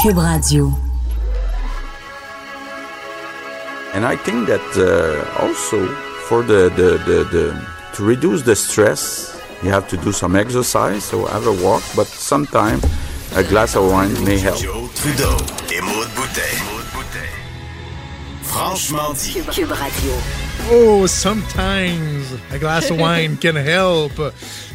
Cube 0.00 0.16
Radio. 0.16 0.72
And 3.92 4.06
I 4.06 4.16
think 4.16 4.46
that 4.48 4.64
uh, 4.78 5.42
also 5.42 5.86
for 6.26 6.42
the, 6.42 6.70
the, 6.70 6.96
the, 7.04 7.24
the 7.24 7.66
to 7.96 8.04
reduce 8.04 8.40
the 8.40 8.56
stress, 8.56 9.38
you 9.62 9.68
have 9.68 9.88
to 9.88 9.98
do 9.98 10.10
some 10.10 10.36
exercise, 10.36 11.04
so 11.04 11.26
have 11.26 11.46
a 11.46 11.52
walk, 11.62 11.82
but 11.94 12.06
sometimes 12.06 12.82
a 13.36 13.44
glass 13.44 13.76
of 13.76 13.90
wine 13.90 14.12
may 14.24 14.38
help. 14.38 14.58
Joe 14.58 14.88
Trudeau 14.94 15.36
et 15.70 15.82
Maude 15.82 16.08
Boutet. 16.14 16.70
Franchement 18.42 19.12
dit. 19.12 19.42
Cube 19.50 19.70
Radio. 19.70 20.12
Oh, 20.70 21.06
sometimes 21.06 22.32
a 22.50 22.58
glass 22.58 22.90
of 22.90 22.98
wine 22.98 23.36
can 23.36 23.56
help. 23.56 24.12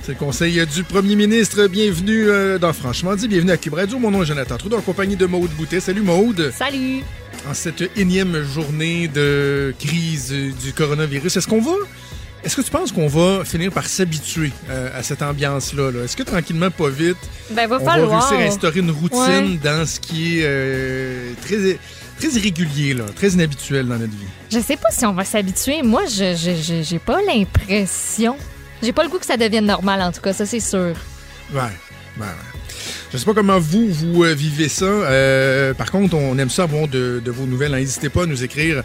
C'est 0.06 0.12
le 0.12 0.20
conseil 0.20 0.64
du 0.68 0.84
premier 0.84 1.16
ministre. 1.16 1.66
Bienvenue 1.66 2.30
euh, 2.30 2.60
dans 2.60 2.74
Franchement 2.74 3.16
dit, 3.16 3.28
bienvenue 3.28 3.50
à 3.50 3.58
Cube 3.58 3.74
Radio. 3.74 3.98
Mon 3.98 4.12
nom 4.12 4.21
est 4.21 4.28
Jonathan 4.28 4.56
Trudeau 4.56 4.78
en 4.78 4.82
compagnie 4.82 5.16
de 5.16 5.25
Maude 5.25 5.50
Boutet. 5.57 5.79
Salut 5.79 6.04
Maude. 6.04 6.54
Salut! 6.56 7.02
En 7.50 7.56
cette 7.56 7.89
énième 7.98 8.43
journée 8.43 9.07
de 9.07 9.74
crise 9.79 10.32
du 10.32 10.74
coronavirus, 10.74 11.38
est-ce 11.38 11.48
qu'on 11.48 11.60
va 11.60 11.71
est-ce 12.43 12.56
que 12.56 12.62
tu 12.62 12.70
penses 12.70 12.92
qu'on 12.92 13.07
va 13.07 13.43
finir 13.46 13.71
par 13.71 13.88
s'habituer 13.88 14.52
euh, 14.70 14.96
à 14.96 15.02
cette 15.02 15.24
ambiance-là? 15.24 15.89
-là? 15.92 16.04
Est-ce 16.04 16.15
que 16.15 16.21
tranquillement, 16.21 16.70
pas 16.70 16.90
vite, 16.90 17.18
Ben, 17.50 17.68
va 17.68 17.79
on 17.82 17.84
va 17.84 17.93
réussir 17.93 18.37
à 18.37 18.43
instaurer 18.43 18.82
une 18.82 18.92
routine 18.92 19.54
Ouais. 19.54 19.60
dans 19.64 19.87
ce 19.87 20.00
qui 20.00 20.37
est 20.37 20.43
euh, 20.46 21.32
très, 21.42 21.79
très 22.20 22.29
irrégulier, 22.37 22.93
là, 22.93 23.06
très 23.15 23.29
inhabituel 23.29 23.87
dans 23.87 23.98
notre 23.98 24.12
vie? 24.12 24.29
Je 24.51 24.60
sais 24.60 24.78
pas 24.78 24.92
si 24.92 25.04
on 25.07 25.14
va 25.14 25.26
s'habituer. 25.26 25.82
Moi, 25.82 26.04
je 26.06 26.84
j'ai 26.84 27.00
pas 27.00 27.24
l'impression. 27.24 28.37
J'ai 28.84 28.93
pas 28.93 29.04
le 29.04 29.10
goût 29.10 29.20
que 29.20 29.25
ça 29.25 29.38
devienne 29.38 29.65
normal, 29.65 30.02
en 30.02 30.11
tout 30.11 30.21
cas, 30.21 30.34
ça, 30.34 30.46
c'est 30.46 30.60
sûr. 30.60 30.93
Ouais, 31.54 31.61
ouais, 31.61 31.70
ouais. 32.20 32.25
Je 33.11 33.17
sais 33.17 33.25
pas 33.25 33.34
comment 33.34 33.59
vous, 33.59 33.88
vous 33.92 34.23
euh, 34.23 34.34
vivez 34.34 34.67
ça. 34.67 34.86
Euh, 34.86 35.73
par 35.73 35.92
contre, 35.92 36.16
on 36.16 36.38
aime 36.38 36.50
ça 36.50 36.64
avoir 36.64 36.88
de, 36.88 37.22
de 37.23 37.31
vos 37.31 37.46
nouvelles. 37.46 37.72
N'hésitez 37.72 38.09
pas 38.09 38.23
à 38.23 38.26
nous 38.26 38.44
écrire 38.44 38.84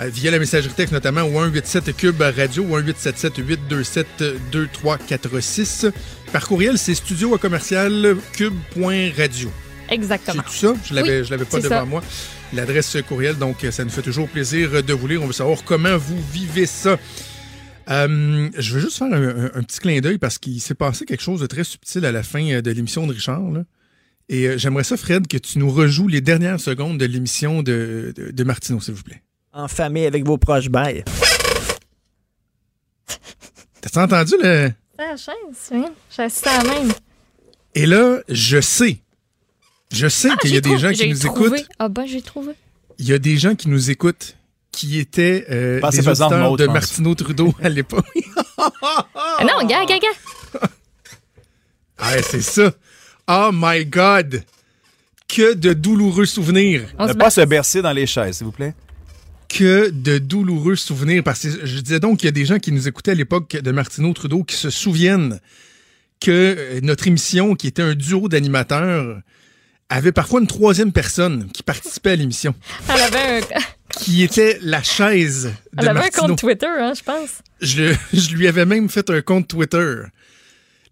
euh, 0.00 0.08
via 0.12 0.30
la 0.30 0.38
messagerie 0.38 0.74
texte, 0.74 0.92
notamment 0.92 1.22
au 1.22 1.32
187 1.32 1.96
Cube 1.96 2.20
Radio 2.20 2.62
ou 2.64 2.76
1877 2.76 3.36
827 3.38 4.06
2346. 4.52 5.86
Par 6.32 6.46
courriel, 6.46 6.76
c'est 6.78 6.94
studio 6.94 7.34
à 7.34 7.38
commercial 7.38 8.16
cube.radio. 8.32 9.50
C'est 9.88 9.94
Exactement. 9.94 10.42
tout 10.42 10.52
ça? 10.52 10.74
Je 10.84 10.94
l'avais, 10.94 11.20
Oui, 11.20 11.24
je 11.24 11.30
l'avais 11.30 11.44
pas 11.44 11.56
c'est 11.56 11.62
devant 11.64 11.80
ça. 11.80 11.84
moi. 11.84 12.02
L'adresse 12.52 12.96
courriel, 13.08 13.36
donc 13.36 13.64
ça 13.70 13.84
nous 13.84 13.90
fait 13.90 14.02
toujours 14.02 14.28
plaisir 14.28 14.82
de 14.82 14.92
vous 14.92 15.06
lire. 15.06 15.22
On 15.22 15.26
veut 15.26 15.32
savoir 15.32 15.58
comment 15.64 15.96
vous 15.96 16.18
vivez 16.32 16.66
ça. 16.66 16.96
Euh, 17.90 18.48
je 18.56 18.74
veux 18.74 18.80
juste 18.80 18.98
faire 18.98 19.08
un, 19.08 19.22
un- 19.22 19.50
un 19.54 19.62
petit 19.62 19.80
clin 19.80 20.00
d'œil 20.00 20.18
parce 20.18 20.38
qu'il 20.38 20.60
s'est 20.60 20.74
passé 20.74 21.04
quelque 21.04 21.22
chose 21.22 21.40
de 21.40 21.46
très 21.46 21.64
subtil 21.64 22.04
à 22.04 22.12
la 22.12 22.22
fin 22.22 22.44
euh, 22.50 22.62
de 22.62 22.70
l'émission 22.70 23.06
de 23.06 23.12
Richard. 23.12 23.50
là. 23.50 23.64
Et 24.28 24.46
euh, 24.46 24.58
j'aimerais 24.58 24.84
ça, 24.84 24.96
Fred, 24.96 25.26
que 25.26 25.36
tu 25.38 25.58
nous 25.58 25.70
rejoues 25.70 26.06
les 26.06 26.20
dernières 26.20 26.60
secondes 26.60 26.98
de 26.98 27.04
l'émission 27.04 27.62
de, 27.64 28.12
de, 28.16 28.30
de 28.30 28.44
Martineau, 28.44 28.80
s'il 28.80 28.94
vous 28.94 29.02
plaît. 29.02 29.22
en 29.52 29.66
famille 29.66 30.06
avec 30.06 30.24
vos 30.24 30.38
proches 30.38 30.68
bails. 30.68 31.02
T'as 33.80 34.04
entendu 34.04 34.34
le... 34.42 34.70
C'est 34.98 35.04
la 35.06 35.16
chaise? 35.16 35.34
Je 35.70 36.12
suis 36.12 36.22
assise 36.22 36.46
à 36.46 36.62
la 36.62 36.70
même. 36.70 36.92
Et 37.74 37.86
là, 37.86 38.20
je 38.28 38.60
sais, 38.60 39.00
je 39.92 40.06
sais 40.08 40.28
Ah, 40.30 40.36
qu'il 40.36 40.52
y 40.52 40.56
a 40.56 40.60
des 40.60 40.78
gens 40.78 40.90
qui 40.90 40.96
j'ai 40.96 41.08
nous 41.08 41.18
trouvé. 41.18 41.60
écoutent. 41.60 41.68
Ah 41.78 41.88
ben, 41.88 42.04
j'ai 42.06 42.20
trouvé. 42.22 42.52
Il 42.98 43.06
y 43.08 43.12
a 43.12 43.18
des 43.18 43.36
gens 43.38 43.54
qui 43.54 43.68
nous 43.68 43.90
écoutent 43.90 44.36
qui 44.80 44.98
étaient 44.98 45.44
euh, 45.50 45.78
de. 45.80 46.66
Martineau 46.66 47.14
Trudeau 47.14 47.54
à 47.62 47.68
l'époque. 47.68 48.06
Ah 48.56 49.42
non, 49.42 49.66
gars, 49.66 49.84
gars, 49.84 49.98
gars. 49.98 50.60
Ah, 52.02 52.14
c'est 52.22 52.40
ça. 52.40 52.72
Oh 53.28 53.50
my 53.52 53.84
God! 53.84 54.42
Que 55.28 55.52
de 55.52 55.74
douloureux 55.74 56.24
souvenirs. 56.24 56.88
On 56.98 57.06
Ne 57.06 57.12
se 57.12 57.16
pas 57.18 57.28
se 57.28 57.42
bercer 57.42 57.82
dans 57.82 57.92
les 57.92 58.06
chaises, 58.06 58.38
s'il 58.38 58.46
vous 58.46 58.52
plaît. 58.52 58.74
Que 59.50 59.90
de 59.90 60.16
douloureux 60.16 60.76
souvenirs. 60.76 61.22
Parce 61.22 61.40
que 61.40 61.66
je 61.66 61.80
disais 61.80 62.00
donc 62.00 62.20
qu'il 62.20 62.26
y 62.26 62.30
a 62.30 62.32
des 62.32 62.46
gens 62.46 62.58
qui 62.58 62.72
nous 62.72 62.88
écoutaient 62.88 63.10
à 63.10 63.14
l'époque 63.14 63.54
de 63.54 63.70
Martineau 63.70 64.14
Trudeau 64.14 64.44
qui 64.44 64.56
se 64.56 64.70
souviennent 64.70 65.40
que 66.20 66.30
euh, 66.30 66.80
notre 66.82 67.06
émission, 67.06 67.54
qui 67.54 67.66
était 67.66 67.82
un 67.82 67.94
duo 67.94 68.28
d'animateurs, 68.30 69.20
avait 69.90 70.12
parfois 70.12 70.40
une 70.40 70.46
troisième 70.46 70.92
personne 70.92 71.50
qui 71.52 71.62
participait 71.62 72.12
à 72.12 72.16
l'émission, 72.16 72.54
Elle 72.88 73.02
avait 73.02 73.42
un, 73.54 73.60
qui 73.90 74.22
était 74.22 74.58
la 74.62 74.82
chaise 74.82 75.52
de 75.72 75.82
elle 75.82 75.88
avait 75.88 76.04
un 76.06 76.08
compte 76.10 76.38
Twitter, 76.38 76.66
hein, 76.66 76.92
je 76.96 77.02
pense. 77.02 77.42
Je, 77.60 77.94
je 78.12 78.30
lui 78.34 78.46
avais 78.48 78.64
même 78.66 78.88
fait 78.88 79.08
un 79.10 79.20
compte 79.22 79.48
Twitter. 79.48 79.94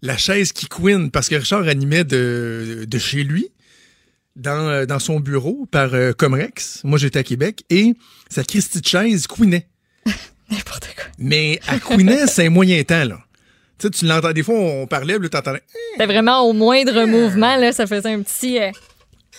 La 0.01 0.17
chaise 0.17 0.51
qui 0.53 0.67
queen, 0.67 1.11
parce 1.11 1.27
que 1.27 1.35
Richard 1.35 1.67
animait 1.67 2.03
de, 2.05 2.85
de 2.87 2.97
chez 2.99 3.23
lui, 3.23 3.47
dans, 4.35 4.69
euh, 4.69 4.85
dans 4.85 4.99
son 4.99 5.19
bureau, 5.19 5.67
par 5.69 5.93
euh, 5.93 6.13
Comrex. 6.13 6.81
Moi, 6.85 6.97
j'étais 6.97 7.19
à 7.19 7.23
Québec, 7.23 7.63
et 7.69 7.93
sa 8.29 8.43
Christie 8.43 8.79
de 8.81 8.87
chaise 8.87 9.27
queenait. 9.27 9.67
N'importe 10.51 10.87
quoi. 10.95 11.05
Mais 11.17 11.59
elle 11.69 11.79
queenait, 11.81 12.27
c'est 12.27 12.45
un 12.47 12.49
moyen 12.49 12.81
temps, 12.83 13.03
là. 13.03 13.19
Tu 13.77 13.87
sais, 13.87 13.91
tu 13.91 14.05
l'entends, 14.05 14.31
des 14.33 14.43
fois, 14.43 14.55
on 14.55 14.87
parlait, 14.87 15.15
puis 15.15 15.23
là, 15.23 15.29
t'entendais. 15.29 15.63
C'était 15.93 16.05
vraiment 16.05 16.41
au 16.41 16.53
moindre 16.53 17.05
mouvement, 17.05 17.55
là, 17.57 17.71
ça 17.73 17.85
faisait 17.87 18.11
un 18.13 18.21
petit. 18.21 18.59
euh, 18.59 18.71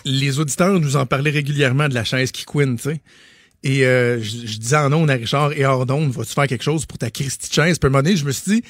Les 0.05 0.39
auditeurs 0.39 0.79
nous 0.81 0.97
en 0.97 1.05
parlaient 1.07 1.31
régulièrement 1.31 1.89
de 1.89 1.95
la 1.95 2.05
chaise 2.05 2.33
qui 2.33 2.45
queen, 2.45 2.77
tu 2.77 2.83
sais. 2.91 3.01
Et 3.63 3.85
euh, 3.85 4.21
je, 4.23 4.47
je 4.47 4.59
disais 4.59 4.77
en 4.77 4.93
ondes 4.93 5.11
à 5.11 5.15
Richard, 5.15 5.53
et 5.53 5.65
hors 5.67 5.85
vas-tu 5.87 6.33
faire 6.33 6.47
quelque 6.47 6.65
chose 6.65 6.87
pour 6.87 6.99
ta 6.99 7.11
Christie 7.11 7.49
de 7.49 7.55
chaise? 7.55 7.79
Puis 7.79 7.95
à 7.95 7.99
un 7.99 8.15
je 8.17 8.25
me 8.25 8.33
suis 8.33 8.53
dit, 8.53 8.63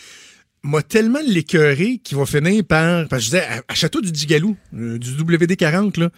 m'a 0.63 0.83
tellement 0.83 1.21
l'écœuré 1.27 1.99
qu'il 2.03 2.19
va 2.19 2.27
finir 2.27 2.65
par. 2.65 3.07
Parce 3.09 3.23
que 3.23 3.25
je 3.27 3.31
disais, 3.31 3.45
à- 3.47 3.63
achète-toi 3.69 4.01
du 4.03 4.11
Digalou, 4.13 4.57
euh, 4.75 4.99
du 4.99 5.11
WD-40, 5.13 6.01
là. 6.01 6.11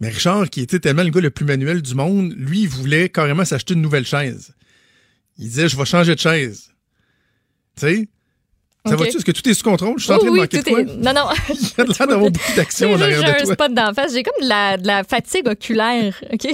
Mais 0.00 0.08
Richard, 0.08 0.50
qui 0.50 0.60
était 0.60 0.80
tellement 0.80 1.04
le 1.04 1.10
gars 1.10 1.20
le 1.20 1.30
plus 1.30 1.44
manuel 1.44 1.80
du 1.80 1.94
monde, 1.94 2.34
lui, 2.36 2.62
il 2.62 2.68
voulait 2.68 3.08
carrément 3.08 3.44
s'acheter 3.44 3.74
une 3.74 3.82
nouvelle 3.82 4.04
chaise. 4.06 4.52
Il 5.38 5.44
disait, 5.48 5.68
je 5.68 5.76
vais 5.76 5.84
changer 5.84 6.14
de 6.14 6.20
chaise. 6.20 6.70
Tu 7.76 7.86
sais? 7.86 8.08
Ça 8.86 8.96
va-tu? 8.96 9.16
Est-ce 9.16 9.24
que 9.24 9.32
tout 9.32 9.48
est 9.48 9.54
sous 9.54 9.64
contrôle? 9.64 9.98
Je 9.98 10.04
suis 10.04 10.12
en 10.12 10.18
train 10.18 10.28
oui, 10.28 10.34
de 10.34 10.40
manquer 10.42 10.58
tout 10.62 10.64
de 10.64 10.70
quoi? 10.70 10.80
est- 10.80 10.96
Non, 10.98 11.12
non. 11.14 11.28
Il 11.48 11.54
y 11.54 11.80
a 11.80 11.84
l'air 11.84 12.06
d'avoir 12.06 12.30
beaucoup 12.30 12.52
d'action 12.54 12.92
en 12.92 12.98
J'ai 12.98 13.14
un 13.14 13.44
spot 13.46 13.72
d'en 13.72 13.94
face. 13.94 14.12
J'ai 14.12 14.22
comme 14.22 14.44
de 14.44 14.48
la, 14.48 14.76
de 14.76 14.86
la 14.86 15.04
fatigue 15.04 15.48
oculaire, 15.48 16.14
OK? 16.30 16.46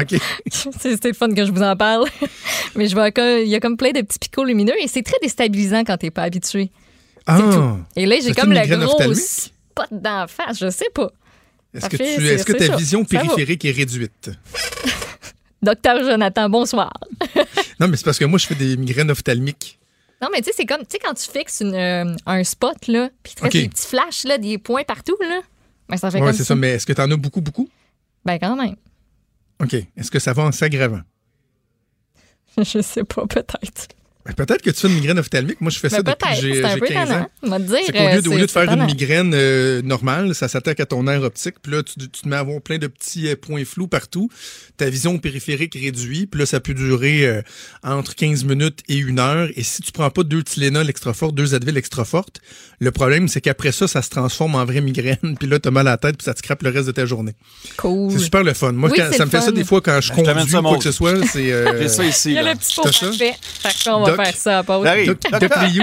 OK. 0.00 0.20
c'est 0.80 1.04
le 1.04 1.12
fun 1.12 1.32
que 1.32 1.46
je 1.46 1.52
vous 1.52 1.62
en 1.62 1.76
parle. 1.76 2.08
Mais 2.74 2.88
je 2.88 2.94
vois 2.94 3.12
que 3.12 3.44
il 3.44 3.48
y 3.48 3.54
a 3.54 3.60
comme 3.60 3.76
plein 3.76 3.92
de 3.92 4.00
petits 4.00 4.18
picots 4.18 4.42
lumineux 4.44 4.74
et 4.80 4.88
c'est 4.88 5.02
très 5.02 5.18
déstabilisant 5.22 5.84
quand 5.84 5.96
t'es 5.98 6.10
pas 6.10 6.22
habitué. 6.22 6.70
Ah! 7.26 7.76
Et 7.94 8.06
là, 8.06 8.16
j'ai 8.24 8.32
comme 8.32 8.52
le 8.52 8.84
gros 8.84 9.14
spot 9.14 9.86
d'en 9.92 10.26
face. 10.26 10.58
Je 10.58 10.70
sais 10.70 10.90
pas. 10.92 11.12
Est-ce 11.74 11.88
que, 11.88 11.96
fait- 11.96 12.16
tu, 12.16 12.26
est-ce 12.26 12.44
que 12.44 12.52
ta 12.54 12.66
ça. 12.66 12.76
vision 12.76 13.04
périphérique 13.04 13.64
est 13.64 13.70
réduite? 13.70 14.30
Docteur 15.62 16.02
Jonathan, 16.02 16.48
bonsoir. 16.48 16.92
Non, 17.78 17.86
mais 17.86 17.96
c'est 17.96 18.04
parce 18.04 18.18
que 18.18 18.24
moi, 18.24 18.38
je 18.38 18.46
fais 18.46 18.54
des 18.54 18.76
migraines 18.76 19.10
ophtalmiques. 19.10 19.77
Non, 20.20 20.28
mais 20.32 20.38
tu 20.38 20.46
sais, 20.46 20.52
c'est 20.56 20.66
comme, 20.66 20.80
tu 20.80 20.86
sais, 20.90 20.98
quand 20.98 21.14
tu 21.14 21.30
fixes 21.30 21.60
une, 21.60 21.74
euh, 21.74 22.16
un 22.26 22.42
spot, 22.44 22.88
là, 22.88 23.08
puis 23.22 23.34
tu 23.34 23.40
fais 23.40 23.46
OK. 23.46 23.52
des 23.52 23.68
petits 23.68 23.86
flashs, 23.86 24.24
là, 24.24 24.36
des 24.38 24.58
points 24.58 24.82
partout, 24.84 25.16
là. 25.20 25.40
Ben, 25.88 25.96
ça 25.96 26.10
fait 26.10 26.18
Oui, 26.18 26.26
comme 26.26 26.36
c'est 26.36 26.44
ça. 26.44 26.54
Mais 26.54 26.70
est-ce 26.70 26.86
que 26.86 26.92
tu 26.92 27.00
en 27.00 27.10
as 27.10 27.16
beaucoup, 27.16 27.40
beaucoup? 27.40 27.68
Ben, 28.24 28.38
quand 28.38 28.56
même. 28.56 28.76
OK. 29.62 29.74
Est-ce 29.96 30.10
que 30.10 30.18
ça 30.18 30.32
va 30.32 30.44
en 30.44 30.52
s'aggravant? 30.52 31.00
Je 32.58 32.82
sais 32.82 33.04
pas, 33.04 33.26
peut-être. 33.26 33.88
Ben, 34.28 34.34
peut-être 34.46 34.62
que 34.62 34.70
tu 34.70 34.80
fais 34.80 34.88
une 34.88 34.94
migraine 34.94 35.18
ophtalmique. 35.18 35.60
Moi, 35.60 35.70
je 35.70 35.78
fais 35.78 35.88
ça 35.88 36.02
Ben, 36.02 36.12
depuis 36.12 36.28
que 36.28 36.40
peut-être. 36.40 36.42
j'ai 36.42 36.54
C'est 36.60 36.64
un 36.64 36.74
j'ai 36.74 36.80
peu 36.80 36.86
15 36.86 37.10
ans. 37.10 37.12
tannant. 37.14 37.28
On 37.42 37.48
va 37.48 37.58
te 37.58 37.62
dire. 37.64 37.78
C'est 37.86 37.92
qu'au 37.92 37.98
lieu, 38.14 38.22
de- 38.22 38.28
au 38.28 38.32
lieu 38.32 38.38
de 38.38 38.44
euh, 38.44 38.46
faire 38.48 38.72
une 38.72 38.84
migraine 38.84 39.32
euh, 39.34 39.82
normale, 39.82 40.34
ça 40.34 40.48
s'attaque 40.48 40.80
à 40.80 40.86
ton 40.86 41.02
nerf 41.04 41.22
optique, 41.22 41.54
puis 41.62 41.72
là, 41.72 41.82
tu, 41.82 41.94
tu 41.98 42.08
te 42.08 42.28
mets 42.28 42.36
à 42.36 42.40
avoir 42.40 42.60
plein 42.60 42.78
de 42.78 42.86
petits 42.86 43.28
euh, 43.28 43.36
points 43.36 43.64
flous 43.64 43.88
partout. 43.88 44.28
Ta 44.76 44.90
vision 44.90 45.18
périphérique 45.18 45.74
réduit, 45.80 46.26
puis 46.26 46.40
là, 46.40 46.46
ça 46.46 46.60
peut 46.60 46.74
durer 46.74 47.26
euh, 47.26 47.42
entre 47.82 48.14
15 48.14 48.44
minutes 48.44 48.80
et 48.88 48.96
une 48.98 49.18
heure. 49.18 49.48
Et 49.56 49.62
si 49.62 49.82
tu 49.82 49.92
prends 49.92 50.10
pas 50.10 50.22
deux 50.22 50.42
Tylenol 50.42 50.88
extra 50.90 51.12
fortes, 51.14 51.34
deux 51.34 51.54
Advil 51.54 51.76
extra 51.76 52.04
fortes, 52.04 52.40
le 52.80 52.90
problème, 52.92 53.28
c'est 53.28 53.40
qu'après 53.40 53.72
ça, 53.72 53.88
ça 53.88 54.02
se 54.02 54.10
transforme 54.10 54.54
en 54.54 54.64
vraie 54.64 54.80
migraine, 54.82 55.36
puis 55.38 55.48
là, 55.48 55.58
t'as 55.58 55.70
mal 55.70 55.88
à 55.88 55.92
la 55.92 55.96
tête, 55.96 56.16
puis 56.18 56.24
ça 56.24 56.34
te 56.34 56.38
scrape 56.40 56.62
le 56.62 56.70
reste 56.70 56.86
de 56.86 56.92
ta 56.92 57.06
journée. 57.06 57.32
Cool. 57.76 58.12
C'est 58.12 58.18
super 58.18 58.44
le 58.44 58.52
fun. 58.54 58.72
Moi, 58.72 58.90
Oui, 58.90 58.98
quand- 58.98 59.08
c'est 59.10 59.16
ça 59.18 59.24
me 59.26 59.30
fait 59.30 59.40
ça 59.40 59.50
des 59.52 59.64
fois 59.64 59.80
quand 59.80 60.00
je 60.00 60.10
Ben, 60.12 60.16
conduis 60.22 60.50
ça, 60.50 60.60
ou 60.60 60.62
quoi 60.62 60.76
que 60.78 60.84
ce 60.84 60.92
soit. 60.92 61.14
C'est 61.26 61.50
euh, 61.50 61.80
J'ai 61.80 61.88
ça 61.88 62.04
ici. 62.04 62.28
Il 62.30 62.34
y 62.34 62.38
a 62.38 62.42
le 62.52 62.58
petit 62.58 62.74
faire 64.24 64.36
ça 64.36 64.58
à 64.58 64.62
Doc, 64.62 65.18
Doc 65.40 65.52
Ryu. 65.54 65.82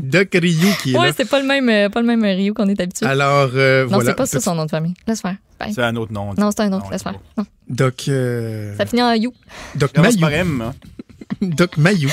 Doc 0.00 0.28
Ryu 0.34 0.66
qui 0.82 0.92
est 0.94 0.98
Ouais, 0.98 1.06
là. 1.08 1.12
c'est 1.16 1.28
pas 1.28 1.40
le 1.40 1.46
même, 1.46 1.68
euh, 1.68 1.88
pas 1.88 2.00
le 2.00 2.06
même 2.06 2.24
Rio 2.24 2.52
qu'on 2.54 2.68
est 2.68 2.80
habitué. 2.80 3.06
Alors, 3.06 3.50
euh, 3.54 3.84
non, 3.84 3.90
voilà. 3.90 4.10
c'est 4.10 4.16
pas 4.16 4.26
ça 4.26 4.40
son 4.40 4.54
nom 4.56 4.64
de 4.64 4.70
famille. 4.70 4.94
Laisse 5.06 5.20
faire. 5.20 5.36
Bye. 5.60 5.72
C'est 5.72 5.82
un 5.82 5.94
autre 5.96 6.12
nom. 6.12 6.34
Non, 6.36 6.50
c'est 6.50 6.62
un 6.62 6.72
autre. 6.72 6.84
Non, 6.86 6.90
Laisse 6.90 7.02
faire. 7.04 7.14
Non. 7.38 7.46
Doc, 7.68 8.04
euh, 8.08 8.76
Ça 8.76 8.86
finit 8.86 9.02
en 9.02 9.12
You. 9.12 9.32
Doc 9.76 9.92
Commence 9.92 10.16
par 10.16 10.30
Mayou. 10.30 10.40
M. 10.42 10.62
hein. 10.62 10.74
Doc 11.40 11.76
Mayou. 11.76 12.10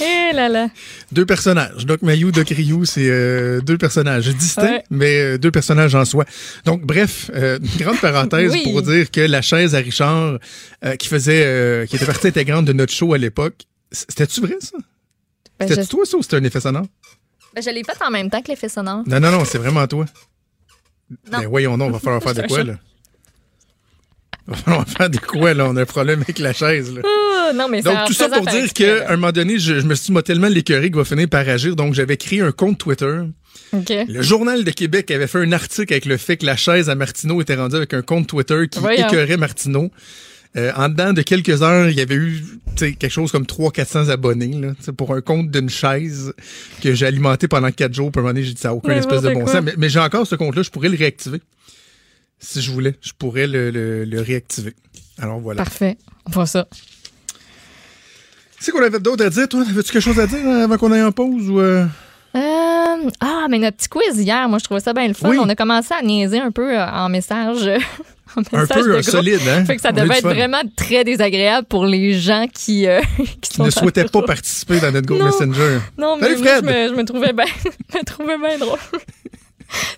Eh 0.00 0.34
là 0.34 0.48
là. 0.48 0.68
Deux 1.12 1.26
personnages. 1.26 1.84
Doc 1.86 2.02
Mayou, 2.02 2.30
Doc 2.32 2.48
Ryu, 2.48 2.86
c'est 2.86 3.08
euh, 3.08 3.60
deux 3.60 3.76
personnages 3.78 4.28
distincts, 4.28 4.62
Ouais. 4.64 4.84
mais 4.90 5.18
euh, 5.20 5.38
deux 5.38 5.50
personnages 5.50 5.94
en 5.94 6.04
soi. 6.04 6.24
Donc, 6.64 6.82
bref, 6.82 7.30
euh, 7.34 7.58
une 7.60 7.84
grande 7.84 7.98
parenthèse 8.00 8.52
Oui. 8.52 8.62
pour 8.64 8.82
dire 8.82 9.10
que 9.10 9.20
la 9.20 9.42
chaise 9.42 9.74
à 9.74 9.78
Richard, 9.78 10.38
euh, 10.84 10.96
qui 10.96 11.08
faisait, 11.08 11.42
euh, 11.44 11.86
qui 11.86 11.96
était 11.96 12.06
partie 12.06 12.28
intégrante 12.28 12.64
de 12.64 12.72
notre 12.72 12.92
show 12.92 13.12
à 13.14 13.18
l'époque, 13.18 13.54
c'était-tu 13.92 14.40
vrai, 14.40 14.56
ça? 14.60 14.76
Ben, 15.58 15.68
C'était-tu 15.68 15.86
je, 15.86 15.90
toi, 15.90 16.04
ça, 16.06 16.16
ou 16.16 16.22
c'était 16.22 16.36
un 16.36 16.44
effet 16.44 16.60
sonore? 16.60 16.86
ben, 17.54 17.62
je 17.62 17.70
l'ai 17.70 17.82
fait 17.84 18.02
en 18.04 18.10
même 18.10 18.30
temps 18.30 18.40
que 18.42 18.48
l'effet 18.48 18.68
sonore. 18.68 19.02
Non, 19.06 19.20
non, 19.20 19.30
non, 19.30 19.44
c'est 19.44 19.58
vraiment 19.58 19.86
toi. 19.86 20.06
Ben 21.30 21.46
voyons 21.48 21.76
non, 21.76 21.86
on 21.86 21.90
va 21.90 21.98
falloir 21.98 22.22
faire 22.22 22.34
de 22.34 22.42
quoi, 22.48 22.62
là? 22.62 22.74
On 24.46 24.52
va 24.52 24.56
falloir 24.56 24.88
faire 24.88 25.10
de 25.10 25.18
quoi, 25.18 25.54
là? 25.54 25.66
On 25.68 25.76
a 25.76 25.82
un 25.82 25.86
problème 25.86 26.22
avec 26.22 26.38
la 26.38 26.52
chaise, 26.52 26.92
là. 26.94 27.02
Non, 27.54 27.68
mais 27.68 27.82
Donc, 27.82 28.06
tout 28.06 28.12
ça 28.12 28.28
pour 28.28 28.46
dire 28.46 28.72
qu'à 28.72 29.08
un 29.10 29.16
moment 29.16 29.32
donné, 29.32 29.58
je, 29.58 29.80
je 29.80 29.86
me 29.86 29.94
suis 29.96 30.06
dit, 30.06 30.12
moi, 30.12 30.22
tellement 30.22 30.46
l'écœuré 30.48 30.84
qu'il 30.84 30.94
va 30.96 31.04
finir 31.04 31.28
par 31.28 31.48
agir. 31.48 31.74
Donc, 31.74 31.94
j'avais 31.94 32.16
créé 32.16 32.40
un 32.40 32.52
compte 32.52 32.78
Twitter. 32.78 33.22
Le 33.72 34.22
Journal 34.22 34.62
de 34.64 34.70
Québec 34.70 35.10
avait 35.10 35.26
fait 35.26 35.40
un 35.40 35.50
article 35.52 35.92
avec 35.92 36.04
le 36.04 36.16
fait 36.16 36.36
que 36.36 36.46
la 36.46 36.56
chaise 36.56 36.88
à 36.88 36.94
Martineau 36.94 37.40
était 37.40 37.56
rendue 37.56 37.76
avec 37.76 37.92
un 37.94 38.02
compte 38.02 38.28
Twitter 38.28 38.68
qui 38.70 38.78
Voyons. 38.78 39.06
écœurait 39.08 39.36
Martineau. 39.36 39.90
Euh, 40.56 40.72
en 40.74 40.88
dedans 40.88 41.12
de 41.12 41.22
quelques 41.22 41.62
heures, 41.62 41.88
il 41.88 41.96
y 41.96 42.00
avait 42.00 42.16
eu 42.16 42.42
quelque 42.76 43.08
chose 43.08 43.30
comme 43.30 43.44
300-400 43.44 44.10
abonnés 44.10 44.48
là, 44.60 44.72
pour 44.96 45.14
un 45.14 45.20
compte 45.20 45.48
d'une 45.50 45.70
chaise 45.70 46.32
que 46.82 46.92
j'ai 46.92 47.06
alimenté 47.06 47.46
pendant 47.46 47.70
quatre 47.70 47.94
jours. 47.94 48.10
Puis 48.10 48.18
à 48.18 48.20
un 48.20 48.22
moment 48.24 48.34
donné, 48.34 48.44
j'ai 48.44 48.54
dit 48.54 48.60
ça 48.60 48.68
n'a 48.70 48.74
aucun 48.74 48.96
espèce 48.96 49.22
de 49.22 49.30
bon 49.32 49.44
quoi. 49.44 49.52
sens. 49.52 49.62
Mais, 49.62 49.74
mais 49.78 49.88
j'ai 49.88 50.00
encore 50.00 50.26
ce 50.26 50.34
compte-là, 50.34 50.62
je 50.62 50.70
pourrais 50.70 50.88
le 50.88 50.96
réactiver. 50.96 51.40
Si 52.40 52.60
je 52.62 52.70
voulais, 52.72 52.96
je 53.00 53.12
pourrais 53.16 53.46
le, 53.46 53.70
le- 53.70 54.04
le 54.04 54.20
réactiver. 54.20 54.74
Alors 55.20 55.38
voilà. 55.38 55.62
Parfait. 55.62 55.96
On 56.26 56.30
voit 56.30 56.46
ça. 56.46 56.66
C'est 58.58 58.72
qu'on 58.72 58.82
avait 58.82 58.98
d'autre 59.00 59.24
à 59.24 59.30
dire, 59.30 59.48
toi? 59.48 59.60
Avais-tu 59.68 59.92
quelque 59.92 60.02
chose 60.02 60.18
à 60.18 60.26
dire 60.26 60.38
hein, 60.44 60.64
avant 60.64 60.76
qu'on 60.78 60.90
aille 60.92 61.02
en 61.02 61.12
pause 61.12 61.48
ou 61.48 61.60
euh? 61.60 61.86
Euh, 62.34 63.10
ah, 63.20 63.46
mais 63.48 63.58
notre 63.58 63.76
petit 63.78 63.88
quiz 63.88 64.16
hier, 64.18 64.48
moi, 64.48 64.58
je 64.58 64.64
trouvais 64.64 64.80
ça 64.80 64.92
bien 64.92 65.08
le 65.08 65.14
fun. 65.14 65.30
Oui. 65.30 65.38
On 65.40 65.48
a 65.48 65.54
commencé 65.54 65.94
à 65.94 66.02
niaiser 66.02 66.38
un 66.40 66.50
peu 66.50 66.76
euh, 66.78 66.86
en 66.86 67.08
message. 67.08 67.70
un 68.52 68.66
peu 68.66 68.96
de 68.96 69.02
solide, 69.02 69.40
hein? 69.48 69.64
Fait 69.64 69.76
que 69.76 69.82
ça 69.82 69.92
devait 69.92 70.18
être 70.18 70.22
fun. 70.22 70.34
vraiment 70.34 70.62
très 70.76 71.04
désagréable 71.04 71.66
pour 71.66 71.84
les 71.84 72.18
gens 72.18 72.46
qui, 72.52 72.86
euh, 72.86 73.00
qui 73.40 73.60
ne 73.60 73.66
en 73.66 73.70
souhaitait 73.70 74.04
pas 74.04 74.22
participer 74.22 74.80
dans 74.80 74.92
notre 74.92 75.06
groupe. 75.06 75.22
Messenger. 75.22 75.78
Non, 75.98 76.16
mais 76.16 76.36
moi, 76.36 76.56
je 76.60 76.64
me, 76.64 76.88
je 76.88 76.94
me 76.94 77.04
trouvais 77.04 77.32
bien 77.32 77.44
je 77.92 77.98
me 77.98 78.04
trouvais 78.04 78.38
bien 78.38 78.58
drôle. 78.58 78.78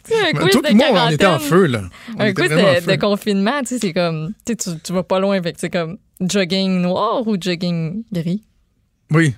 tu 0.04 0.14
sais, 0.14 0.28
un 0.28 0.32
quiz 0.32 0.54
de 0.54 0.74
moi, 0.74 1.06
on 1.06 1.10
était 1.10 1.26
en 1.26 1.38
feu, 1.38 1.66
là. 1.66 1.82
On 2.16 2.20
Un 2.20 2.32
quiz 2.32 2.50
de, 2.50 2.96
confinement, 2.96 3.60
tu 3.60 3.68
sais, 3.68 3.78
c'est 3.80 3.92
comme, 3.92 4.32
tu, 4.44 4.52
sais, 4.52 4.56
tu 4.56 4.80
tu 4.82 4.92
vas 4.92 5.02
pas 5.02 5.18
loin, 5.18 5.40
que 5.40 5.48
c'est 5.56 5.70
comme 5.70 5.98
jogging 6.20 6.80
noir 6.80 7.26
ou 7.26 7.36
jogging 7.40 8.04
gris? 8.12 8.42
Oui. 9.10 9.34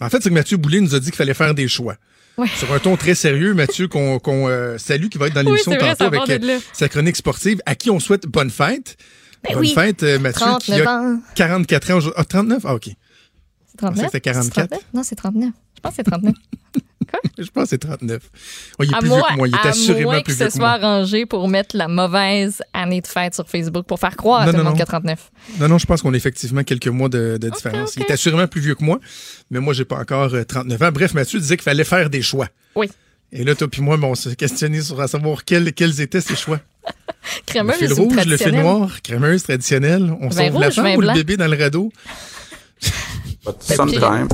En 0.00 0.08
fait, 0.08 0.22
c'est 0.22 0.28
que 0.28 0.34
Mathieu 0.34 0.56
Boulay 0.56 0.80
nous 0.80 0.94
a 0.94 1.00
dit 1.00 1.06
qu'il 1.06 1.16
fallait 1.16 1.34
faire 1.34 1.54
des 1.54 1.68
choix. 1.68 1.96
Ouais. 2.38 2.46
Sur 2.56 2.72
un 2.72 2.78
ton 2.78 2.96
très 2.96 3.16
sérieux, 3.16 3.52
Mathieu, 3.52 3.88
qu'on 3.88 4.20
euh, 4.26 4.78
salue, 4.78 5.08
qui 5.08 5.18
va 5.18 5.26
être 5.26 5.34
dans 5.34 5.40
Oui, 5.40 5.46
l'émission 5.46 5.72
vrai, 5.72 5.96
tantôt 5.96 6.04
avec 6.22 6.42
euh, 6.44 6.60
sa 6.72 6.88
chronique 6.88 7.16
sportive, 7.16 7.60
à 7.66 7.74
qui 7.74 7.90
on 7.90 7.98
souhaite 7.98 8.26
bonne 8.26 8.50
fête. 8.50 8.96
Ben 9.42 9.54
bonne 9.54 9.62
oui. 9.62 9.74
fête, 9.74 10.04
euh, 10.04 10.20
Mathieu, 10.20 10.46
qui 10.60 10.70
39 10.70 10.86
a 10.86 11.00
ans. 11.00 11.20
44 11.34 11.90
ans 11.90 11.96
aujourd'hui. 11.96 12.20
Ah, 12.20 12.24
39? 12.24 12.62
Ah, 12.64 12.74
OK. 12.76 12.84
C'est 12.84 12.94
pensais 13.76 13.76
39? 13.76 13.96
que 13.96 14.06
c'était 14.06 14.20
44. 14.20 14.54
C'est 14.54 14.68
39? 14.68 14.80
Non, 14.94 15.02
c'est 15.02 15.14
39. 15.16 15.50
Je 15.74 15.80
pense 15.80 15.90
que 15.90 15.96
c'est 15.96 16.02
39. 16.04 16.34
Je 17.38 17.46
pense 17.50 17.64
que 17.64 17.68
c'est 17.70 17.78
39. 17.78 18.20
Oh, 18.78 18.84
il 18.84 18.90
est 18.90 18.94
à 18.94 18.98
plus 18.98 19.08
moins, 19.08 19.18
vieux 19.18 19.26
que 19.30 19.36
moi. 19.36 19.48
Il 19.48 19.54
est 19.54 19.58
à 19.58 19.68
assurément 19.70 20.10
moins 20.12 20.20
plus 20.22 20.24
qu'il 20.24 20.34
vieux 20.34 20.44
se 20.46 20.50
que 20.50 20.58
soit 20.58 20.78
moi. 20.78 20.88
arrangé 20.88 21.26
pour 21.26 21.48
mettre 21.48 21.76
la 21.76 21.88
mauvaise 21.88 22.62
année 22.72 23.00
de 23.00 23.06
fête 23.06 23.34
sur 23.34 23.48
Facebook 23.48 23.86
pour 23.86 23.98
faire 23.98 24.16
croire 24.16 24.42
à 24.42 24.46
Non, 24.46 24.52
tout 24.52 24.58
le 24.58 24.64
monde 24.64 24.72
qu'il 24.74 24.80
y 24.80 24.82
a 24.82 24.86
39. 24.86 25.30
Non, 25.60 25.68
non, 25.68 25.78
je 25.78 25.86
pense 25.86 26.02
qu'on 26.02 26.12
a 26.12 26.16
effectivement 26.16 26.64
quelques 26.64 26.88
mois 26.88 27.08
de, 27.08 27.38
de 27.40 27.48
différence. 27.50 27.96
Il 27.96 28.02
est 28.02 28.10
assurément 28.10 28.46
plus 28.46 28.60
vieux 28.60 28.74
que 28.74 28.84
moi, 28.84 28.98
mais 29.50 29.60
moi, 29.60 29.72
j'ai 29.74 29.84
pas 29.84 29.96
encore 29.98 30.34
euh, 30.34 30.44
39 30.44 30.82
ans. 30.82 30.90
Bref, 30.92 31.14
Mathieu 31.14 31.38
disait 31.38 31.56
qu'il 31.56 31.64
fallait 31.64 31.84
faire 31.84 32.10
des 32.10 32.22
choix. 32.22 32.48
Oui. 32.74 32.88
Et 33.30 33.44
là, 33.44 33.54
toi 33.54 33.68
puis 33.68 33.82
moi, 33.82 33.98
on 34.02 34.14
s'est 34.14 34.34
questionné 34.36 34.80
sur 34.80 35.00
à 35.00 35.06
savoir 35.08 35.44
quels, 35.44 35.72
quels 35.74 36.00
étaient 36.00 36.20
ces 36.20 36.36
choix. 36.36 36.60
Le 36.88 37.42
Crémeuse 37.46 37.76
fil 37.76 37.92
ou 37.92 37.96
rouge, 37.96 38.24
le 38.26 38.36
fil 38.38 38.54
noir, 38.54 39.02
crémeuse, 39.02 39.42
traditionnelle? 39.42 40.14
On 40.20 40.28
Vin 40.28 40.48
sauve 40.48 40.60
la 40.60 40.66
rouge, 40.68 40.74
femme 40.76 40.84
vin 40.84 40.96
ou 40.96 41.00
le 41.02 41.12
bébé 41.12 41.36
dans 41.36 41.46
le 41.46 41.56
radeau? 41.62 41.92
But 43.52 43.62
sometimes 43.62 44.28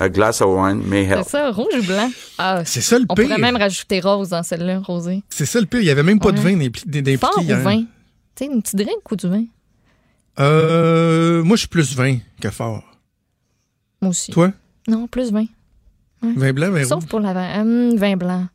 a 0.00 0.08
glass 0.08 0.40
of 0.40 0.48
wine 0.56 0.82
may 0.86 1.04
help. 1.04 1.24
C'est 1.24 1.30
ça, 1.30 1.50
rouge 1.50 1.74
ou 1.78 1.82
blanc? 1.82 2.10
Ah, 2.38 2.62
C'est 2.64 2.80
ça 2.80 2.98
le 2.98 3.06
on 3.08 3.14
pire. 3.14 3.26
pourrait 3.26 3.38
même 3.38 3.56
rajouter 3.56 4.00
rose 4.00 4.30
dans 4.30 4.42
celle-là, 4.42 4.80
rosée. 4.80 5.22
C'est 5.28 5.46
ça 5.46 5.60
le 5.60 5.66
pire. 5.66 5.80
Il 5.80 5.86
y 5.86 5.90
avait 5.90 6.02
même 6.02 6.18
pas 6.18 6.32
de 6.32 6.40
vin 6.40 6.52
d'impli- 6.56 6.84
d'impliqué 6.86 7.16
Fort 7.18 7.38
ou 7.38 7.62
vin? 7.62 7.80
Tu 8.34 8.44
sais, 8.44 8.46
une 8.52 8.60
petite 8.62 8.76
drink 8.76 9.10
ou 9.10 9.16
du 9.16 9.28
vin? 9.28 9.44
Euh, 10.38 11.42
moi, 11.44 11.56
je 11.56 11.60
suis 11.60 11.68
plus 11.68 11.94
vin 11.96 12.18
que 12.40 12.50
fort. 12.50 12.82
Moi 14.02 14.10
aussi. 14.10 14.30
Toi? 14.32 14.52
Non, 14.88 15.06
plus 15.06 15.32
vin. 15.32 15.46
Vin 16.22 16.52
blanc, 16.52 16.70
vin 16.72 16.84
Sauf 16.84 17.00
rouge? 17.02 17.08
pour 17.08 17.20
la 17.20 17.32
vin, 17.32 17.60
hum, 17.62 17.96
vin 17.96 18.16
blanc. 18.16 18.46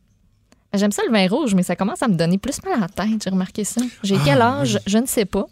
J'aime 0.74 0.92
ça 0.92 1.02
le 1.06 1.12
vin 1.12 1.26
rouge, 1.28 1.54
mais 1.54 1.62
ça 1.62 1.74
commence 1.76 2.02
à 2.02 2.08
me 2.08 2.14
donner 2.14 2.38
plus 2.38 2.62
mal 2.64 2.74
à 2.74 2.80
la 2.80 2.88
tête. 2.88 3.22
J'ai 3.24 3.30
remarqué 3.30 3.64
ça. 3.64 3.80
J'ai 4.02 4.16
Ah, 4.16 4.22
quel 4.24 4.40
âge? 4.42 4.78
Je 4.86 4.98
ne 4.98 5.06
sais 5.06 5.24
pas. 5.24 5.46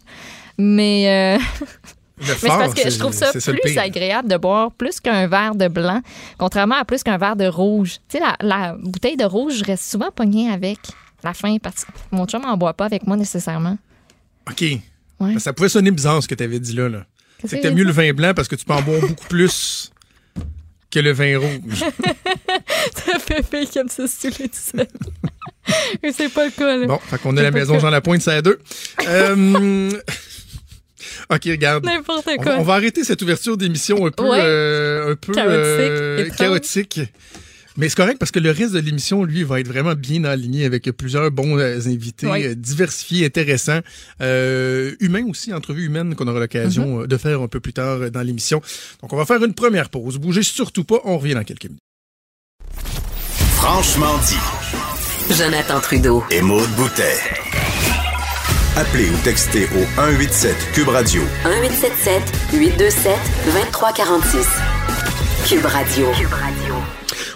Mais, 0.57 1.37
euh, 1.39 1.43
mais 2.21 2.33
c'est 2.39 2.47
parce 2.47 2.73
que 2.73 2.81
c'est- 2.81 2.91
je 2.91 2.99
trouve 2.99 3.13
ça 3.13 3.31
c'est 3.37 3.53
plus 3.53 3.77
agréable 3.77 4.29
de 4.29 4.37
boire 4.37 4.71
plus 4.71 4.99
qu'un 4.99 5.27
verre 5.27 5.55
de 5.55 5.67
blanc, 5.67 6.01
contrairement 6.37 6.75
à 6.75 6.85
plus 6.85 7.03
qu'un 7.03 7.17
verre 7.17 7.35
de 7.35 7.45
rouge. 7.45 7.95
Tu 8.09 8.17
sais, 8.17 8.19
la, 8.19 8.35
la 8.41 8.75
bouteille 8.79 9.17
de 9.17 9.25
rouge, 9.25 9.55
je 9.59 9.63
reste 9.63 9.83
souvent 9.89 10.11
pognée 10.11 10.49
avec 10.49 10.77
la 11.23 11.33
fin 11.33 11.57
parce 11.57 11.85
que 11.85 11.91
mon 12.11 12.25
chum 12.25 12.41
n'en 12.41 12.57
boit 12.57 12.73
pas 12.73 12.85
avec 12.85 13.05
moi 13.07 13.17
nécessairement. 13.17 13.77
OK. 14.49 14.63
Ouais. 15.19 15.37
Ça 15.39 15.53
pouvait 15.53 15.69
sonner 15.69 15.91
bizarre 15.91 16.21
ce 16.23 16.27
que 16.27 16.35
tu 16.35 16.43
avais 16.43 16.59
dit 16.59 16.73
là. 16.73 16.89
là. 16.89 17.05
C'est 17.45 17.57
que 17.57 17.61
t'aimes 17.63 17.75
mieux 17.75 17.83
le 17.83 17.91
vin 17.91 18.11
blanc 18.13 18.33
parce 18.35 18.47
que 18.47 18.55
tu 18.55 18.65
peux 18.65 18.73
en 18.73 18.81
boire 18.81 19.01
beaucoup 19.01 19.27
plus 19.27 19.91
que 20.91 20.99
le 20.99 21.11
vin 21.11 21.39
rouge. 21.39 21.79
Ça 22.95 23.17
fait 23.19 23.65
qui 23.65 23.79
aime 23.79 23.87
se 23.89 24.07
saouler 24.07 24.49
tout 24.49 24.57
seul. 24.77 24.87
Mais 26.03 26.11
c'est 26.11 26.29
pas 26.29 26.45
le 26.45 26.51
cas, 26.51 26.75
là. 26.75 26.85
Bon, 26.87 26.97
fait 26.99 27.17
qu'on 27.19 27.33
a 27.37 27.39
C'est 27.39 27.43
la 27.43 27.51
maison 27.51 27.73
ça. 27.75 27.79
Jean 27.79 27.89
Lapointe, 27.91 28.21
ça 28.21 28.33
à 28.33 28.41
deux. 28.41 28.59
Euh, 29.07 29.91
OK, 31.29 31.41
regarde. 31.45 31.85
N'importe 31.85 32.27
On, 32.27 32.37
quoi. 32.37 32.55
on 32.59 32.63
va 32.63 32.73
arrêter 32.75 33.03
cette 33.03 33.21
ouverture 33.21 33.57
d'émission 33.57 34.05
un 34.05 34.11
peu, 34.11 34.23
Ouais. 34.23 34.39
euh, 34.41 35.11
un 35.11 35.15
peu 35.15 35.33
Chaotique, 35.33 35.57
euh, 35.59 36.29
chaotique. 36.37 36.99
Mais 37.77 37.87
c'est 37.87 37.95
correct 37.95 38.17
parce 38.19 38.31
que 38.31 38.39
le 38.39 38.51
reste 38.51 38.73
de 38.73 38.79
l'émission, 38.79 39.23
lui, 39.23 39.43
va 39.43 39.61
être 39.61 39.67
vraiment 39.67 39.93
bien 39.95 40.25
aligné 40.25 40.65
avec 40.65 40.91
plusieurs 40.91 41.31
bons 41.31 41.57
euh, 41.57 41.79
invités, 41.85 42.27
Ouais. 42.27 42.53
diversifiés, 42.53 43.25
intéressants, 43.25 43.79
euh, 44.21 44.93
humains 44.99 45.25
aussi, 45.29 45.53
entrevues 45.53 45.85
humaines 45.85 46.15
qu'on 46.15 46.27
aura 46.27 46.41
l'occasion 46.41 47.03
Mm-hmm. 47.03 47.07
de 47.07 47.17
faire 47.17 47.41
un 47.41 47.47
peu 47.47 47.61
plus 47.61 47.71
tard 47.73 48.11
dans 48.11 48.21
l'émission. 48.21 48.61
Donc, 49.01 49.13
on 49.13 49.17
va 49.17 49.25
faire 49.25 49.41
une 49.43 49.53
première 49.53 49.89
pause. 49.89 50.17
Bougez 50.17 50.43
surtout 50.43 50.83
pas, 50.83 50.99
on 51.05 51.17
revient 51.17 51.33
dans 51.33 51.45
quelques 51.45 51.63
minutes. 51.65 51.79
Franchement 53.55 54.17
dit. 54.27 55.33
Jonathan 55.33 55.79
Trudeau. 55.79 56.23
Et 56.29 56.41
Maude 56.41 56.69
Boutet. 56.75 57.15
Appelez 58.77 59.09
ou 59.09 59.17
textez 59.23 59.65
au 59.75 59.83
187 59.95 60.55
Cube 60.73 60.87
Radio 60.87 61.21
1877 61.43 62.23
827 62.53 63.17
2346. 63.45 64.47
Cube 65.45 65.65
Radio. 65.65 66.11
Cube 66.13 66.33
Radio. 66.33 66.70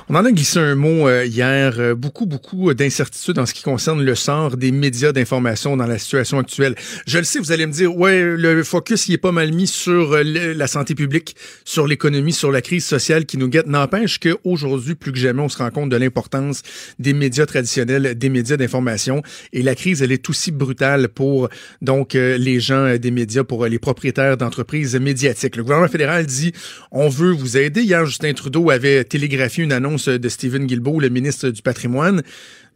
On 0.08 0.14
en 0.14 0.24
a 0.24 0.32
glissé 0.32 0.60
un 0.60 0.76
mot 0.76 1.08
euh, 1.08 1.26
hier. 1.26 1.80
euh, 1.80 1.96
beaucoup, 1.96 2.28
beaucoup 2.28 2.72
d'incertitudes 2.76 3.40
en 3.40 3.48
ce 3.48 3.56
qui 3.56 3.64
concerne 3.64 4.04
le 4.04 4.14
sort 4.14 4.56
des 4.56 4.72
médias 4.72 5.12
d'information 5.12 5.76
dans 5.78 5.88
la 5.88 5.98
situation 5.98 6.38
actuelle. 6.38 6.76
Je 7.08 7.18
le 7.18 7.24
sais, 7.24 7.40
vous 7.40 7.52
allez 7.52 7.66
me 7.66 7.72
dire, 7.72 7.98
ouais, 7.98 8.22
le 8.22 8.64
focus 8.64 9.08
il 9.08 9.16
est 9.16 9.18
pas 9.18 9.32
mal 9.32 9.52
mis 9.52 9.66
sur 9.66 10.14
euh, 10.14 10.24
la 10.24 10.68
santé 10.68 10.94
publique, 10.94 11.36
sur 11.64 11.88
l'économie, 11.88 12.34
sur 12.34 12.52
la 12.52 12.62
crise 12.62 12.86
sociale 12.86 13.26
qui 13.26 13.40
nous 13.40 13.48
guette. 13.48 13.66
N'empêche 13.66 14.20
qu'aujourd'hui, 14.20 14.94
plus 14.94 15.12
que 15.12 15.18
jamais, 15.18 15.42
on 15.42 15.50
se 15.50 15.58
rend 15.58 15.72
compte 15.72 15.90
de 15.90 15.98
l'importance 15.98 16.62
des 17.00 17.14
médias 17.14 17.48
traditionnels, 17.48 18.16
des 18.16 18.30
médias 18.30 18.58
d'information. 18.58 19.24
Et 19.54 19.64
la 19.64 19.74
crise, 19.74 20.04
elle 20.04 20.12
est 20.12 20.30
aussi 20.30 20.52
brutale 20.52 21.10
pour 21.10 21.50
donc 21.82 22.14
euh, 22.14 22.38
les 22.38 22.60
gens 22.60 22.86
euh, 22.86 22.98
des 23.00 23.10
médias, 23.10 23.44
pour 23.44 23.64
euh, 23.64 23.70
les 23.70 23.80
propriétaires 23.80 24.38
d'entreprises 24.38 24.96
médiatiques. 24.98 25.56
Le 25.56 25.64
gouvernement 25.64 25.90
fédéral 25.90 26.28
dit, 26.28 26.54
on 26.92 27.10
veut 27.10 27.32
vous 27.32 27.58
aider. 27.58 27.82
Hier, 27.82 28.06
Justin 28.06 28.34
Trudeau 28.34 28.70
avait 28.70 29.04
télégraphié 29.04 29.64
une 29.64 29.72
annonce 29.72 29.95
de 29.96 30.30
Stephen 30.30 30.66
Guilbeault, 30.66 31.00
le 31.00 31.10
ministre 31.10 31.50
du 31.50 31.62
patrimoine. 31.62 32.22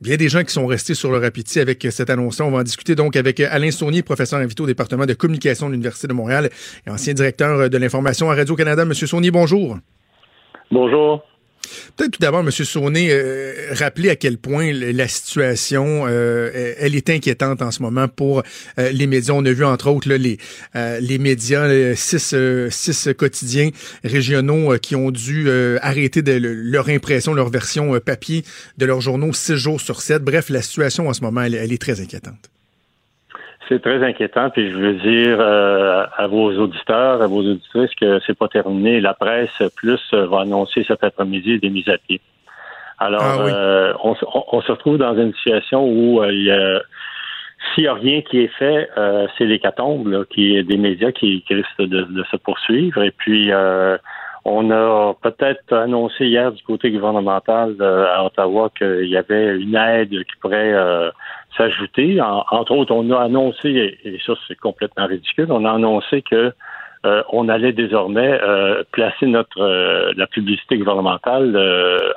Bien 0.02 0.16
des 0.16 0.30
gens 0.30 0.44
qui 0.44 0.54
sont 0.54 0.66
restés 0.66 0.94
sur 0.94 1.12
leur 1.12 1.24
appétit 1.24 1.60
avec 1.60 1.86
cette 1.92 2.10
annonce-là. 2.10 2.46
On 2.46 2.52
va 2.52 2.60
en 2.60 2.64
discuter 2.64 2.96
donc 2.96 3.16
avec 3.16 3.40
Alain 3.42 3.70
Saunier, 3.72 4.02
professeur 4.02 4.40
invité 4.40 4.64
au 4.64 4.66
département 4.66 5.06
de 5.06 5.14
communication 5.14 5.68
de 5.68 5.74
l'Université 5.74 6.08
de 6.08 6.14
Montréal 6.14 6.50
et 6.88 6.90
ancien 6.90 7.14
directeur 7.14 7.70
de 7.70 7.78
l'information 7.78 8.32
à 8.32 8.36
Radio-Canada. 8.36 8.86
Monsieur 8.86 9.08
Saunier, 9.08 9.32
bonjour. 9.32 9.78
Bonjour. 10.72 11.22
Peut-être 11.96 12.12
tout 12.14 12.20
d'abord, 12.22 12.44
Monsieur 12.44 12.66
Saunier, 12.66 13.10
euh, 13.12 13.54
rappeler 13.72 14.10
à 14.10 14.16
quel 14.16 14.38
point 14.38 14.72
la 14.74 15.08
situation, 15.08 16.06
euh, 16.08 16.74
elle 16.80 16.96
est 16.96 17.10
inquiétante 17.10 17.62
en 17.62 17.72
ce 17.72 17.82
moment 17.82 18.08
pour 18.08 18.42
euh, 18.80 18.92
les 18.92 19.06
médias. 19.08 19.34
On 19.34 19.46
a 19.46 19.52
vu 19.52 19.64
entre 19.64 19.88
autres 19.90 20.10
là, 20.10 20.18
les 20.18 20.38
euh, 20.76 21.00
les 21.00 21.18
médias, 21.20 21.66
euh, 21.68 21.94
six 21.96 22.36
six 22.72 23.10
quotidiens 23.18 23.70
régionaux 24.04 24.78
qui 24.80 24.96
ont 24.96 25.12
dû 25.12 25.50
arrêter 25.82 26.22
de, 26.22 26.32
le- 26.34 26.54
leur 26.54 26.90
impression, 26.90 27.34
leur 27.34 27.50
version 27.50 28.00
papier 28.00 28.44
de 28.78 28.86
leurs 28.86 29.02
journaux 29.02 29.34
six 29.34 29.58
jours 29.58 29.80
sur 29.82 30.02
sept. 30.02 30.24
Bref, 30.24 30.50
la 30.50 30.62
situation 30.62 31.08
en 31.08 31.14
ce 31.14 31.22
moment, 31.22 31.42
elle 31.44 31.56
est 31.74 31.82
très 31.82 32.00
inquiétante. 32.02 32.50
C'est 33.70 33.82
très 33.82 34.04
inquiétant, 34.04 34.50
puis 34.50 34.72
je 34.72 34.76
veux 34.78 34.94
dire 34.96 35.38
euh, 35.40 36.04
à 36.18 36.26
vos 36.28 36.52
auditeurs, 36.58 37.22
à 37.22 37.28
vos 37.28 37.42
auditrices 37.42 37.94
que 37.96 38.20
c'est 38.26 38.38
pas 38.38 38.48
terminé. 38.48 39.00
La 39.00 39.14
presse 39.14 39.62
plus 39.76 40.02
euh, 40.14 40.26
va 40.26 40.42
annoncer 40.42 40.84
cet 40.88 41.04
après-midi 41.04 41.60
des 41.60 41.70
mises 41.70 41.88
à 41.88 41.98
pied. 42.00 42.20
Alors, 42.98 43.22
Ah 43.24 43.38
oui. 43.46 43.52
euh, 43.54 43.94
on, 44.04 44.16
se- 44.16 44.26
on- 44.34 44.44
on 44.54 44.62
se 44.62 44.72
retrouve 44.72 44.98
dans 44.98 45.16
une 45.16 45.34
situation 45.36 45.86
où 45.88 46.22
euh, 46.22 46.34
il 46.34 46.44
y 46.46 46.52
a 46.52 46.82
s'il 47.76 47.84
n'y 47.84 47.88
a 47.90 47.94
rien 47.94 48.22
qui 48.22 48.40
est 48.40 48.54
fait, 48.58 48.90
euh, 48.98 49.28
c'est 49.38 49.46
l'hécatombe, 49.46 50.08
là, 50.08 50.24
qui 50.30 50.56
est 50.56 50.64
des 50.64 50.78
médias 50.78 51.12
qui, 51.12 51.44
qui 51.46 51.54
risquent 51.56 51.82
de, 51.82 52.02
de 52.04 52.24
se 52.32 52.38
poursuivre. 52.38 53.04
Et 53.04 53.12
puis, 53.12 53.52
euh, 53.52 53.98
On 54.46 54.72
a 54.72 55.14
peut-être 55.22 55.74
annoncé 55.74 56.26
hier 56.26 56.52
du 56.54 56.64
côté 56.64 56.90
gouvernemental 56.90 57.76
euh, 57.82 58.08
à 58.16 58.24
Ottawa 58.26 58.70
qu'il 58.78 59.10
y 59.10 59.18
avait 59.18 59.58
une 59.60 59.76
aide 59.76 60.10
qui 60.12 60.36
pourrait 60.42 60.74
euh, 61.52 61.70
s'ajouter. 61.70 62.20
entre 62.22 62.72
autres, 62.72 62.94
on 62.94 63.10
a 63.12 63.20
annoncé, 63.20 63.98
et 64.04 64.20
ça 64.26 64.34
c'est 64.48 64.58
complètement 64.60 65.08
ridicule, 65.08 65.48
on 65.50 65.66
a 65.66 65.72
annoncé 65.72 66.22
que 66.22 66.54
euh, 67.06 67.24
on 67.32 67.48
allait 67.48 67.72
désormais 67.72 68.40
placer 68.92 69.26
notre 69.26 70.14
la 70.16 70.28
publicité 70.28 70.78
gouvernementale 70.78 71.58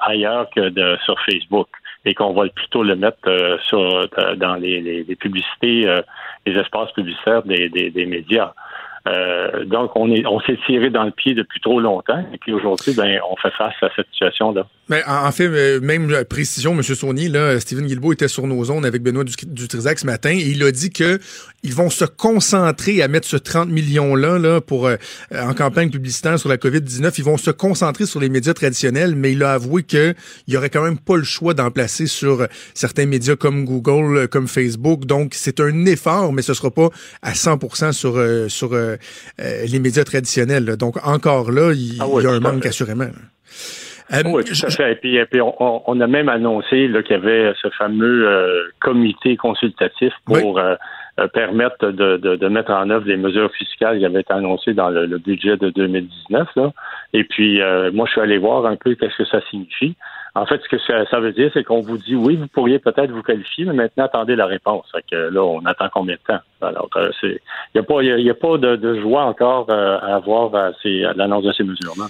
ailleurs 0.00 0.48
que 0.50 0.68
de, 0.68 0.96
sur 1.04 1.18
Facebook 1.20 1.68
et 2.04 2.14
qu'on 2.14 2.32
va 2.32 2.48
plutôt 2.48 2.82
le 2.82 2.96
mettre 2.96 3.58
sur 3.64 4.08
dans 4.36 4.56
les, 4.56 4.80
les, 4.80 5.16
publicités, 5.16 5.86
les 6.46 6.58
espaces 6.58 6.90
publicitaires 6.92 7.44
des, 7.44 7.68
des, 7.68 7.90
des 7.90 8.06
médias. 8.06 8.52
Euh, 9.08 9.64
donc, 9.64 9.90
on 9.96 10.10
est, 10.12 10.24
on 10.26 10.40
s'est 10.40 10.58
tiré 10.66 10.90
dans 10.90 11.02
le 11.02 11.10
pied 11.10 11.34
depuis 11.34 11.60
trop 11.60 11.80
longtemps. 11.80 12.24
Et 12.32 12.38
puis 12.38 12.52
aujourd'hui, 12.52 12.94
ben, 12.94 13.18
on 13.30 13.36
fait 13.36 13.52
face 13.56 13.74
à 13.82 13.88
cette 13.96 14.06
situation-là. 14.12 14.66
Mais 14.88 15.02
en 15.06 15.30
fait, 15.32 15.46
euh, 15.46 15.80
même 15.80 16.24
précision, 16.28 16.72
M. 16.72 16.82
Sony, 16.82 17.28
là, 17.28 17.58
Stephen 17.58 17.86
Guilbeault 17.86 18.12
était 18.12 18.28
sur 18.28 18.46
nos 18.46 18.64
zones 18.64 18.84
avec 18.84 19.02
Benoît 19.02 19.24
Dutrisac 19.24 19.98
ce 19.98 20.06
matin 20.06 20.30
et 20.30 20.50
il 20.50 20.62
a 20.62 20.70
dit 20.70 20.90
que 20.90 21.18
ils 21.64 21.74
vont 21.74 21.90
se 21.90 22.04
concentrer 22.04 23.02
à 23.02 23.08
mettre 23.08 23.26
ce 23.26 23.36
30 23.36 23.68
millions-là 23.68 24.38
là, 24.38 24.60
pour 24.60 24.86
euh, 24.86 24.96
en 25.36 25.54
campagne 25.54 25.90
publicitaire 25.90 26.38
sur 26.38 26.48
la 26.48 26.56
COVID-19. 26.56 27.14
Ils 27.18 27.24
vont 27.24 27.36
se 27.36 27.50
concentrer 27.50 28.06
sur 28.06 28.20
les 28.20 28.28
médias 28.28 28.54
traditionnels, 28.54 29.14
mais 29.16 29.32
il 29.32 29.42
a 29.42 29.52
avoué 29.52 29.82
qu'il 29.82 30.14
y 30.46 30.56
aurait 30.56 30.70
quand 30.70 30.82
même 30.82 30.98
pas 30.98 31.16
le 31.16 31.24
choix 31.24 31.54
d'en 31.54 31.70
placer 31.70 32.06
sur 32.06 32.46
certains 32.74 33.06
médias 33.06 33.36
comme 33.36 33.64
Google, 33.64 34.28
comme 34.28 34.46
Facebook. 34.46 35.06
Donc, 35.06 35.32
c'est 35.34 35.60
un 35.60 35.86
effort, 35.86 36.32
mais 36.32 36.42
ce 36.42 36.54
sera 36.54 36.70
pas 36.70 36.88
à 37.22 37.32
100% 37.32 37.92
sur, 37.92 38.20
sur 38.48 38.74
euh, 38.91 38.91
les 39.38 39.78
médias 39.78 40.04
traditionnels. 40.04 40.76
Donc, 40.76 40.96
encore 41.06 41.50
là, 41.50 41.72
il, 41.72 42.00
ah 42.00 42.06
y 42.20 42.26
a 42.26 42.30
un 42.30 42.40
manque, 42.40 42.66
assurément. 42.66 43.08
Euh, 44.12 44.22
oui, 44.26 44.44
tout 44.44 44.66
à 44.66 44.70
fait. 44.70 44.92
Et 44.92 45.24
puis, 45.26 45.40
on, 45.40 46.00
a 46.00 46.06
même 46.06 46.28
annoncé 46.28 46.90
qu'il 46.90 47.10
y 47.10 47.14
avait 47.14 47.52
ce 47.60 47.68
fameux 47.70 48.28
euh, 48.28 48.64
comité 48.80 49.36
consultatif 49.36 50.12
pour 50.26 50.60
permettre 51.32 51.90
de, 51.90 52.48
mettre 52.48 52.72
en 52.72 52.90
œuvre 52.90 53.04
des 53.04 53.16
mesures 53.16 53.50
fiscales 53.52 53.98
qui 53.98 54.04
avaient 54.04 54.20
été 54.20 54.32
annoncées 54.32 54.74
dans 54.74 54.90
le, 54.90 55.18
budget 55.18 55.56
de 55.56 55.70
2019. 55.70 56.48
Et 57.14 57.24
puis, 57.24 57.60
moi, 57.92 58.06
je 58.06 58.12
suis 58.12 58.20
allé 58.20 58.38
voir 58.38 58.66
un 58.66 58.76
peu 58.76 58.94
qu'est-ce 58.94 59.16
que 59.16 59.24
ça 59.24 59.40
signifie. 59.50 59.96
En 60.34 60.46
fait, 60.46 60.60
ce 60.62 60.68
que 60.68 60.78
ça, 61.10 61.20
veut 61.20 61.32
dire, 61.32 61.50
c'est 61.52 61.62
qu'on 61.62 61.80
vous 61.80 61.98
dit 61.98 62.14
oui, 62.14 62.36
vous 62.36 62.46
pourriez 62.46 62.78
peut-être 62.78 63.10
vous 63.10 63.22
qualifier, 63.22 63.66
mais 63.66 63.74
maintenant 63.74 64.04
attendez 64.04 64.34
la 64.34 64.46
réponse. 64.46 64.86
Fait 64.90 65.04
que 65.10 65.16
là, 65.16 65.42
on 65.42 65.64
attend 65.66 65.88
combien 65.92 66.14
de 66.14 66.20
temps? 66.26 66.40
Alors, 66.62 66.88
euh, 66.96 67.10
il 67.22 67.38
n'y 67.74 67.80
a 67.80 67.82
pas, 67.82 68.02
y 68.02 68.32
pas 68.32 68.56
de, 68.56 69.00
joie 69.00 69.24
encore 69.24 69.66
euh, 69.70 69.98
à 69.98 70.14
avoir 70.14 70.54
à, 70.54 70.70
l'annonce 71.16 71.44
de 71.44 71.52
ces 71.52 71.64
mesures-là. 71.64 72.06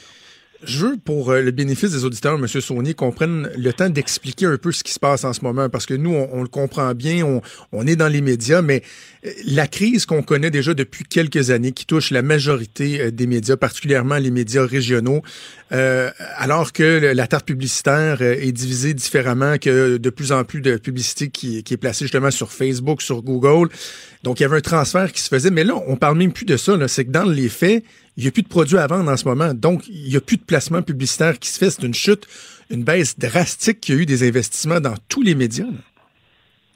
Je 0.64 0.86
veux, 0.86 0.96
pour 0.96 1.30
euh, 1.30 1.42
le 1.42 1.50
bénéfice 1.50 1.90
des 1.90 2.04
auditeurs, 2.04 2.34
M. 2.34 2.46
Saunier, 2.46 2.94
qu'on 2.94 3.10
prenne 3.10 3.50
le 3.56 3.72
temps 3.72 3.90
d'expliquer 3.90 4.46
un 4.46 4.56
peu 4.56 4.70
ce 4.70 4.84
qui 4.84 4.92
se 4.92 5.00
passe 5.00 5.24
en 5.24 5.32
ce 5.32 5.40
moment, 5.42 5.68
parce 5.68 5.86
que 5.86 5.94
nous, 5.94 6.10
on, 6.10 6.42
le 6.42 6.48
comprend 6.48 6.94
bien, 6.94 7.40
on, 7.72 7.86
est 7.86 7.96
dans 7.96 8.08
les 8.08 8.20
médias, 8.20 8.62
mais 8.62 8.82
euh, 9.26 9.30
la 9.46 9.66
crise 9.66 10.06
qu'on 10.06 10.22
connaît 10.22 10.50
déjà 10.50 10.74
depuis 10.74 11.04
quelques 11.04 11.50
années, 11.50 11.72
qui 11.72 11.84
touche 11.84 12.10
la 12.10 12.22
majorité 12.22 13.00
euh, 13.00 13.10
des 13.10 13.26
médias, 13.26 13.56
particulièrement 13.56 14.18
les 14.18 14.30
médias 14.30 14.64
régionaux, 14.64 15.22
alors 16.36 16.74
que 16.74 17.12
la 17.14 17.26
tarte 17.26 17.46
publicitaire 17.46 18.20
est 18.20 18.52
divisée 18.52 18.92
différemment, 18.92 19.56
que 19.56 19.96
de 19.96 20.10
plus 20.10 20.30
en 20.30 20.44
plus 20.44 20.60
de 20.60 20.76
publicité 20.76 21.30
qui, 21.30 21.62
qui 21.62 21.72
est 21.72 21.78
placée 21.78 22.04
justement 22.04 22.30
sur 22.30 22.52
Facebook, 22.52 23.00
sur 23.00 23.22
Google, 23.22 23.70
donc 24.22 24.38
il 24.38 24.42
y 24.42 24.46
avait 24.46 24.58
un 24.58 24.60
transfert 24.60 25.10
qui 25.10 25.22
se 25.22 25.28
faisait, 25.28 25.50
mais 25.50 25.64
là, 25.64 25.74
on 25.86 25.96
parle 25.96 26.18
même 26.18 26.32
plus 26.32 26.44
de 26.44 26.58
ça, 26.58 26.76
c'est 26.88 27.06
que 27.06 27.10
dans 27.10 27.24
les 27.24 27.48
faits, 27.48 27.84
il 28.16 28.24
n'y 28.24 28.28
a 28.28 28.32
plus 28.32 28.42
de 28.42 28.48
produits 28.48 28.78
à 28.78 28.86
vendre 28.86 29.10
en 29.10 29.16
ce 29.16 29.26
moment. 29.26 29.54
Donc, 29.54 29.86
il 29.88 30.08
n'y 30.08 30.16
a 30.16 30.20
plus 30.20 30.36
de 30.36 30.44
placement 30.44 30.82
publicitaire 30.82 31.38
qui 31.38 31.48
se 31.48 31.58
fait. 31.58 31.70
C'est 31.70 31.86
une 31.86 31.94
chute, 31.94 32.26
une 32.70 32.84
baisse 32.84 33.18
drastique 33.18 33.80
qu'il 33.80 33.94
y 33.94 33.98
a 33.98 34.02
eu 34.02 34.06
des 34.06 34.26
investissements 34.28 34.80
dans 34.80 34.94
tous 35.08 35.22
les 35.22 35.34
médias. 35.34 35.66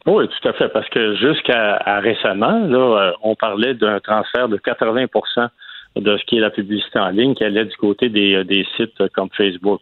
Oui, 0.07 0.29
tout 0.29 0.49
à 0.49 0.53
fait, 0.53 0.69
parce 0.69 0.89
que 0.89 1.17
jusqu'à 1.17 1.79
récemment, 1.99 2.61
là, 2.67 2.79
euh, 2.79 3.13
on 3.23 3.35
parlait 3.35 3.75
d'un 3.75 3.99
transfert 3.99 4.49
de 4.49 4.57
80% 4.57 5.49
de 5.97 6.17
ce 6.17 6.25
qui 6.27 6.37
est 6.37 6.41
la 6.41 6.51
publicité 6.51 7.01
en 7.01 7.09
ligne 7.09 7.35
qui 7.35 7.43
allait 7.43 7.65
du 7.65 7.77
côté 7.77 8.09
des, 8.09 8.35
euh, 8.35 8.65
sites 8.77 9.09
comme 9.15 9.31
Facebook. 9.37 9.81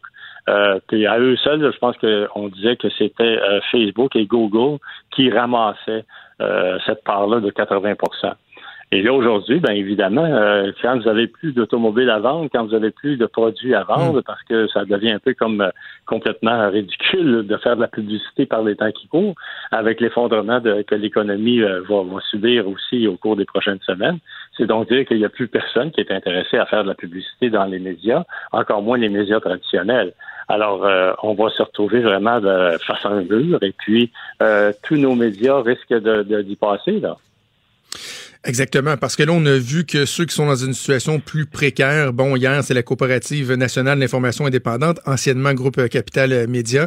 Euh, 0.48 0.78
puis 0.88 1.06
à 1.06 1.18
eux 1.18 1.36
seuls, 1.36 1.70
je 1.72 1.78
pense 1.78 1.96
qu'on 1.98 2.48
disait 2.48 2.76
que 2.76 2.88
c'était 2.96 3.38
Facebook 3.70 4.16
et 4.16 4.24
Google 4.24 4.78
qui 5.14 5.30
ramassaient 5.30 6.04
cette 6.86 7.04
part-là 7.04 7.40
de 7.40 7.50
80 7.50 7.94
et 8.92 9.02
là, 9.02 9.12
aujourd'hui, 9.12 9.60
bien 9.60 9.74
évidemment, 9.74 10.24
euh, 10.24 10.70
quand 10.80 10.98
vous 10.98 11.08
avez 11.08 11.26
plus 11.26 11.52
d'automobiles 11.52 12.10
à 12.10 12.18
vendre, 12.18 12.48
quand 12.52 12.64
vous 12.64 12.74
avez 12.74 12.90
plus 12.90 13.16
de 13.16 13.26
produits 13.26 13.74
à 13.74 13.82
vendre, 13.82 14.20
mm. 14.20 14.22
parce 14.22 14.42
que 14.44 14.68
ça 14.68 14.84
devient 14.84 15.12
un 15.12 15.18
peu 15.18 15.34
comme 15.34 15.62
euh, 15.62 15.70
complètement 16.06 16.70
ridicule 16.70 17.46
de 17.46 17.56
faire 17.56 17.76
de 17.76 17.80
la 17.80 17.88
publicité 17.88 18.46
par 18.46 18.62
les 18.62 18.76
temps 18.76 18.92
qui 18.92 19.08
courent, 19.08 19.34
avec 19.70 20.00
l'effondrement 20.00 20.60
que 20.60 20.94
l'économie 20.94 21.60
euh, 21.60 21.80
va, 21.88 22.04
subir 22.30 22.68
aussi 22.68 23.08
au 23.08 23.16
cours 23.16 23.36
des 23.36 23.44
prochaines 23.44 23.80
semaines, 23.80 24.18
c'est 24.56 24.66
donc 24.66 24.88
dire 24.88 25.04
qu'il 25.06 25.18
n'y 25.18 25.24
a 25.24 25.30
plus 25.30 25.48
personne 25.48 25.90
qui 25.90 26.00
est 26.00 26.12
intéressé 26.12 26.58
à 26.58 26.66
faire 26.66 26.84
de 26.84 26.88
la 26.88 26.94
publicité 26.94 27.50
dans 27.50 27.64
les 27.64 27.78
médias, 27.78 28.24
encore 28.52 28.82
moins 28.82 28.98
les 28.98 29.08
médias 29.08 29.40
traditionnels. 29.40 30.12
Alors, 30.46 30.86
on 31.22 31.32
va 31.34 31.48
se 31.48 31.62
retrouver 31.62 32.00
vraiment 32.00 32.38
de, 32.38 32.76
face 32.86 33.04
à 33.06 33.08
un 33.08 33.22
mur, 33.22 33.58
et 33.62 33.72
puis 33.72 34.12
tous 34.82 34.96
nos 34.96 35.14
médias 35.14 35.62
risquent 35.62 35.94
d'y 35.94 36.28
de, 36.30 36.42
d'y 36.42 36.56
passer, 36.56 37.00
là. 37.00 37.16
Exactement, 38.46 38.98
parce 38.98 39.16
que 39.16 39.22
là, 39.22 39.32
on 39.32 39.46
a 39.46 39.56
vu 39.56 39.86
que 39.86 40.04
ceux 40.04 40.26
qui 40.26 40.34
sont 40.34 40.44
dans 40.44 40.54
une 40.54 40.74
situation 40.74 41.18
plus 41.18 41.46
précaire, 41.46 42.12
bon, 42.12 42.36
hier, 42.36 42.62
c'est 42.62 42.74
la 42.74 42.82
coopérative 42.82 43.54
nationale 43.54 43.98
d'information 43.98 44.44
indépendante, 44.44 45.00
anciennement 45.06 45.54
groupe 45.54 45.78
euh, 45.78 45.88
Capital 45.88 46.30
euh, 46.30 46.46
Média, 46.46 46.86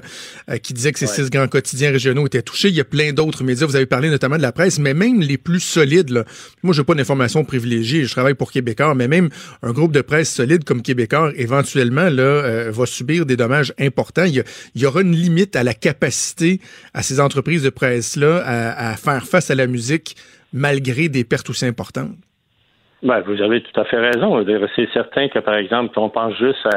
euh, 0.51 0.57
qui 0.57 0.73
disait 0.73 0.91
que 0.91 0.99
ces 0.99 1.07
six 1.07 1.31
grands 1.31 1.47
quotidiens 1.47 1.89
régionaux 1.89 2.27
étaient 2.27 2.43
touchés. 2.43 2.67
Il 2.67 2.75
y 2.75 2.79
a 2.79 2.83
plein 2.83 3.11
d'autres 3.11 3.43
médias, 3.43 3.65
vous 3.65 3.75
avez 3.75 3.87
parlé 3.87 4.11
notamment 4.11 4.37
de 4.37 4.43
la 4.43 4.51
presse, 4.51 4.77
mais 4.77 4.93
même 4.93 5.19
les 5.19 5.39
plus 5.39 5.59
solides, 5.59 6.11
là, 6.11 6.25
moi, 6.61 6.75
je 6.75 6.81
n'ai 6.81 6.85
pas 6.85 6.93
d'informations 6.93 7.43
privilégiée, 7.43 8.05
je 8.05 8.11
travaille 8.11 8.35
pour 8.35 8.51
Québécois, 8.51 8.93
mais 8.93 9.07
même 9.07 9.29
un 9.63 9.71
groupe 9.71 9.93
de 9.93 10.01
presse 10.01 10.31
solide 10.31 10.63
comme 10.63 10.83
Québécois, 10.83 11.31
éventuellement, 11.37 12.09
là, 12.09 12.69
va 12.69 12.85
subir 12.85 13.25
des 13.25 13.35
dommages 13.35 13.73
importants. 13.79 14.25
Il 14.25 14.43
y, 14.75 14.85
aura 14.85 15.01
une 15.01 15.15
limite 15.15 15.55
à 15.55 15.63
la 15.63 15.73
capacité 15.73 16.61
à 16.93 17.01
ces 17.01 17.19
entreprises 17.19 17.63
de 17.63 17.71
presse-là 17.71 18.43
à 18.45 18.95
faire 18.95 19.25
face 19.25 19.49
à 19.49 19.55
la 19.55 19.65
musique 19.65 20.15
malgré 20.53 21.09
des 21.09 21.23
pertes 21.23 21.49
aussi 21.49 21.65
importantes? 21.65 22.15
Ben, 23.03 23.21
vous 23.21 23.41
avez 23.41 23.61
tout 23.61 23.79
à 23.79 23.85
fait 23.85 23.99
raison. 23.99 24.43
C'est 24.75 24.89
certain 24.91 25.27
que, 25.29 25.39
par 25.39 25.55
exemple, 25.55 25.97
on 25.99 26.09
pense 26.09 26.35
juste 26.37 26.67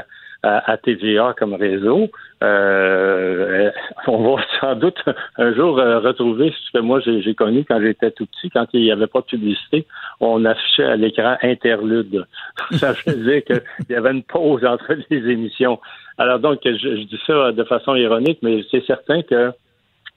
à, 0.42 0.76
TVA 0.78 1.34
comme 1.38 1.54
réseau, 1.54 2.10
euh, 2.42 3.70
on 4.06 4.36
va 4.36 4.42
sans 4.60 4.74
doute 4.74 4.98
un 5.36 5.54
jour 5.54 5.78
euh, 5.78 5.98
retrouver 5.98 6.50
ce 6.66 6.78
que 6.78 6.82
moi 6.82 7.00
j'ai 7.00 7.34
connu 7.34 7.64
quand 7.66 7.78
j'étais 7.80 8.10
tout 8.10 8.24
petit, 8.24 8.48
quand 8.48 8.66
il 8.72 8.80
n'y 8.80 8.90
avait 8.90 9.06
pas 9.06 9.20
de 9.20 9.26
publicité, 9.26 9.86
on 10.20 10.44
affichait 10.46 10.84
à 10.84 10.96
l'écran 10.96 11.36
interlude. 11.42 12.24
Ça 12.72 12.92
veut 12.92 13.16
dire 13.16 13.44
qu'il 13.44 13.62
y 13.90 13.94
avait 13.94 14.12
une 14.12 14.22
pause 14.22 14.64
entre 14.64 14.94
les 15.10 15.30
émissions. 15.30 15.78
Alors 16.16 16.38
donc, 16.38 16.60
je, 16.64 16.72
je 16.72 17.02
dis 17.02 17.20
ça 17.26 17.52
de 17.52 17.64
façon 17.64 17.94
ironique, 17.94 18.38
mais 18.42 18.64
c'est 18.70 18.84
certain 18.86 19.22
que 19.22 19.52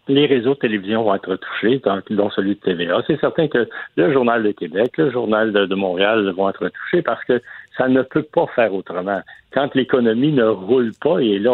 les 0.08 0.26
réseaux 0.26 0.54
de 0.54 0.60
télévision 0.60 1.04
vont 1.04 1.16
être 1.16 1.36
touchés, 1.36 1.82
dont 2.10 2.30
celui 2.30 2.56
de 2.56 2.60
TVA. 2.60 3.02
C'est 3.08 3.20
certain 3.20 3.48
que 3.48 3.70
le 3.96 4.12
Journal 4.12 4.44
de 4.44 4.52
Québec, 4.52 4.98
le 4.98 5.12
Journal 5.12 5.54
de, 5.54 5.76
Montréal 5.76 6.30
vont 6.36 6.50
être 6.50 6.70
touchés 6.70 7.02
parce 7.02 7.24
que 7.26 7.42
ça 7.78 7.88
ne 7.88 8.02
peut 8.02 8.24
pas 8.24 8.46
faire 8.56 8.74
autrement. 8.74 9.22
Quand 9.52 9.74
l'économie 9.76 10.32
ne 10.32 10.46
roule 10.46 10.92
pas, 11.00 11.20
et 11.20 11.38
là, 11.38 11.52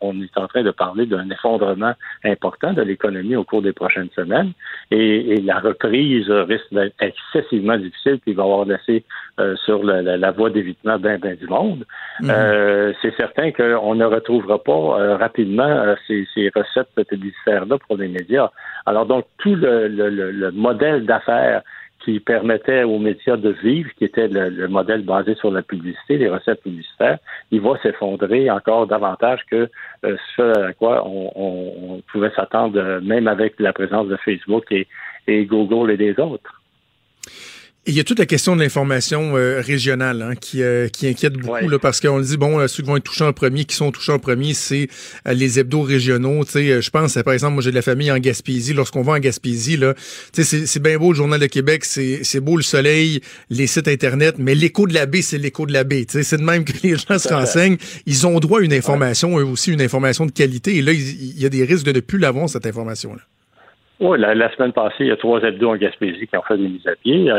on, 0.00 0.20
est 0.20 0.38
en 0.38 0.46
train 0.46 0.62
de 0.62 0.70
parler 0.70 1.06
d'un 1.06 1.28
effondrement 1.30 1.94
important 2.24 2.72
de 2.72 2.82
l'économie 2.82 3.34
au 3.34 3.44
cours 3.44 3.62
des 3.62 3.72
prochaines 3.72 4.10
semaines, 4.14 4.52
et, 4.90 5.40
la 5.40 5.58
reprise 5.58 6.30
risque 6.30 6.72
d'être 6.72 6.94
excessivement 7.00 7.76
difficile, 7.76 8.18
puis 8.20 8.32
il 8.32 8.36
va 8.36 8.42
y 8.42 8.46
avoir 8.46 8.64
laissé 8.66 9.04
euh, 9.40 9.56
sur 9.64 9.82
la, 9.82 10.30
voie 10.30 10.50
d'évitement 10.50 10.98
bien 10.98 11.18
ben 11.18 11.36
du 11.36 11.46
monde. 11.46 11.84
Mhm. 12.20 12.30
Euh, 12.30 12.92
c'est 13.02 13.14
certain 13.16 13.50
qu'on 13.52 13.94
ne 13.94 14.04
retrouvera 14.04 14.62
pas 14.62 14.72
euh, 14.72 15.16
rapidement 15.16 15.94
ces, 16.06 16.26
recettes 16.54 17.08
publicitaires-là 17.08 17.78
pour 17.86 17.96
les 17.96 18.08
médias. 18.08 18.50
Alors 18.86 19.06
donc, 19.06 19.24
tout 19.38 19.56
le 19.56 20.50
modèle 20.50 21.04
d'affaires 21.04 21.62
qui 22.04 22.18
permettait 22.20 22.82
aux 22.82 22.98
médias 22.98 23.36
de 23.36 23.50
vivre, 23.50 23.90
qui 23.96 24.04
était 24.04 24.28
le, 24.28 24.68
modèle 24.68 25.02
basé 25.02 25.34
sur 25.34 25.50
la 25.50 25.62
publicité, 25.62 26.16
les 26.16 26.28
recettes 26.28 26.62
publicitaires, 26.62 27.18
il 27.50 27.60
va 27.60 27.78
s'effondrer 27.82 28.50
encore 28.50 28.86
davantage 28.86 29.40
que 29.50 29.68
euh, 30.04 30.16
ce 30.36 30.68
à 30.68 30.72
quoi 30.72 31.06
on, 31.06 32.02
pouvait 32.12 32.30
s'attendre, 32.34 33.00
même 33.02 33.28
avec 33.28 33.60
la 33.60 33.72
présence 33.72 34.08
de 34.08 34.16
Facebook 34.16 34.64
et, 34.70 34.86
et 35.26 35.44
Google 35.44 35.90
et 35.90 35.96
des 35.96 36.18
autres. 36.18 36.60
Il 37.86 37.94
y 37.94 38.00
a 38.00 38.04
toute 38.04 38.18
la 38.18 38.26
question 38.26 38.54
de 38.56 38.60
l'information 38.60 39.36
euh, 39.36 39.60
régionale 39.60 40.20
hein, 40.20 40.34
qui, 40.38 40.62
euh, 40.62 40.88
qui 40.88 41.08
inquiète 41.08 41.32
beaucoup 41.34 41.66
là, 41.66 41.78
parce 41.78 41.98
qu'on 42.00 42.20
dit 42.20 42.36
bon 42.36 42.66
ceux 42.68 42.82
qui 42.82 42.88
vont 42.88 42.96
être 42.98 43.04
touchés 43.04 43.24
en 43.24 43.32
premier, 43.32 43.64
qui 43.64 43.74
sont 43.74 43.90
touchés 43.90 44.12
en 44.12 44.18
premier, 44.18 44.52
c'est 44.52 44.88
euh, 45.26 45.32
les 45.32 45.58
hebdos 45.58 45.80
régionaux. 45.80 46.44
Tu 46.44 46.52
sais, 46.52 46.82
je 46.82 46.90
pense 46.90 47.14
par 47.24 47.32
exemple, 47.32 47.54
moi 47.54 47.62
j'ai 47.62 47.70
de 47.70 47.74
la 47.74 47.82
famille 47.82 48.12
en 48.12 48.18
Gaspésie. 48.18 48.74
Lorsqu'on 48.74 49.00
va 49.00 49.14
en 49.14 49.18
Gaspésie, 49.18 49.78
là, 49.78 49.94
tu 50.32 50.44
sais, 50.44 50.66
c'est 50.66 50.82
bien 50.82 50.98
beau 50.98 51.12
le 51.12 51.16
journal 51.16 51.40
de 51.40 51.46
Québec, 51.46 51.84
c'est 51.86 52.40
beau 52.40 52.56
le 52.56 52.62
soleil, 52.62 53.22
les 53.48 53.66
sites 53.66 53.88
internet, 53.88 54.34
mais 54.38 54.54
l'écho 54.54 54.86
de 54.86 54.92
la 54.92 55.06
baie, 55.06 55.22
c'est 55.22 55.38
l'écho 55.38 55.64
de 55.64 55.72
la 55.72 55.84
baie. 55.84 56.04
Tu 56.04 56.18
sais, 56.18 56.22
c'est 56.22 56.36
de 56.36 56.44
même 56.44 56.64
que 56.64 56.72
les 56.82 56.96
gens 56.96 57.18
se 57.18 57.28
renseignent. 57.28 57.78
Ils 58.04 58.26
ont 58.26 58.38
droit 58.40 58.60
à 58.60 58.62
une 58.62 58.74
information, 58.74 59.38
eux 59.38 59.44
aussi 59.44 59.72
une 59.72 59.82
information 59.82 60.26
de 60.26 60.32
qualité. 60.32 60.76
Et 60.76 60.82
là, 60.82 60.92
il, 60.92 61.40
y 61.40 61.46
a 61.46 61.48
des 61.48 61.64
risques 61.64 61.86
de 61.86 61.92
ne 61.92 62.00
plus 62.00 62.18
l'avoir 62.18 62.48
cette 62.48 62.66
information 62.66 63.14
là. 63.14 63.22
Oui, 64.00 64.18
la, 64.18 64.50
semaine 64.54 64.72
passée, 64.72 64.96
il 65.00 65.06
y 65.08 65.10
a 65.10 65.16
trois 65.16 65.42
hebdos 65.42 65.70
en 65.70 65.76
Gaspésie 65.76 66.26
qui 66.26 66.36
ont 66.36 66.42
fait 66.42 66.56
des 66.56 66.68
mises 66.68 66.86
à 66.86 66.96
pied. 66.96 67.30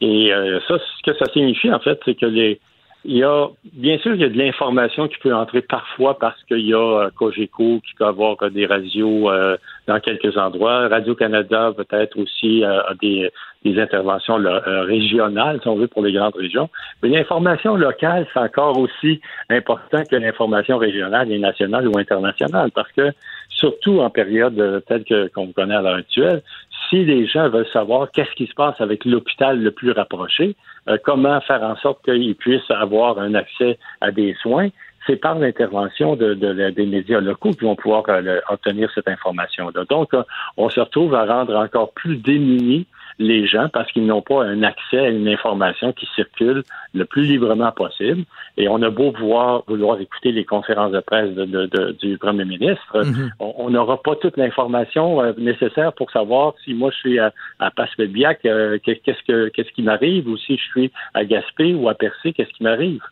Et 0.00 0.32
euh, 0.32 0.60
ça, 0.68 0.78
ce 0.78 1.10
que 1.10 1.16
ça 1.18 1.26
signifie, 1.32 1.72
en 1.72 1.80
fait, 1.80 1.98
c'est 2.04 2.14
que 2.14 2.26
les, 2.26 2.60
il 3.04 3.16
y 3.16 3.22
a, 3.22 3.46
bien 3.72 3.96
sûr, 3.98 4.14
il 4.14 4.20
y 4.20 4.24
a 4.24 4.28
de 4.28 4.36
l'information 4.36 5.06
qui 5.06 5.16
peut 5.18 5.34
entrer 5.34 5.62
parfois 5.62 6.18
parce 6.18 6.42
qu'il 6.44 6.66
y 6.66 6.74
a 6.74 6.78
euh, 6.78 7.10
Cogeco 7.16 7.80
qui 7.80 7.94
peut 7.96 8.04
avoir 8.04 8.36
euh, 8.42 8.50
des 8.50 8.66
radios 8.66 9.30
euh, 9.30 9.56
dans 9.86 10.00
quelques 10.00 10.36
endroits. 10.36 10.88
Radio-Canada 10.88 11.72
peut-être 11.76 12.18
aussi 12.18 12.64
a 12.64 12.92
des, 13.00 13.30
des 13.64 13.80
interventions 13.80 14.36
régionales, 14.36 15.60
si 15.62 15.68
on 15.68 15.76
veut, 15.76 15.86
pour 15.86 16.02
les 16.02 16.12
grandes 16.12 16.34
régions. 16.34 16.68
Mais 17.02 17.08
l'information 17.08 17.76
locale, 17.76 18.26
c'est 18.34 18.40
encore 18.40 18.76
aussi 18.78 19.20
important 19.48 20.02
que 20.04 20.16
l'information 20.16 20.76
régionale 20.76 21.30
et 21.30 21.38
nationale 21.38 21.88
ou 21.88 21.96
internationale 21.96 22.70
parce 22.74 22.90
que, 22.92 23.12
surtout 23.48 24.00
en 24.00 24.10
période 24.10 24.84
telle 24.86 25.04
que, 25.04 25.28
qu'on 25.28 25.52
connaît 25.52 25.76
à 25.76 25.82
l'heure 25.82 25.96
actuelle, 25.96 26.42
si 26.88 27.04
les 27.04 27.26
gens 27.26 27.48
veulent 27.48 27.68
savoir 27.72 28.10
qu'est-ce 28.10 28.32
qui 28.32 28.46
se 28.46 28.54
passe 28.54 28.80
avec 28.80 29.04
l'hôpital 29.04 29.60
le 29.60 29.70
plus 29.70 29.92
rapproché, 29.92 30.56
euh, 30.88 30.96
comment 31.04 31.40
faire 31.42 31.62
en 31.62 31.76
sorte 31.76 32.04
qu'ils 32.04 32.34
puissent 32.34 32.70
avoir 32.70 33.18
un 33.18 33.34
accès 33.34 33.78
à 34.00 34.10
des 34.10 34.34
soins, 34.42 34.68
c'est 35.06 35.16
par 35.16 35.38
l'intervention 35.38 36.16
de, 36.16 36.34
des 36.34 36.86
médias 36.86 37.20
locaux 37.20 37.50
qu'ils 37.52 37.66
vont 37.66 37.76
pouvoir 37.76 38.04
euh, 38.08 38.40
obtenir 38.48 38.90
cette 38.94 39.08
information-là. 39.08 39.84
Donc, 39.88 40.12
euh, 40.14 40.22
on 40.56 40.68
se 40.68 40.80
retrouve 40.80 41.14
à 41.14 41.24
rendre 41.24 41.56
encore 41.56 41.92
plus 41.92 42.16
démunis 42.16 42.86
les 43.18 43.46
gens 43.46 43.68
parce 43.72 43.90
qu'ils 43.92 44.06
n'ont 44.06 44.22
pas 44.22 44.44
un 44.44 44.62
accès 44.62 44.98
à 44.98 45.08
une 45.08 45.28
information 45.28 45.92
qui 45.92 46.06
circule 46.14 46.62
le 46.94 47.04
plus 47.04 47.22
librement 47.22 47.72
possible. 47.72 48.24
Et 48.56 48.68
on 48.68 48.80
a 48.82 48.90
beau 48.90 49.10
vouloir, 49.12 49.62
vouloir 49.66 50.00
écouter 50.00 50.32
les 50.32 50.44
conférences 50.44 50.92
de 50.92 51.00
presse 51.00 51.34
de, 51.34 51.96
du 52.00 52.18
premier 52.18 52.44
ministre, 52.44 53.02
mm-hmm. 53.02 53.30
on 53.40 53.70
n'aura 53.70 54.02
pas 54.02 54.16
toute 54.16 54.36
l'information 54.36 55.20
euh, 55.22 55.32
nécessaire 55.38 55.92
pour 55.92 56.10
savoir 56.10 56.54
si 56.64 56.74
moi 56.74 56.90
je 56.90 56.96
suis 56.96 57.18
à, 57.18 57.32
à 57.58 57.70
Passepébiac, 57.70 58.44
euh, 58.44 58.78
qu'est-ce 58.82 59.22
que 59.26 59.48
qu'est-ce 59.48 59.72
qui 59.72 59.82
m'arrive, 59.82 60.28
ou 60.28 60.36
si 60.36 60.56
je 60.56 60.62
suis 60.62 60.92
à 61.14 61.24
Gaspé 61.24 61.74
ou 61.74 61.88
à 61.88 61.94
Percé, 61.94 62.32
qu'est-ce 62.32 62.52
qui 62.52 62.62
m'arrive. 62.62 63.02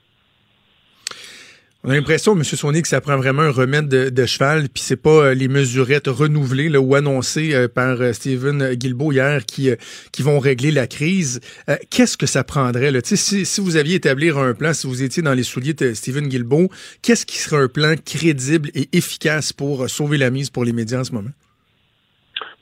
On 1.88 1.90
a 1.90 1.94
l'impression, 1.94 2.32
M. 2.32 2.42
Saunier, 2.42 2.82
que 2.82 2.88
ça 2.88 3.00
prend 3.00 3.16
vraiment 3.16 3.42
un 3.42 3.52
remède 3.52 3.86
de, 3.88 4.26
cheval, 4.26 4.62
puis 4.62 4.82
c'est 4.82 5.00
pas 5.00 5.26
euh, 5.26 5.34
les 5.34 5.46
mesurettes 5.46 6.08
renouvelées 6.08 6.76
ou 6.76 6.96
annoncées 6.96 7.54
euh, 7.54 7.68
par 7.72 8.00
euh, 8.00 8.12
Stephen 8.12 8.74
Guilbeault 8.74 9.12
hier 9.12 9.46
qui, 9.46 9.70
qui 10.12 10.24
vont 10.24 10.40
régler 10.40 10.72
la 10.72 10.88
crise. 10.88 11.40
qu'est-ce 11.88 12.18
que 12.18 12.26
ça 12.26 12.42
prendrait? 12.42 12.90
Si, 13.04 13.60
vous 13.60 13.76
aviez 13.76 13.94
établir 13.94 14.36
un 14.36 14.52
plan, 14.52 14.72
si 14.72 14.88
vous 14.88 15.04
étiez 15.04 15.22
dans 15.22 15.32
les 15.32 15.44
souliers 15.44 15.74
de 15.74 15.94
Stephen 15.94 16.26
Guilbeault, 16.26 16.70
qu'est-ce 17.04 17.24
qui 17.24 17.38
serait 17.38 17.62
un 17.62 17.68
plan 17.68 17.94
crédible 18.04 18.68
et 18.74 18.88
efficace 18.92 19.52
pour 19.52 19.88
sauver 19.88 20.18
la 20.18 20.30
mise 20.30 20.50
pour 20.50 20.64
les 20.64 20.72
médias 20.72 20.98
en 20.98 21.04
ce 21.04 21.12
moment? 21.12 21.30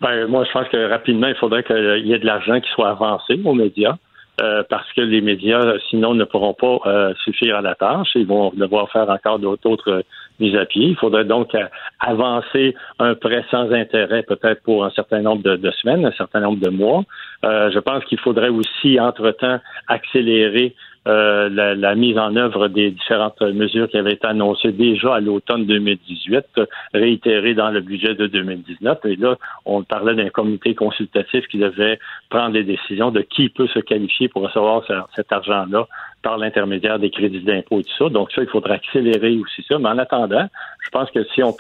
Ben, 0.03 0.27
moi, 0.27 0.45
je 0.45 0.53
pense 0.53 0.69
que 0.69 0.91
rapidement, 0.91 1.29
il 1.29 1.37
faudrait 1.37 1.65
qu'il 1.65 2.05
y 2.05 2.13
ait 2.13 2.19
de 2.19 2.27
l'argent 2.27 2.61
qui 2.61 2.69
soit 2.75 2.91
avancé 2.91 3.41
aux 3.43 3.55
médias. 3.55 3.97
Euh, 4.41 4.65
parce 4.69 4.93
que 4.95 5.01
les 5.01 5.21
médias, 5.21 5.79
sinon, 5.91 6.15
ne 6.15 6.25
pourront 6.25 6.55
pas 6.55 6.79
euh, 6.87 7.15
suffire 7.23 7.57
à 7.57 7.63
la 7.63 7.77
tâche. 7.77 8.09
Ils 8.17 8.27
vont 8.27 8.51
devoir 8.57 8.91
faire 8.91 9.09
encore 9.09 9.39
d'autres 9.39 10.03
mises 10.41 10.57
à 10.57 10.67
pied. 10.67 10.87
Il 10.87 10.97
faudrait 10.97 11.25
donc 11.25 11.55
euh, 11.55 11.67
avancer 12.01 12.75
un 12.99 13.15
prêt 13.15 13.45
sans 13.53 13.71
intérêt, 13.73 14.25
peut-être 14.25 14.61
pour 14.65 14.85
un 14.85 14.91
certain 14.91 15.21
nombre 15.21 15.43
de, 15.43 15.71
semaines, 15.71 16.05
un 16.05 16.13
certain 16.13 16.41
nombre 16.41 16.61
de 16.61 16.71
mois. 16.71 17.05
je 17.45 17.79
pense 17.79 18.05
qu'il 18.07 18.19
faudrait 18.19 18.49
aussi, 18.49 18.99
entre-temps, 18.99 19.61
accélérer 19.87 20.75
euh, 21.07 21.49
la, 21.51 21.95
mise 21.95 22.19
en 22.19 22.35
œuvre 22.37 22.69
des 22.69 22.91
différentes 22.91 23.41
mesures 23.43 23.89
qui 23.89 23.99
avaient 23.99 24.15
été 24.15 24.27
annoncées 24.27 24.73
déjà 24.73 25.17
à 25.17 25.21
l'automne 25.21 25.67
2018, 25.67 26.61
réitérées 26.95 27.55
dans 27.55 27.71
le 27.71 27.81
budget 27.81 28.15
de 28.15 28.27
2019. 28.27 28.99
Et 29.05 29.17
là, 29.17 29.37
on 29.67 29.83
parlait 29.83 30.15
d'un 30.15 30.31
comité 30.31 30.75
consultatif 30.75 31.47
qui 31.49 31.59
devait 31.59 31.99
prendre 32.31 32.55
les 32.55 32.65
décisions 32.65 33.11
de 33.11 33.21
qui 33.21 33.49
peut 33.49 33.69
se 33.69 33.81
qualifier 33.81 34.29
pour 34.29 34.43
recevoir 34.43 34.83
cet 35.15 35.33
argent-là 35.33 35.87
par 36.25 36.39
l'intermédiaire 36.39 36.99
des 36.99 37.11
crédits 37.11 37.43
d'impôt 37.43 37.81
et 37.81 37.85
tout 37.85 37.97
ça. 37.99 38.09
Donc 38.09 38.33
ça, 38.33 38.43
il 38.43 38.49
faudrait 38.49 38.75
accélérer 38.75 39.37
aussi 39.37 39.63
ça. 39.69 39.79
Mais 39.79 39.91
en 39.91 39.99
attendant, 39.99 40.49
je 40.81 40.91
pense 40.91 41.11
que 41.11 41.23
si 41.35 41.43
on, 41.43 41.53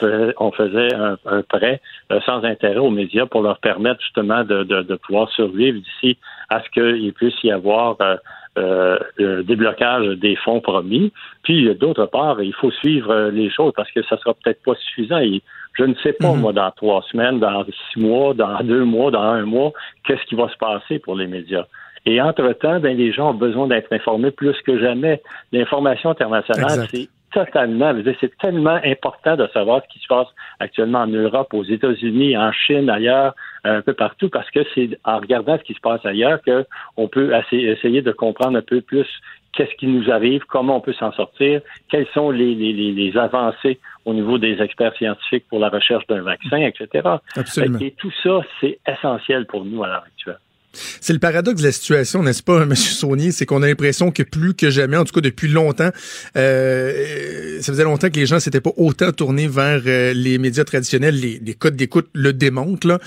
faisait 0.53 0.95
un, 0.95 1.43
prêt 1.43 1.81
euh, 2.11 2.21
sans 2.25 2.43
intérêt 2.45 2.79
aux 2.79 2.91
médias 2.91 3.27
pour 3.27 3.43
leur 3.43 3.59
permettre 3.59 4.01
justement 4.01 4.43
de, 4.43 4.97
pouvoir 5.07 5.29
survivre 5.31 5.79
d'ici 5.79 6.17
à 6.49 6.63
ce 6.63 6.71
qu'il 6.71 7.13
puisse 7.13 7.43
y 7.45 7.53
avoir 7.53 7.97
euh, 8.01 8.17
euh, 8.57 8.97
euh, 9.19 9.43
déblocage 9.43 10.07
des 10.19 10.37
fonds 10.37 10.61
promis. 10.61 11.13
Puis 11.43 11.75
d'autre 11.75 12.07
part, 12.07 12.41
il 12.41 12.55
faut 12.55 12.71
suivre 12.71 13.11
euh, 13.11 13.31
les 13.33 13.51
choses 13.51 13.73
parce 13.75 13.91
que 13.91 14.01
ça 14.05 14.17
sera 14.19 14.33
peut-être 14.35 14.63
pas 14.63 14.75
suffisant. 14.77 15.19
Et 15.19 15.43
je 15.73 15.83
ne 15.83 15.95
sais 16.05 16.13
pas, 16.13 16.33
mhm. 16.33 16.41
moi, 16.41 16.53
dans 16.53 16.71
trois 16.71 17.03
semaines, 17.11 17.41
dans 17.41 17.65
six 17.65 17.99
mois, 17.99 18.33
dans 18.33 18.63
deux 18.63 18.85
mois, 18.85 19.11
dans 19.11 19.23
un 19.23 19.45
mois, 19.45 19.73
qu'est-ce 20.07 20.25
qui 20.27 20.37
va 20.37 20.49
se 20.49 20.57
passer 20.57 21.01
pour 21.01 21.17
les 21.17 21.27
médias. 21.27 21.67
Et 22.07 22.21
entre-temps, 22.21 22.79
ben, 22.79 22.97
les 22.97 23.13
gens 23.13 23.31
ont 23.31 23.35
besoin 23.35 23.67
d'être 23.67 23.93
informés 23.93 24.31
plus 24.31 24.57
que 24.63 24.79
jamais. 24.79 25.21
L'information 25.51 26.11
internationale, 26.11 26.87
c'est 26.91 27.09
totalement, 27.35 27.93
c'est 28.21 28.37
tellement 28.39 28.79
important 28.85 29.37
de 29.37 29.49
savoir 29.53 29.83
ce 29.83 29.93
qui 29.93 29.99
se 29.99 30.07
passe 30.07 30.29
actuellement 30.61 31.01
en 31.01 31.09
Europe, 31.09 31.53
aux 31.53 31.65
États-Unis, 31.65 32.37
en 32.37 32.53
Chine, 32.53 32.89
ailleurs, 32.89 33.35
un 33.65 33.83
peu 33.83 33.93
partout, 33.93 34.29
parce 34.31 34.49
que 34.51 34.61
c'est 34.75 34.97
en 35.05 35.19
regardant 35.19 35.59
ce 35.59 35.65
qui 35.65 35.75
se 35.75 35.81
passe 35.81 36.05
ailleurs 36.07 36.39
qu'on 36.43 37.09
peut 37.09 37.33
essayer 37.51 38.03
de 38.03 38.13
comprendre 38.13 38.57
un 38.57 38.63
peu 38.63 38.81
plus 38.81 39.07
qu'est-ce 39.53 39.75
qui 39.77 39.87
nous 39.87 40.11
arrive, 40.11 40.43
comment 40.49 40.77
on 40.77 40.81
peut 40.81 40.95
s'en 40.95 41.13
sortir, 41.13 41.61
quelles 41.91 42.07
sont 42.15 42.31
les, 42.31 42.55
les, 42.55 42.73
les, 42.73 43.17
avancées 43.17 43.79
au 44.05 44.15
niveau 44.15 44.39
des 44.39 44.61
experts 44.61 44.95
scientifiques 44.97 45.47
pour 45.49 45.59
la 45.59 45.69
recherche 45.69 46.07
d'un 46.07 46.23
vaccin, 46.23 46.59
etc. 46.59 47.09
Absolument. 47.37 47.79
Et 47.81 47.93
tout 47.93 48.13
ça, 48.23 48.41
c'est 48.61 48.79
essentiel 48.87 49.47
pour 49.47 49.65
nous 49.65 49.83
à 49.83 49.89
l'heure 49.89 50.05
actuelle. 50.07 50.39
C'est 51.01 51.13
le 51.13 51.19
paradoxe 51.19 51.61
de 51.61 51.67
la 51.67 51.73
situation, 51.73 52.23
n'est-ce 52.23 52.43
pas, 52.43 52.63
M. 52.63 52.75
Saunier? 52.75 53.33
C'est 53.33 53.47
qu'on 53.47 53.63
a 53.63 53.67
l'impression 53.67 54.11
que 54.11 54.23
plus 54.23 54.55
que 54.55 54.71
jamais, 54.71 54.97
en 54.97 55.05
tout 55.05 55.13
cas 55.13 55.21
depuis 55.21 55.49
longtemps, 55.49 55.91
euh, 56.37 57.61
ça 57.61 57.73
faisait 57.73 57.85
longtemps 57.85 58.11
que 58.11 58.17
les 58.17 58.27
gens 58.27 58.41
s'étaient 58.41 58.61
pas 58.61 58.73
autant 58.77 59.13
tournés 59.13 59.49
vers 59.49 59.83
euh, 59.87 60.13
les 60.13 60.39
médias 60.39 60.65
traditionnels. 60.65 61.19
Les, 61.19 61.41
les 61.45 61.55
codes 61.55 61.77
d'écoute 61.77 62.09
le 62.15 62.33
démontrent. 62.33 62.87
Là. 62.87 62.99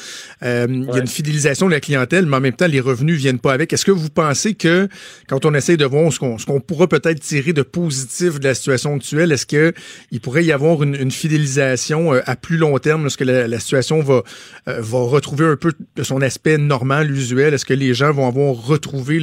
Euh, 0.43 0.67
il 0.69 0.85
y 0.85 0.97
a 0.97 0.99
une 0.99 1.07
fidélisation 1.07 1.67
de 1.67 1.71
la 1.71 1.79
clientèle, 1.79 2.25
mais 2.25 2.37
en 2.37 2.41
même 2.41 2.53
temps, 2.53 2.67
les 2.67 2.79
revenus 2.79 3.17
viennent 3.17 3.39
pas 3.39 3.53
avec. 3.53 3.73
Est-ce 3.73 3.85
que 3.85 3.91
vous 3.91 4.09
pensez 4.09 4.53
que 4.53 4.87
quand 5.27 5.45
on 5.45 5.53
essaie 5.53 5.77
de 5.77 5.85
voir 5.85 6.11
ce 6.11 6.19
qu'on, 6.19 6.37
qu'on 6.37 6.59
pourra 6.59 6.87
peut-être 6.87 7.19
tirer 7.19 7.53
de 7.53 7.61
positif 7.61 8.39
de 8.39 8.47
la 8.47 8.53
situation 8.53 8.95
actuelle, 8.95 9.31
est-ce 9.31 9.45
que 9.45 9.73
il 10.11 10.21
pourrait 10.21 10.45
y 10.45 10.51
avoir 10.51 10.83
une, 10.83 10.95
une 10.95 11.11
fidélisation 11.11 12.13
à 12.13 12.35
plus 12.35 12.57
long 12.57 12.77
terme 12.79 13.03
lorsque 13.03 13.21
la, 13.21 13.47
la 13.47 13.59
situation 13.59 14.01
va, 14.01 14.23
va 14.65 14.99
retrouver 14.99 15.45
un 15.45 15.55
peu 15.55 15.73
de 15.95 16.03
son 16.03 16.21
aspect 16.21 16.57
normal, 16.57 17.11
usuel? 17.11 17.53
Est-ce 17.57 17.65
que 17.65 17.73
les 17.73 17.95
gens 17.95 18.11
vont 18.11 18.27
avoir 18.27 18.53
retrouvé 18.53 19.19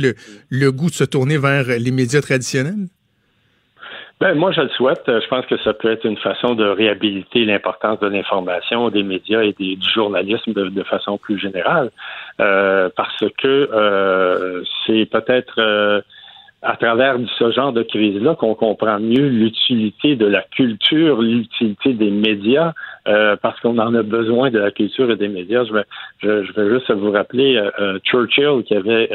le, 0.50 0.72
goût 0.72 0.90
de 0.90 0.94
se 0.94 1.04
tourner 1.04 1.38
vers 1.38 1.66
les 1.78 1.92
médias 1.92 2.20
traditionnels? 2.20 2.88
Ben, 4.20 4.34
moi, 4.34 4.50
je 4.50 4.60
le 4.60 4.68
souhaite. 4.70 5.04
Je 5.06 5.28
pense 5.28 5.46
que 5.46 5.56
ça 5.58 5.72
peut 5.72 5.92
être 5.92 6.04
une 6.04 6.16
façon 6.16 6.56
de 6.56 6.64
réhabiliter 6.64 7.44
l'importance 7.44 8.00
de 8.00 8.08
l'information, 8.08 8.90
des 8.90 9.04
médias 9.04 9.42
et 9.42 9.52
du 9.52 9.76
journalisme 9.94 10.52
de, 10.52 10.82
façon 10.82 11.16
plus 11.16 11.38
générale, 11.38 11.92
euh, 12.40 12.88
parce 12.96 13.24
que 13.38 13.46
euh, 13.72 14.64
c'est 14.84 15.06
peut-être 15.06 15.60
euh, 15.60 16.00
à 16.64 16.76
travers 16.76 17.16
ce 17.38 17.52
genre 17.52 17.72
de 17.72 17.82
crise-là 17.82 18.34
qu'on 18.36 18.54
comprend 18.54 18.98
mieux 18.98 19.28
l'utilité 19.28 20.16
de 20.16 20.24
la 20.24 20.40
culture, 20.40 21.20
l'utilité 21.20 21.92
des 21.92 22.10
médias, 22.10 22.72
euh, 23.06 23.36
parce 23.40 23.60
qu'on 23.60 23.78
en 23.78 23.94
a 23.94 24.02
besoin 24.02 24.50
de 24.50 24.58
la 24.58 24.70
culture 24.70 25.10
et 25.10 25.16
des 25.16 25.28
médias. 25.28 25.64
Je 25.64 25.74
vais, 25.74 25.84
je, 26.22 26.52
vais 26.52 26.70
juste 26.70 26.90
vous 26.90 27.12
rappeler 27.12 27.56
euh, 27.56 27.70
euh, 27.80 27.98
Churchill 28.04 28.62
qui 28.66 28.74
avait 28.74 29.10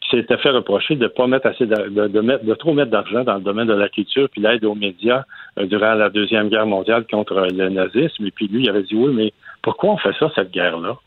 qui 0.00 0.18
s'était 0.18 0.36
fait 0.36 0.50
reprocher 0.50 0.96
de 0.96 1.06
pas 1.06 1.26
mettre 1.26 1.46
assez 1.46 1.64
de, 1.64 2.08
de, 2.08 2.20
mettre, 2.20 2.44
de 2.44 2.52
trop 2.52 2.74
mettre 2.74 2.90
d'argent 2.90 3.24
dans 3.24 3.36
le 3.36 3.40
domaine 3.40 3.68
de 3.68 3.72
la 3.72 3.88
culture 3.88 4.28
puis 4.28 4.42
l'aide 4.42 4.62
aux 4.64 4.74
médias 4.74 5.24
durant 5.56 5.94
la 5.94 6.10
deuxième 6.10 6.50
guerre 6.50 6.66
mondiale 6.66 7.06
contre 7.10 7.48
le 7.50 7.68
nazisme. 7.70 8.26
Et 8.26 8.30
puis 8.30 8.48
lui, 8.48 8.64
il 8.64 8.68
avait 8.68 8.82
dit 8.82 8.96
oui, 8.96 9.14
mais 9.14 9.32
pourquoi 9.62 9.92
on 9.92 9.96
fait 9.96 10.14
ça 10.18 10.30
cette 10.34 10.50
guerre-là? 10.50 10.98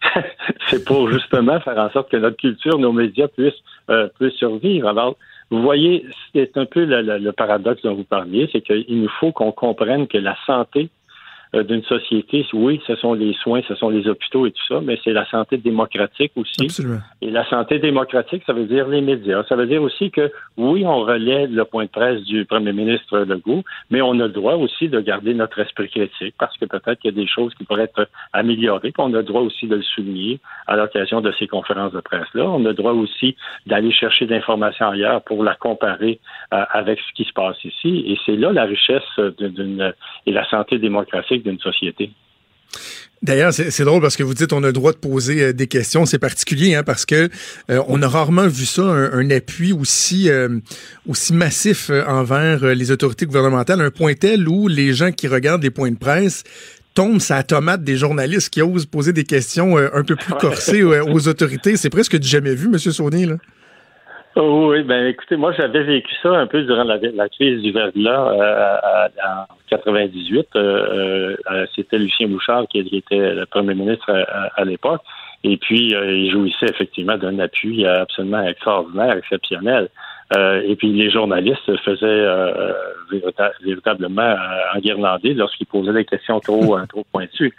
C'est 0.68 0.84
pour 0.86 1.10
justement 1.10 1.60
faire 1.60 1.76
en 1.76 1.90
sorte 1.90 2.10
que 2.10 2.16
notre 2.16 2.36
culture, 2.36 2.78
nos 2.78 2.92
médias 2.92 3.28
puissent 3.28 3.62
puissent 4.18 4.34
survivre. 4.34 4.88
Alors 4.88 5.16
vous 5.50 5.62
voyez, 5.62 6.04
c'est 6.34 6.56
un 6.56 6.66
peu 6.66 6.84
le, 6.84 7.18
le 7.18 7.32
paradoxe 7.32 7.82
dont 7.82 7.94
vous 7.94 8.04
parliez, 8.04 8.48
c'est 8.52 8.60
qu'il 8.60 9.00
nous 9.00 9.08
faut 9.20 9.32
qu'on 9.32 9.52
comprenne 9.52 10.06
que 10.06 10.18
la 10.18 10.36
santé 10.46 10.82
euh, 10.82 10.97
d'une 11.54 11.82
société, 11.84 12.46
oui, 12.52 12.80
ce 12.86 12.94
sont 12.96 13.14
les 13.14 13.32
soins, 13.34 13.62
ce 13.66 13.74
sont 13.74 13.88
les 13.88 14.06
hôpitaux 14.06 14.46
et 14.46 14.50
tout 14.50 14.66
ça, 14.68 14.80
mais 14.82 14.98
c'est 15.02 15.12
la 15.12 15.26
santé 15.26 15.56
démocratique 15.56 16.32
aussi. 16.36 16.64
Absolument. 16.64 17.00
Et 17.22 17.30
la 17.30 17.48
santé 17.48 17.78
démocratique, 17.78 18.42
ça 18.46 18.52
veut 18.52 18.66
dire 18.66 18.88
les 18.88 19.00
médias. 19.00 19.44
Ça 19.48 19.56
veut 19.56 19.66
dire 19.66 19.82
aussi 19.82 20.10
que, 20.10 20.30
oui, 20.56 20.84
on 20.84 21.00
relaie 21.00 21.46
le 21.46 21.64
point 21.64 21.84
de 21.84 21.90
presse 21.90 22.22
du 22.22 22.44
premier 22.44 22.72
ministre 22.72 23.20
Legault, 23.20 23.64
mais 23.90 24.02
on 24.02 24.12
a 24.20 24.26
le 24.26 24.28
droit 24.28 24.54
aussi 24.54 24.88
de 24.88 25.00
garder 25.00 25.34
notre 25.34 25.58
esprit 25.58 25.88
critique 25.88 26.34
parce 26.38 26.56
que 26.58 26.64
peut-être 26.66 27.00
qu'il 27.00 27.10
y 27.10 27.14
a 27.14 27.20
des 27.20 27.26
choses 27.26 27.54
qui 27.54 27.64
pourraient 27.64 27.84
être 27.84 28.08
améliorées, 28.32 28.92
puis 28.92 29.02
on 29.02 29.14
a 29.14 29.18
le 29.18 29.22
droit 29.22 29.42
aussi 29.42 29.66
de 29.66 29.76
le 29.76 29.82
souligner 29.82 30.40
à 30.66 30.76
l'occasion 30.76 31.20
de 31.20 31.32
ces 31.38 31.46
conférences 31.46 31.92
de 31.92 32.00
presse-là. 32.00 32.44
On 32.44 32.64
a 32.64 32.68
le 32.68 32.74
droit 32.74 32.92
aussi 32.92 33.36
d'aller 33.66 33.92
chercher 33.92 34.26
d'informations 34.26 34.88
ailleurs 34.88 35.22
pour 35.22 35.42
la 35.42 35.54
comparer 35.54 36.20
euh, 36.52 36.64
avec 36.70 36.98
ce 37.00 37.12
qui 37.14 37.24
se 37.24 37.32
passe 37.32 37.62
ici. 37.64 38.04
Et 38.06 38.18
c'est 38.26 38.36
là 38.36 38.52
la 38.52 38.64
richesse 38.64 39.02
d'une 39.38 39.92
et 40.26 40.32
la 40.32 40.48
santé 40.48 40.78
démocratique 40.78 41.37
d'une 41.42 41.58
société. 41.58 42.10
D'ailleurs, 43.20 43.52
c'est 43.52 43.84
drôle 43.84 44.00
parce 44.00 44.16
que 44.16 44.22
vous 44.22 44.34
dites 44.34 44.52
on 44.52 44.62
a 44.62 44.68
le 44.68 44.72
droit 44.72 44.92
de 44.92 44.98
poser 44.98 45.42
euh, 45.42 45.52
des 45.52 45.66
questions. 45.66 46.06
C'est 46.06 46.20
particulier 46.20 46.76
hein, 46.76 46.84
parce 46.84 47.04
que 47.04 47.28
euh, 47.68 47.82
on 47.88 48.00
a 48.00 48.08
rarement 48.08 48.46
vu 48.46 48.64
ça, 48.64 48.82
un, 48.82 49.28
appui 49.30 49.72
aussi 49.72 50.30
euh, 50.30 50.60
aussi 51.08 51.32
massif 51.32 51.90
envers 52.06 52.64
les 52.64 52.90
autorités 52.92 53.26
gouvernementales, 53.26 53.80
un 53.80 53.90
point 53.90 54.14
tel 54.14 54.48
où 54.48 54.68
les 54.68 54.92
gens 54.92 55.10
qui 55.10 55.26
regardent 55.26 55.64
les 55.64 55.70
points 55.70 55.90
de 55.90 55.96
presse 55.96 56.44
tombent 56.94 57.20
sa 57.20 57.42
tomate 57.42 57.82
des 57.82 57.96
journalistes 57.96 58.50
qui 58.50 58.62
osent 58.62 58.86
poser 58.86 59.12
des 59.12 59.24
questions 59.24 59.76
un 59.76 60.04
peu 60.04 60.16
plus 60.16 60.34
corsées 60.34 60.82
aux 60.82 61.28
autorités. 61.28 61.76
C'est 61.76 61.90
presque 61.90 62.16
du 62.16 62.26
jamais 62.26 62.54
vu, 62.54 62.68
Monsieur 62.68 62.92
Saunier. 62.92 63.26
Là. 63.26 63.36
Oh 64.40 64.70
oui, 64.70 64.84
ben 64.84 65.04
écoutez, 65.08 65.36
moi 65.36 65.50
j'avais 65.50 65.82
vécu 65.82 66.14
ça 66.22 66.28
un 66.30 66.46
peu 66.46 66.62
durant 66.62 66.84
la, 66.84 67.28
crise 67.28 67.60
du 67.60 67.72
verglas 67.72 68.30
euh, 68.30 69.08
en 69.26 69.46
98. 69.68 70.46
Euh, 70.54 71.36
euh, 71.50 71.66
c'était 71.74 71.98
Lucien 71.98 72.28
Bouchard 72.28 72.68
qui, 72.68 72.78
était 72.78 73.34
le 73.34 73.46
premier 73.46 73.74
ministre 73.74 74.08
à, 74.54 74.64
l'époque. 74.64 75.02
Et 75.42 75.56
puis, 75.56 75.88
il 75.92 76.30
jouissait 76.30 76.66
effectivement 76.66 77.18
d'un 77.18 77.40
appui 77.40 77.84
absolument 77.84 78.46
extraordinaire, 78.46 79.16
exceptionnel. 79.16 79.88
et 80.36 80.76
puis, 80.76 80.92
les 80.92 81.10
journalistes 81.10 81.76
faisaient 81.84 82.26
véritablement 83.64 84.36
enguirlander 84.72 85.34
lorsqu'ils 85.34 85.66
posaient 85.66 85.92
des 85.92 86.04
questions 86.04 86.38
trop, 86.38 86.78
trop 86.88 87.04
pointues. 87.10 87.54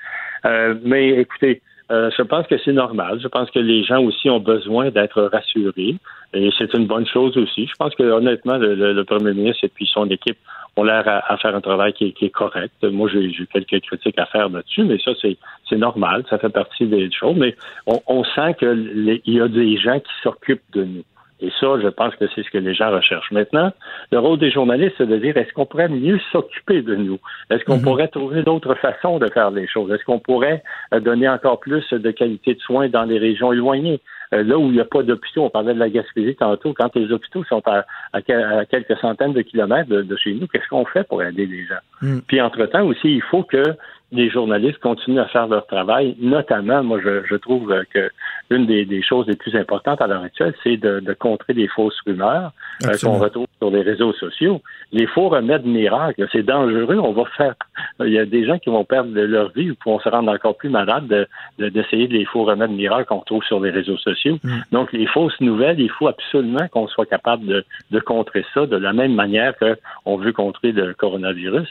mais 0.45 1.09
écoutez, 1.09 1.61
euh, 1.91 2.11
je 2.15 2.21
pense 2.21 2.45
que 2.47 2.55
c'est 2.63 2.73
normal. 2.73 3.19
Je 3.21 3.27
pense 3.27 3.49
que 3.49 3.59
les 3.59 3.83
gens 3.83 4.01
aussi 4.01 4.29
ont 4.29 4.39
besoin 4.39 4.91
d'être 4.91 5.23
rassurés. 5.23 5.95
Et 6.33 6.49
c'est 6.57 6.71
une 6.75 6.85
bonne 6.85 7.07
chose 7.07 7.35
aussi. 7.37 7.65
Je 7.65 7.73
pense 7.79 7.95
que 7.95 8.03
honnêtement, 8.03 8.57
le, 8.57 9.03
premier 9.03 9.33
ministre 9.33 9.63
et 9.63 9.69
puis 9.69 9.89
son 9.91 10.07
équipe 10.09 10.37
ont 10.75 10.83
l'air 10.83 11.03
à, 11.07 11.35
faire 11.37 11.55
un 11.55 11.61
travail 11.61 11.93
qui 11.93 12.13
est, 12.21 12.29
correct. 12.29 12.73
Moi, 12.83 13.09
j'ai 13.11 13.31
quelques 13.51 13.83
critiques 13.85 14.19
à 14.19 14.27
faire 14.27 14.49
là-dessus, 14.49 14.83
mais 14.83 14.99
ça, 14.99 15.11
c'est 15.21 15.77
normal. 15.77 16.23
Ça 16.29 16.37
fait 16.37 16.49
partie 16.49 16.85
des 16.85 17.09
choses. 17.11 17.35
Mais 17.35 17.55
on, 17.87 17.99
on 18.05 18.23
sent 18.23 18.53
qu'il 18.59 19.21
y 19.25 19.41
a 19.41 19.47
des 19.47 19.77
gens 19.77 19.99
qui 19.99 20.11
s'occupent 20.21 20.71
de 20.73 20.83
nous. 20.83 21.03
Et 21.41 21.49
ça, 21.59 21.79
je 21.81 21.87
pense 21.87 22.15
que 22.15 22.25
c'est 22.35 22.43
ce 22.43 22.49
que 22.49 22.57
les 22.57 22.73
gens 22.73 22.91
recherchent. 22.91 23.31
Maintenant, 23.31 23.71
le 24.11 24.19
rôle 24.19 24.39
des 24.39 24.51
journalistes, 24.51 24.95
c'est 24.97 25.07
de 25.07 25.17
dire 25.17 25.37
est-ce 25.37 25.53
qu'on 25.53 25.65
pourrait 25.65 25.87
mieux 25.87 26.19
s'occuper 26.31 26.81
de 26.81 26.95
nous? 26.95 27.19
Est-ce 27.49 27.63
qu'on 27.63 27.77
mhm. 27.77 27.83
pourrait 27.83 28.07
trouver 28.09 28.43
d'autres 28.43 28.75
façons 28.75 29.19
de 29.19 29.27
faire 29.27 29.51
les 29.51 29.67
choses? 29.67 29.91
Est-ce 29.91 30.03
qu'on 30.03 30.19
pourrait 30.19 30.63
euh, 30.93 30.99
donner 30.99 31.29
encore 31.29 31.59
plus 31.59 31.87
de 31.91 32.11
qualité 32.11 32.55
de 32.55 32.59
soins 32.59 32.89
dans 32.89 33.03
les 33.03 33.17
régions 33.17 33.53
éloignées? 33.53 34.01
Euh, 34.33 34.43
là 34.43 34.57
où 34.57 34.67
il 34.67 34.73
n'y 34.73 34.79
a 34.79 34.85
pas 34.85 35.01
d'hôpitaux, 35.01 35.45
on 35.45 35.49
parlait 35.49 35.73
de 35.73 35.79
la 35.79 35.89
Gaspésie 35.89 36.35
tantôt, 36.35 36.73
quand 36.73 36.93
les 36.95 37.11
hôpitaux 37.11 37.43
sont 37.45 37.63
à, 37.65 37.85
quelques 38.21 38.97
centaines 38.97 39.33
de 39.33 39.41
kilomètres 39.41 39.89
de, 39.89 40.15
chez 40.17 40.33
nous, 40.33 40.47
qu'est-ce 40.47 40.67
qu'on 40.67 40.85
fait 40.85 41.07
pour 41.07 41.23
aider 41.23 41.45
les 41.45 41.65
gens? 41.65 41.81
Mm. 42.01 42.19
Puis 42.27 42.41
entre-temps 42.41 42.85
aussi, 42.85 43.15
il 43.15 43.23
faut 43.23 43.43
que 43.43 43.63
les 44.11 44.29
journalistes 44.29 44.79
continuent 44.79 45.19
à 45.19 45.27
faire 45.27 45.47
leur 45.47 45.65
travail. 45.67 46.15
Notamment, 46.19 46.83
moi, 46.83 46.99
je, 47.03 47.23
je 47.25 47.35
trouve 47.35 47.73
que 47.93 48.09
une 48.49 48.65
des, 48.65 48.85
des, 48.85 49.03
choses 49.03 49.27
les 49.27 49.35
plus 49.35 49.55
importantes 49.55 50.01
à 50.01 50.07
l'heure 50.07 50.23
actuelle, 50.23 50.55
c'est 50.63 50.77
de, 50.77 50.99
de, 50.99 51.13
contrer 51.13 51.53
des 51.53 51.67
fausses 51.67 51.99
rumeurs 52.05 52.51
euh, 52.85 52.95
qu'on 53.01 53.19
retrouve 53.19 53.45
sur 53.59 53.69
les 53.69 53.81
réseaux 53.81 54.13
sociaux. 54.13 54.61
Les 54.91 55.05
faux 55.05 55.29
remèdes 55.29 55.65
miracles, 55.65 56.27
c'est 56.31 56.43
dangereux. 56.43 56.97
On 56.97 57.11
va 57.11 57.25
faire. 57.37 57.53
Il 57.99 58.11
y 58.11 58.17
a 58.17 58.25
des 58.25 58.45
gens 58.45 58.57
qui 58.57 58.69
vont 58.69 58.83
perdre 58.83 59.11
leur 59.13 59.51
vie 59.51 59.69
ou 59.69 59.75
vont 59.85 59.99
se 59.99 60.09
rendre 60.09 60.31
encore 60.31 60.57
plus 60.57 60.69
malades 60.69 61.27
d'essayer 61.59 62.07
de, 62.07 62.13
les 62.13 62.25
faux 62.25 62.43
remèdes 62.45 62.71
miracles 62.71 63.05
qu'on 63.05 63.19
trouve 63.19 63.43
sur 63.43 63.59
les 63.59 63.69
réseaux 63.69 63.97
sociaux. 63.97 64.39
Mm. 64.43 64.57
Donc, 64.71 64.91
les 64.91 65.05
fausses 65.05 65.39
nouvelles, 65.39 65.79
il 65.79 65.91
faut 65.91 66.07
absolument 66.07 66.67
qu'on 66.69 66.87
soit 66.87 67.05
capable 67.05 67.45
de, 67.45 67.65
de 67.91 67.99
contrer 67.99 68.43
ça 68.53 68.65
de 68.65 68.77
la 68.77 68.93
même 68.93 69.13
manière 69.13 69.53
qu'on 69.57 70.17
veut 70.17 70.33
contrer 70.33 70.71
le 70.71 70.93
coronavirus. 70.95 71.69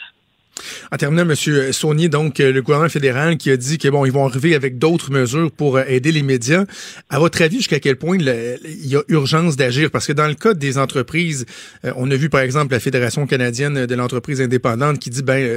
En 0.92 0.96
terminant, 0.96 1.28
M. 1.28 1.72
Saunier, 1.72 2.08
donc, 2.08 2.40
euh, 2.40 2.52
le 2.52 2.62
gouvernement 2.62 2.88
fédéral 2.88 3.36
qui 3.36 3.50
a 3.50 3.56
dit 3.56 3.78
que 3.78 3.88
bon, 3.88 4.04
ils 4.04 4.12
vont 4.12 4.26
arriver 4.26 4.54
avec 4.54 4.78
d'autres 4.78 5.10
mesures 5.10 5.50
pour 5.50 5.76
euh, 5.76 5.84
aider 5.86 6.12
les 6.12 6.22
médias. 6.22 6.64
À 7.10 7.18
votre 7.18 7.42
avis, 7.42 7.58
jusqu'à 7.58 7.80
quel 7.80 7.96
point 7.96 8.16
il 8.18 8.86
y 8.86 8.96
a 8.96 9.02
urgence 9.08 9.56
d'agir? 9.56 9.90
Parce 9.90 10.06
que 10.06 10.12
dans 10.12 10.26
le 10.26 10.34
cas 10.34 10.54
des 10.54 10.78
entreprises, 10.78 11.46
euh, 11.84 11.92
on 11.96 12.10
a 12.10 12.16
vu 12.16 12.28
par 12.28 12.40
exemple 12.40 12.72
la 12.72 12.80
Fédération 12.80 13.26
canadienne 13.26 13.86
de 13.86 13.94
l'entreprise 13.94 14.40
indépendante 14.40 14.98
qui 14.98 15.10
dit 15.10 15.22
ben 15.22 15.48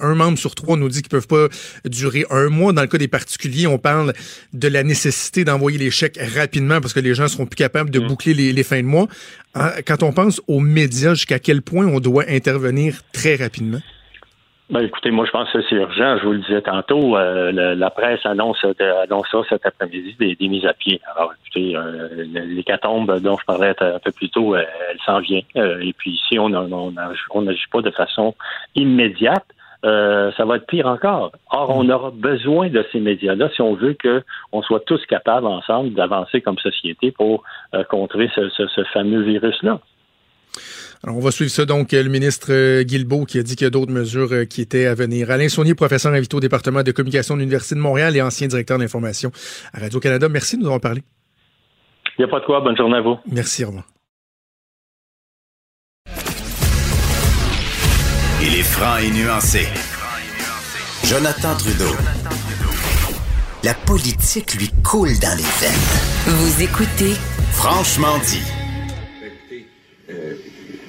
un 0.00 0.14
membre 0.14 0.38
sur 0.38 0.54
trois 0.54 0.76
nous 0.76 0.88
dit 0.88 1.02
qu'ils 1.02 1.10
peuvent 1.10 1.26
pas 1.26 1.48
durer 1.84 2.24
un 2.30 2.48
mois. 2.48 2.72
Dans 2.72 2.82
le 2.82 2.88
cas 2.88 2.98
des 2.98 3.08
particuliers, 3.08 3.66
on 3.66 3.78
parle 3.78 4.12
de 4.52 4.68
la 4.68 4.82
nécessité 4.82 5.44
d'envoyer 5.44 5.78
les 5.78 5.90
chèques 5.90 6.18
rapidement 6.34 6.80
parce 6.80 6.92
que 6.92 7.00
les 7.00 7.14
gens 7.14 7.28
seront 7.28 7.46
plus 7.46 7.56
capables 7.56 7.90
de 7.90 8.00
mm. 8.00 8.06
boucler 8.06 8.34
les, 8.34 8.52
les 8.52 8.62
fins 8.62 8.80
de 8.80 8.86
mois. 8.86 9.08
Quand 9.86 10.02
on 10.02 10.12
pense 10.12 10.40
aux 10.46 10.60
médias, 10.60 11.14
jusqu'à 11.14 11.38
quel 11.38 11.62
point 11.62 11.86
on 11.86 12.00
doit 12.00 12.24
intervenir 12.28 13.02
très 13.12 13.34
rapidement? 13.34 13.80
Ben, 14.70 14.84
écoutez, 14.84 15.10
moi, 15.10 15.26
je 15.26 15.32
pense 15.32 15.50
que 15.50 15.60
c'est 15.62 15.74
urgent. 15.74 16.18
Je 16.18 16.24
vous 16.24 16.32
le 16.32 16.38
disais 16.38 16.62
tantôt, 16.62 17.16
euh, 17.16 17.50
la, 17.50 17.90
presse 17.90 18.24
annonce, 18.24 18.64
euh, 18.64 19.02
annonce 19.02 19.26
ça 19.32 19.38
cet 19.48 19.66
après-midi, 19.66 20.14
des, 20.16 20.48
mises 20.48 20.64
à 20.64 20.74
pied. 20.74 21.00
Alors, 21.16 21.32
écoutez, 21.42 21.76
euh, 21.76 22.08
l'hécatombe 22.46 23.18
dont 23.18 23.36
je 23.36 23.44
parlais 23.44 23.74
un 23.80 23.98
peu 23.98 24.12
plus 24.12 24.28
tôt, 24.28 24.54
euh, 24.54 24.62
elle, 24.88 24.98
s'en 25.04 25.18
vient. 25.18 25.42
et 25.56 25.92
puis 25.94 26.12
ici, 26.12 26.38
on 26.38 26.50
n'agit 26.50 27.66
pas 27.72 27.80
de 27.80 27.90
façon 27.90 28.36
immédiate. 28.76 29.44
ça 29.82 30.44
va 30.44 30.56
être 30.56 30.66
pire 30.68 30.86
encore. 30.86 31.32
Or, 31.50 31.76
on 31.76 31.88
aura 31.88 32.12
besoin 32.12 32.68
de 32.68 32.86
ces 32.92 33.00
médias-là 33.00 33.48
si 33.52 33.62
on 33.62 33.74
veut 33.74 33.96
qu'on 34.00 34.62
soit 34.62 34.84
tous 34.86 35.04
capables 35.06 35.48
ensemble 35.48 35.94
d'avancer 35.94 36.42
comme 36.42 36.58
société 36.58 37.10
pour 37.10 37.42
contrer 37.88 38.30
ce, 38.36 38.48
ce 38.50 38.84
fameux 38.92 39.22
virus-là. 39.22 39.80
Alors, 41.02 41.16
on 41.16 41.20
va 41.20 41.30
suivre 41.30 41.50
ça. 41.50 41.64
Donc, 41.64 41.92
le 41.92 42.08
ministre 42.08 42.48
euh, 42.50 42.82
Guilbeault 42.82 43.24
qui 43.24 43.38
a 43.38 43.42
dit 43.42 43.56
qu'il 43.56 43.64
y 43.64 43.66
a 43.66 43.70
d'autres 43.70 43.92
mesures 43.92 44.32
euh, 44.32 44.44
qui 44.44 44.60
étaient 44.60 44.86
à 44.86 44.94
venir. 44.94 45.30
Alain 45.30 45.48
Saunier, 45.48 45.74
professeur 45.74 46.12
invité 46.12 46.36
au 46.36 46.40
département 46.40 46.82
de 46.82 46.92
communication 46.92 47.34
de 47.34 47.40
l'Université 47.40 47.74
de 47.74 47.80
Montréal 47.80 48.16
et 48.16 48.22
ancien 48.22 48.48
directeur 48.48 48.78
d'information 48.78 49.30
à 49.72 49.80
Radio-Canada. 49.80 50.28
Merci 50.28 50.56
de 50.56 50.62
nous 50.62 50.66
avoir 50.66 50.80
parlé. 50.80 51.02
Il 52.18 52.22
n'y 52.22 52.24
a 52.24 52.28
pas 52.28 52.40
de 52.40 52.44
quoi. 52.44 52.60
Bonne 52.60 52.76
journée 52.76 52.98
à 52.98 53.00
vous. 53.00 53.16
Merci, 53.30 53.64
au 53.64 53.68
revoir. 53.68 53.86
Il 58.42 58.54
est 58.54 58.62
franc 58.62 58.98
et 58.98 59.10
nuancé. 59.10 59.66
Jonathan 61.04 61.56
Trudeau. 61.56 61.96
La 63.62 63.74
politique 63.74 64.54
lui 64.54 64.70
coule 64.82 65.18
dans 65.20 65.36
les 65.36 65.42
veines. 65.60 66.36
Vous 66.36 66.62
écoutez 66.62 67.14
Franchement 67.52 68.18
dit 68.26 68.59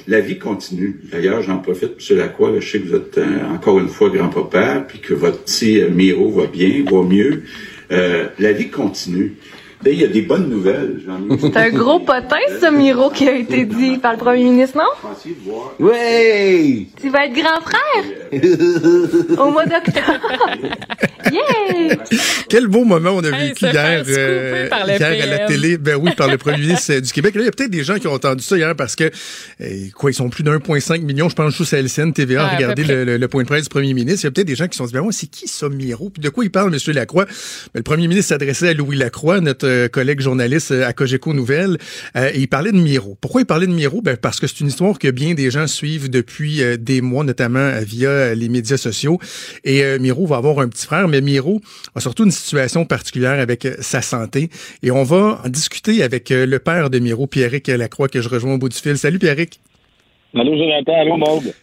la 0.08 0.20
vie 0.20 0.38
continue. 0.38 1.00
D'ailleurs, 1.12 1.42
j'en 1.42 1.60
profite, 1.60 1.92
M. 2.10 2.18
Lacroix, 2.18 2.52
je 2.60 2.72
sais 2.72 2.80
que 2.80 2.88
vous 2.88 2.96
êtes 2.96 3.18
euh, 3.18 3.46
encore 3.54 3.80
une 3.80 3.88
fois 3.88 4.10
grand-papa, 4.10 4.86
puis 4.88 5.00
que 5.00 5.14
votre 5.14 5.44
petit 5.44 5.82
euh, 5.82 5.90
Miro 5.90 6.32
va 6.32 6.48
bien, 6.48 6.84
va 6.90 7.04
mieux. 7.04 7.44
Euh, 7.92 8.28
la 8.40 8.52
vie 8.52 8.70
continue. 8.70 9.36
Il 9.86 10.00
y 10.00 10.04
a 10.04 10.08
des 10.08 10.22
bonnes 10.22 10.50
nouvelles. 10.50 11.02
C'est 11.41 11.58
un 11.58 11.70
gros 11.70 12.00
potin, 12.00 12.38
ce 12.62 12.72
Miro, 12.72 13.10
qui 13.10 13.28
a 13.28 13.36
été 13.36 13.65
dit 13.65 13.98
par 13.98 14.13
le 14.13 14.17
premier 14.17 14.44
ministre, 14.44 14.78
non? 14.78 15.12
Oui! 15.80 16.89
Tu 17.02 17.10
vas 17.10 17.26
être 17.26 17.34
grand 17.34 17.62
frère? 17.62 19.39
Au 19.39 19.52
mois 19.52 19.65
d'octobre. 19.65 20.20
yeah! 21.32 21.98
Quel 22.50 22.67
beau 22.67 22.84
moment 22.84 23.12
on 23.12 23.24
a 23.24 23.32
vécu 23.32 23.65
hier, 23.65 24.04
euh, 24.08 24.67
hier 24.70 25.24
à 25.24 25.26
la 25.26 25.39
télé. 25.48 25.78
Ben 25.78 25.96
oui, 25.96 26.12
par 26.15 26.28
le 26.28 26.38
premier 26.38 26.58
ministre 26.58 27.00
du 27.00 27.12
Québec. 27.12 27.36
Là, 27.36 27.41
il 27.41 27.46
y 27.46 27.48
a 27.48 27.52
peut-être 27.52 27.72
des 27.72 27.84
gens 27.84 27.98
qui 27.98 28.08
ont 28.08 28.13
entendu 28.13 28.44
ça 28.44 28.58
hier 28.58 28.76
parce 28.76 28.96
que, 28.96 29.10
eh, 29.60 29.89
quoi, 29.96 30.12
ils 30.12 30.15
sont 30.15 30.30
plus 30.30 30.44
d'1,5 30.44 31.02
million, 31.02 31.30
je 31.30 31.36
pense, 31.36 31.56
juste 31.56 31.74
à 31.74 31.82
LCN, 31.82 32.12
TVA, 32.12 32.46
ouais, 32.46 32.56
regarder 32.56 32.84
le, 32.84 33.28
point 33.28 33.44
de 33.44 33.48
presse 33.48 33.63
du 33.63 33.70
premier 33.70 33.94
ministre. 33.94 34.22
Il 34.24 34.26
y 34.26 34.28
a 34.28 34.32
peut-être 34.32 34.48
des 34.48 34.56
gens 34.56 34.67
qui 34.67 34.74
se 34.74 34.78
sont 34.78 34.86
dit, 34.86 34.94
ben 34.94 35.02
moi, 35.02 35.12
c'est 35.12 35.28
qui 35.28 35.48
ça, 35.48 35.70
Miro? 35.70 36.10
Puis 36.10 36.22
de 36.22 36.30
quoi 36.30 36.44
il 36.44 36.52
parle, 36.52 36.74
M. 36.74 36.94
Lacroix? 36.94 37.26
Ben, 37.26 37.32
le 37.76 37.84
premier 37.84 38.08
ministre 38.08 38.30
s'adressait 38.30 38.70
à 38.70 38.74
Louis 38.74 38.98
Lacroix, 38.98 39.39
notre 39.39 39.71
euh, 39.72 39.88
collègue 39.88 40.22
journaliste 40.22 40.72
euh, 40.72 40.88
à 40.88 40.94
Cogeco 40.94 41.34
Nouvelles, 41.34 41.78
et 42.16 42.40
il 42.40 42.48
parlait 42.48 42.72
de 42.72 42.78
Miro. 42.78 43.18
Pourquoi 43.22 43.42
il 43.42 43.46
parlait 43.46 43.68
de 43.68 43.72
Miro? 43.72 44.02
Ben, 44.02 44.18
parce 44.18 44.40
que 44.40 44.48
c'est 44.48 44.60
une 44.60 44.68
histoire 44.68 45.00
que 45.00 45.10
bien 45.10 45.34
des 45.34 45.50
gens 45.50 45.68
suivent 45.68 46.10
depuis 46.10 46.62
des 46.78 47.02
mois, 47.02 47.24
notamment 47.24 47.72
via 47.82 48.36
les 48.36 48.50
médias 48.50 48.78
sociaux. 48.78 49.20
Et 49.64 49.84
Miro 50.00 50.26
va 50.26 50.38
avoir 50.38 50.60
un 50.60 50.68
petit 50.68 50.86
frère, 50.86 51.08
mais 51.08 51.22
Miro 51.22 51.62
a 51.96 52.00
surtout 52.00 52.26
une 52.26 52.32
situation 52.32 52.86
particulière 52.86 53.40
avec 53.40 53.66
euh, 53.66 53.76
sa 53.80 54.02
santé. 54.02 54.50
Et 54.84 54.92
on 54.92 55.04
va 55.04 55.42
en 55.44 55.50
discuter 55.50 56.04
avec 56.04 56.32
euh, 56.32 56.46
le 56.46 56.60
père 56.60 56.90
de 56.90 57.00
Miro, 57.00 57.28
Pierrick 57.28 57.68
Lacroix, 57.68 58.08
que 58.08 58.22
je 58.22 58.30
rejoins 58.30 58.54
au 58.54 58.58
bout 58.58 58.70
du 58.70 58.78
fil. 58.78 58.98
Salut 58.98 59.20
Pierrick. 59.20 59.60
Allô 60.34 60.56
Jonathan, 60.58 61.02
allô 61.02 61.18
Maud. 61.18 61.54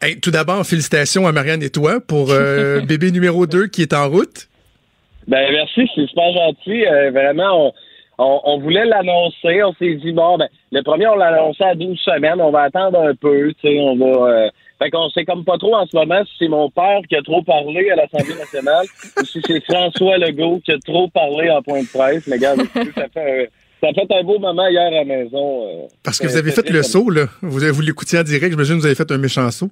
Hey, 0.00 0.20
tout 0.20 0.30
d'abord, 0.30 0.64
félicitations 0.64 1.26
à 1.26 1.32
Marianne 1.32 1.62
et 1.62 1.70
toi 1.70 2.00
pour 2.00 2.30
euh, 2.30 2.80
bébé 2.86 3.10
numéro 3.10 3.46
2 3.46 3.66
qui 3.66 3.82
est 3.82 3.92
en 3.92 4.08
route. 4.08 4.48
Ben 5.28 5.46
merci, 5.52 5.88
c'est 5.94 6.06
super 6.06 6.32
gentil. 6.32 6.84
Euh, 6.86 7.10
vraiment, 7.10 7.66
on, 7.68 7.72
on, 8.18 8.40
on 8.44 8.58
voulait 8.58 8.84
l'annoncer. 8.86 9.62
On 9.62 9.72
s'est 9.74 9.94
dit, 9.94 10.12
bon, 10.12 10.38
ben, 10.38 10.48
le 10.72 10.82
premier, 10.82 11.06
on 11.06 11.16
l'a 11.16 11.26
annoncé 11.34 11.62
à 11.64 11.74
12 11.74 11.98
semaines. 11.98 12.40
On 12.40 12.50
va 12.50 12.62
attendre 12.62 12.98
un 13.00 13.14
peu. 13.14 13.52
Tu 13.60 13.68
sais, 13.68 13.78
on 13.80 13.96
va. 13.96 14.30
Euh, 14.30 14.48
fait 14.80 14.90
qu'on 14.90 15.08
sait 15.10 15.24
comme 15.24 15.44
pas 15.44 15.58
trop 15.58 15.74
en 15.74 15.86
ce 15.86 15.96
moment 15.96 16.24
si 16.24 16.32
c'est 16.38 16.48
mon 16.48 16.70
père 16.70 17.00
qui 17.08 17.16
a 17.16 17.22
trop 17.22 17.42
parlé 17.42 17.90
à 17.90 17.96
l'Assemblée 17.96 18.36
nationale 18.36 18.86
ou 19.20 19.24
si 19.24 19.40
c'est 19.44 19.62
François 19.64 20.18
Legault 20.18 20.60
qui 20.64 20.70
a 20.72 20.78
trop 20.86 21.08
parlé 21.08 21.50
en 21.50 21.60
point 21.62 21.82
de 21.82 21.88
presse. 21.88 22.26
Mais 22.28 22.36
regarde, 22.36 22.60
ça 22.94 23.08
fait 23.12 23.48
un, 23.82 23.86
ça 23.88 23.92
fait 23.92 24.14
un 24.14 24.22
beau 24.22 24.38
moment 24.38 24.68
hier 24.68 24.86
à 24.86 24.90
la 24.90 25.04
maison. 25.04 25.66
euh. 25.66 25.86
Parce 26.04 26.18
que 26.20 26.26
vous 26.28 26.36
avez 26.36 26.52
fait 26.52 26.70
le 26.70 26.82
saut, 26.84 27.10
là. 27.10 27.26
Vous, 27.42 27.62
avez- 27.62 27.72
vous 27.72 27.82
l'écoutiez 27.82 28.20
en 28.20 28.22
direct, 28.22 28.52
j'imagine 28.52 28.76
que 28.76 28.80
vous 28.80 28.86
avez 28.86 28.94
fait 28.94 29.10
un 29.10 29.18
méchant 29.18 29.50
saut. 29.50 29.68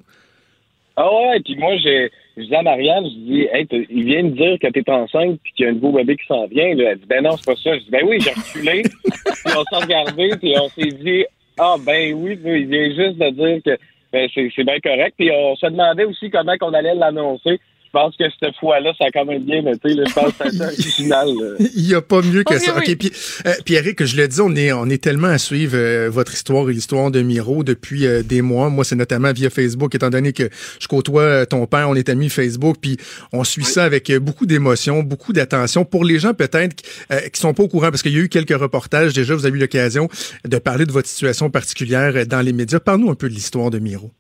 Ah 0.97 1.13
ouais, 1.13 1.41
puis 1.41 1.57
moi, 1.57 1.77
j'ai, 1.77 2.11
je 2.39 2.45
dis 2.45 2.55
à 2.55 2.63
Marianne, 2.63 3.05
je 3.05 3.19
dis, 3.19 3.49
hey, 3.53 3.67
il 3.91 4.05
vient 4.05 4.25
de 4.25 4.31
dire 4.31 4.59
que 4.59 4.69
t'es 4.69 4.91
enceinte 4.91 5.39
puis 5.43 5.53
qu'il 5.53 5.67
y 5.67 5.69
a 5.69 5.73
un 5.73 5.75
nouveau 5.75 5.93
bébé 5.93 6.17
qui 6.17 6.27
s'en 6.27 6.47
vient. 6.47 6.75
Là. 6.75 6.93
Elle 6.93 6.99
dit, 6.99 7.07
ben 7.07 7.23
non, 7.23 7.37
c'est 7.37 7.45
pas 7.45 7.57
ça. 7.57 7.75
Je 7.75 7.85
dis, 7.85 7.91
ben 7.91 8.03
oui, 8.07 8.19
j'ai 8.21 8.31
reculé. 8.31 8.83
puis 9.05 9.55
on 9.57 9.65
s'est 9.65 9.85
regardé, 9.85 10.31
puis 10.41 10.55
on 10.59 10.69
s'est 10.71 10.93
dit, 10.93 11.27
ah 11.59 11.77
ben 11.85 12.15
oui, 12.15 12.39
il 12.45 12.67
vient 12.67 12.89
juste 12.89 13.19
de 13.19 13.31
dire 13.31 13.63
que 13.63 13.79
ben, 14.13 14.29
c'est, 14.35 14.51
c'est 14.57 14.65
bien 14.65 14.79
correct. 14.81 15.15
Puis 15.19 15.31
on 15.31 15.55
se 15.57 15.67
demandait 15.67 16.05
aussi 16.05 16.31
comment 16.31 16.57
qu'on 16.57 16.73
allait 16.73 16.95
l'annoncer. 16.95 17.61
Je 17.97 18.03
pense 18.03 18.17
que 18.17 18.25
cette 18.43 18.57
fois-là, 18.57 18.93
ça 18.99 19.07
a 19.07 19.11
quand 19.11 19.25
même 19.25 19.43
bien 19.43 19.65
été. 19.67 19.95
Là. 19.95 20.05
Je 20.07 20.13
pense 20.13 20.33
que 20.35 20.51
c'est 20.51 20.61
original. 20.83 21.29
Il 21.75 21.83
n'y 21.83 21.95
a 21.95 22.03
pas 22.03 22.21
mieux 22.21 22.45
que 22.45 22.55
Oh, 22.55 22.59
ça. 22.59 22.75
oui, 22.77 22.83
oui. 22.87 22.93
OK, 22.93 22.99
puis, 22.99 23.13
euh, 23.47 23.53
puis 23.65 23.75
Eric, 23.75 24.05
je 24.05 24.17
le 24.19 24.29
dis, 24.29 24.41
on 24.43 24.55
est, 24.55 24.71
on 24.73 24.87
est 24.91 25.03
tellement 25.03 25.29
à 25.29 25.39
suivre 25.39 25.77
euh, 25.77 26.11
votre 26.11 26.35
histoire 26.35 26.69
et 26.69 26.75
l'histoire 26.75 27.11
de 27.11 27.23
Miro 27.23 27.65
depuis 27.65 28.07
euh, 28.07 28.23
des 28.23 28.43
mois. 28.43 28.69
Moi, 28.69 28.85
c'est 28.85 28.97
notamment 28.97 29.33
via 29.33 29.49
Facebook, 29.49 29.95
étant 29.95 30.11
donné 30.11 30.35
que 30.35 30.51
je 30.79 30.89
côtoie 30.89 31.23
euh, 31.23 31.45
ton 31.47 31.67
père, 31.67 31.89
on 31.89 31.95
est 31.95 32.11
amis 32.11 32.29
Facebook, 32.29 32.77
puis 32.83 32.99
on 33.33 33.45
suit 33.45 33.65
ça 33.65 33.85
avec 33.85 34.13
beaucoup 34.17 34.45
d'émotion, 34.45 35.03
beaucoup 35.03 35.33
d'attention. 35.33 35.87
Pour 35.87 36.05
les 36.05 36.19
gens 36.19 36.35
peut-être 36.35 36.83
euh, 37.11 37.21
qui 37.33 37.41
sont 37.41 37.55
pas 37.55 37.63
au 37.63 37.69
courant, 37.69 37.89
parce 37.91 38.03
qu'il 38.03 38.13
y 38.13 38.19
a 38.19 38.21
eu 38.21 38.29
quelques 38.29 38.59
reportages 38.59 39.15
déjà, 39.15 39.35
vous 39.35 39.47
avez 39.47 39.57
eu 39.57 39.61
l'occasion 39.61 40.09
de 40.45 40.59
parler 40.59 40.85
de 40.85 40.93
votre 40.93 41.09
situation 41.09 41.49
particulière 41.49 42.27
dans 42.27 42.43
les 42.43 42.53
médias. 42.53 42.79
Parle-nous 42.79 43.11
un 43.11 43.15
peu 43.15 43.31
de 43.31 43.35
l'histoire 43.35 43.71
de 43.71 43.79
Miro. 43.79 44.13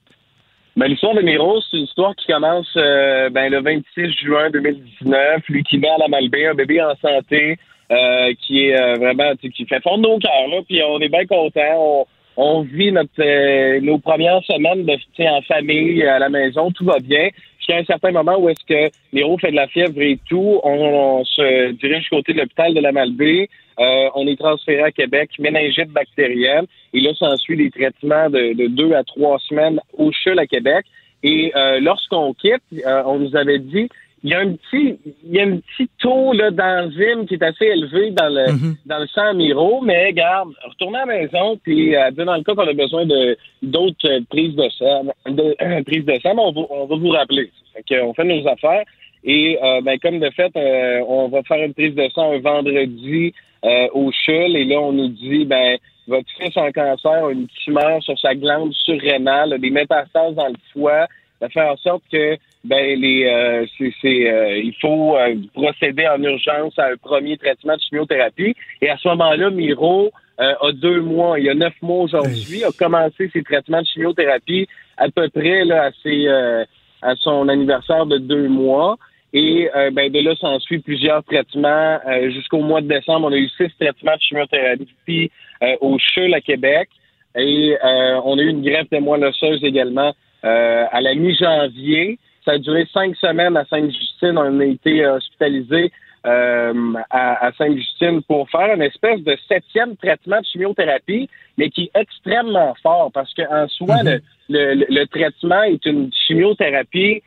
Ben, 0.76 0.88
l'histoire 0.88 1.14
de 1.14 1.22
Miro, 1.22 1.58
c'est 1.62 1.78
une 1.78 1.84
histoire 1.84 2.14
qui 2.16 2.26
commence 2.26 2.70
euh, 2.76 3.30
ben, 3.30 3.50
le 3.50 3.62
26 3.62 4.12
juin 4.22 4.50
2019. 4.50 5.42
Lui 5.48 5.62
qui 5.62 5.78
met 5.78 5.88
à 5.88 5.96
la 5.96 6.08
Malbaie, 6.08 6.48
un 6.48 6.54
bébé 6.54 6.82
en 6.82 6.94
santé, 6.96 7.56
euh, 7.90 8.34
qui 8.42 8.66
est 8.66 8.78
euh, 8.78 8.94
vraiment, 8.96 9.32
qui 9.36 9.64
fait 9.64 9.82
fondre 9.82 10.06
nos 10.06 10.18
cœurs, 10.18 10.48
là, 10.50 10.60
puis 10.68 10.82
on 10.82 11.00
est 11.00 11.08
bien 11.08 11.24
contents. 11.24 11.60
On, 11.78 12.06
on 12.36 12.60
vit 12.60 12.92
notre, 12.92 13.08
euh, 13.20 13.80
nos 13.80 13.98
premières 13.98 14.42
semaines 14.44 14.84
de, 14.84 15.28
en 15.28 15.40
famille, 15.42 16.02
à 16.02 16.18
la 16.18 16.28
maison, 16.28 16.70
tout 16.70 16.84
va 16.84 16.98
bien. 16.98 17.30
Jusqu'à 17.66 17.80
un 17.80 17.84
certain 17.84 18.12
moment 18.12 18.38
où 18.38 18.48
est-ce 18.48 18.64
que 18.64 18.94
Miro 19.12 19.36
fait 19.38 19.50
de 19.50 19.56
la 19.56 19.66
fièvre 19.66 20.00
et 20.00 20.20
tout, 20.28 20.60
on, 20.62 21.24
se 21.24 21.72
dirige 21.72 22.08
côté 22.08 22.32
de 22.32 22.38
l'hôpital 22.38 22.72
de 22.72 22.80
la 22.80 22.92
Malbaie. 22.92 23.48
Euh, 23.80 24.08
on 24.14 24.26
est 24.28 24.38
transféré 24.38 24.82
à 24.82 24.92
Québec, 24.92 25.30
méningite 25.40 25.90
bactérienne. 25.90 26.66
Et 26.94 27.00
là, 27.00 27.12
s'ensuit 27.14 27.56
des 27.56 27.70
traitements 27.70 28.30
de, 28.30 28.52
de 28.52 28.68
deux 28.68 28.92
à 28.92 29.02
trois 29.02 29.38
semaines 29.40 29.80
au 29.94 30.12
CHUL 30.12 30.38
à 30.38 30.46
Québec. 30.46 30.86
Et 31.24 31.52
euh, 31.56 31.80
lorsqu'on 31.80 32.34
quitte, 32.34 32.62
euh, 32.86 33.02
on 33.04 33.18
nous 33.18 33.34
avait 33.34 33.58
dit 33.58 33.88
il 34.22 34.30
y 34.30 34.34
a 34.34 34.40
un 34.40 34.52
petit 34.52 34.98
il 35.24 35.34
y 35.34 35.40
a 35.40 35.44
un 35.44 35.58
petit 35.58 35.88
taux 35.98 36.32
là, 36.32 36.50
d'enzyme 36.50 37.26
qui 37.26 37.34
est 37.34 37.42
assez 37.42 37.66
élevé 37.66 38.10
dans 38.10 38.28
le 38.28 38.46
dans 38.86 38.98
le 38.98 39.06
sang 39.08 39.34
Miro, 39.34 39.80
mais 39.82 40.12
garde, 40.12 40.50
retournez 40.64 40.98
à 40.98 41.06
la 41.06 41.18
maison, 41.18 41.58
puis 41.62 41.94
euh, 41.94 42.10
dans 42.10 42.36
le 42.36 42.42
cas 42.42 42.54
qu'on 42.54 42.68
a 42.68 42.72
besoin 42.72 43.06
de 43.06 43.36
d'autres 43.62 44.08
euh, 44.08 44.20
prises 44.28 44.56
de 44.56 44.68
sang, 44.70 45.04
de, 45.26 45.54
euh, 45.60 45.82
prises 45.84 46.04
de 46.04 46.18
sang, 46.22 46.34
ben, 46.34 46.42
on, 46.42 46.52
va, 46.52 46.60
on 46.70 46.86
va 46.86 46.96
vous 46.96 47.10
rappeler. 47.10 47.50
Fait 47.74 47.82
que, 47.82 48.02
on 48.02 48.14
fait 48.14 48.24
nos 48.24 48.46
affaires. 48.48 48.84
Et 49.26 49.58
euh, 49.60 49.80
ben, 49.80 49.98
comme 49.98 50.20
de 50.20 50.30
fait, 50.30 50.56
euh, 50.56 51.00
on 51.06 51.28
va 51.28 51.42
faire 51.42 51.62
une 51.62 51.74
prise 51.74 51.96
de 51.96 52.08
sang 52.14 52.32
un 52.32 52.38
vendredi 52.38 53.34
euh, 53.64 53.88
au 53.92 54.12
CHUL. 54.12 54.56
Et 54.56 54.64
là, 54.64 54.80
on 54.80 54.92
nous 54.92 55.08
dit, 55.08 55.44
ben, 55.44 55.76
votre 56.06 56.28
fils 56.38 56.56
en 56.56 56.70
cancer 56.70 57.24
a 57.24 57.32
une 57.32 57.48
tumeur 57.64 58.00
sur 58.04 58.16
sa 58.20 58.36
glande 58.36 58.72
surrénale, 58.72 59.54
a 59.54 59.58
des 59.58 59.70
métastases 59.70 60.36
dans 60.36 60.46
le 60.46 60.54
foie. 60.72 61.08
Ça 61.40 61.48
fait 61.48 61.62
en 61.62 61.76
sorte 61.76 62.02
que 62.10 62.36
ben 62.64 62.98
les 62.98 63.26
euh, 63.26 63.66
c'est, 63.76 63.92
c'est, 64.00 64.30
euh, 64.30 64.58
il 64.58 64.74
faut 64.80 65.16
euh, 65.16 65.34
procéder 65.54 66.06
en 66.08 66.20
urgence 66.22 66.78
à 66.78 66.86
un 66.86 66.96
premier 66.96 67.36
traitement 67.36 67.76
de 67.76 67.80
chimiothérapie. 67.80 68.54
Et 68.80 68.88
à 68.88 68.96
ce 68.96 69.08
moment-là, 69.08 69.50
Miro 69.50 70.10
euh, 70.40 70.54
a 70.60 70.72
deux 70.72 71.00
mois, 71.00 71.38
il 71.38 71.46
y 71.46 71.50
a 71.50 71.54
neuf 71.54 71.74
mois 71.82 72.04
aujourd'hui, 72.04 72.64
a 72.64 72.70
commencé 72.76 73.30
ses 73.32 73.42
traitements 73.42 73.82
de 73.82 73.86
chimiothérapie 73.86 74.66
à 74.96 75.08
peu 75.10 75.28
près 75.28 75.64
là, 75.64 75.84
à, 75.84 75.90
ses, 76.02 76.26
euh, 76.26 76.64
à 77.02 77.14
son 77.16 77.48
anniversaire 77.48 78.06
de 78.06 78.18
deux 78.18 78.48
mois. 78.48 78.96
Et 79.32 79.68
euh, 79.76 79.90
ben, 79.90 80.10
de 80.10 80.20
là, 80.20 80.34
s'ensuit 80.36 80.78
plusieurs 80.78 81.22
traitements. 81.24 81.98
Euh, 82.06 82.30
jusqu'au 82.30 82.60
mois 82.60 82.80
de 82.80 82.88
décembre, 82.88 83.26
on 83.26 83.32
a 83.32 83.36
eu 83.36 83.48
six 83.50 83.68
traitements 83.78 84.14
de 84.14 84.20
chimiothérapie 84.20 85.30
euh, 85.62 85.76
au 85.80 85.98
CHUL 85.98 86.32
à 86.32 86.40
Québec. 86.40 86.88
Et 87.36 87.76
euh, 87.84 88.20
on 88.24 88.38
a 88.38 88.42
eu 88.42 88.48
une 88.48 88.62
greffe 88.62 88.88
de 88.90 88.98
moelle 88.98 89.24
osseuse 89.24 89.62
également 89.62 90.14
à 90.42 91.00
la 91.00 91.14
mi-janvier. 91.14 92.18
Ça 92.44 92.52
a 92.52 92.58
duré 92.58 92.86
cinq 92.92 93.16
semaines 93.16 93.56
à 93.56 93.64
Sainte-Justine. 93.64 94.38
On 94.38 94.60
a 94.60 94.64
été 94.64 95.04
euh, 95.04 95.16
hospitalisé 95.16 95.90
euh, 96.26 96.92
à, 97.10 97.46
à 97.46 97.52
Sainte-Justine 97.52 98.22
pour 98.22 98.48
faire 98.50 98.74
une 98.74 98.82
espèce 98.82 99.20
de 99.22 99.36
septième 99.48 99.96
traitement 99.96 100.40
de 100.40 100.44
chimiothérapie, 100.46 101.28
mais 101.58 101.70
qui 101.70 101.84
est 101.94 102.00
extrêmement 102.00 102.74
fort 102.82 103.10
parce 103.12 103.32
qu'en 103.34 103.66
soi, 103.68 104.02
le, 104.04 104.20
le, 104.48 104.74
le- 104.74 104.86
le 104.88 105.06
traitement 105.06 105.62
est 105.62 105.84
une 105.86 106.10
chimiothérapie 106.26 107.22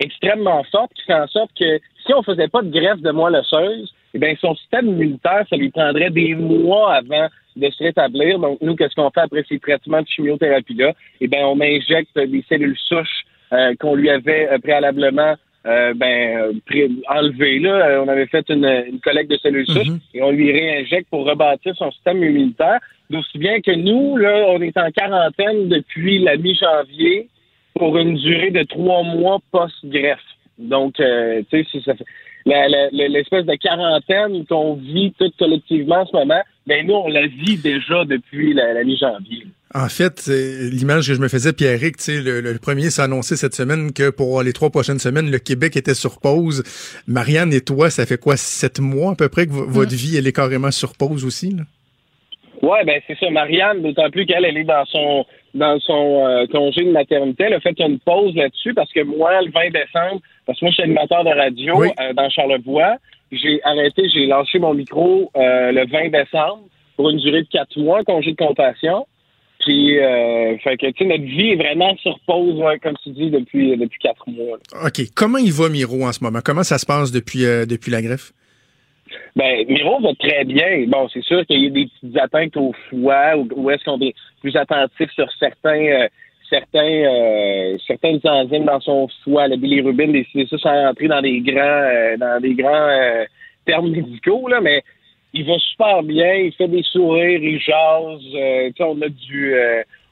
extrêmement 0.00 0.64
forte 0.72 0.92
qui 0.94 1.02
fait 1.04 1.14
en 1.14 1.26
sorte 1.28 1.50
que 1.58 1.78
si 2.04 2.12
on 2.14 2.22
faisait 2.22 2.48
pas 2.48 2.62
de 2.62 2.70
greffe 2.70 3.00
de 3.00 3.10
moelle 3.10 3.36
osseuse, 3.36 3.92
eh 4.14 4.18
bien, 4.18 4.34
son 4.40 4.54
système 4.56 4.88
immunitaire, 4.88 5.44
ça 5.48 5.56
lui 5.56 5.70
prendrait 5.70 6.10
des 6.10 6.34
mois 6.34 6.94
avant 6.96 7.28
de 7.56 7.70
se 7.70 7.82
rétablir. 7.82 8.38
Donc, 8.38 8.58
nous, 8.60 8.76
qu'est-ce 8.76 8.94
qu'on 8.94 9.10
fait 9.10 9.20
après 9.20 9.44
ces 9.48 9.58
traitements 9.58 10.02
de 10.02 10.08
chimiothérapie-là? 10.08 10.92
Eh 11.20 11.28
bien, 11.28 11.46
on 11.46 11.60
injecte 11.60 12.18
des 12.18 12.44
cellules 12.48 12.78
souches 12.88 13.24
euh, 13.52 13.74
qu'on 13.78 13.94
lui 13.94 14.10
avait 14.10 14.48
euh, 14.50 14.58
préalablement 14.58 15.34
euh, 15.66 15.94
ben, 15.94 16.60
enlevées. 17.08 17.58
Là. 17.60 17.86
Euh, 17.86 18.04
On 18.04 18.08
avait 18.08 18.26
fait 18.26 18.44
une, 18.48 18.64
une 18.64 19.00
collecte 19.00 19.30
de 19.30 19.36
cellules 19.36 19.66
souches 19.66 20.00
et 20.14 20.22
on 20.22 20.30
lui 20.30 20.50
réinjecte 20.50 21.08
pour 21.10 21.26
rebâtir 21.26 21.74
son 21.76 21.90
système 21.92 22.22
immunitaire. 22.22 22.80
D'aussi 23.10 23.38
bien 23.38 23.60
que 23.60 23.72
nous, 23.72 24.16
là, 24.16 24.46
on 24.48 24.60
est 24.62 24.76
en 24.78 24.90
quarantaine 24.90 25.68
depuis 25.68 26.18
la 26.18 26.36
mi-janvier 26.36 27.28
pour 27.78 27.96
une 27.98 28.16
durée 28.16 28.50
de 28.50 28.62
trois 28.62 29.02
mois 29.02 29.38
post-greffe. 29.50 30.18
Donc, 30.58 30.98
euh, 30.98 31.42
tu 31.50 31.62
sais, 31.62 31.68
si 31.70 31.82
ça 31.82 31.94
fait- 31.94 32.04
l'espèce 32.46 33.44
de 33.46 33.54
quarantaine 33.54 34.44
qu'on 34.46 34.74
vit 34.74 35.12
toutes 35.18 35.36
collectivement 35.36 36.02
en 36.02 36.06
ce 36.06 36.16
moment, 36.16 36.40
ben 36.66 36.86
nous, 36.86 36.94
on 36.94 37.08
la 37.08 37.26
vit 37.26 37.56
déjà 37.56 38.04
depuis 38.04 38.54
la, 38.54 38.72
la 38.72 38.84
mi-janvier. 38.84 39.46
En 39.74 39.88
fait, 39.88 40.26
l'image 40.28 41.08
que 41.08 41.14
je 41.14 41.20
me 41.20 41.28
faisais, 41.28 41.52
Pierrick, 41.54 41.96
le, 42.08 42.40
le 42.40 42.58
premier 42.58 42.90
s'est 42.90 43.00
annoncé 43.02 43.36
cette 43.36 43.54
semaine 43.54 43.92
que 43.92 44.10
pour 44.10 44.42
les 44.42 44.52
trois 44.52 44.68
prochaines 44.70 44.98
semaines, 44.98 45.30
le 45.30 45.38
Québec 45.38 45.76
était 45.76 45.94
sur 45.94 46.20
pause. 46.20 46.62
Marianne 47.06 47.52
et 47.54 47.62
toi, 47.62 47.88
ça 47.88 48.04
fait 48.04 48.18
quoi, 48.20 48.36
sept 48.36 48.80
mois 48.80 49.12
à 49.12 49.14
peu 49.16 49.28
près 49.30 49.46
que 49.46 49.52
vo- 49.52 49.66
votre 49.66 49.94
vie, 49.94 50.16
elle 50.18 50.26
est 50.26 50.36
carrément 50.36 50.70
sur 50.70 50.92
pause 50.94 51.24
aussi, 51.24 51.54
là? 51.56 51.62
Ouais, 52.60 52.84
ben 52.84 53.00
c'est 53.08 53.18
ça. 53.18 53.28
Marianne, 53.30 53.82
d'autant 53.82 54.08
plus 54.10 54.24
qu'elle 54.24 54.44
elle 54.44 54.56
est 54.56 54.64
dans 54.64 54.84
son 54.84 55.24
dans 55.54 55.78
son 55.80 56.24
euh, 56.26 56.46
congé 56.46 56.84
de 56.84 56.90
maternité, 56.92 57.44
elle 57.44 57.54
a 57.54 57.60
fait 57.60 57.78
une 57.80 57.98
pause 57.98 58.34
là-dessus 58.36 58.72
parce 58.72 58.90
que 58.92 59.02
moi, 59.02 59.32
le 59.42 59.50
20 59.50 59.70
décembre, 59.70 60.22
parce 60.46 60.58
que 60.58 60.64
moi 60.64 60.70
je 60.70 60.74
suis 60.74 60.82
animateur 60.84 61.24
de 61.24 61.30
radio 61.30 61.74
Oui. 61.80 61.88
euh, 62.00 62.12
dans 62.12 62.28
Charlevoix, 62.30 62.96
j'ai 63.30 63.60
arrêté, 63.64 64.08
j'ai 64.12 64.26
lâché 64.26 64.58
mon 64.58 64.74
micro 64.74 65.30
euh, 65.36 65.72
le 65.72 65.86
20 65.86 66.08
décembre 66.10 66.60
pour 66.96 67.08
une 67.10 67.18
durée 67.18 67.42
de 67.42 67.48
quatre 67.48 67.78
mois, 67.78 68.04
congé 68.04 68.32
de 68.32 68.36
compassion. 68.36 69.06
Puis, 69.64 69.96
euh, 70.00 70.58
fait 70.58 70.76
que, 70.76 70.86
tu 70.90 70.92
sais, 70.98 71.04
notre 71.04 71.22
vie 71.22 71.50
est 71.50 71.56
vraiment 71.56 71.96
sur 71.98 72.18
pause, 72.26 72.58
ouais, 72.60 72.80
comme 72.80 72.96
tu 73.02 73.10
dis, 73.10 73.30
depuis, 73.30 73.76
depuis 73.76 73.98
quatre 74.00 74.28
mois. 74.28 74.58
là. 74.72 74.86
OK. 74.88 75.00
Comment 75.14 75.38
il 75.38 75.52
va, 75.52 75.68
Miro, 75.68 76.04
en 76.04 76.12
ce 76.12 76.22
moment? 76.24 76.40
Comment 76.44 76.64
ça 76.64 76.78
se 76.78 76.84
passe 76.84 77.12
depuis, 77.12 77.44
euh, 77.46 77.64
depuis 77.64 77.92
la 77.92 78.02
greffe? 78.02 78.32
Ben, 79.36 79.64
Miro 79.68 80.00
va 80.00 80.10
très 80.18 80.44
bien. 80.44 80.84
Bon, 80.88 81.08
c'est 81.12 81.22
sûr 81.22 81.46
qu'il 81.46 81.62
y 81.62 81.66
a 81.68 81.70
des 81.70 81.86
petites 81.86 82.16
atteintes 82.18 82.56
au 82.56 82.72
foie, 82.90 83.36
ou, 83.36 83.48
ou 83.54 83.70
est-ce 83.70 83.84
qu'on 83.84 84.00
est 84.00 84.14
plus 84.40 84.56
attentif 84.56 85.10
sur 85.14 85.30
certains, 85.38 85.78
euh, 85.86 86.08
certains, 86.52 87.04
euh, 87.04 87.78
certaines 87.86 88.20
enzymes 88.24 88.66
dans 88.66 88.80
son 88.80 89.08
foie, 89.24 89.48
la 89.48 89.56
bilirubine, 89.56 90.12
des 90.12 90.26
ça, 90.50 90.58
sans 90.58 90.86
rentrer 90.86 91.08
dans 91.08 91.22
des 91.22 91.40
grands, 91.40 91.58
euh, 91.60 92.16
dans 92.18 92.40
des 92.40 92.54
grands 92.54 92.88
euh, 92.88 93.24
termes 93.64 93.90
médicaux, 93.90 94.48
là, 94.48 94.60
mais 94.60 94.82
il 95.32 95.46
va 95.46 95.58
super 95.58 96.02
bien, 96.02 96.34
il 96.34 96.52
fait 96.52 96.68
des 96.68 96.82
sourires, 96.82 97.40
il 97.42 97.58
jase, 97.58 98.74
on 98.80 99.00
a 99.00 99.08
du, 99.08 99.54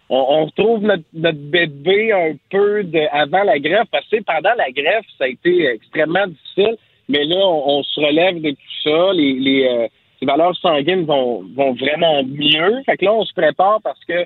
on, 0.09 0.47
retrouve 0.47 0.83
notre, 0.83 1.05
bébé 1.13 2.13
un 2.13 2.33
peu 2.51 2.85
de, 2.85 3.01
avant 3.13 3.43
la 3.43 3.59
greffe, 3.59 3.89
parce 3.93 4.09
que 4.09 4.23
pendant 4.23 4.55
la 4.57 4.71
greffe, 4.71 5.05
ça 5.19 5.25
a 5.25 5.29
été 5.29 5.67
extrêmement 5.67 6.27
difficile, 6.27 6.77
mais 7.11 7.25
là, 7.25 7.37
on, 7.37 7.83
se 7.83 8.01
relève 8.01 8.41
de 8.41 8.51
tout 8.51 8.83
ça, 8.83 9.13
les, 9.13 9.35
les, 9.35 9.89
les 10.23 10.27
valeurs 10.27 10.57
sanguines 10.57 11.05
vont, 11.05 11.45
vont 11.55 11.75
vraiment 11.75 12.23
mieux. 12.25 12.83
Fait 12.87 12.97
que 12.97 13.05
là, 13.05 13.13
on 13.13 13.25
se 13.27 13.35
prépare 13.35 13.81
parce 13.83 14.03
que 14.07 14.25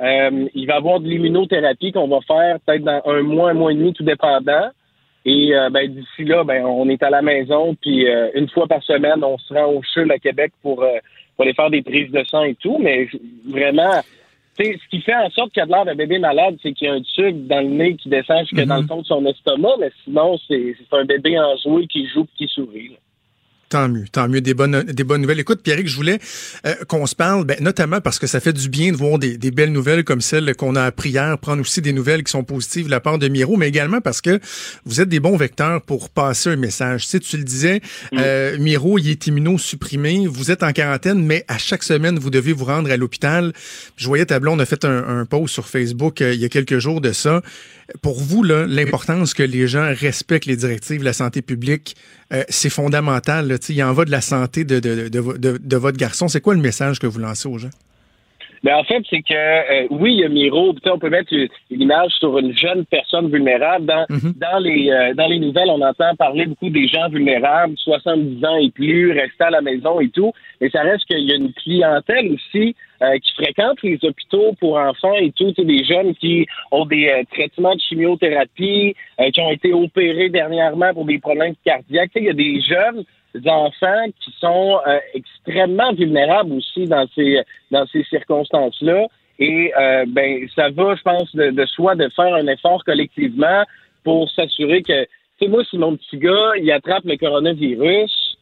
Euh, 0.00 0.48
il 0.54 0.66
va 0.66 0.74
y 0.74 0.76
avoir 0.76 1.00
de 1.00 1.08
l'immunothérapie 1.08 1.92
qu'on 1.92 2.08
va 2.08 2.20
faire 2.26 2.58
peut-être 2.60 2.82
dans 2.82 3.02
un 3.06 3.22
mois, 3.22 3.50
un 3.50 3.54
mois 3.54 3.72
et 3.72 3.76
demi, 3.76 3.92
tout 3.92 4.02
dépendant. 4.02 4.70
Et 5.24 5.54
euh, 5.54 5.70
ben, 5.70 5.88
d'ici 5.90 6.24
là, 6.24 6.44
ben, 6.44 6.64
on 6.66 6.88
est 6.88 7.02
à 7.02 7.10
la 7.10 7.22
maison, 7.22 7.74
puis 7.80 8.08
euh, 8.08 8.28
une 8.34 8.48
fois 8.48 8.66
par 8.66 8.82
semaine, 8.82 9.24
on 9.24 9.38
se 9.38 9.54
rend 9.54 9.72
au 9.72 9.80
CHUL 9.82 10.10
à 10.12 10.18
Québec 10.18 10.52
pour, 10.62 10.82
euh, 10.82 10.98
pour 11.34 11.44
aller 11.44 11.54
faire 11.54 11.70
des 11.70 11.82
prises 11.82 12.10
de 12.10 12.22
sang 12.24 12.42
et 12.42 12.54
tout. 12.56 12.78
Mais 12.78 13.08
vraiment, 13.48 14.02
ce 14.58 14.88
qui 14.90 15.00
fait 15.00 15.14
en 15.14 15.30
sorte 15.30 15.52
qu'il 15.52 15.60
y 15.60 15.62
a 15.62 15.66
de 15.66 15.70
l'air 15.70 15.86
d'un 15.86 15.94
bébé 15.94 16.18
malade, 16.18 16.56
c'est 16.62 16.72
qu'il 16.72 16.88
y 16.88 16.90
a 16.90 16.94
un 16.94 17.00
tube 17.00 17.46
dans 17.46 17.60
le 17.60 17.68
nez 17.68 17.96
qui 17.96 18.10
descend 18.10 18.40
jusque 18.40 18.66
dans 18.66 18.76
le 18.76 18.86
fond 18.86 19.00
de 19.00 19.06
son 19.06 19.24
estomac, 19.24 19.76
mais 19.80 19.90
sinon, 20.04 20.36
c'est 20.46 20.76
c'est 20.78 20.96
un 20.96 21.04
bébé 21.04 21.38
enjoué 21.38 21.86
qui 21.86 22.06
joue 22.08 22.24
et 22.24 22.36
qui 22.36 22.48
sourit. 22.48 22.88
là. 22.88 22.96
Tant 23.68 23.88
mieux, 23.88 24.04
tant 24.10 24.28
mieux, 24.28 24.40
des 24.40 24.54
bonnes, 24.54 24.82
des 24.82 25.04
bonnes 25.04 25.22
nouvelles. 25.22 25.40
Écoute, 25.40 25.62
Pierrick, 25.62 25.88
je 25.88 25.96
voulais 25.96 26.18
euh, 26.66 26.74
qu'on 26.86 27.06
se 27.06 27.14
parle, 27.14 27.44
ben, 27.44 27.56
notamment 27.60 28.00
parce 28.00 28.18
que 28.18 28.26
ça 28.26 28.40
fait 28.40 28.52
du 28.52 28.68
bien 28.68 28.92
de 28.92 28.96
voir 28.96 29.18
des, 29.18 29.38
des 29.38 29.50
belles 29.50 29.72
nouvelles 29.72 30.04
comme 30.04 30.20
celles 30.20 30.54
qu'on 30.54 30.76
a 30.76 30.82
appris 30.82 31.10
hier, 31.10 31.38
prendre 31.38 31.60
aussi 31.60 31.80
des 31.80 31.92
nouvelles 31.92 32.22
qui 32.24 32.30
sont 32.30 32.44
positives 32.44 32.86
de 32.86 32.90
la 32.90 33.00
part 33.00 33.18
de 33.18 33.28
Miro, 33.28 33.56
mais 33.56 33.68
également 33.68 34.00
parce 34.00 34.20
que 34.20 34.38
vous 34.84 35.00
êtes 35.00 35.08
des 35.08 35.20
bons 35.20 35.36
vecteurs 35.36 35.82
pour 35.82 36.10
passer 36.10 36.50
un 36.50 36.56
message. 36.56 37.04
Tu 37.04 37.08
sais, 37.08 37.20
tu 37.20 37.36
le 37.36 37.44
disais, 37.44 37.80
euh, 38.14 38.58
Miro, 38.58 38.98
il 38.98 39.08
est 39.08 39.26
immunosupprimé, 39.26 40.26
vous 40.26 40.50
êtes 40.50 40.62
en 40.62 40.72
quarantaine, 40.72 41.24
mais 41.24 41.44
à 41.48 41.58
chaque 41.58 41.82
semaine, 41.82 42.18
vous 42.18 42.30
devez 42.30 42.52
vous 42.52 42.64
rendre 42.64 42.90
à 42.90 42.96
l'hôpital. 42.96 43.52
Je 43.96 44.06
voyais 44.06 44.26
ta 44.26 44.40
blonde 44.40 44.60
a 44.60 44.66
fait 44.66 44.84
un, 44.84 45.20
un 45.20 45.24
post 45.24 45.54
sur 45.54 45.66
Facebook 45.68 46.20
euh, 46.20 46.34
il 46.34 46.40
y 46.40 46.44
a 46.44 46.48
quelques 46.48 46.78
jours 46.78 47.00
de 47.00 47.12
ça. 47.12 47.42
Pour 48.02 48.18
vous, 48.18 48.42
l'importance 48.42 49.34
que 49.34 49.42
les 49.42 49.66
gens 49.66 49.86
respectent 49.94 50.46
les 50.46 50.56
directives 50.56 51.00
de 51.00 51.04
la 51.04 51.12
santé 51.12 51.42
publique, 51.42 51.94
euh, 52.32 52.42
c'est 52.48 52.70
fondamental. 52.70 53.48
Là. 53.48 53.56
Il 53.68 53.82
en 53.82 53.92
va 53.92 54.04
de 54.04 54.10
la 54.10 54.20
santé 54.20 54.64
de, 54.64 54.80
de, 54.80 55.08
de, 55.08 55.38
de- 55.38 55.58
de 55.62 55.76
votre 55.76 55.98
garçon. 55.98 56.28
C'est 56.28 56.40
quoi 56.40 56.54
le 56.54 56.60
message 56.60 56.98
que 56.98 57.06
vous 57.06 57.18
lancez 57.20 57.48
aux 57.48 57.58
gens? 57.58 57.70
Ben, 58.62 58.76
en 58.76 58.84
fait, 58.84 59.02
c'est 59.10 59.20
que 59.20 59.34
euh, 59.34 59.86
oui, 59.90 60.14
il 60.14 60.20
y 60.20 60.24
a 60.24 60.28
Miro. 60.30 60.74
On 60.86 60.98
peut 60.98 61.10
mettre 61.10 61.30
une, 61.34 61.48
une 61.70 61.82
image 61.82 62.12
sur 62.18 62.38
une 62.38 62.56
jeune 62.56 62.86
personne 62.86 63.30
vulnérable. 63.30 63.84
Dans, 63.84 64.06
dans 64.08 64.58
les 64.58 64.88
euh, 64.90 65.12
dans 65.12 65.26
les 65.26 65.38
nouvelles, 65.38 65.68
on 65.68 65.82
entend 65.82 66.16
parler 66.16 66.46
beaucoup 66.46 66.70
des 66.70 66.88
gens 66.88 67.10
vulnérables, 67.10 67.74
70 67.76 68.42
ans 68.46 68.56
et 68.56 68.70
plus, 68.70 69.12
restés 69.12 69.44
à 69.44 69.50
la 69.50 69.60
maison 69.60 70.00
et 70.00 70.08
tout. 70.08 70.32
Mais 70.62 70.70
ça 70.70 70.80
reste 70.80 71.04
qu'il 71.04 71.28
y 71.28 71.32
a 71.32 71.36
une 71.36 71.52
clientèle 71.52 72.32
aussi 72.32 72.74
euh, 73.04 73.18
qui 73.18 73.34
fréquente 73.34 73.82
les 73.82 73.98
hôpitaux 74.02 74.54
pour 74.60 74.76
enfants 74.76 75.14
et 75.14 75.30
tout. 75.32 75.52
Des 75.52 75.84
jeunes 75.84 76.14
qui 76.14 76.46
ont 76.70 76.86
des 76.86 77.08
euh, 77.08 77.22
traitements 77.32 77.74
de 77.74 77.80
chimiothérapie, 77.80 78.94
euh, 79.20 79.30
qui 79.30 79.40
ont 79.40 79.50
été 79.50 79.72
opérés 79.72 80.30
dernièrement 80.30 80.94
pour 80.94 81.04
des 81.04 81.18
problèmes 81.18 81.54
cardiaques. 81.64 82.12
Il 82.16 82.24
y 82.24 82.30
a 82.30 82.32
des 82.32 82.60
jeunes 82.60 83.04
enfants 83.46 84.06
qui 84.20 84.30
sont 84.38 84.78
extrêmement 85.12 85.92
vulnérables 85.92 86.52
aussi 86.52 86.84
dans 86.86 87.06
ces 87.16 87.42
dans 87.72 87.84
ces 87.86 88.04
circonstances-là. 88.04 89.06
Et 89.40 89.72
ben 90.06 90.46
ça 90.54 90.70
va, 90.70 90.94
je 90.94 91.02
pense, 91.02 91.34
de, 91.34 91.50
de 91.50 91.66
soi 91.66 91.96
de 91.96 92.08
faire 92.10 92.32
un 92.32 92.46
effort 92.46 92.84
collectivement 92.84 93.64
pour 94.04 94.30
s'assurer 94.30 94.82
que, 94.82 95.02
tu 95.02 95.08
sais, 95.40 95.48
moi, 95.48 95.64
si 95.68 95.78
mon 95.78 95.96
petit 95.96 96.18
gars, 96.18 96.52
il 96.62 96.70
attrape 96.70 97.04
le 97.06 97.16
coronavirus, 97.16 98.38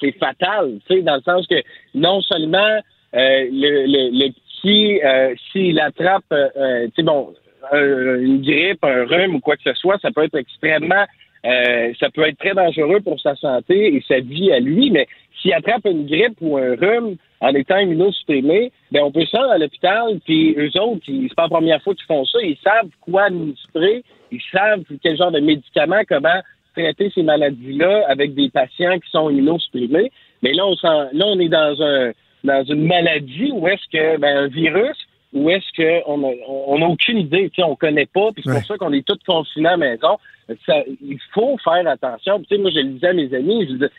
c'est 0.00 0.12
fatal, 0.12 0.78
tu 0.88 0.96
sais, 0.96 1.02
dans 1.02 1.16
le 1.16 1.22
sens 1.22 1.46
que 1.48 1.60
non 1.94 2.20
seulement 2.20 2.80
le, 3.12 3.86
le, 3.86 4.10
le 4.12 4.32
petit, 4.32 5.00
euh, 5.04 5.34
s'il 5.50 5.78
attrape, 5.80 6.24
euh, 6.32 6.48
euh, 6.56 6.86
tu 6.86 6.92
sais, 6.96 7.02
bon, 7.02 7.34
un- 7.72 8.20
une 8.20 8.42
grippe, 8.42 8.84
un 8.84 9.04
rhume 9.04 9.36
ou 9.36 9.40
quoi 9.40 9.56
que 9.56 9.62
ce 9.64 9.74
soit, 9.74 9.98
ça 10.00 10.10
peut 10.10 10.24
être 10.24 10.36
extrêmement, 10.36 11.04
euh, 11.46 11.92
ça 12.00 12.10
peut 12.10 12.26
être 12.26 12.38
très 12.38 12.54
dangereux 12.54 13.00
pour 13.00 13.20
sa 13.20 13.34
santé 13.36 13.94
et 13.94 14.02
sa 14.06 14.20
vie 14.20 14.52
à 14.52 14.60
lui, 14.60 14.90
mais 14.90 15.06
s'il 15.40 15.52
attrape 15.52 15.84
une 15.86 16.06
grippe 16.06 16.36
ou 16.40 16.56
un 16.56 16.74
rhume 16.74 17.16
en 17.40 17.54
étant 17.54 17.78
immunosupprimé, 17.78 18.72
ben 18.90 19.02
on 19.04 19.12
peut 19.12 19.24
se 19.24 19.36
rendre 19.36 19.52
à 19.52 19.58
l'hôpital, 19.58 20.18
puis 20.24 20.54
eux 20.58 20.70
autres, 20.80 21.02
c'est 21.06 21.34
pas 21.36 21.44
la 21.44 21.48
première 21.48 21.82
fois 21.82 21.94
qu'ils 21.94 22.06
font 22.06 22.24
ça, 22.24 22.38
ils 22.42 22.58
savent 22.64 22.90
quoi 23.00 23.24
administrer, 23.24 24.02
ils 24.32 24.42
savent 24.52 24.82
quel 25.02 25.16
genre 25.16 25.30
de 25.30 25.40
médicaments, 25.40 26.02
comment 26.08 26.40
traiter 26.74 27.10
ces 27.14 27.22
maladies-là 27.22 28.04
avec 28.08 28.34
des 28.34 28.50
patients 28.50 28.98
qui 28.98 29.10
sont 29.10 29.30
immunosupprimés. 29.30 30.10
Mais 30.42 30.52
là, 30.52 30.66
on 30.66 30.74
là, 30.82 31.24
on 31.26 31.38
est 31.40 31.48
dans 31.48 31.82
un 31.82 32.12
dans 32.44 32.64
une 32.64 32.86
maladie 32.86 33.50
où 33.52 33.66
est-ce 33.68 33.84
que 33.92 34.16
ben, 34.18 34.36
un 34.44 34.46
virus 34.48 34.96
où 35.34 35.50
est-ce 35.50 35.66
qu'on 36.04 36.24
a, 36.26 36.32
on 36.48 36.80
a 36.80 36.86
aucune 36.86 37.18
idée, 37.18 37.50
tu 37.50 37.56
sais, 37.56 37.62
on 37.62 37.76
connaît 37.76 38.06
pas, 38.06 38.30
puis 38.32 38.42
c'est 38.44 38.50
Ouais. 38.50 38.58
pour 38.60 38.66
ça 38.66 38.76
qu'on 38.78 38.92
est 38.94 39.06
tous 39.06 39.18
confinés 39.26 39.68
à 39.68 39.72
la 39.72 39.76
maison. 39.76 40.16
Ça- 40.64 40.82
il 41.02 41.18
faut 41.34 41.58
faire 41.62 41.86
attention. 41.86 42.38
Puis, 42.38 42.46
Tu 42.48 42.56
sais, 42.56 42.62
moi, 42.62 42.70
je 42.70 42.78
le 42.78 42.84
disais 42.94 43.08
à 43.08 43.12
mes 43.12 43.34
amis, 43.34 43.66
je 43.68 43.72
disais, 43.74 43.90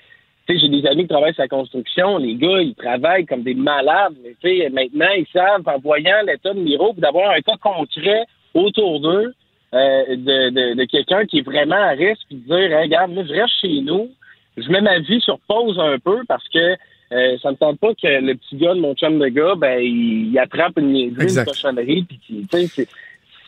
tu 0.48 0.54
sais, 0.56 0.60
j'ai 0.60 0.70
des 0.70 0.88
amis 0.88 1.04
qui 1.04 1.10
travaillent 1.10 1.36
sur 1.36 1.44
la 1.44 1.48
construction, 1.48 2.18
les 2.18 2.34
gars, 2.34 2.62
ils 2.62 2.74
travaillent 2.74 3.28
comme 3.28 3.44
des 3.44 3.54
malades, 3.54 4.16
mais 4.24 4.32
tu 4.42 4.58
sais, 4.58 4.70
maintenant, 4.72 5.12
ils 5.16 5.28
savent, 5.32 5.62
en 5.68 5.78
voyant 5.78 6.16
l'état 6.26 6.52
de 6.56 6.60
Miro, 6.60 6.94
d'avoir 6.98 7.30
un 7.30 7.42
cas 7.42 7.58
concret 7.62 8.24
autour 8.56 9.00
d'eux, 9.00 9.32
euh, 9.76 10.06
de, 10.16 10.50
de, 10.50 10.74
de 10.78 10.84
quelqu'un 10.86 11.26
qui 11.26 11.38
est 11.40 11.46
vraiment 11.46 11.76
à 11.76 11.90
risque, 11.90 12.24
puis 12.28 12.38
de 12.38 12.46
dire, 12.46 12.76
Hey, 12.76 12.86
regarde, 12.86 13.12
moi, 13.12 13.24
je 13.30 13.34
reste 13.34 13.54
chez 13.62 13.82
nous, 13.82 14.10
je 14.58 14.68
mets 14.72 14.82
ma 14.82 14.98
vie 14.98 15.22
sur 15.22 15.38
pause 15.48 15.78
un 15.78 16.00
peu 16.00 16.24
parce 16.28 16.48
que 16.50 16.76
euh, 17.12 17.38
ça 17.42 17.52
me 17.52 17.56
tente 17.58 17.80
pas 17.80 17.94
que 17.94 18.08
le 18.08 18.36
petit 18.36 18.58
gars 18.58 18.74
de 18.76 18.80
mon 18.80 18.94
chum 18.96 19.18
de 19.20 19.28
gars, 19.28 19.56
ben, 19.58 19.80
il, 19.82 20.30
il 20.32 20.40
attrape 20.40 20.78
une 20.78 20.96
une 20.96 21.16
cochonnerie, 21.46 22.04
puis 22.04 22.20
qu'il- 22.26 22.48
tu 22.48 22.68
sais, 22.68 22.88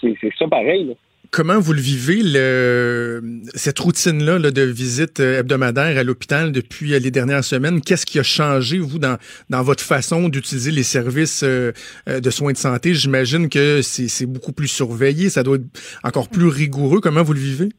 c'est- 0.01 0.31
ça 0.37 0.47
pareil, 0.47 0.85
là. 0.87 0.93
Comment 1.29 1.59
vous 1.61 1.71
le 1.71 1.79
vivez, 1.79 2.19
le, 2.23 3.21
cette 3.55 3.79
routine-là 3.79 4.37
là, 4.37 4.51
de 4.51 4.63
visite 4.63 5.21
euh, 5.21 5.39
hebdomadaire 5.39 5.97
à 5.97 6.03
l'hôpital 6.03 6.51
depuis 6.51 6.93
euh, 6.93 6.99
les 6.99 7.09
dernières 7.09 7.45
semaines? 7.45 7.79
Qu'est-ce 7.79 8.05
qui 8.05 8.19
a 8.19 8.23
changé, 8.23 8.79
vous, 8.79 8.99
dans, 8.99 9.17
dans 9.49 9.61
votre 9.63 9.81
façon 9.81 10.27
d'utiliser 10.27 10.71
les 10.71 10.83
services 10.83 11.43
euh, 11.43 11.71
euh, 12.09 12.19
de 12.19 12.29
soins 12.31 12.51
de 12.51 12.57
santé? 12.57 12.93
J'imagine 12.93 13.47
que 13.47 13.81
c'est 13.81 14.09
c'est 14.09 14.25
beaucoup 14.25 14.51
plus 14.51 14.67
surveillé, 14.67 15.29
ça 15.29 15.43
doit 15.43 15.55
être 15.55 15.63
encore 16.03 16.27
plus 16.27 16.47
rigoureux. 16.47 16.99
Comment 16.99 17.23
vous 17.23 17.33
le 17.33 17.39
vivez? 17.39 17.69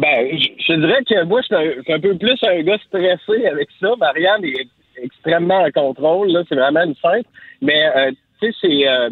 Ben, 0.00 0.38
je, 0.66 0.72
dirais 0.74 1.02
que 1.06 1.24
moi, 1.24 1.40
je 1.42 1.46
suis 1.82 1.92
un, 1.92 2.00
peu 2.00 2.16
plus 2.16 2.38
un 2.42 2.62
gars 2.62 2.78
stressé 2.86 3.46
avec 3.46 3.68
ça. 3.80 3.90
Marianne 3.98 4.44
est 4.44 4.68
extrêmement 5.02 5.62
en 5.62 5.70
contrôle. 5.70 6.28
Là, 6.32 6.42
c'est 6.48 6.54
vraiment 6.54 6.84
une 6.84 6.94
sainte. 6.96 7.26
Mais, 7.60 7.84
euh, 7.96 8.10
tu 8.40 8.46
sais, 8.50 8.56
c'est... 8.60 8.88
euh, 8.88 9.10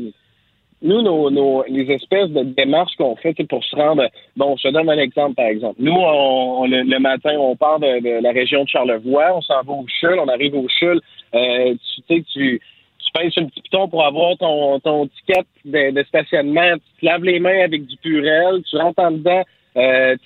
nous, 0.81 1.03
nos, 1.03 1.29
nos, 1.31 1.65
les 1.69 1.91
espèces 1.93 2.31
de 2.31 2.43
démarches 2.45 2.95
qu'on 2.97 3.17
fait 3.17 3.35
pour 3.49 3.65
se 3.65 3.75
rendre... 3.75 4.05
Bon, 4.37 4.57
je 4.57 4.69
te 4.69 4.73
donne 4.73 4.89
un 4.89 4.99
exemple, 4.99 5.35
par 5.35 5.47
exemple. 5.47 5.77
Nous, 5.81 5.93
on, 5.93 6.63
on- 6.63 6.67
le, 6.67 6.99
matin, 7.01 7.35
on 7.39 7.57
part 7.57 7.81
de, 7.81 8.01
de 8.01 8.23
la 8.23 8.31
région 8.31 8.63
de 8.65 8.69
Charlevoix, 8.69 9.37
on 9.37 9.43
s'en 9.43 9.63
va 9.63 9.73
au 9.73 9.87
CHUL, 10.01 10.19
on 10.21 10.29
arrive 10.29 10.55
au 10.55 10.67
CHUL, 10.69 11.01
euh, 11.35 11.75
tu 11.75 12.03
sais, 12.09 12.23
tu, 12.33 12.61
tu 12.99 13.13
pèses 13.13 13.33
sur 13.33 13.43
le 13.43 13.49
petit 13.49 13.63
piton 13.63 13.89
pour 13.89 14.05
avoir 14.05 14.37
ton, 14.39 14.79
ton 14.81 15.09
ticket 15.09 15.43
de, 15.65 15.91
de 15.91 16.03
stationnement, 16.05 16.75
tu 16.75 17.01
te 17.01 17.07
laves 17.07 17.25
les 17.25 17.41
mains 17.41 17.65
avec 17.65 17.85
du 17.87 17.97
purel, 17.97 18.63
tu 18.63 18.77
rentres 18.77 19.03
en 19.03 19.11
dedans, 19.11 19.43
euh, 19.77 20.17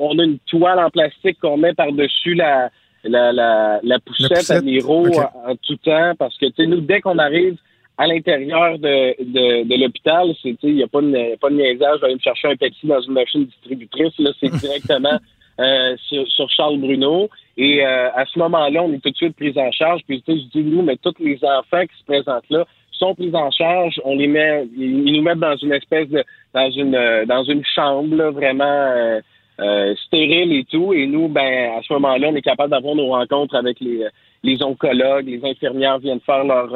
on 0.00 0.18
a 0.18 0.24
une 0.24 0.38
toile 0.40 0.78
en 0.78 0.90
plastique 0.90 1.38
qu'on 1.40 1.56
met 1.56 1.74
par-dessus 1.74 2.34
la, 2.34 2.70
la, 3.04 3.32
la, 3.32 3.80
la 3.82 3.98
poussette, 3.98 4.28
poussette, 4.30 4.58
à 4.58 4.62
Miro 4.62 5.06
ok. 5.06 5.16
en, 5.16 5.50
en 5.50 5.56
tout 5.56 5.76
temps, 5.76 6.12
parce 6.18 6.36
que, 6.38 6.46
tu 6.46 6.54
sais, 6.56 6.66
nous, 6.66 6.80
dès 6.80 7.00
qu'on 7.00 7.18
arrive 7.18 7.56
à 7.98 8.06
l'intérieur 8.06 8.78
de, 8.78 9.22
de, 9.22 9.68
de 9.68 9.82
l'hôpital, 9.82 10.28
c'est, 10.42 10.50
tu 10.50 10.56
sais, 10.60 10.68
il 10.68 10.74
n'y 10.76 10.82
a 10.82 10.88
pas 10.88 11.00
de, 11.00 11.36
pas 11.36 11.50
de 11.50 11.56
niaisage, 11.56 11.96
je 11.96 12.00
vais 12.00 12.06
aller 12.06 12.14
me 12.14 12.20
chercher 12.20 12.48
un 12.48 12.56
Pepsi 12.56 12.86
dans 12.86 13.00
une 13.00 13.12
machine 13.12 13.44
distributrice, 13.44 14.18
là, 14.18 14.30
c'est 14.40 14.50
directement 14.60 15.18
euh, 15.60 15.96
sur, 16.08 16.26
sur 16.28 16.50
Charles 16.50 16.78
Bruno. 16.78 17.28
Et 17.56 17.84
euh, 17.84 18.10
à 18.14 18.24
ce 18.24 18.38
moment-là, 18.38 18.82
on 18.82 18.92
est 18.92 19.02
tout 19.02 19.10
de 19.10 19.16
suite 19.16 19.36
pris 19.36 19.52
en 19.56 19.70
charge. 19.70 20.00
Puis 20.08 20.22
tu 20.22 20.32
sais, 20.32 20.38
je 20.38 20.58
dis 20.58 20.64
nous, 20.64 20.82
mais 20.82 20.96
tous 20.96 21.14
les 21.20 21.38
enfants 21.44 21.82
qui 21.82 21.98
se 21.98 22.04
présentent 22.06 22.48
là 22.48 22.64
sont 23.02 23.14
pris 23.14 23.34
en 23.34 23.50
charge. 23.50 24.00
On 24.04 24.16
les 24.16 24.28
met, 24.28 24.66
ils 24.76 25.16
nous 25.16 25.22
mettent 25.22 25.38
dans 25.38 25.56
une 25.56 25.72
espèce 25.72 26.08
de, 26.08 26.24
dans 26.54 26.70
une, 26.70 26.94
euh, 26.94 27.26
dans 27.26 27.42
une 27.44 27.64
chambre 27.64 28.30
vraiment 28.30 28.64
euh, 28.64 29.20
euh, 29.60 29.94
stérile 30.06 30.52
et 30.52 30.64
tout. 30.64 30.92
Et 30.92 31.06
nous, 31.06 31.28
ben, 31.28 31.72
à 31.78 31.82
ce 31.82 31.92
moment-là, 31.94 32.28
on 32.28 32.36
est 32.36 32.42
capable 32.42 32.70
d'avoir 32.70 32.94
nos 32.94 33.08
rencontres 33.08 33.56
avec 33.56 33.78
les, 33.80 34.62
oncologues, 34.62 35.26
les 35.26 35.44
infirmières 35.44 35.98
viennent 35.98 36.20
faire 36.20 36.44
leur, 36.44 36.68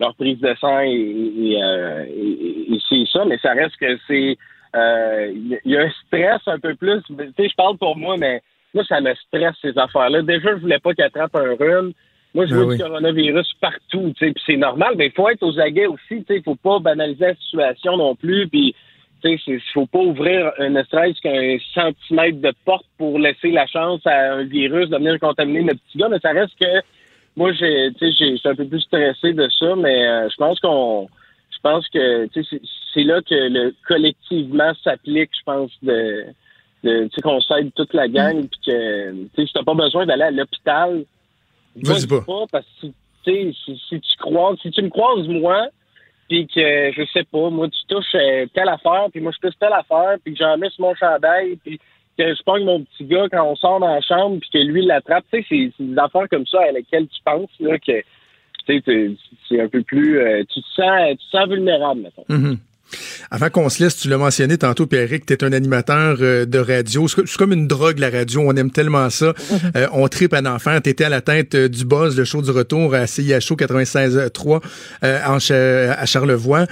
leur 0.00 0.14
prise 0.14 0.38
de 0.40 0.54
sang 0.60 0.80
et, 0.80 1.58
c'est 2.88 3.06
ça. 3.12 3.24
Mais 3.26 3.38
ça 3.38 3.52
reste 3.52 3.76
que 3.76 3.98
c'est, 4.06 4.36
il 4.74 5.58
y 5.64 5.76
a 5.76 5.82
un 5.82 5.90
stress 6.06 6.40
un 6.46 6.58
peu 6.58 6.74
plus. 6.74 7.02
Tu 7.08 7.14
sais, 7.36 7.48
je 7.48 7.56
parle 7.56 7.76
pour 7.76 7.96
moi, 7.96 8.16
mais 8.18 8.40
moi, 8.74 8.84
ça 8.84 9.00
me 9.00 9.14
stresse, 9.14 9.54
ces 9.62 9.76
affaires-là. 9.78 10.22
Déjà, 10.22 10.50
je 10.50 10.60
voulais 10.60 10.78
pas 10.78 10.92
qu'il 10.92 11.04
attrape 11.04 11.34
un 11.34 11.54
rhume. 11.58 11.92
Moi, 12.34 12.46
je 12.46 12.52
Ah 12.54 12.56
vois 12.58 12.66
oui. 12.66 12.76
du 12.76 12.82
coronavirus 12.82 13.52
partout, 13.60 14.12
tu 14.16 14.26
sais, 14.26 14.32
puis 14.32 14.42
c'est 14.46 14.56
normal, 14.56 14.94
mais 14.96 15.06
il 15.06 15.12
faut 15.12 15.28
être 15.28 15.42
aux 15.42 15.58
aguets 15.58 15.86
aussi, 15.86 16.08
tu 16.22 16.24
sais, 16.28 16.36
il 16.36 16.42
faut 16.42 16.54
pas 16.56 16.78
banaliser 16.78 17.26
la 17.26 17.34
situation 17.36 17.96
non 17.96 18.14
plus, 18.14 18.46
puis 18.48 18.74
tu 19.22 19.36
sais, 19.36 19.42
il 19.48 19.60
faut 19.72 19.86
pas 19.86 19.98
ouvrir 19.98 20.52
un 20.58 20.68
ne 20.68 20.82
serait-ce 20.84 21.20
qu'un 21.20 21.56
centimètre 21.74 22.40
de 22.40 22.52
porte 22.64 22.86
pour 22.98 23.18
laisser 23.18 23.50
la 23.50 23.66
chance 23.66 24.06
à 24.06 24.34
un 24.34 24.44
virus 24.44 24.88
de 24.90 24.96
venir 24.96 25.18
contaminer 25.18 25.62
notre 25.62 25.80
petit 25.80 25.98
gars, 25.98 26.08
mais 26.08 26.20
ça 26.20 26.30
reste 26.30 26.54
que 26.60 26.82
moi, 27.36 27.52
j'ai, 27.52 27.90
tu 27.98 28.12
sais, 28.12 28.36
suis 28.36 28.48
un 28.48 28.54
peu 28.54 28.66
plus 28.66 28.80
stressé 28.80 29.32
de 29.32 29.48
ça, 29.58 29.74
mais 29.76 30.06
euh, 30.06 30.28
je 30.28 30.36
pense 30.36 30.60
qu'on, 30.60 31.08
je 31.50 31.58
pense 31.62 31.88
que, 31.88 32.26
tu 32.26 32.42
sais, 32.44 32.48
c'est- 32.50 32.62
c'est 32.94 33.04
là 33.04 33.20
que 33.22 33.34
le 33.34 33.74
collectivement 33.86 34.72
s'applique, 34.84 35.30
je 35.36 35.42
pense, 35.44 35.70
de, 35.82 36.24
de 36.84 37.04
tu 37.04 37.10
sais, 37.14 37.20
qu'on 37.22 37.40
s'aide 37.40 37.72
toute 37.74 37.94
la 37.94 38.06
gang, 38.08 38.46
puis 38.48 38.60
que, 38.66 39.10
tu 39.12 39.28
sais, 39.36 39.46
si 39.46 39.52
t'as 39.52 39.62
pas 39.64 39.74
besoin 39.74 40.04
d'aller 40.06 40.22
à 40.24 40.30
l'hôpital, 40.30 41.04
Vas-y 41.82 42.06
vas-y 42.06 42.20
pas. 42.24 42.44
parce 42.50 42.66
que, 42.80 42.86
tu 42.86 42.92
sais, 43.24 43.52
si, 43.64 43.82
si 43.88 44.00
tu 44.00 44.16
croises, 44.18 44.58
si 44.62 44.70
tu 44.70 44.82
me 44.82 44.88
croises 44.90 45.26
moi, 45.28 45.68
puis 46.28 46.46
que, 46.46 46.92
je 46.92 47.02
sais 47.12 47.24
pas, 47.24 47.48
moi, 47.50 47.68
tu 47.68 47.78
touches 47.88 48.14
euh, 48.14 48.46
telle 48.54 48.68
affaire, 48.68 49.06
puis 49.10 49.20
moi, 49.20 49.32
je 49.34 49.46
touche 49.46 49.58
telle 49.58 49.72
affaire, 49.72 50.16
puis 50.22 50.34
que 50.34 50.38
j'en 50.38 50.56
mets 50.58 50.68
sur 50.70 50.82
mon 50.84 50.94
chandail, 50.94 51.56
puis 51.64 51.78
que 52.18 52.34
je 52.34 52.42
pogne 52.42 52.64
mon 52.64 52.82
petit 52.84 53.04
gars 53.04 53.26
quand 53.30 53.44
on 53.44 53.56
sort 53.56 53.80
dans 53.80 53.94
la 53.94 54.00
chambre, 54.00 54.38
puis 54.40 54.50
que 54.50 54.58
lui, 54.58 54.82
il 54.82 54.88
l'attrape. 54.88 55.24
Tu 55.32 55.40
sais, 55.40 55.46
c'est 55.48 55.72
c'est 55.76 55.84
des 55.84 55.98
affaires 55.98 56.28
comme 56.28 56.46
ça 56.46 56.60
à 56.68 56.72
lesquelles 56.72 57.06
tu 57.08 57.20
penses, 57.24 57.48
là, 57.60 57.78
que, 57.78 58.00
tu 58.00 58.04
sais, 58.66 58.80
t'es- 58.82 59.16
c'est 59.48 59.60
un 59.60 59.68
peu 59.68 59.82
plus... 59.82 60.18
euh, 60.20 60.42
tu, 60.52 60.60
te 60.60 60.66
sens, 60.74 61.10
tu 61.10 61.16
te 61.16 61.30
sens 61.30 61.48
vulnérable, 61.48 62.00
mettons. 62.02 62.24
Mhm. 62.28 62.58
Avant 63.30 63.50
qu'on 63.50 63.68
se 63.68 63.82
laisse, 63.82 63.96
tu 63.96 64.08
l'as 64.08 64.16
mentionné 64.18 64.56
tantôt, 64.58 64.86
Pierrick, 64.86 65.26
tu 65.26 65.32
es 65.34 65.44
un 65.44 65.52
animateur 65.52 66.16
euh, 66.20 66.46
de 66.46 66.58
radio. 66.58 67.06
C'est 67.08 67.36
comme 67.36 67.52
une 67.52 67.66
drogue, 67.66 67.98
la 67.98 68.10
radio. 68.10 68.42
On 68.44 68.52
aime 68.56 68.70
tellement 68.70 69.10
ça. 69.10 69.34
Euh, 69.76 69.86
on 69.92 70.08
tripe 70.08 70.32
à 70.32 70.40
l'enfer. 70.40 70.80
Tu 70.82 70.90
étais 70.90 71.04
à 71.04 71.08
la 71.08 71.20
tête 71.20 71.54
euh, 71.54 71.68
du 71.68 71.84
buzz, 71.84 72.16
le 72.16 72.24
show 72.24 72.40
du 72.42 72.50
retour 72.50 72.94
à 72.94 73.06
CIHO 73.06 73.38
96.3 73.56 74.60
euh, 75.04 75.18
en 75.26 75.38
Cha- 75.38 75.92
à 75.92 76.06
Charlevoix. 76.06 76.66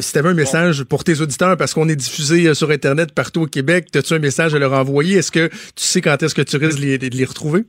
Si 0.00 0.12
tu 0.12 0.18
avais 0.18 0.28
un 0.30 0.34
message 0.34 0.84
pour 0.84 1.04
tes 1.04 1.20
auditeurs, 1.20 1.56
parce 1.56 1.74
qu'on 1.74 1.88
est 1.88 1.96
diffusé 1.96 2.54
sur 2.54 2.70
Internet 2.70 3.12
partout 3.14 3.42
au 3.42 3.46
Québec, 3.46 3.88
as-tu 3.94 4.14
un 4.14 4.18
message 4.18 4.54
à 4.54 4.58
leur 4.58 4.72
envoyer? 4.72 5.16
Est-ce 5.18 5.30
que 5.32 5.48
tu 5.48 5.52
sais 5.76 6.00
quand 6.00 6.22
est-ce 6.22 6.34
que 6.34 6.42
tu 6.42 6.56
risques 6.56 6.78
de 6.80 6.84
les, 6.86 6.98
de 6.98 7.16
les 7.16 7.24
retrouver? 7.24 7.64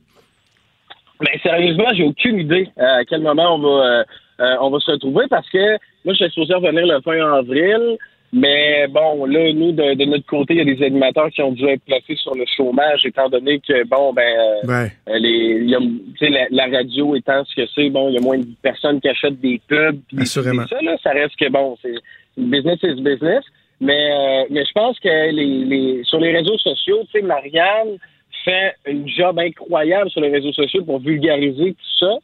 Ben, 1.20 1.28
sérieusement, 1.42 1.84
j'ai 1.94 2.04
aucune 2.04 2.38
idée 2.38 2.68
à 2.78 3.04
quel 3.08 3.20
moment 3.20 3.56
on 3.56 3.60
va, 3.60 4.04
euh, 4.40 4.56
on 4.60 4.70
va 4.70 4.78
se 4.80 4.90
retrouver 4.90 5.26
parce 5.28 5.48
que 5.50 5.72
moi, 6.04 6.14
je 6.14 6.24
suis 6.24 6.30
supposé 6.30 6.54
revenir 6.54 6.86
le 6.86 7.00
fin 7.02 7.18
avril. 7.34 7.98
Mais 8.32 8.86
bon, 8.86 9.24
là, 9.24 9.52
nous, 9.52 9.72
de, 9.72 9.94
de 9.94 10.04
notre 10.04 10.24
côté, 10.26 10.54
il 10.54 10.58
y 10.58 10.60
a 10.60 10.64
des 10.76 10.84
animateurs 10.86 11.30
qui 11.30 11.42
ont 11.42 11.50
dû 11.50 11.66
être 11.66 11.82
placés 11.84 12.14
sur 12.14 12.32
le 12.36 12.44
chômage, 12.56 13.04
étant 13.04 13.28
donné 13.28 13.58
que, 13.58 13.84
bon, 13.88 14.12
ben, 14.12 14.22
euh, 14.22 14.68
Ouais. 14.68 14.92
euh, 15.08 15.18
les, 15.18 15.64
y 15.64 15.74
a, 15.74 15.80
la, 16.28 16.46
la 16.52 16.78
radio 16.78 17.16
étant 17.16 17.44
ce 17.44 17.56
que 17.60 17.66
c'est, 17.74 17.90
bon, 17.90 18.08
il 18.08 18.14
y 18.14 18.18
a 18.18 18.20
moins 18.20 18.38
de 18.38 18.46
personnes 18.62 19.00
qui 19.00 19.08
achètent 19.08 19.40
des 19.40 19.60
pubs. 19.66 19.98
puis- 20.06 20.20
Assurément. 20.20 20.64
ça, 20.68 20.80
là, 20.80 20.96
ça 21.02 21.10
reste 21.10 21.34
que, 21.34 21.48
bon, 21.50 21.76
c'est 21.82 21.94
business 22.36 22.78
is 22.84 23.02
business. 23.02 23.42
Mais, 23.80 24.12
euh, 24.12 24.44
mais 24.50 24.64
je 24.64 24.72
pense 24.74 24.96
que 25.00 25.08
les, 25.08 25.64
les, 25.64 26.04
sur 26.04 26.20
les 26.20 26.30
réseaux 26.30 26.58
sociaux, 26.58 27.00
tu 27.12 27.18
sais, 27.18 27.26
Marianne 27.26 27.96
fait 28.44 28.74
une 28.86 29.08
job 29.08 29.40
incroyable 29.40 30.08
sur 30.08 30.20
les 30.20 30.28
réseaux 30.30 30.52
sociaux 30.52 30.84
pour 30.84 31.00
vulgariser 31.00 31.72
tout 31.72 31.98
ça. 31.98 32.16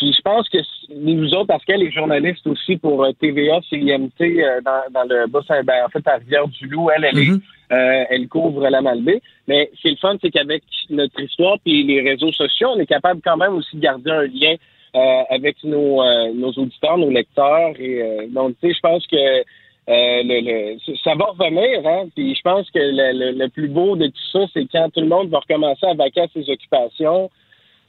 Puis 0.00 0.14
je 0.16 0.22
pense 0.22 0.48
que 0.48 0.58
nous 0.94 1.28
autres, 1.34 1.46
parce 1.48 1.62
qu'elle 1.66 1.82
est 1.82 1.90
journaliste 1.90 2.46
aussi 2.46 2.78
pour 2.78 3.04
euh, 3.04 3.12
TVA, 3.20 3.60
CIMT, 3.68 4.10
euh, 4.22 4.60
dans, 4.62 4.82
dans 4.92 5.04
le 5.04 5.26
bas 5.26 5.40
ben, 5.62 5.84
en 5.84 5.88
fait, 5.90 6.06
à 6.08 6.16
Rivière-du-Loup, 6.16 6.88
elle, 6.96 7.04
elle, 7.04 7.18
est, 7.18 7.26
Mhm. 7.30 7.40
euh, 7.72 8.04
elle 8.08 8.26
couvre 8.28 8.66
la 8.68 8.80
Malbaie. 8.80 9.20
Mais 9.46 9.70
ce 9.76 9.80
qui 9.82 9.88
est 9.88 9.90
le 9.90 9.96
fun, 9.98 10.16
c'est 10.22 10.30
qu'avec 10.30 10.62
notre 10.88 11.20
histoire 11.20 11.58
puis 11.62 11.84
les 11.84 12.00
réseaux 12.00 12.32
sociaux, 12.32 12.70
on 12.74 12.80
est 12.80 12.86
capable 12.86 13.20
quand 13.22 13.36
même 13.36 13.54
aussi 13.54 13.76
de 13.76 13.82
garder 13.82 14.10
un 14.10 14.22
lien 14.26 14.54
euh, 14.96 15.22
avec 15.28 15.62
nos, 15.64 16.02
euh, 16.02 16.32
nos 16.34 16.50
auditeurs, 16.52 16.96
nos 16.96 17.10
lecteurs. 17.10 17.72
Et 17.78 18.02
euh, 18.02 18.26
donc, 18.30 18.54
tu 18.60 18.68
sais, 18.68 18.74
je 18.74 18.80
pense 18.80 19.06
que 19.06 19.16
euh, 19.16 19.42
le, 19.88 20.40
le- 20.76 20.96
ça 21.04 21.14
va 21.14 21.26
revenir, 21.26 21.86
hein. 21.86 22.08
Puis 22.16 22.34
je 22.34 22.42
pense 22.42 22.70
que 22.70 22.78
le, 22.78 23.12
le- 23.32 23.38
le 23.38 23.48
plus 23.50 23.68
beau 23.68 23.96
de 23.96 24.06
tout 24.06 24.26
ça, 24.32 24.40
c'est 24.54 24.66
quand 24.72 24.88
tout 24.92 25.00
le 25.00 25.08
monde 25.08 25.28
va 25.28 25.40
recommencer 25.40 25.84
à 25.86 25.94
vaquer 25.94 26.22
à 26.22 26.28
ses 26.32 26.48
occupations. 26.50 27.30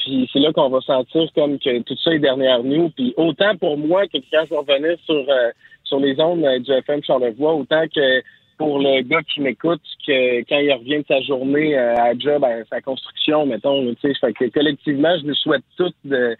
Puis 0.04 0.30
c'est 0.34 0.39
là 0.39 0.52
qu'on 0.52 0.70
va 0.70 0.82
sentir 0.82 1.28
comme 1.36 1.60
que 1.60 1.80
tout 1.84 1.95
ça 2.04 2.12
est 2.12 2.20
derrière 2.20 2.64
nous. 2.64 2.89
Puis 2.89 3.14
autant 3.18 3.56
pour 3.58 3.78
moi 3.78 4.08
que 4.08 4.18
quand 4.32 4.43
je 4.49 4.56
revenir 4.56 4.97
sur, 5.06 5.16
euh, 5.16 5.52
sur 5.84 5.99
les 5.99 6.20
ondes 6.20 6.43
euh, 6.43 6.60
du 6.60 6.72
FM 6.72 7.04
Charlevoix, 7.04 7.54
autant 7.54 7.84
que 7.93 8.22
pour 8.58 8.80
le 8.80 9.02
gars 9.02 9.22
qui 9.24 9.41
m'écoute, 9.41 9.82
que 10.06 10.39
quand 10.41 10.60
il 10.60 10.72
revient 10.74 10.99
de 10.99 11.06
sa 11.08 11.22
journée 11.22 11.78
euh, 11.78 11.95
à 11.95 12.18
job, 12.18 12.43
à 12.43 12.64
sa 12.66 12.82
construction, 12.82 13.45
mettons, 13.45 13.84
tu 13.95 13.95
sais, 14.02 14.14
fait 14.20 14.34
que 14.34 14.45
collectivement, 14.49 15.16
je 15.20 15.28
nous 15.28 15.36
souhaite 15.36 15.64
toutes 15.78 15.95
de, 16.04 16.36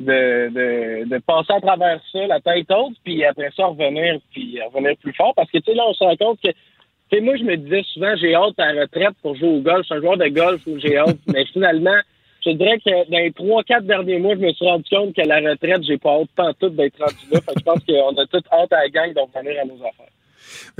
de, 0.00 0.50
de, 0.50 1.08
de 1.08 1.18
passer 1.18 1.52
à 1.52 1.60
travers 1.60 2.00
ça, 2.12 2.26
la 2.26 2.40
tête 2.40 2.70
haute, 2.70 2.94
puis 3.04 3.24
après 3.24 3.50
ça, 3.56 3.66
revenir, 3.66 4.18
puis 4.32 4.58
revenir 4.72 4.96
plus 4.98 5.12
fort. 5.14 5.34
Parce 5.34 5.50
que, 5.50 5.58
tu 5.58 5.70
sais, 5.70 5.74
là, 5.74 5.84
on 5.88 5.94
se 5.94 6.04
rend 6.04 6.16
compte 6.16 6.40
que, 6.40 6.50
tu 6.50 6.56
sais, 7.12 7.20
moi, 7.20 7.36
je 7.36 7.44
me 7.44 7.56
disais 7.56 7.82
souvent, 7.92 8.14
j'ai 8.16 8.34
hâte 8.34 8.58
à 8.58 8.72
la 8.72 8.82
retraite 8.82 9.14
pour 9.22 9.36
jouer 9.36 9.48
au 9.48 9.60
golf. 9.60 9.82
Je 9.82 9.86
suis 9.86 9.94
un 9.94 10.00
joueur 10.00 10.16
de 10.16 10.28
golf 10.28 10.66
où 10.66 10.78
j'ai 10.78 10.96
hâte. 10.96 11.18
mais 11.26 11.44
finalement, 11.46 11.98
je 12.44 12.50
dirais 12.50 12.78
que 12.78 13.10
dans 13.10 13.18
les 13.18 13.32
trois, 13.32 13.62
quatre 13.62 13.86
derniers 13.86 14.18
mois, 14.18 14.34
je 14.34 14.40
me 14.40 14.52
suis 14.52 14.66
rendu 14.66 14.84
compte 14.90 15.14
que 15.14 15.22
la 15.26 15.36
retraite, 15.36 15.82
j'ai 15.86 15.98
pas 15.98 16.20
hâte 16.20 16.28
tant 16.36 16.52
tout 16.54 16.70
d'être 16.70 16.98
rendu 16.98 17.14
là. 17.30 17.40
Fait 17.40 17.54
que 17.54 17.60
je 17.60 17.64
pense 17.64 17.84
qu'on 17.84 18.22
a 18.22 18.26
toute 18.26 18.46
hâte 18.52 18.72
à 18.72 18.82
la 18.82 18.88
gang 18.88 19.14
de 19.14 19.20
revenir 19.20 19.60
à 19.62 19.64
nos 19.64 19.74
affaires. 19.74 20.10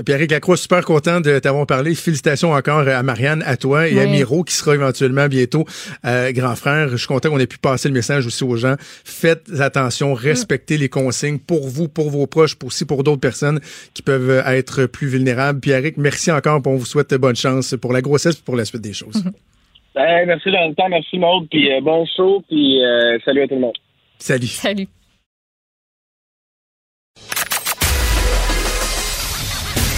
Pierre 0.05 0.19
Lacroix, 0.29 0.57
super 0.57 0.85
content 0.85 1.21
de 1.21 1.39
t'avoir 1.39 1.65
parlé. 1.65 1.95
Félicitations 1.95 2.51
encore 2.51 2.87
à 2.87 3.03
Marianne, 3.03 3.43
à 3.45 3.57
toi 3.57 3.87
et 3.87 3.99
à. 3.99 4.05
Miro, 4.05 4.43
qui 4.43 4.53
sera 4.53 4.75
éventuellement 4.75 5.27
bientôt 5.27 5.65
euh, 6.05 6.31
grand 6.31 6.55
frère. 6.55 6.89
Je 6.89 6.97
suis 6.97 7.07
content 7.07 7.29
qu'on 7.29 7.39
ait 7.39 7.47
pu 7.47 7.57
passer 7.57 7.89
le 7.89 7.93
message 7.93 8.25
aussi 8.25 8.43
aux 8.43 8.55
gens. 8.55 8.75
Faites 8.79 9.49
attention, 9.59 10.13
respectez 10.13 10.77
les 10.77 10.89
consignes 10.89 11.39
pour 11.39 11.67
vous, 11.67 11.87
pour 11.87 12.09
vos 12.09 12.27
proches, 12.27 12.55
pour 12.55 12.67
aussi 12.67 12.85
pour 12.85 13.03
d'autres 13.03 13.21
personnes 13.21 13.59
qui 13.93 14.01
peuvent 14.01 14.43
être 14.45 14.85
plus 14.85 15.07
vulnérables. 15.07 15.59
Pierrick, 15.59 15.97
merci 15.97 16.31
encore. 16.31 16.61
On 16.65 16.75
vous 16.75 16.85
souhaite 16.85 17.13
bonne 17.15 17.35
chance 17.35 17.75
pour 17.81 17.93
la 17.93 18.01
grossesse 18.01 18.35
et 18.37 18.43
pour 18.43 18.55
la 18.55 18.65
suite 18.65 18.81
des 18.81 18.93
choses. 18.93 19.23
Merci 19.95 20.51
dans 20.51 20.67
le 20.67 20.75
temps, 20.75 20.89
merci 20.89 21.17
Maude, 21.17 21.47
puis 21.49 21.71
euh, 21.71 21.79
bon 21.81 22.05
show, 22.17 22.43
puis 22.49 22.83
euh, 22.83 23.17
salut 23.23 23.43
à 23.43 23.47
tout 23.47 23.55
le 23.55 23.61
monde. 23.61 23.73
Salut. 24.19 24.47
Salut. 24.47 24.87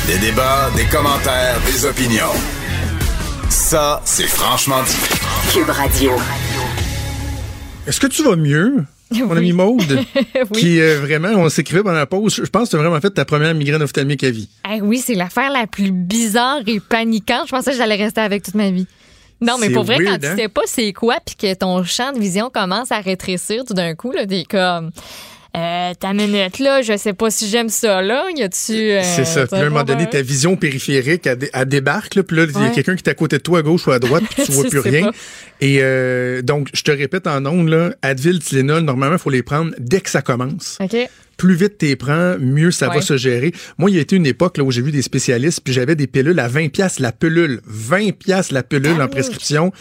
Des 0.07 0.17
débats, 0.19 0.69
des 0.75 0.85
commentaires, 0.85 1.59
des 1.65 1.85
opinions. 1.85 2.31
Ça, 3.49 4.01
c'est 4.05 4.27
franchement 4.27 4.81
dit. 4.83 5.53
Cube 5.53 5.69
Radio. 5.69 6.11
Est-ce 7.85 7.99
que 7.99 8.07
tu 8.07 8.23
vas 8.23 8.35
mieux? 8.37 8.85
Mon 9.11 9.25
Oui. 9.31 9.37
ami 9.37 9.51
Maude, 9.53 9.99
Oui. 10.15 10.59
qui 10.59 10.79
euh, 10.81 10.99
vraiment, 11.01 11.29
on 11.29 11.49
s'écrivait 11.49 11.81
pendant 11.83 11.95
la 11.95 12.05
pause. 12.05 12.35
Je 12.43 12.49
pense 12.49 12.65
que 12.65 12.69
tu 12.71 12.75
as 12.75 12.79
vraiment 12.79 12.99
fait 13.01 13.09
ta 13.09 13.25
première 13.25 13.53
migraine 13.53 13.81
ophtalmique 13.81 14.23
à 14.23 14.29
vie. 14.31 14.49
Eh 14.73 14.81
oui, 14.81 14.97
c'est 14.99 15.15
l'affaire 15.15 15.49
la 15.51 15.65
plus 15.67 15.91
bizarre 15.91 16.59
et 16.67 16.79
paniquante. 16.79 17.45
Je 17.47 17.51
pensais 17.51 17.71
que 17.71 17.77
j'allais 17.77 17.95
rester 17.95 18.21
avec 18.21 18.43
toute 18.43 18.55
ma 18.55 18.69
vie. 18.71 18.85
Non, 19.41 19.57
mais 19.59 19.69
pour 19.69 19.83
vrai, 19.83 19.97
weird, 19.99 20.21
quand 20.21 20.27
hein? 20.27 20.35
tu 20.35 20.41
sais 20.41 20.49
pas 20.49 20.61
c'est 20.65 20.93
quoi, 20.93 21.17
puis 21.23 21.35
que 21.35 21.53
ton 21.53 21.83
champ 21.83 22.11
de 22.11 22.19
vision 22.19 22.49
commence 22.49 22.91
à 22.91 22.99
rétrécir 22.99 23.63
tout 23.65 23.73
d'un 23.73 23.95
coup, 23.95 24.11
là, 24.11 24.25
t'es 24.25 24.43
comme. 24.43 24.91
Euh, 25.55 25.93
ta 25.99 26.13
minute 26.13 26.59
là, 26.59 26.81
je 26.81 26.95
sais 26.97 27.13
pas 27.13 27.31
si 27.31 27.47
j'aime 27.49 27.69
ça 27.69 28.01
là. 28.01 28.25
Y 28.35 28.43
a-tu. 28.43 28.73
euh, 28.73 29.01
C'est 29.03 29.25
ça. 29.25 29.47
Puis 29.47 29.55
à 29.55 29.61
un 29.63 29.69
moment 29.69 29.83
donné, 29.83 30.07
ta 30.07 30.21
vision 30.21 30.55
périphérique, 30.55 31.25
elle, 31.25 31.37
dé- 31.37 31.49
elle 31.53 31.65
débarque. 31.65 32.15
Là, 32.15 32.23
puis 32.23 32.35
là, 32.37 32.43
il 32.43 32.61
y 32.61 32.65
a 32.65 32.69
quelqu'un 32.69 32.95
qui 32.95 33.03
est 33.03 33.09
à 33.09 33.13
côté 33.15 33.37
de 33.37 33.41
toi, 33.43 33.59
à 33.59 33.61
gauche 33.61 33.87
ou 33.87 33.91
à 33.91 33.99
droite, 33.99 34.23
puis 34.29 34.43
tu 34.43 34.51
vois 34.53 34.65
plus 34.69 34.79
rien. 34.79 35.05
pas. 35.05 35.11
Et 35.61 35.79
euh, 35.81 36.41
donc, 36.41 36.67
je 36.73 36.81
te 36.83 36.91
répète 36.91 37.25
en 37.27 37.45
ondes, 37.45 37.69
là, 37.69 37.91
Advil, 38.01 38.39
Tylenol, 38.39 38.83
normalement, 38.83 39.15
il 39.15 39.19
faut 39.21 39.29
les 39.29 39.41
prendre 39.43 39.71
dès 39.79 40.01
que 40.01 40.09
ça 40.09 40.21
commence. 40.21 40.77
OK. 40.81 40.95
Plus 41.37 41.53
vite 41.53 41.77
t'es 41.77 41.95
prends, 41.95 42.35
mieux 42.39 42.71
ça 42.71 42.87
va 42.89 42.99
se 43.01 43.15
gérer. 43.15 43.51
Moi, 43.77 43.91
il 43.91 43.95
y 43.95 43.99
a 43.99 44.01
été 44.01 44.15
une 44.15 44.25
époque 44.25 44.57
là, 44.57 44.63
où 44.63 44.71
j'ai 44.71 44.81
vu 44.81 44.91
des 44.91 45.03
spécialistes, 45.03 45.61
puis 45.63 45.71
j'avais 45.71 45.95
des 45.95 46.07
pilules 46.07 46.39
à 46.39 46.47
20 46.47 46.69
pièces 46.69 46.99
la 46.99 47.11
pilule. 47.11 47.61
20 47.67 48.11
pièces 48.17 48.51
la 48.51 48.63
pilule 48.63 48.99
en 49.01 49.07
prescription 49.07 49.71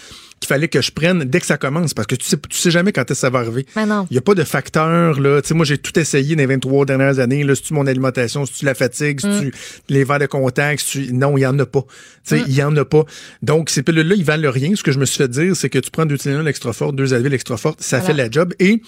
qu'il 0.47 0.55
fallait 0.55 0.69
que 0.69 0.81
je 0.81 0.91
prenne 0.93 1.25
dès 1.25 1.41
que 1.41 1.47
ça 1.47 1.57
commence, 1.59 1.93
parce 1.95 2.07
que 2.07 2.15
tu 2.15 2.25
sais, 2.27 2.37
tu 2.49 2.57
sais 2.57 2.71
jamais 2.71 2.93
quand 2.93 3.03
est-ce 3.03 3.09
que 3.09 3.15
ça 3.17 3.31
va 3.31 3.41
arriver. 3.41 3.67
Mais 3.77 3.85
non. 3.87 4.07
Il 4.11 4.15
n'y 4.15 4.19
a 4.19 4.23
pas 4.23 4.35
de 4.35 4.45
facteur, 4.45 5.21
là. 5.21 5.43
Tu 5.43 5.49
sais, 5.49 5.55
moi, 5.55 5.65
j'ai 5.67 5.79
tout 5.79 5.99
essayé 5.99 6.35
dans 6.37 6.41
les 6.41 6.47
23 6.47 6.87
dernières 6.87 7.19
années, 7.19 7.43
là. 7.45 7.55
C'est-tu 7.55 7.75
mon 7.75 7.87
alimentation, 7.87 8.47
c'est-tu 8.47 8.65
la 8.65 8.75
fatigue, 8.75 9.21
c'est-tu 9.21 9.53
les 9.89 10.05
verres 10.05 10.19
de 10.21 10.27
contact, 10.27 10.83
c'est-tu... 10.87 11.13
Non, 11.13 11.37
il 11.37 11.41
n'y 11.41 11.47
en 11.47 11.59
a 11.59 11.67
pas. 11.67 11.83
Tu 12.27 12.37
sais, 12.39 12.43
il 12.47 12.55
y 12.55 12.63
en 12.63 12.77
a 12.77 12.85
pas. 12.85 13.05
Donc, 13.43 13.71
ces 13.71 13.83
pilules-là, 13.83 14.15
ils 14.17 14.25
valent 14.25 14.51
rien. 14.51 14.75
Ce 14.75 14.83
que 14.83 14.93
je 14.93 14.99
me 14.99 15.05
suis 15.05 15.19
fait 15.19 15.29
dire, 15.29 15.55
c'est 15.57 15.69
que 15.69 15.79
tu 15.79 15.91
prends 15.91 16.07
deux 16.07 16.19
Tylenol 16.19 16.47
extra 16.49 16.73
fortes, 16.73 16.95
deux 16.97 17.15
Advil 17.15 17.35
extra 17.35 17.57
fortes, 17.57 17.81
ça 17.83 17.99
Voilà. 17.99 18.07
fait 18.15 18.23
la 18.23 18.31
job. 18.31 18.55
Et 18.59 18.81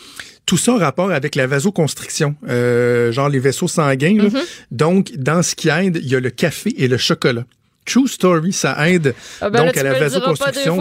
tout 0.47 0.57
ça 0.57 0.73
en 0.73 0.79
rapport 0.79 1.11
avec 1.11 1.35
la 1.35 1.47
vasoconstriction, 1.47 2.35
euh, 2.49 3.13
genre 3.13 3.29
les 3.29 3.39
vaisseaux 3.39 3.69
sanguins, 3.69 4.17
là. 4.23 4.41
Donc, 4.71 5.13
dans 5.17 5.43
ce 5.43 5.55
qui 5.55 5.69
aide, 5.69 5.99
il 6.03 6.09
y 6.09 6.15
a 6.17 6.21
le 6.21 6.31
café 6.31 6.75
et 6.79 6.89
le 6.89 6.97
chocolat. 6.97 7.45
True 7.89 8.07
story, 8.07 8.53
ça 8.53 8.87
aide 8.87 9.15
Ah 9.41 9.49
ben 9.49 9.61
là, 9.61 9.65
donc 9.65 9.73
tu 9.73 9.81
à 9.81 9.83
la 9.83 9.99
vasoconstriction. 9.99 10.79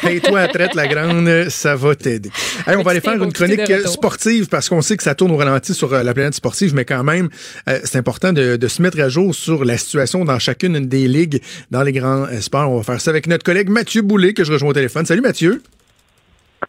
Paye-toi 0.00 0.40
à 0.40 0.48
traite 0.48 0.74
la 0.74 0.88
grande, 0.88 1.50
ça 1.50 1.76
va 1.76 1.94
t'aider. 1.94 2.30
Hey, 2.66 2.76
on 2.76 2.82
va 2.82 2.92
aller 2.92 3.02
faire 3.02 3.22
une 3.22 3.32
chronique 3.32 3.68
euh, 3.68 3.84
sportive 3.84 4.48
parce 4.48 4.70
qu'on 4.70 4.80
sait 4.80 4.96
que 4.96 5.02
ça 5.02 5.14
tourne 5.14 5.32
au 5.32 5.36
ralenti 5.36 5.74
sur 5.74 5.92
euh, 5.92 6.02
la 6.02 6.14
planète 6.14 6.32
sportive, 6.32 6.74
mais 6.74 6.86
quand 6.86 7.04
même, 7.04 7.28
euh, 7.68 7.78
c'est 7.84 7.98
important 7.98 8.32
de, 8.32 8.56
de 8.56 8.68
se 8.68 8.80
mettre 8.80 8.98
à 9.00 9.10
jour 9.10 9.34
sur 9.34 9.66
la 9.66 9.76
situation 9.76 10.24
dans 10.24 10.38
chacune 10.38 10.86
des 10.86 11.08
ligues 11.08 11.42
dans 11.70 11.82
les 11.82 11.92
grands 11.92 12.26
sports. 12.40 12.70
On 12.70 12.78
va 12.78 12.82
faire 12.84 13.00
ça 13.00 13.10
avec 13.10 13.26
notre 13.26 13.44
collègue 13.44 13.68
Mathieu 13.68 14.00
Boulet 14.00 14.32
que 14.32 14.44
je 14.44 14.52
rejoins 14.52 14.70
au 14.70 14.74
téléphone. 14.74 15.04
Salut 15.04 15.20
Mathieu. 15.20 15.62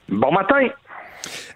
Bon 0.09 0.31
matin. 0.33 0.67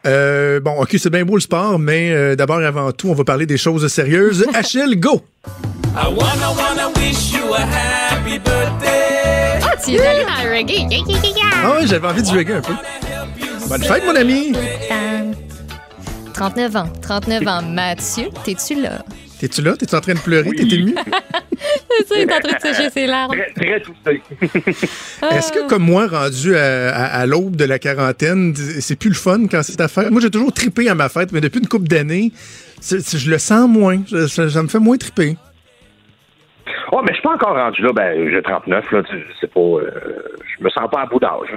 Euh, 0.08 0.60
bon, 0.62 0.72
ok, 0.80 0.96
c'est 0.98 1.10
bien 1.10 1.26
beau 1.26 1.36
le 1.36 1.42
sport, 1.42 1.78
mais 1.80 2.12
euh, 2.12 2.36
d'abord 2.36 2.62
et 2.62 2.66
avant 2.66 2.92
tout, 2.94 3.10
on 3.10 3.14
va 3.14 3.24
parler 3.26 3.46
des 3.46 3.58
choses 3.58 3.86
sérieuses. 3.88 4.46
Achille, 4.54 4.96
go! 4.98 5.22
I 5.96 6.08
wanna 6.08 6.52
wanna 6.56 6.90
wish 6.96 7.34
you 7.34 7.54
a 7.54 7.60
happy 7.60 8.40
birthday. 8.40 9.60
Ah, 9.64 9.76
tu 9.84 9.96
es 9.96 10.06
allé 10.06 10.24
dans 10.24 10.44
le 10.44 10.56
reggae. 10.56 10.90
Yeah, 10.90 11.00
yeah, 11.08 11.20
yeah, 11.24 11.36
yeah. 11.36 11.46
Ah 11.64 11.72
ouais, 11.72 11.88
j'avais 11.88 12.08
envie 12.08 12.22
de 12.22 12.28
jouer 12.28 12.46
un 12.54 12.62
peu. 12.62 12.74
Bonne 13.68 13.84
fête, 13.84 14.04
mon 14.06 14.16
ami! 14.16 14.54
39 16.34 16.76
ans. 16.76 16.90
39 17.02 17.48
ans. 17.48 17.62
Mathieu, 17.64 18.30
t'es-tu 18.46 18.82
là? 18.82 19.04
T'es-tu 19.40 19.62
là? 19.62 19.76
T'es-tu 19.78 19.96
en 19.96 20.02
train 20.02 20.14
de 20.16 20.20
pleurer? 20.20 20.50
T'es 20.52 20.64
ému? 20.64 20.96
C'est 22.00 22.08
ça, 22.08 22.16
il 22.16 22.22
est 22.22 22.34
en 22.34 22.40
train 22.40 22.56
de 22.56 22.62
sécher 22.76 22.90
ses 22.90 23.08
larmes. 23.08 23.32
Très, 23.32 23.52
très 23.54 23.82
touché. 23.82 24.22
Est-ce 25.32 25.52
que, 25.52 25.68
comme 25.68 25.84
moi, 25.84 26.08
rendu 26.08 26.56
à, 26.56 26.94
à- 26.96 27.20
à 27.22 27.26
l'aube 27.26 27.56
de 27.56 27.66
la 27.66 27.80
quarantaine, 27.80 28.54
c'est 28.56 28.96
plus 28.98 29.10
le 29.10 29.16
fun 29.16 29.48
quand 29.50 29.64
c'est 29.64 29.76
ta 29.78 29.88
fête? 29.88 30.10
Moi, 30.12 30.22
j'ai 30.22 30.30
toujours 30.30 30.52
trippé 30.54 30.88
à 30.90 30.96
ma 30.96 31.10
fête, 31.10 31.32
mais 31.32 31.42
depuis 31.42 31.60
une 31.60 31.68
couple 31.68 31.88
d'années, 31.88 32.32
je 32.82 33.30
le 33.30 33.38
sens 33.40 33.68
moins. 33.70 34.02
Je- 34.08 34.28
ça, 34.28 34.50
ça 34.50 34.62
me 34.64 34.68
fait 34.68 34.80
moins 34.80 34.98
tripper. 34.98 35.36
Oh, 36.92 37.02
mais 37.02 37.10
je 37.10 37.14
suis 37.16 37.24
pas 37.24 37.34
encore 37.34 37.56
rendu 37.56 37.82
là. 37.82 37.92
Ben, 37.94 38.30
j'ai 38.32 38.42
39, 38.42 38.92
là. 38.92 39.02
C'est 39.42 39.52
pas. 39.52 39.60
euh, 39.60 39.92
je 40.58 40.64
me 40.64 40.70
sens 40.70 40.90
pas 40.92 41.02
à 41.02 41.06
bout 41.06 41.20
d'âge. 41.20 41.50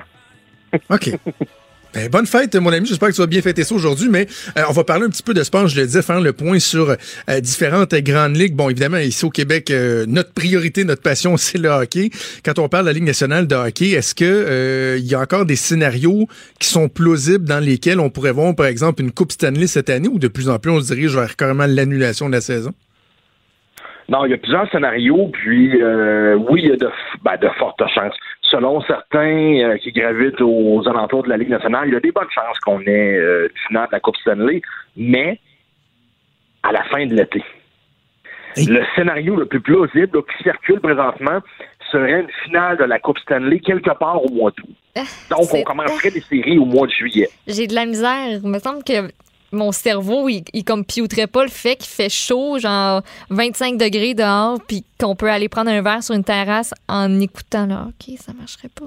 hein. 0.72 0.78
OK. 0.90 1.10
Ben, 1.92 2.08
bonne 2.08 2.26
fête, 2.26 2.54
mon 2.54 2.72
ami. 2.72 2.86
J'espère 2.86 3.08
que 3.08 3.14
tu 3.14 3.20
vas 3.20 3.26
bien 3.26 3.42
fêter 3.42 3.64
ça 3.64 3.74
aujourd'hui, 3.74 4.08
mais 4.08 4.26
euh, 4.56 4.62
on 4.68 4.72
va 4.72 4.84
parler 4.84 5.06
un 5.06 5.08
petit 5.08 5.24
peu 5.24 5.34
de 5.34 5.42
sport. 5.42 5.66
Je 5.66 5.80
le 5.80 5.86
disais, 5.86 6.02
faire 6.02 6.20
le 6.20 6.32
point 6.32 6.60
sur 6.60 6.90
euh, 6.90 7.40
différentes 7.40 7.92
grandes 7.94 8.36
ligues. 8.36 8.54
Bon, 8.54 8.70
évidemment, 8.70 8.98
ici 8.98 9.24
au 9.24 9.30
Québec, 9.30 9.72
euh, 9.72 10.04
notre 10.06 10.32
priorité, 10.32 10.84
notre 10.84 11.02
passion, 11.02 11.36
c'est 11.36 11.58
le 11.58 11.68
hockey. 11.68 12.10
Quand 12.44 12.60
on 12.60 12.68
parle 12.68 12.84
de 12.84 12.90
la 12.90 12.92
Ligue 12.92 13.04
nationale 13.06 13.48
de 13.48 13.56
hockey, 13.56 13.90
est-ce 13.90 14.14
que 14.14 14.96
il 14.98 15.06
y 15.06 15.14
a 15.16 15.20
encore 15.20 15.46
des 15.46 15.56
scénarios 15.56 16.28
qui 16.60 16.68
sont 16.68 16.88
plausibles 16.88 17.44
dans 17.44 17.58
lesquels 17.58 17.98
on 17.98 18.08
pourrait 18.08 18.32
voir, 18.32 18.54
par 18.54 18.66
exemple, 18.66 19.02
une 19.02 19.10
Coupe 19.10 19.32
Stanley 19.32 19.66
cette 19.66 19.90
année 19.90 20.08
ou 20.08 20.18
de 20.18 20.28
plus 20.28 20.48
en 20.48 20.58
plus 20.58 20.70
on 20.70 20.80
se 20.80 20.94
dirige 20.94 21.16
vers 21.16 21.34
carrément 21.34 21.66
l'annulation 21.66 22.28
de 22.28 22.34
la 22.34 22.40
saison? 22.40 22.72
Non, 24.08 24.24
il 24.24 24.30
y 24.30 24.34
a 24.34 24.38
plusieurs 24.38 24.70
scénarios, 24.70 25.30
puis 25.32 25.72
oui, 26.48 26.60
il 26.62 26.68
y 26.68 26.72
a 26.72 26.76
de, 26.76 26.88
ben, 27.24 27.36
de 27.36 27.48
fortes 27.58 27.82
chances. 27.94 28.14
Selon 28.50 28.80
certains 28.82 29.60
euh, 29.62 29.76
qui 29.78 29.92
gravitent 29.92 30.40
aux 30.40 30.82
alentours 30.88 31.22
de 31.22 31.28
la 31.28 31.36
Ligue 31.36 31.50
nationale, 31.50 31.88
il 31.88 31.94
y 31.94 31.96
a 31.96 32.00
des 32.00 32.10
bonnes 32.10 32.30
chances 32.30 32.58
qu'on 32.64 32.80
ait 32.80 33.16
euh, 33.16 33.48
une 33.48 33.58
finale 33.68 33.86
de 33.86 33.92
la 33.92 34.00
Coupe 34.00 34.16
Stanley, 34.16 34.60
mais 34.96 35.38
à 36.64 36.72
la 36.72 36.82
fin 36.84 37.06
de 37.06 37.14
l'été. 37.14 37.44
Le 38.56 38.82
scénario 38.96 39.36
le 39.36 39.46
plus 39.46 39.60
plausible 39.60 40.10
là, 40.12 40.22
qui 40.22 40.42
circule 40.42 40.80
présentement 40.80 41.38
serait 41.92 42.22
une 42.22 42.30
finale 42.44 42.76
de 42.78 42.84
la 42.84 42.98
Coupe 42.98 43.18
Stanley 43.20 43.60
quelque 43.60 43.96
part 43.96 44.24
au 44.24 44.28
mois 44.30 44.50
d'août. 44.50 45.06
Donc, 45.30 45.54
on 45.54 45.62
commencerait 45.62 46.10
les 46.10 46.20
séries 46.20 46.58
au 46.58 46.64
mois 46.64 46.88
de 46.88 46.92
juillet. 46.92 47.28
J'ai 47.46 47.68
de 47.68 47.74
la 47.74 47.86
misère. 47.86 48.40
Il 48.42 48.48
me 48.48 48.58
semble 48.58 48.82
que 48.82 49.08
mon 49.52 49.72
cerveau, 49.72 50.28
il, 50.28 50.44
il 50.52 50.64
computerait 50.64 51.26
pas 51.26 51.42
le 51.44 51.50
fait 51.50 51.76
qu'il 51.76 51.88
fait 51.88 52.08
chaud, 52.08 52.58
genre 52.58 53.02
25 53.30 53.76
degrés 53.76 54.14
dehors, 54.14 54.60
puis 54.66 54.84
qu'on 54.98 55.16
peut 55.16 55.30
aller 55.30 55.48
prendre 55.48 55.70
un 55.70 55.82
verre 55.82 56.02
sur 56.02 56.14
une 56.14 56.24
terrasse 56.24 56.72
en 56.88 57.20
écoutant 57.20 57.66
le 57.66 57.74
hockey. 57.74 58.16
Ça 58.24 58.32
marcherait 58.32 58.68
pas. 58.74 58.86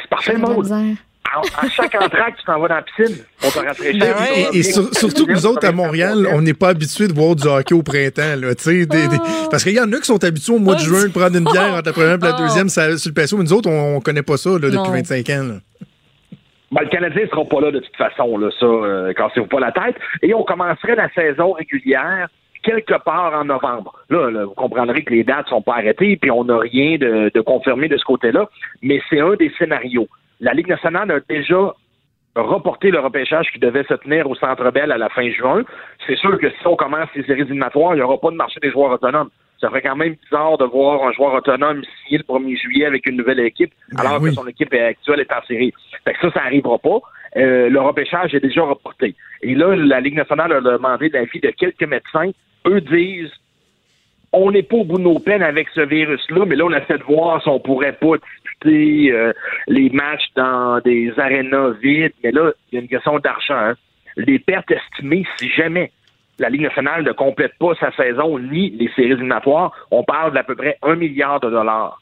C'est 0.00 0.08
parfait, 0.08 0.36
misère. 0.36 0.96
À, 1.34 1.66
chaque 1.70 1.94
entraque, 1.94 2.36
tu 2.38 2.44
t'en 2.44 2.60
vas 2.60 2.68
dans 2.68 2.74
la 2.74 2.82
piscine. 2.82 3.16
On 3.42 3.48
te 3.50 3.58
rafraîchit. 3.58 3.98
Ben 3.98 4.14
Et, 4.52 4.58
et 4.58 4.62
sur- 4.62 4.94
surtout 4.94 5.24
que 5.24 5.32
nous 5.32 5.46
autres, 5.46 5.66
à 5.66 5.72
Montréal, 5.72 6.28
on 6.30 6.42
n'est 6.42 6.52
pas 6.52 6.68
habitués 6.70 7.08
de 7.08 7.14
voir 7.14 7.34
du 7.34 7.46
hockey 7.46 7.74
au 7.74 7.82
printemps. 7.82 8.36
Là, 8.36 8.52
des- 8.54 8.84
des- 8.86 9.18
parce 9.50 9.62
qu'il 9.64 9.72
y 9.72 9.80
en 9.80 9.90
a 9.92 9.96
qui 9.98 10.04
sont 10.04 10.22
habitués 10.22 10.52
au 10.52 10.58
mois 10.58 10.74
de 10.74 10.80
juin 10.80 11.04
de 11.04 11.08
prendre 11.08 11.34
une 11.36 11.44
bière 11.44 11.72
entre 11.74 11.86
la 11.86 11.92
première 11.94 12.14
et 12.16 12.18
la 12.18 12.36
Oh. 12.38 12.42
deuxième 12.42 12.68
ça- 12.68 12.98
sur 12.98 13.08
le 13.08 13.14
patio, 13.14 13.38
mais 13.38 13.44
nous 13.44 13.52
autres, 13.54 13.70
on, 13.70 13.96
on 13.96 14.00
connaît 14.00 14.22
pas 14.22 14.36
ça 14.36 14.50
là, 14.50 14.58
depuis 14.58 14.76
Non. 14.76 14.90
25 14.90 15.30
ans. 15.30 15.42
là. 15.44 15.54
Ben, 16.72 16.82
le 16.82 16.88
Canadien 16.88 17.24
ne 17.24 17.28
sera 17.28 17.44
pas 17.44 17.60
là 17.60 17.70
de 17.70 17.80
toute 17.80 17.96
façon, 17.96 18.38
là, 18.38 18.50
ça, 18.58 18.66
euh, 18.66 19.12
cassez-vous 19.12 19.46
pas 19.46 19.60
la 19.60 19.72
tête. 19.72 19.96
Et 20.22 20.32
on 20.32 20.42
commencerait 20.42 20.96
la 20.96 21.10
saison 21.10 21.52
régulière 21.52 22.28
quelque 22.62 22.94
part 23.04 23.34
en 23.34 23.44
novembre. 23.44 23.92
Là, 24.08 24.30
là, 24.30 24.44
vous 24.46 24.54
comprendrez 24.54 25.02
que 25.02 25.12
les 25.12 25.24
dates 25.24 25.48
sont 25.48 25.60
pas 25.62 25.74
arrêtées, 25.74 26.16
puis 26.16 26.30
on 26.30 26.44
n'a 26.44 26.58
rien 26.58 26.96
de, 26.96 27.30
de 27.34 27.40
confirmé 27.40 27.88
de 27.88 27.96
ce 27.98 28.04
côté-là, 28.04 28.48
mais 28.82 29.02
c'est 29.10 29.20
un 29.20 29.34
des 29.34 29.52
scénarios. 29.58 30.08
La 30.40 30.54
Ligue 30.54 30.68
nationale 30.68 31.10
a 31.10 31.20
déjà 31.28 31.74
reporté 32.34 32.90
le 32.90 33.00
repêchage 33.00 33.50
qui 33.52 33.58
devait 33.58 33.84
se 33.84 33.94
tenir 33.94 34.28
au 34.30 34.34
Centre 34.34 34.70
Bell 34.70 34.90
à 34.92 34.98
la 34.98 35.10
fin 35.10 35.28
juin. 35.30 35.62
C'est 36.06 36.16
sûr 36.16 36.38
que 36.38 36.48
si 36.48 36.66
on 36.66 36.76
commence 36.76 37.08
les 37.14 37.24
séries 37.24 37.42
éliminatoires, 37.42 37.94
il 37.94 37.96
n'y 37.96 38.02
aura 38.02 38.18
pas 38.18 38.30
de 38.30 38.36
marché 38.36 38.58
des 38.60 38.70
joueurs 38.70 38.92
autonomes. 38.92 39.28
Ça 39.62 39.68
ferait 39.68 39.80
quand 39.80 39.96
même 39.96 40.16
bizarre 40.24 40.58
de 40.58 40.64
voir 40.64 41.02
un 41.04 41.12
joueur 41.12 41.32
autonome 41.34 41.82
signer 42.04 42.18
le 42.18 42.24
1er 42.24 42.60
juillet 42.60 42.84
avec 42.84 43.06
une 43.06 43.16
nouvelle 43.16 43.40
équipe, 43.40 43.72
alors 43.96 44.20
que 44.20 44.32
son 44.32 44.46
équipe 44.48 44.74
actuelle 44.74 45.20
est 45.20 45.32
en 45.32 45.42
série. 45.46 45.72
Fait 46.04 46.12
que 46.14 46.20
ça, 46.20 46.30
ça 46.32 46.40
n'arrivera 46.42 46.78
pas. 46.78 46.98
Euh, 47.36 47.70
le 47.70 47.80
repêchage 47.80 48.34
est 48.34 48.40
déjà 48.40 48.62
reporté. 48.62 49.14
Et 49.40 49.54
là, 49.54 49.74
la 49.74 50.00
Ligue 50.00 50.16
nationale 50.16 50.52
a 50.52 50.60
demandé 50.60 51.08
l'avis 51.08 51.40
de 51.40 51.50
quelques 51.50 51.84
médecins. 51.84 52.30
Eux 52.66 52.80
disent 52.82 53.30
on 54.32 54.50
n'est 54.50 54.62
pas 54.62 54.76
au 54.76 54.84
bout 54.84 54.98
de 54.98 55.02
nos 55.02 55.18
peines 55.18 55.42
avec 55.42 55.68
ce 55.74 55.82
virus-là, 55.82 56.44
mais 56.46 56.56
là, 56.56 56.64
on 56.64 56.72
essaie 56.72 56.98
de 56.98 57.02
voir 57.04 57.42
si 57.42 57.48
on 57.48 57.60
pourrait 57.60 57.92
pas 57.92 58.16
disputer 58.16 59.12
euh, 59.12 59.32
les 59.68 59.90
matchs 59.90 60.26
dans 60.34 60.80
des 60.80 61.12
arénas 61.18 61.72
vides. 61.82 62.14
Mais 62.24 62.32
là, 62.32 62.50
il 62.70 62.76
y 62.76 62.78
a 62.78 62.82
une 62.82 62.88
question 62.88 63.18
d'argent. 63.18 63.54
hein. 63.54 63.74
Les 64.16 64.38
pertes 64.38 64.70
estimées, 64.70 65.24
si 65.36 65.48
jamais 65.50 65.90
la 66.42 66.50
Ligue 66.50 66.62
nationale 66.62 67.04
ne 67.04 67.12
complète 67.12 67.52
pas 67.58 67.74
sa 67.78 67.92
saison 67.92 68.38
ni 68.38 68.70
les 68.70 68.90
séries 68.94 69.12
éliminatoires, 69.12 69.72
on 69.90 70.02
parle 70.02 70.34
d'à 70.34 70.42
peu 70.42 70.56
près 70.56 70.76
un 70.82 70.96
milliard 70.96 71.40
de 71.40 71.48
dollars. 71.48 72.00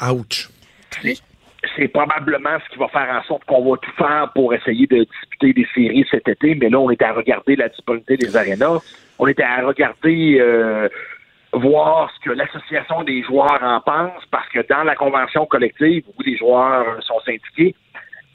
Ouch. 0.00 0.48
C'est 1.76 1.88
probablement 1.88 2.56
ce 2.64 2.72
qui 2.72 2.78
va 2.78 2.88
faire 2.88 3.08
en 3.10 3.22
sorte 3.24 3.44
qu'on 3.46 3.68
va 3.68 3.76
tout 3.78 3.90
faire 3.96 4.30
pour 4.34 4.54
essayer 4.54 4.86
de 4.86 5.04
disputer 5.04 5.52
des 5.52 5.66
séries 5.74 6.06
cet 6.10 6.28
été, 6.28 6.54
mais 6.54 6.68
là, 6.68 6.78
on 6.78 6.90
est 6.90 7.02
à 7.02 7.12
regarder 7.12 7.56
la 7.56 7.68
disponibilité 7.68 8.16
des 8.16 8.36
arénas. 8.36 8.80
On 9.18 9.26
était 9.26 9.42
à 9.42 9.66
regarder 9.66 10.38
euh, 10.40 10.88
voir 11.52 12.12
ce 12.14 12.28
que 12.28 12.30
l'association 12.34 13.02
des 13.02 13.22
joueurs 13.22 13.62
en 13.62 13.80
pense, 13.80 14.22
parce 14.30 14.48
que 14.50 14.60
dans 14.68 14.84
la 14.84 14.94
convention 14.94 15.46
collective 15.46 16.04
où 16.16 16.22
les 16.22 16.36
joueurs 16.36 17.02
sont 17.02 17.18
syndiqués, 17.26 17.74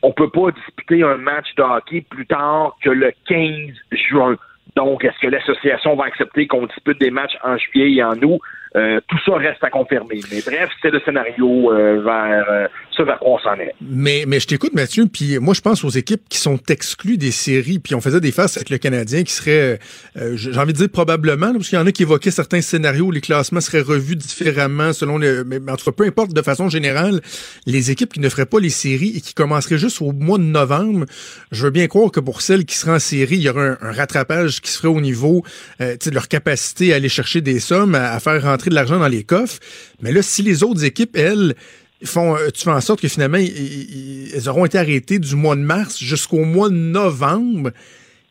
on 0.01 0.11
peut 0.11 0.29
pas 0.29 0.51
disputer 0.51 1.03
un 1.03 1.17
match 1.17 1.53
de 1.55 1.61
hockey 1.63 2.01
plus 2.01 2.25
tard 2.25 2.75
que 2.81 2.89
le 2.89 3.11
15 3.27 3.75
juin. 4.09 4.37
Donc, 4.75 5.03
est-ce 5.03 5.19
que 5.19 5.27
l'association 5.27 5.95
va 5.95 6.05
accepter 6.05 6.47
qu'on 6.47 6.65
dispute 6.65 6.99
des 6.99 7.11
matchs 7.11 7.37
en 7.43 7.57
juillet 7.57 7.93
et 7.93 8.03
en 8.03 8.13
août? 8.21 8.39
Euh, 8.75 8.99
tout 9.07 9.17
ça 9.25 9.35
reste 9.35 9.63
à 9.63 9.69
confirmer. 9.69 10.19
Mais 10.31 10.41
bref, 10.45 10.69
c'est 10.81 10.91
le 10.91 10.99
scénario 10.99 11.71
euh, 11.71 12.01
vers 12.03 12.45
euh, 12.49 12.67
ce 12.91 13.01
vers 13.01 13.17
quoi 13.17 13.31
on 13.31 13.39
s'en 13.39 13.55
est. 13.55 13.73
Mais, 13.81 14.25
mais 14.27 14.39
je 14.39 14.47
t'écoute, 14.47 14.73
Mathieu, 14.75 15.07
puis 15.11 15.39
moi, 15.39 15.55
je 15.55 15.61
pense 15.61 15.83
aux 15.83 15.89
équipes 15.89 16.21
qui 16.29 16.37
sont 16.37 16.59
exclues 16.69 17.17
des 17.17 17.31
séries, 17.31 17.79
puis 17.79 17.95
on 17.95 18.01
faisait 18.01 18.21
des 18.21 18.31
faces 18.31 18.57
avec 18.57 18.69
le 18.69 18.77
Canadien 18.77 19.23
qui 19.23 19.33
serait, 19.33 19.79
euh, 20.17 20.35
j'ai 20.35 20.55
envie 20.59 20.73
de 20.73 20.77
dire 20.77 20.89
probablement, 20.89 21.47
là, 21.47 21.53
parce 21.53 21.69
qu'il 21.69 21.79
y 21.79 21.81
en 21.81 21.87
a 21.87 21.91
qui 21.91 22.03
évoquaient 22.03 22.29
certains 22.29 22.61
scénarios 22.61 23.05
où 23.05 23.11
les 23.11 23.21
classements 23.21 23.61
seraient 23.61 23.81
revus 23.81 24.15
différemment 24.15 24.93
selon 24.93 25.17
le... 25.17 25.43
Mais, 25.43 25.57
en 25.71 25.75
tout 25.75 25.85
cas, 25.85 25.91
peu 25.91 26.05
importe, 26.05 26.33
de 26.33 26.41
façon 26.43 26.69
générale, 26.69 27.21
les 27.65 27.89
équipes 27.89 28.13
qui 28.13 28.19
ne 28.19 28.29
feraient 28.29 28.45
pas 28.45 28.59
les 28.59 28.69
séries 28.69 29.13
et 29.15 29.21
qui 29.21 29.33
commenceraient 29.33 29.79
juste 29.79 29.99
au 30.01 30.11
mois 30.11 30.37
de 30.37 30.43
novembre, 30.43 31.05
je 31.51 31.63
veux 31.63 31.71
bien 31.71 31.87
croire 31.87 32.11
que 32.11 32.19
pour 32.19 32.41
celles 32.41 32.65
qui 32.65 32.75
seraient 32.75 32.95
en 32.95 32.99
série, 32.99 33.37
il 33.37 33.41
y 33.41 33.49
aurait 33.49 33.77
un, 33.81 33.91
rattrapage 33.91 34.61
qui 34.61 34.69
se 34.69 34.77
ferait 34.77 34.93
au 34.93 35.01
niveau 35.01 35.43
euh, 35.81 35.95
de 35.95 36.11
leur 36.11 36.27
capacité 36.27 36.93
à 36.93 36.97
aller 36.97 37.09
chercher 37.09 37.41
des 37.41 37.59
sommes, 37.59 37.95
à, 37.95 38.11
à 38.11 38.19
faire 38.19 38.43
rentrer 38.43 38.58
de 38.67 38.75
l'argent 38.75 38.99
dans 38.99 39.07
les 39.07 39.23
coffres. 39.23 39.59
Mais 40.01 40.11
là, 40.11 40.21
si 40.21 40.41
les 40.41 40.63
autres 40.63 40.83
équipes, 40.83 41.15
elles, 41.15 41.55
font, 42.03 42.35
euh, 42.35 42.49
tu 42.53 42.63
fais 42.63 42.71
en 42.71 42.81
sorte 42.81 43.01
que 43.01 43.07
finalement, 43.07 43.37
elles 43.37 44.49
auront 44.49 44.65
été 44.65 44.77
arrêtées 44.77 45.19
du 45.19 45.35
mois 45.35 45.55
de 45.55 45.61
mars 45.61 45.99
jusqu'au 45.99 46.43
mois 46.43 46.69
de 46.69 46.75
novembre. 46.75 47.71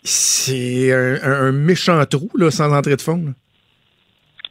C'est 0.02 0.92
un, 0.92 1.52
méchant 1.52 2.04
trou, 2.06 2.30
là, 2.36 2.50
sans 2.50 2.72
entrée 2.74 2.96
de 2.96 3.00
fond. 3.00 3.34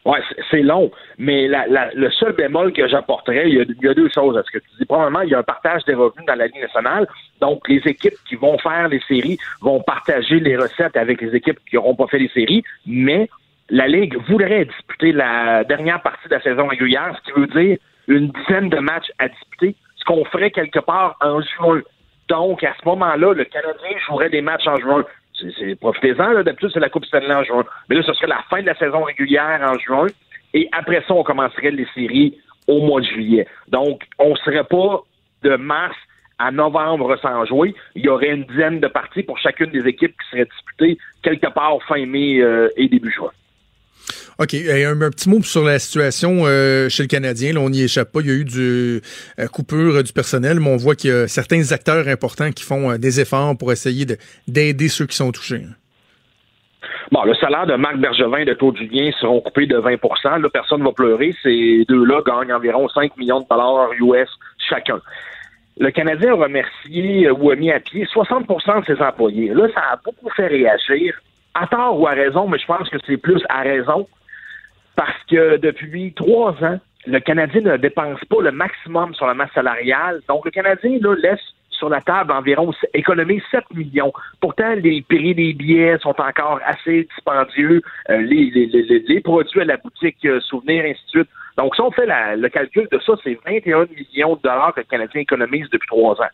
Ouais, 0.05 0.19
c'est- 0.51 0.61
long, 0.61 0.89
mais 1.17 1.49
le 1.49 2.09
seul 2.11 2.31
bémol 2.31 2.71
que 2.71 2.87
j'apporterais, 2.87 3.49
il 3.49 3.55
y, 3.55 3.59
a, 3.59 3.63
il 3.63 3.85
y 3.85 3.89
a 3.89 3.93
deux 3.93 4.09
choses 4.09 4.37
à 4.37 4.43
ce 4.43 4.51
que 4.51 4.59
tu 4.59 4.69
dis. 4.79 4.85
Premièrement, 4.85 5.21
il 5.21 5.29
y 5.29 5.35
a 5.35 5.39
un 5.39 5.43
partage 5.43 5.83
des 5.83 5.95
revenus 5.95 6.25
dans 6.25 6.35
la 6.35 6.47
Ligue 6.47 6.61
nationale, 6.61 7.07
donc 7.41 7.67
les 7.67 7.81
équipes 7.85 8.15
qui 8.29 8.35
vont 8.35 8.57
faire 8.57 8.87
les 8.87 9.01
séries 9.07 9.37
vont 9.61 9.81
partager 9.81 10.39
les 10.39 10.55
recettes 10.55 10.95
avec 10.95 11.21
les 11.21 11.35
équipes 11.35 11.59
qui 11.69 11.75
n'auront 11.75 11.95
pas 11.95 12.07
fait 12.07 12.19
les 12.19 12.29
séries, 12.29 12.63
mais 12.85 13.29
la 13.69 13.87
Ligue 13.87 14.17
voudrait 14.27 14.65
disputer 14.65 15.11
la 15.11 15.63
dernière 15.63 16.01
partie 16.01 16.27
de 16.29 16.35
la 16.35 16.41
saison 16.41 16.67
régulière, 16.67 17.15
ce 17.17 17.31
qui 17.31 17.39
veut 17.39 17.47
dire 17.47 17.77
une 18.07 18.29
dizaine 18.29 18.69
de 18.69 18.79
matchs 18.79 19.11
à 19.19 19.27
disputer, 19.27 19.75
ce 19.95 20.05
qu'on 20.05 20.23
ferait 20.25 20.51
quelque 20.51 20.79
part 20.79 21.17
en 21.21 21.41
juin. 21.41 21.81
Donc, 22.29 22.63
à 22.63 22.73
ce 22.79 22.87
moment-là, 22.87 23.33
le 23.33 23.43
Canadien 23.45 23.97
jouerait 24.07 24.29
des 24.29 24.41
matchs 24.41 24.67
en 24.67 24.77
juin. 24.77 25.03
Profitez-en, 25.81 26.43
d'habitude, 26.43 26.71
c'est 26.73 26.79
la 26.79 26.89
Coupe 26.89 27.05
Stanley 27.05 27.33
en 27.33 27.43
juin. 27.43 27.63
Mais 27.89 27.95
là, 27.95 28.03
ce 28.03 28.13
serait 28.13 28.27
la 28.27 28.43
fin 28.49 28.61
de 28.61 28.65
la 28.65 28.75
saison 28.75 29.03
régulière 29.03 29.61
en 29.61 29.77
juin. 29.77 30.07
Et 30.53 30.69
après 30.71 31.03
ça, 31.07 31.13
on 31.13 31.23
commencerait 31.23 31.71
les 31.71 31.87
séries 31.93 32.37
au 32.67 32.81
mois 32.81 33.01
de 33.01 33.05
juillet. 33.05 33.47
Donc, 33.67 34.03
on 34.19 34.35
serait 34.37 34.63
pas 34.63 35.01
de 35.43 35.55
mars 35.55 35.95
à 36.39 36.51
novembre 36.51 37.17
sans 37.21 37.45
jouer. 37.45 37.75
Il 37.95 38.05
y 38.05 38.09
aurait 38.09 38.31
une 38.31 38.45
dizaine 38.45 38.79
de 38.79 38.87
parties 38.87 39.23
pour 39.23 39.37
chacune 39.37 39.71
des 39.71 39.87
équipes 39.87 40.15
qui 40.21 40.29
seraient 40.29 40.45
disputées 40.45 40.97
quelque 41.23 41.47
part 41.47 41.77
fin 41.87 42.05
mai 42.05 42.39
euh, 42.41 42.69
et 42.77 42.87
début 42.87 43.11
juin. 43.11 43.31
OK. 44.39 44.53
Et 44.53 44.85
un, 44.85 44.95
petit 45.09 45.29
mot 45.29 45.41
sur 45.43 45.63
la 45.63 45.79
situation 45.79 46.43
euh, 46.45 46.89
chez 46.89 47.03
le 47.03 47.07
Canadien. 47.07 47.53
Là, 47.53 47.59
on 47.59 47.69
n'y 47.69 47.81
échappe 47.83 48.11
pas. 48.11 48.21
Il 48.21 48.27
y 48.27 48.31
a 48.31 48.33
eu 48.35 48.45
du 48.45 49.01
euh, 49.39 49.47
coupure 49.47 50.03
du 50.03 50.13
personnel, 50.13 50.59
mais 50.59 50.69
on 50.69 50.77
voit 50.77 50.95
qu'il 50.95 51.09
y 51.09 51.13
a 51.13 51.27
certains 51.27 51.71
acteurs 51.71 52.07
importants 52.07 52.51
qui 52.51 52.63
font 52.63 52.91
euh, 52.91 52.97
des 52.97 53.19
efforts 53.19 53.57
pour 53.57 53.71
essayer 53.71 54.05
de- 54.05 54.17
d'aider 54.47 54.87
ceux 54.89 55.05
qui 55.07 55.15
sont 55.15 55.31
touchés. 55.31 55.63
hein. 55.67 55.73
Bon, 57.11 57.23
le 57.23 57.33
salaire 57.35 57.65
de 57.65 57.75
Marc 57.75 57.97
Bergevin 57.97 58.39
et 58.39 58.45
de 58.45 58.53
Claude 58.53 58.77
Julien 58.77 59.11
seront 59.19 59.39
coupés 59.41 59.65
de 59.65 59.77
20% 59.77 60.41
Là, 60.41 60.49
personne 60.49 60.79
ne 60.81 60.85
va 60.85 60.91
pleurer. 60.91 61.33
Ces 61.41 61.85
deux-là 61.87 62.21
gagnent 62.25 62.53
environ 62.53 62.87
5 62.89 63.15
millions 63.17 63.39
de 63.39 63.45
dollars 63.49 63.89
US 63.93 64.29
chacun. 64.69 64.99
le 65.79 65.89
Canadien 65.91 66.31
a 66.31 66.35
remercié 66.35 67.29
ou 67.29 67.49
a 67.51 67.55
mis 67.55 67.71
à 67.71 67.79
pied 67.79 68.05
60% 68.05 68.81
de 68.81 68.85
ses 68.95 69.01
employés. 69.01 69.53
Là, 69.53 69.67
ça 69.73 69.79
a 69.93 69.99
beaucoup 70.03 70.29
fait 70.35 70.47
réagir, 70.47 71.17
à 71.57 71.67
tort 71.67 71.99
ou 71.99 72.07
à 72.07 72.11
raison, 72.11 72.47
mais 72.47 72.59
je 72.59 72.65
pense 72.65 72.89
que 72.89 72.97
c'est 73.05 73.17
plus 73.17 73.41
à 73.49 73.61
raison, 73.61 74.07
parce 74.95 75.23
que 75.29 75.57
depuis 75.57 76.13
trois 76.13 76.51
ans, 76.63 76.79
le 77.05 77.19
Canadien 77.19 77.61
ne 77.61 77.77
dépense 77.77 78.23
pas 78.25 78.41
le 78.41 78.51
maximum 78.51 79.13
sur 79.13 79.27
la 79.27 79.33
masse 79.33 79.51
salariale. 79.53 80.21
Donc, 80.27 80.45
le 80.45 80.51
Canadien 80.51 80.97
là, 81.01 81.15
laisse 81.15 81.39
sur 81.71 81.89
la 81.89 82.01
table 82.01 82.31
environ 82.31 82.73
économiser 82.93 83.43
7 83.51 83.63
millions. 83.73 84.11
Pourtant, 84.41 84.73
les 84.75 85.01
prix 85.03 85.35
des 85.35 85.53
billets 85.53 85.97
sont 85.99 86.15
encore 86.19 86.59
assez 86.65 87.07
dispendieux. 87.15 87.81
Euh, 88.09 88.17
les, 88.17 88.49
les, 88.49 88.65
les, 88.65 88.99
les, 88.99 89.21
produits 89.21 89.61
à 89.61 89.65
la 89.65 89.77
boutique 89.77 90.17
euh, 90.25 90.39
Souvenir, 90.41 90.83
ainsi 90.85 91.03
de 91.05 91.09
suite. 91.09 91.29
Donc, 91.57 91.75
si 91.75 91.81
on 91.81 91.91
fait 91.91 92.05
la, 92.05 92.35
le 92.35 92.49
calcul 92.49 92.87
de 92.91 92.99
ça, 93.05 93.13
c'est 93.23 93.37
21 93.45 93.85
millions 93.85 94.35
de 94.35 94.41
dollars 94.41 94.73
que 94.73 94.81
le 94.81 94.85
Canadien 94.85 95.21
économise 95.21 95.69
depuis 95.69 95.87
trois 95.87 96.19
ans. 96.21 96.31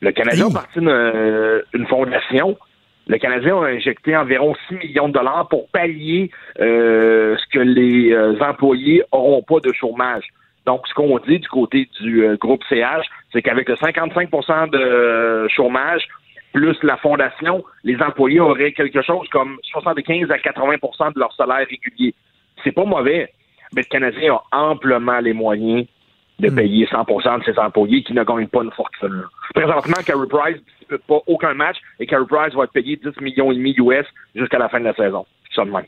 Le 0.00 0.12
Canadien 0.12 0.48
a 0.48 0.52
parti 0.52 0.78
d'une 0.78 0.88
euh, 0.88 1.62
une 1.72 1.86
fondation. 1.86 2.56
Le 3.06 3.18
Canadien 3.18 3.56
a 3.58 3.66
injecté 3.66 4.16
environ 4.16 4.54
6 4.68 4.76
millions 4.76 5.08
de 5.08 5.12
dollars 5.12 5.48
pour 5.48 5.68
pallier 5.68 6.30
euh, 6.60 7.36
ce 7.36 7.46
que 7.52 7.58
les 7.58 8.12
euh, 8.12 8.38
employés 8.40 9.02
n'auront 9.12 9.42
pas 9.42 9.60
de 9.60 9.72
chômage. 9.72 10.24
Donc, 10.64 10.86
ce 10.88 10.94
qu'on 10.94 11.18
dit 11.18 11.38
du 11.38 11.48
côté 11.48 11.88
du 12.00 12.24
euh, 12.24 12.36
groupe 12.36 12.62
CH, 12.70 13.04
c'est 13.32 13.42
qu'avec 13.42 13.68
le 13.68 13.74
55% 13.74 14.70
de 14.70 15.48
chômage, 15.48 16.08
plus 16.54 16.76
la 16.82 16.96
fondation, 16.96 17.62
les 17.82 18.00
employés 18.00 18.40
auraient 18.40 18.72
quelque 18.72 19.02
chose 19.02 19.28
comme 19.28 19.58
75 19.64 20.30
à 20.30 20.38
80% 20.38 21.12
de 21.14 21.18
leur 21.18 21.34
salaire 21.34 21.66
régulier. 21.68 22.14
C'est 22.62 22.72
pas 22.72 22.84
mauvais, 22.84 23.28
mais 23.74 23.82
le 23.82 23.88
Canadien 23.88 24.38
a 24.50 24.62
amplement 24.62 25.18
les 25.18 25.34
moyens 25.34 25.86
de 26.40 26.50
payer 26.50 26.86
100 26.90 27.38
de 27.38 27.44
ses 27.44 27.58
employés 27.58 28.02
qui 28.02 28.12
ne 28.12 28.24
gagnent 28.24 28.48
pas 28.48 28.62
une 28.62 28.72
fortune. 28.72 29.22
Présentement, 29.54 29.96
Carey 30.04 30.26
Price 30.28 30.56
ne 30.56 30.78
dispute 30.78 31.06
pas 31.06 31.20
aucun 31.26 31.54
match 31.54 31.76
et 32.00 32.06
Carey 32.06 32.24
Price 32.28 32.54
va 32.54 32.64
être 32.64 32.72
payé 32.72 32.96
10 32.96 33.20
millions 33.22 33.52
et 33.52 33.54
demi 33.54 33.74
US 33.78 34.06
jusqu'à 34.34 34.58
la 34.58 34.68
fin 34.68 34.80
de 34.80 34.84
la 34.84 34.94
saison. 34.94 35.24
Ça 35.54 35.64
de 35.64 35.70
même. 35.70 35.84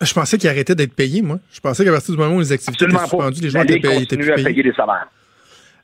Je 0.00 0.12
pensais 0.12 0.36
qu'il 0.36 0.50
arrêtait 0.50 0.74
d'être 0.74 0.94
payé, 0.94 1.22
moi. 1.22 1.38
Je 1.52 1.60
pensais 1.60 1.84
qu'à 1.84 1.92
partir 1.92 2.14
du 2.14 2.20
moment 2.20 2.34
où 2.36 2.40
les 2.40 2.50
activités 2.50 2.84
Absolument 2.84 2.98
étaient 2.98 3.10
suspendues, 3.10 3.40
les 3.40 3.50
gens 3.50 3.58
la 3.58 3.64
étaient 3.64 3.78
payés. 3.78 3.94
continue 4.00 4.22
étaient 4.24 4.40
à 4.40 4.44
payer 4.44 4.62
des 4.64 4.72
salaires. 4.72 5.08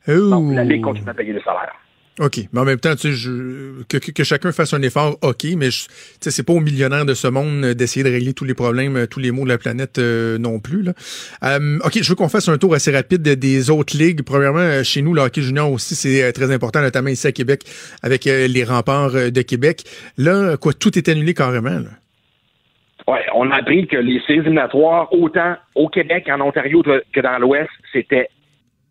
Oh. 0.08 0.30
Donc, 0.30 0.54
la 0.54 0.64
Ligue 0.64 0.82
continue 0.82 1.08
à 1.08 1.14
payer 1.14 1.32
des 1.32 1.42
salaires. 1.42 1.74
OK. 2.20 2.40
Mais 2.52 2.60
en 2.60 2.64
même 2.64 2.80
temps, 2.80 2.94
tu 2.96 3.02
sais, 3.02 3.12
je- 3.12 3.82
que, 3.88 3.96
que, 3.98 4.24
chacun 4.24 4.50
fasse 4.50 4.74
un 4.74 4.82
effort, 4.82 5.16
OK, 5.22 5.44
mais 5.56 5.68
tu 5.68 5.86
sais, 6.20 6.30
c'est 6.30 6.42
pas 6.42 6.52
aux 6.52 6.60
millionnaires 6.60 7.04
de 7.06 7.14
ce 7.14 7.28
monde 7.28 7.64
euh, 7.64 7.74
d'essayer 7.74 8.02
de 8.04 8.10
régler 8.10 8.34
tous 8.34 8.44
les 8.44 8.54
problèmes, 8.54 8.96
euh, 8.96 9.06
tous 9.06 9.20
les 9.20 9.30
maux 9.30 9.44
de 9.44 9.48
la 9.50 9.58
planète 9.58 9.98
euh, 9.98 10.36
non 10.38 10.58
plus. 10.58 10.82
Là. 10.82 10.94
Euh, 11.44 11.78
OK, 11.84 12.02
je 12.02 12.08
veux 12.08 12.16
qu'on 12.16 12.28
fasse 12.28 12.48
un 12.48 12.58
tour 12.58 12.74
assez 12.74 12.90
rapide 12.90 13.22
de- 13.22 13.34
des 13.34 13.70
autres 13.70 13.96
ligues. 13.96 14.22
Premièrement, 14.22 14.58
euh, 14.58 14.82
chez 14.82 15.00
nous, 15.02 15.14
le 15.14 15.22
hockey 15.22 15.42
junior 15.42 15.70
aussi, 15.70 15.94
c'est 15.94 16.32
très 16.32 16.50
important, 16.52 16.80
notamment 16.80 17.08
ici 17.10 17.26
à 17.28 17.32
Québec, 17.32 17.62
avec 18.02 18.24
les 18.24 18.64
remparts 18.64 19.12
de 19.30 19.42
Québec. 19.42 19.84
Là, 20.16 20.56
quoi, 20.56 20.72
tout 20.72 20.98
est 20.98 21.08
annulé 21.08 21.34
carrément. 21.34 21.70
Là. 21.70 21.90
Ouais, 23.06 23.24
on 23.34 23.50
a 23.50 23.56
appris 23.56 23.86
que 23.86 23.96
les 23.96 24.20
séries 24.26 24.40
éliminatoires, 24.40 25.10
autant 25.14 25.56
au 25.74 25.88
Québec, 25.88 26.26
en 26.30 26.40
Ontario 26.40 26.82
que 26.82 27.20
dans 27.20 27.38
l'Ouest, 27.38 27.70
c'était 27.92 28.28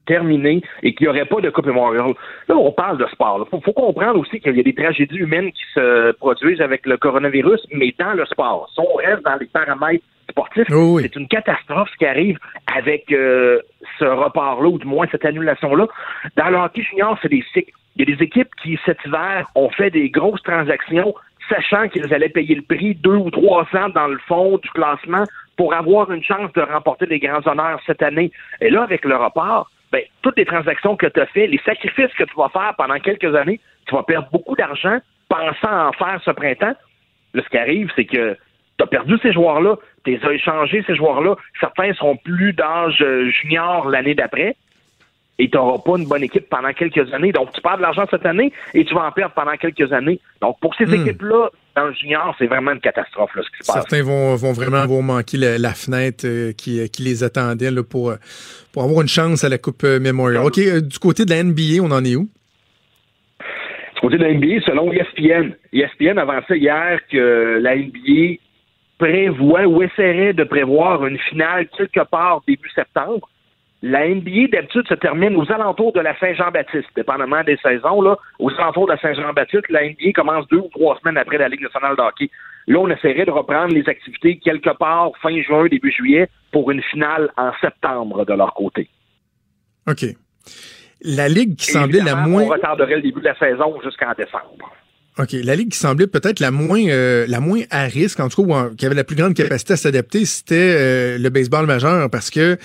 terminé 0.07 0.61
et 0.81 0.95
qu'il 0.95 1.05
n'y 1.05 1.09
aurait 1.09 1.25
pas 1.25 1.41
de 1.41 1.49
Coupe 1.49 1.67
Memorial. 1.67 2.13
Là, 2.47 2.55
on 2.55 2.71
parle 2.71 2.97
de 2.97 3.05
sport. 3.07 3.45
Il 3.45 3.49
faut, 3.49 3.61
faut 3.61 3.73
comprendre 3.73 4.19
aussi 4.19 4.39
qu'il 4.39 4.55
y 4.55 4.59
a 4.59 4.63
des 4.63 4.73
tragédies 4.73 5.17
humaines 5.17 5.51
qui 5.51 5.63
se 5.75 6.11
produisent 6.13 6.61
avec 6.61 6.85
le 6.85 6.97
coronavirus, 6.97 7.61
mais 7.73 7.93
dans 7.99 8.13
le 8.13 8.25
sport. 8.25 8.69
Si 8.73 8.79
on 8.79 8.95
reste 8.95 9.23
dans 9.23 9.35
les 9.35 9.45
paramètres 9.47 10.03
sportifs, 10.29 10.67
c'est 10.67 11.15
une 11.15 11.27
catastrophe 11.27 11.89
ce 11.91 11.97
qui 11.97 12.05
arrive 12.05 12.37
avec 12.75 13.11
euh, 13.11 13.59
ce 13.99 14.05
report-là, 14.05 14.69
ou 14.69 14.77
du 14.77 14.85
moins 14.85 15.05
cette 15.11 15.25
annulation-là. 15.25 15.87
Dans 16.35 16.49
le 16.49 16.57
hockey 16.57 16.81
junior, 16.81 17.17
c'est 17.21 17.29
des 17.29 17.43
cycles. 17.53 17.71
Il 17.95 18.07
y 18.07 18.11
a 18.11 18.15
des 18.15 18.23
équipes 18.23 18.49
qui, 18.61 18.79
cet 18.85 18.99
hiver, 19.05 19.47
ont 19.55 19.69
fait 19.69 19.89
des 19.89 20.09
grosses 20.09 20.43
transactions 20.43 21.13
sachant 21.49 21.87
qu'ils 21.87 22.13
allaient 22.13 22.29
payer 22.29 22.55
le 22.55 22.61
prix 22.61 22.95
deux 22.95 23.15
ou 23.15 23.31
trois 23.31 23.65
cents 23.71 23.89
dans 23.89 24.07
le 24.07 24.19
fond 24.27 24.57
du 24.57 24.69
classement 24.71 25.23
pour 25.55 25.73
avoir 25.73 26.11
une 26.11 26.23
chance 26.23 26.51
de 26.53 26.61
remporter 26.61 27.07
des 27.07 27.19
grands 27.19 27.45
honneurs 27.45 27.79
cette 27.85 28.01
année. 28.01 28.31
Et 28.61 28.69
là, 28.69 28.83
avec 28.83 29.05
le 29.05 29.15
report, 29.15 29.69
ben, 29.91 30.01
toutes 30.21 30.37
les 30.37 30.45
transactions 30.45 30.95
que 30.95 31.07
tu 31.07 31.19
as 31.19 31.25
fait, 31.27 31.47
les 31.47 31.59
sacrifices 31.65 32.13
que 32.17 32.23
tu 32.23 32.35
vas 32.35 32.49
faire 32.49 32.73
pendant 32.77 32.99
quelques 32.99 33.35
années, 33.35 33.59
tu 33.87 33.95
vas 33.95 34.03
perdre 34.03 34.29
beaucoup 34.31 34.55
d'argent 34.55 34.99
pensant 35.29 35.87
en 35.87 35.91
faire 35.93 36.19
ce 36.23 36.31
printemps. 36.31 36.75
Là, 37.33 37.43
ce 37.43 37.49
qui 37.49 37.57
arrive, 37.57 37.91
c'est 37.95 38.05
que 38.05 38.37
tu 38.77 38.83
as 38.83 38.87
perdu 38.87 39.17
ces 39.21 39.33
joueurs-là, 39.33 39.75
tu 40.03 40.11
les 40.11 40.25
as 40.25 40.33
échangés, 40.33 40.83
ces 40.85 40.95
joueurs-là. 40.95 41.35
Certains 41.59 41.93
seront 41.93 42.17
plus 42.17 42.53
d'âge 42.53 43.01
euh, 43.01 43.29
junior 43.29 43.89
l'année 43.89 44.15
d'après 44.15 44.55
et 45.39 45.49
tu 45.49 45.57
n'auras 45.57 45.77
pas 45.79 45.97
une 45.97 46.07
bonne 46.07 46.23
équipe 46.23 46.49
pendant 46.49 46.73
quelques 46.73 47.13
années. 47.13 47.31
Donc, 47.31 47.51
tu 47.53 47.61
perds 47.61 47.77
de 47.77 47.83
l'argent 47.83 48.05
cette 48.09 48.25
année 48.25 48.51
et 48.73 48.83
tu 48.85 48.93
vas 48.95 49.05
en 49.05 49.11
perdre 49.11 49.33
pendant 49.35 49.55
quelques 49.55 49.91
années. 49.93 50.19
Donc, 50.41 50.59
pour 50.59 50.73
ces 50.75 50.85
Hmm. 50.85 50.93
équipes-là, 51.05 51.49
dans 51.75 51.85
le 51.85 51.93
junior, 51.93 52.33
c'est 52.39 52.47
vraiment 52.47 52.71
une 52.71 52.79
catastrophe, 52.79 53.35
là, 53.35 53.43
ce 53.43 53.49
qui 53.51 53.63
se 53.63 53.71
passe. 53.71 53.75
Certains 53.87 54.01
vont, 54.01 54.35
vont 54.35 54.51
vraiment 54.51 54.85
vont 54.87 55.03
manquer 55.03 55.37
la, 55.37 55.57
la 55.59 55.73
fenêtre 55.73 56.25
euh, 56.25 56.51
qui, 56.53 56.79
euh, 56.79 56.87
qui 56.87 57.03
les 57.03 57.23
attendait 57.23 57.69
là, 57.69 57.83
pour, 57.83 58.09
euh, 58.09 58.15
pour 58.73 58.83
avoir 58.83 59.01
une 59.01 59.07
chance 59.07 59.43
à 59.43 59.49
la 59.49 59.59
Coupe 59.59 59.83
Memorial. 59.83 60.43
OK, 60.43 60.57
euh, 60.57 60.81
du 60.81 60.97
côté 60.97 61.23
de 61.25 61.29
la 61.29 61.43
NBA, 61.43 61.83
on 61.83 61.91
en 61.91 62.03
est 62.03 62.15
où? 62.15 62.27
Du 63.95 64.01
côté 64.01 64.17
de 64.17 64.23
la 64.23 64.33
NBA, 64.33 64.61
selon 64.65 64.91
ESPN, 64.91 65.53
ESPN 65.73 66.17
avançait 66.17 66.57
hier 66.57 66.99
que 67.11 67.59
la 67.61 67.75
NBA 67.75 68.37
prévoit 68.97 69.65
ou 69.67 69.81
essaierait 69.83 70.33
de 70.33 70.43
prévoir 70.43 71.05
une 71.05 71.17
finale 71.29 71.67
quelque 71.77 72.03
part 72.09 72.41
début 72.47 72.69
septembre. 72.73 73.29
La 73.83 74.07
NBA, 74.07 74.47
d'habitude, 74.51 74.87
se 74.87 74.95
termine 74.95 75.35
aux 75.35 75.51
alentours 75.51 75.93
de 75.93 75.99
la 75.99 76.17
Saint-Jean-Baptiste, 76.19 76.87
dépendamment 76.95 77.43
des 77.43 77.57
saisons. 77.57 78.01
Là, 78.01 78.17
aux 78.39 78.49
alentours 78.51 78.87
de 78.87 78.93
la 78.93 78.99
Saint-Jean-Baptiste, 78.99 79.69
la 79.69 79.83
NBA 79.83 80.13
commence 80.15 80.47
deux 80.47 80.57
ou 80.57 80.69
trois 80.69 80.97
semaines 80.99 81.17
après 81.17 81.37
la 81.37 81.47
Ligue 81.47 81.61
nationale 81.61 81.95
de 81.95 82.01
hockey. 82.01 82.31
Là, 82.65 82.79
on 82.79 82.89
essaierait 82.89 83.25
de 83.25 83.31
reprendre 83.31 83.73
les 83.73 83.87
activités 83.87 84.39
quelque 84.39 84.75
part 84.77 85.11
fin 85.21 85.41
juin, 85.43 85.67
début 85.67 85.91
juillet, 85.91 86.27
pour 86.51 86.71
une 86.71 86.81
finale 86.81 87.29
en 87.37 87.51
septembre 87.61 88.25
de 88.25 88.33
leur 88.33 88.53
côté. 88.55 88.89
OK. 89.87 90.05
La 91.01 91.29
ligue 91.29 91.55
qui 91.55 91.71
semblait 91.71 92.01
la 92.01 92.15
moins. 92.15 92.43
On 92.43 92.47
retarderait 92.47 92.95
le 92.95 93.01
début 93.03 93.19
de 93.19 93.25
la 93.25 93.37
saison 93.37 93.79
jusqu'en 93.83 94.13
décembre. 94.17 94.73
OK. 95.19 95.31
La 95.43 95.55
ligue 95.55 95.71
qui 95.71 95.79
semblait 95.79 96.05
peut-être 96.05 96.39
la 96.39 96.51
moins 96.51 96.79
euh, 96.87 97.25
la 97.27 97.39
moins 97.39 97.61
à 97.71 97.83
risque, 97.85 98.19
en 98.19 98.29
tout 98.29 98.43
cas, 98.43 98.47
ou 98.49 98.53
en- 98.53 98.69
qui 98.75 98.85
avait 98.85 98.93
la 98.93 99.03
plus 99.03 99.15
grande 99.15 99.33
capacité 99.33 99.73
à 99.73 99.77
s'adapter, 99.77 100.25
c'était 100.25 100.55
euh, 100.77 101.17
le 101.17 101.29
baseball 101.29 101.65
majeur 101.65 102.09
parce 102.11 102.29
que 102.29 102.57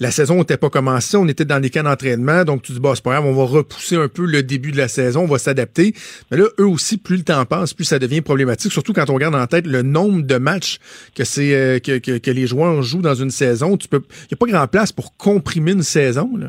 la 0.00 0.10
saison 0.10 0.36
n'était 0.38 0.56
pas 0.56 0.70
commencée, 0.70 1.16
on 1.16 1.28
était 1.28 1.44
dans 1.44 1.60
des 1.60 1.70
camps 1.70 1.84
d'entraînement, 1.84 2.44
donc 2.44 2.62
tu 2.62 2.72
dis 2.72 2.80
bah 2.80 2.92
c'est 2.96 3.04
pas 3.04 3.10
grave, 3.12 3.26
on 3.26 3.32
va 3.34 3.44
repousser 3.44 3.94
un 3.96 4.08
peu 4.08 4.26
le 4.26 4.42
début 4.42 4.72
de 4.72 4.76
la 4.78 4.88
saison, 4.88 5.22
on 5.22 5.26
va 5.26 5.38
s'adapter. 5.38 5.94
Mais 6.30 6.36
là, 6.38 6.44
eux 6.58 6.66
aussi, 6.66 6.98
plus 6.98 7.18
le 7.18 7.22
temps 7.22 7.44
passe, 7.44 7.74
plus 7.74 7.84
ça 7.84 7.98
devient 8.00 8.22
problématique, 8.22 8.72
surtout 8.72 8.92
quand 8.92 9.08
on 9.08 9.14
regarde 9.14 9.36
en 9.36 9.46
tête 9.46 9.66
le 9.66 9.82
nombre 9.82 10.22
de 10.22 10.36
matchs 10.36 10.78
que 11.14 11.22
c'est 11.24 11.54
euh, 11.54 11.78
que, 11.78 11.98
que, 11.98 12.18
que 12.18 12.30
les 12.32 12.46
joueurs 12.48 12.82
jouent 12.82 13.02
dans 13.02 13.14
une 13.14 13.30
saison. 13.30 13.76
Tu 13.76 13.86
peux, 13.86 14.02
il 14.26 14.32
y 14.32 14.34
a 14.34 14.36
pas 14.36 14.46
grand 14.46 14.66
place 14.66 14.90
pour 14.90 15.16
comprimer 15.16 15.72
une 15.72 15.82
saison 15.84 16.36
là. 16.36 16.48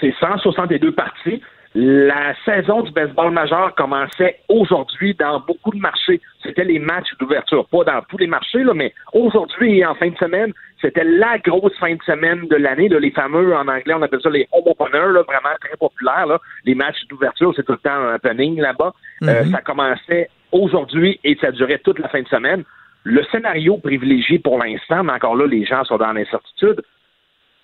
c'est 0.00 0.14
162 0.20 0.94
parties. 0.94 1.40
La 1.78 2.34
saison 2.46 2.80
du 2.80 2.90
baseball 2.90 3.32
majeur 3.32 3.74
commençait 3.74 4.38
aujourd'hui 4.48 5.12
dans 5.12 5.40
beaucoup 5.40 5.72
de 5.72 5.78
marchés. 5.78 6.22
C'était 6.42 6.64
les 6.64 6.78
matchs 6.78 7.14
d'ouverture, 7.20 7.66
pas 7.68 7.84
dans 7.84 8.00
tous 8.08 8.16
les 8.16 8.26
marchés, 8.26 8.64
là, 8.64 8.72
mais 8.72 8.94
aujourd'hui 9.12 9.80
et 9.80 9.84
en 9.84 9.94
fin 9.94 10.08
de 10.08 10.16
semaine, 10.16 10.54
c'était 10.80 11.04
la 11.04 11.36
grosse 11.36 11.76
fin 11.78 11.94
de 11.94 12.02
semaine 12.06 12.48
de 12.48 12.56
l'année. 12.56 12.88
Les 12.88 13.10
fameux, 13.10 13.54
en 13.54 13.68
anglais, 13.68 13.92
on 13.92 14.00
appelle 14.00 14.22
ça 14.22 14.30
les 14.30 14.48
home 14.52 14.62
openers, 14.64 15.12
là, 15.12 15.22
vraiment 15.24 15.54
très 15.60 15.76
populaires. 15.78 16.26
là. 16.26 16.38
Les 16.64 16.74
matchs 16.74 17.04
d'ouverture, 17.10 17.52
c'est 17.54 17.62
tout 17.66 17.72
le 17.72 17.78
temps 17.78 17.90
un 17.90 18.14
happening 18.14 18.58
là-bas. 18.58 18.94
Euh, 19.24 19.44
Mhm. 19.44 19.50
ça 19.50 19.60
commençait 19.60 20.30
aujourd'hui 20.52 21.20
et 21.24 21.36
ça 21.42 21.50
durait 21.52 21.80
toute 21.80 21.98
la 21.98 22.08
fin 22.08 22.22
de 22.22 22.28
semaine. 22.28 22.64
Le 23.04 23.22
scénario 23.24 23.76
privilégié 23.76 24.38
pour 24.38 24.58
l'instant, 24.58 25.04
mais 25.04 25.12
encore 25.12 25.36
là, 25.36 25.46
les 25.46 25.66
gens 25.66 25.84
sont 25.84 25.98
dans 25.98 26.12
l'incertitude, 26.12 26.80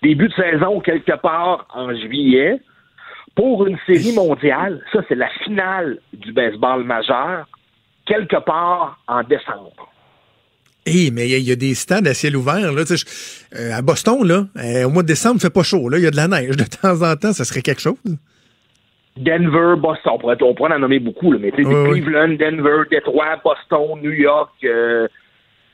début 0.03 0.27
de 0.27 0.33
saison 0.33 0.81
quelque 0.81 1.15
part 1.19 1.65
en 1.73 1.95
juillet. 1.95 2.59
Pour 3.35 3.65
une 3.65 3.77
série 3.87 4.13
mondiale, 4.13 4.81
ça 4.91 4.99
c'est 5.07 5.15
la 5.15 5.29
finale 5.43 5.99
du 6.13 6.31
baseball 6.33 6.83
majeur, 6.83 7.47
quelque 8.05 8.37
part 8.43 8.99
en 9.07 9.23
décembre. 9.23 9.89
Eh, 10.85 11.11
mais 11.11 11.27
il 11.27 11.31
y, 11.31 11.35
a- 11.35 11.37
il 11.37 11.47
y 11.47 11.51
a 11.51 11.55
des 11.55 11.73
stades 11.75 12.07
à 12.07 12.13
ciel 12.13 12.35
ouvert. 12.35 12.71
Là, 12.73 12.83
je- 12.85 13.05
euh, 13.55 13.73
à 13.73 13.81
Boston, 13.81 14.27
là, 14.27 14.43
euh, 14.57 14.83
au 14.85 14.89
mois 14.89 15.01
de 15.03 15.07
décembre, 15.07 15.35
il 15.37 15.41
fait 15.41 15.49
pas 15.53 15.63
chaud. 15.63 15.87
Là, 15.87 15.97
il 15.97 16.03
y 16.03 16.07
a 16.07 16.11
de 16.11 16.17
la 16.17 16.27
neige 16.27 16.57
de 16.57 16.65
temps 16.65 17.01
en 17.01 17.15
temps. 17.15 17.31
Ça 17.31 17.45
serait 17.45 17.61
quelque 17.61 17.79
chose. 17.81 17.95
Denver, 19.15 19.75
Boston, 19.77 20.13
on 20.15 20.17
pourrait, 20.19 20.37
on 20.41 20.53
pourrait 20.55 20.73
en 20.73 20.79
nommer 20.79 20.99
beaucoup, 20.99 21.31
là, 21.31 21.39
mais 21.39 21.51
tu 21.51 21.63
sais, 21.63 21.69
Oui, 21.69 21.75
oui. 21.75 22.01
Cleveland, 22.01 22.29
Denver, 22.39 22.83
Detroit, 22.91 23.37
Boston, 23.43 23.99
New 24.01 24.11
York. 24.11 24.51
euh, 24.63 25.07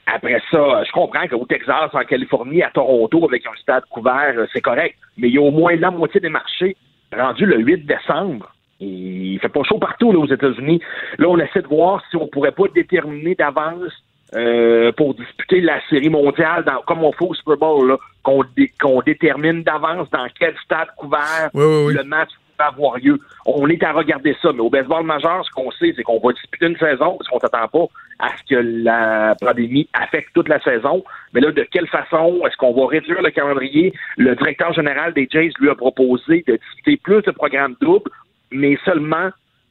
après 0.05 0.41
ça, 0.51 0.83
je 0.85 0.91
comprends 0.91 1.27
qu'au 1.27 1.45
Texas, 1.45 1.89
en 1.93 2.03
Californie, 2.03 2.63
à 2.63 2.69
Toronto, 2.71 3.25
avec 3.27 3.45
un 3.45 3.55
stade 3.61 3.83
couvert, 3.89 4.33
c'est 4.51 4.61
correct. 4.61 4.95
Mais 5.17 5.29
il 5.29 5.35
y 5.35 5.37
a 5.37 5.41
au 5.41 5.51
moins 5.51 5.75
la 5.75 5.89
moitié 5.91 6.19
des 6.19 6.29
marchés 6.29 6.75
rendus 7.15 7.45
le 7.45 7.57
8 7.59 7.85
décembre. 7.85 8.51
Il 8.79 9.37
fait 9.41 9.49
pas 9.49 9.63
chaud 9.63 9.77
partout 9.77 10.11
là, 10.11 10.19
aux 10.19 10.27
États-Unis. 10.27 10.81
Là, 11.17 11.27
on 11.29 11.37
essaie 11.37 11.61
de 11.61 11.67
voir 11.67 12.01
si 12.09 12.15
on 12.15 12.27
pourrait 12.27 12.53
pas 12.53 12.63
déterminer 12.73 13.35
d'avance 13.35 13.91
euh, 14.35 14.91
pour 14.93 15.15
disputer 15.15 15.59
la 15.59 15.81
série 15.89 16.09
mondiale, 16.09 16.63
dans, 16.63 16.81
comme 16.87 17.03
on 17.03 17.11
fait 17.11 17.25
au 17.25 17.33
Super 17.33 17.57
Bowl, 17.57 17.87
là, 17.89 17.97
qu'on 18.23 18.43
dé- 18.55 18.71
détermine 19.05 19.63
d'avance 19.63 20.09
dans 20.11 20.27
quel 20.39 20.55
stade 20.63 20.87
couvert 20.95 21.49
Oui, 21.53 21.65
oui, 21.65 21.83
oui. 21.87 21.93
le 21.95 22.03
match 22.03 22.29
avoir 22.67 22.97
lieu. 22.97 23.19
On 23.45 23.67
est 23.67 23.81
à 23.83 23.91
regarder 23.91 24.35
ça, 24.41 24.51
mais 24.53 24.59
au 24.61 24.69
baseball 24.69 25.03
majeur, 25.05 25.45
ce 25.45 25.51
qu'on 25.51 25.71
sait, 25.71 25.93
c'est 25.95 26.03
qu'on 26.03 26.19
va 26.19 26.33
disputer 26.33 26.67
une 26.67 26.77
saison 26.77 27.17
parce 27.17 27.27
qu'on 27.29 27.39
s'attend 27.39 27.67
pas 27.67 27.85
à 28.19 28.29
ce 28.37 28.43
que 28.55 28.59
la 28.61 29.35
pandémie 29.39 29.87
affecte 29.93 30.29
toute 30.33 30.49
la 30.49 30.59
saison. 30.61 31.03
Mais 31.33 31.41
là, 31.41 31.51
de 31.51 31.63
quelle 31.71 31.87
façon 31.87 32.41
est-ce 32.45 32.57
qu'on 32.57 32.73
va 32.73 32.87
réduire 32.87 33.21
le 33.21 33.31
calendrier? 33.31 33.93
Le 34.17 34.35
directeur 34.35 34.73
général 34.73 35.13
des 35.13 35.27
Jays 35.31 35.51
lui 35.59 35.69
a 35.69 35.75
proposé 35.75 36.43
de 36.47 36.57
discuter 36.57 36.97
plus 36.97 37.21
de 37.21 37.31
programmes 37.31 37.75
doubles, 37.81 38.11
mais 38.51 38.77
seulement 38.83 39.29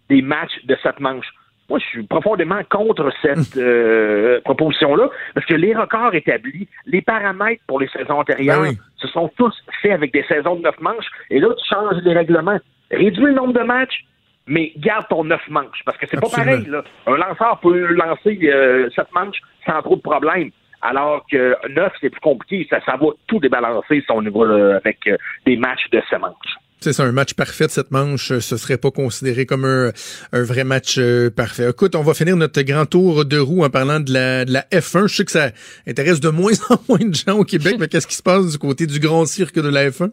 des 0.09 0.23
matchs 0.23 0.65
de 0.65 0.77
sept 0.83 1.01
manches. 1.01 1.31
Moi, 1.69 1.79
je 1.81 1.85
suis 1.85 2.03
profondément 2.05 2.61
contre 2.71 3.13
cette 3.21 3.59
euh, 3.59 4.41
proposition-là, 4.41 5.11
parce 5.35 5.45
que 5.45 5.53
les 5.53 5.75
records 5.75 6.15
établis, 6.15 6.67
les 6.87 7.03
paramètres 7.03 7.63
pour 7.67 7.79
les 7.79 7.89
saisons 7.89 8.21
antérieures, 8.21 8.63
Ben 8.63 8.71
oui. 8.71 8.79
se 8.97 9.07
sont 9.09 9.31
tous 9.37 9.55
faits 9.83 9.93
avec 9.93 10.15
des 10.15 10.23
saisons 10.23 10.57
de 10.57 10.63
neuf 10.63 10.81
manches, 10.81 11.05
et 11.29 11.39
là, 11.39 11.49
tu 11.55 11.69
changes 11.69 12.03
les 12.03 12.15
règlements. 12.15 12.59
Réduis 12.91 13.27
le 13.27 13.35
nombre 13.35 13.53
de 13.53 13.65
matchs, 13.65 14.05
mais 14.47 14.73
garde 14.77 15.07
ton 15.09 15.25
neuf 15.25 15.43
manches, 15.49 15.83
parce 15.85 15.99
que 15.99 16.07
c'est 16.11 16.21
pas 16.21 16.29
pareil. 16.29 16.65
Là. 16.67 16.83
Un 17.07 17.17
lanceur 17.17 17.61
peut 17.61 17.93
lancer 17.93 18.39
euh, 18.45 18.89
sept 18.91 19.13
manches 19.15 19.41
sans 19.67 19.83
trop 19.83 19.97
de 19.97 20.03
problèmes. 20.03 20.51
Alors 20.81 21.27
que 21.31 21.57
neuf, 21.69 21.93
c'est 22.01 22.11
plus 22.11 22.21
compliqué. 22.21 22.67
Ça, 22.71 22.81
ça 22.87 22.97
va 22.97 23.09
tout 23.27 23.41
débalancer 23.41 24.01
si 24.01 24.11
on 24.11 24.23
y 24.23 24.31
va 24.31 24.45
là, 24.47 24.77
avec 24.77 25.07
euh, 25.07 25.17
des 25.45 25.57
matchs 25.57 25.91
de 25.91 26.01
sept 26.09 26.21
manches. 26.21 26.57
C'est 26.81 26.93
ça, 26.93 27.03
un 27.03 27.13
match 27.13 27.35
parfait 27.35 27.67
de 27.67 27.73
cette 27.73 27.91
manche, 27.91 28.31
euh, 28.31 28.41
ce 28.41 28.57
serait 28.57 28.79
pas 28.79 28.93
considéré 28.93 29.47
comme 29.47 29.65
un, 29.65 29.91
un 30.33 30.43
vrai 30.45 30.63
match 30.63 30.97
euh, 30.99 31.29
parfait. 31.29 31.69
Écoute, 31.69 31.97
on 31.97 32.03
va 32.03 32.15
finir 32.15 32.37
notre 32.37 32.63
grand 32.63 32.87
tour 32.87 33.25
de 33.25 33.37
roue 33.37 33.65
en 33.65 33.71
parlant 33.71 33.99
de 33.99 34.13
la, 34.13 34.45
de 34.45 34.53
la 34.53 34.63
F1. 34.71 35.09
Je 35.09 35.17
sais 35.17 35.25
que 35.25 35.33
ça 35.33 35.51
intéresse 35.89 36.21
de 36.21 36.29
moins 36.29 36.53
en 36.71 36.77
moins 36.89 37.05
de 37.05 37.15
gens 37.15 37.37
au 37.37 37.45
Québec, 37.45 37.77
mais 37.81 37.89
qu'est-ce 37.89 38.07
qui 38.07 38.15
se 38.15 38.23
passe 38.23 38.53
du 38.53 38.59
côté 38.59 38.87
du 38.87 39.01
grand 39.01 39.27
cirque 39.27 39.57
de 39.57 39.69
la 39.69 39.91
F1? 39.91 40.11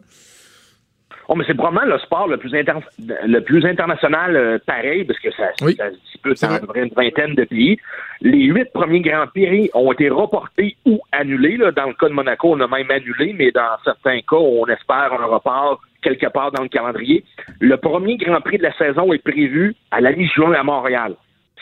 Oh, 1.28 1.34
mais 1.34 1.44
c'est 1.46 1.54
probablement 1.54 1.92
le 1.92 1.98
sport 2.00 2.28
le 2.28 2.36
plus, 2.36 2.54
inter- 2.54 2.74
le 2.98 3.40
plus 3.40 3.64
international 3.66 4.36
euh, 4.36 4.58
pareil, 4.64 5.04
parce 5.04 5.18
que 5.18 5.30
ça, 5.32 5.48
Oui. 5.62 5.74
ça 5.74 5.90
se 5.90 5.96
dispute 5.96 6.36
C'est 6.38 6.46
dans 6.46 6.72
une 6.74 6.90
vingtaine 6.94 7.34
de 7.34 7.44
pays. 7.44 7.78
Les 8.20 8.44
huit 8.44 8.72
premiers 8.72 9.00
Grands 9.00 9.26
Prix 9.26 9.68
ont 9.74 9.90
été 9.92 10.08
reportés 10.08 10.76
ou 10.84 11.00
annulés. 11.10 11.56
Là. 11.56 11.72
Dans 11.72 11.86
le 11.86 11.94
cas 11.94 12.08
de 12.08 12.14
Monaco, 12.14 12.52
on 12.54 12.60
a 12.60 12.68
même 12.68 12.90
annulé, 12.90 13.34
mais 13.36 13.50
dans 13.50 13.76
certains 13.84 14.20
cas, 14.20 14.36
on 14.36 14.66
espère 14.66 15.12
un 15.20 15.26
report 15.26 15.80
quelque 16.02 16.28
part 16.28 16.52
dans 16.52 16.62
le 16.62 16.68
calendrier. 16.68 17.24
Le 17.58 17.76
premier 17.76 18.16
Grand 18.16 18.40
Prix 18.40 18.58
de 18.58 18.62
la 18.62 18.72
saison 18.74 19.12
est 19.12 19.22
prévu 19.22 19.74
à 19.90 20.00
la 20.00 20.12
mi-juin 20.12 20.52
à 20.52 20.62
Montréal. 20.62 21.14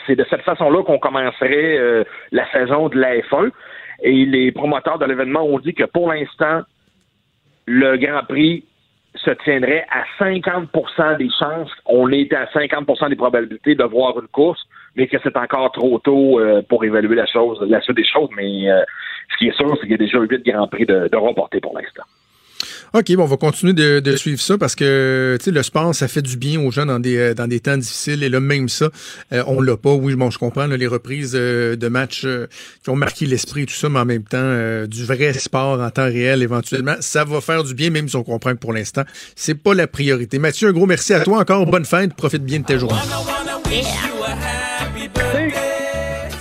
C'est 0.05 0.15
de 0.15 0.25
cette 0.29 0.41
façon-là 0.43 0.83
qu'on 0.83 0.99
commencerait 0.99 1.79
euh, 1.79 2.03
la 2.31 2.45
saison 2.51 2.89
de 2.89 2.99
la 2.99 3.17
F1. 3.17 3.49
Et 4.03 4.25
les 4.25 4.51
promoteurs 4.51 4.99
de 4.99 5.05
l'événement 5.05 5.41
ont 5.43 5.57
dit 5.57 5.73
que 5.73 5.85
pour 5.85 6.11
l'instant, 6.13 6.61
le 7.65 7.97
Grand 7.97 8.23
Prix 8.27 8.63
se 9.15 9.31
tiendrait 9.43 9.85
à 9.91 10.03
50% 10.23 11.17
des 11.17 11.29
chances, 11.29 11.71
on 11.85 12.09
est 12.11 12.31
à 12.33 12.45
50% 12.45 13.09
des 13.09 13.15
probabilités 13.15 13.75
de 13.75 13.83
voir 13.83 14.19
une 14.19 14.27
course, 14.27 14.61
mais 14.95 15.07
que 15.07 15.17
c'est 15.23 15.35
encore 15.37 15.71
trop 15.71 15.99
tôt 15.99 16.39
euh, 16.39 16.61
pour 16.67 16.83
évaluer 16.83 17.15
la 17.15 17.25
chose, 17.25 17.59
la 17.67 17.81
suite 17.81 17.97
des 17.97 18.05
choses. 18.05 18.29
Mais 18.35 18.69
euh, 18.69 18.83
ce 19.31 19.37
qui 19.37 19.47
est 19.47 19.55
sûr, 19.55 19.69
c'est 19.75 19.81
qu'il 19.81 19.91
y 19.91 19.95
a 19.95 19.97
déjà 19.97 20.19
huit 20.19 20.45
Grands 20.45 20.67
Prix 20.67 20.85
de, 20.85 21.07
de 21.07 21.59
pour 21.59 21.77
l'instant. 21.77 22.03
OK, 22.93 23.13
bon, 23.15 23.23
on 23.23 23.27
va 23.27 23.37
continuer 23.37 23.73
de, 23.73 23.99
de 23.99 24.15
suivre 24.15 24.41
ça 24.41 24.57
parce 24.57 24.75
que, 24.75 25.37
le 25.45 25.63
sport, 25.63 25.93
ça 25.93 26.07
fait 26.07 26.21
du 26.21 26.37
bien 26.37 26.59
aux 26.61 26.71
gens 26.71 26.85
dans 26.85 26.99
des, 26.99 27.17
euh, 27.17 27.33
dans 27.33 27.47
des 27.47 27.59
temps 27.59 27.77
difficiles. 27.77 28.23
Et 28.23 28.29
là, 28.29 28.39
même 28.39 28.69
ça, 28.69 28.89
euh, 29.33 29.43
on 29.47 29.61
l'a 29.61 29.77
pas. 29.77 29.93
Oui, 29.93 30.15
bon, 30.15 30.29
je 30.29 30.39
comprends, 30.39 30.67
là, 30.67 30.77
les 30.77 30.87
reprises 30.87 31.33
euh, 31.35 31.75
de 31.75 31.87
matchs 31.87 32.27
qui 32.83 32.89
ont 32.89 32.95
marqué 32.95 33.25
l'esprit 33.25 33.63
et 33.63 33.65
tout 33.65 33.73
ça, 33.73 33.89
mais 33.89 33.99
en 33.99 34.05
même 34.05 34.23
temps, 34.23 34.85
du 34.87 35.05
vrai 35.05 35.33
sport 35.33 35.79
en 35.81 35.89
temps 35.89 36.05
réel, 36.05 36.43
éventuellement, 36.43 36.95
ça 36.99 37.23
va 37.23 37.41
faire 37.41 37.63
du 37.63 37.73
bien, 37.73 37.89
même 37.89 38.09
si 38.09 38.15
on 38.15 38.23
comprend 38.23 38.51
que 38.51 38.59
pour 38.59 38.73
l'instant, 38.73 39.03
c'est 39.35 39.55
pas 39.55 39.73
la 39.73 39.87
priorité. 39.87 40.39
Mathieu, 40.39 40.69
un 40.69 40.71
gros 40.71 40.85
merci 40.85 41.13
à 41.13 41.21
toi 41.21 41.39
encore. 41.39 41.65
Bonne 41.65 41.85
fête. 41.85 42.13
Profite 42.13 42.43
bien 42.43 42.59
de 42.59 42.65
tes 42.65 42.79
journées. 42.79 42.95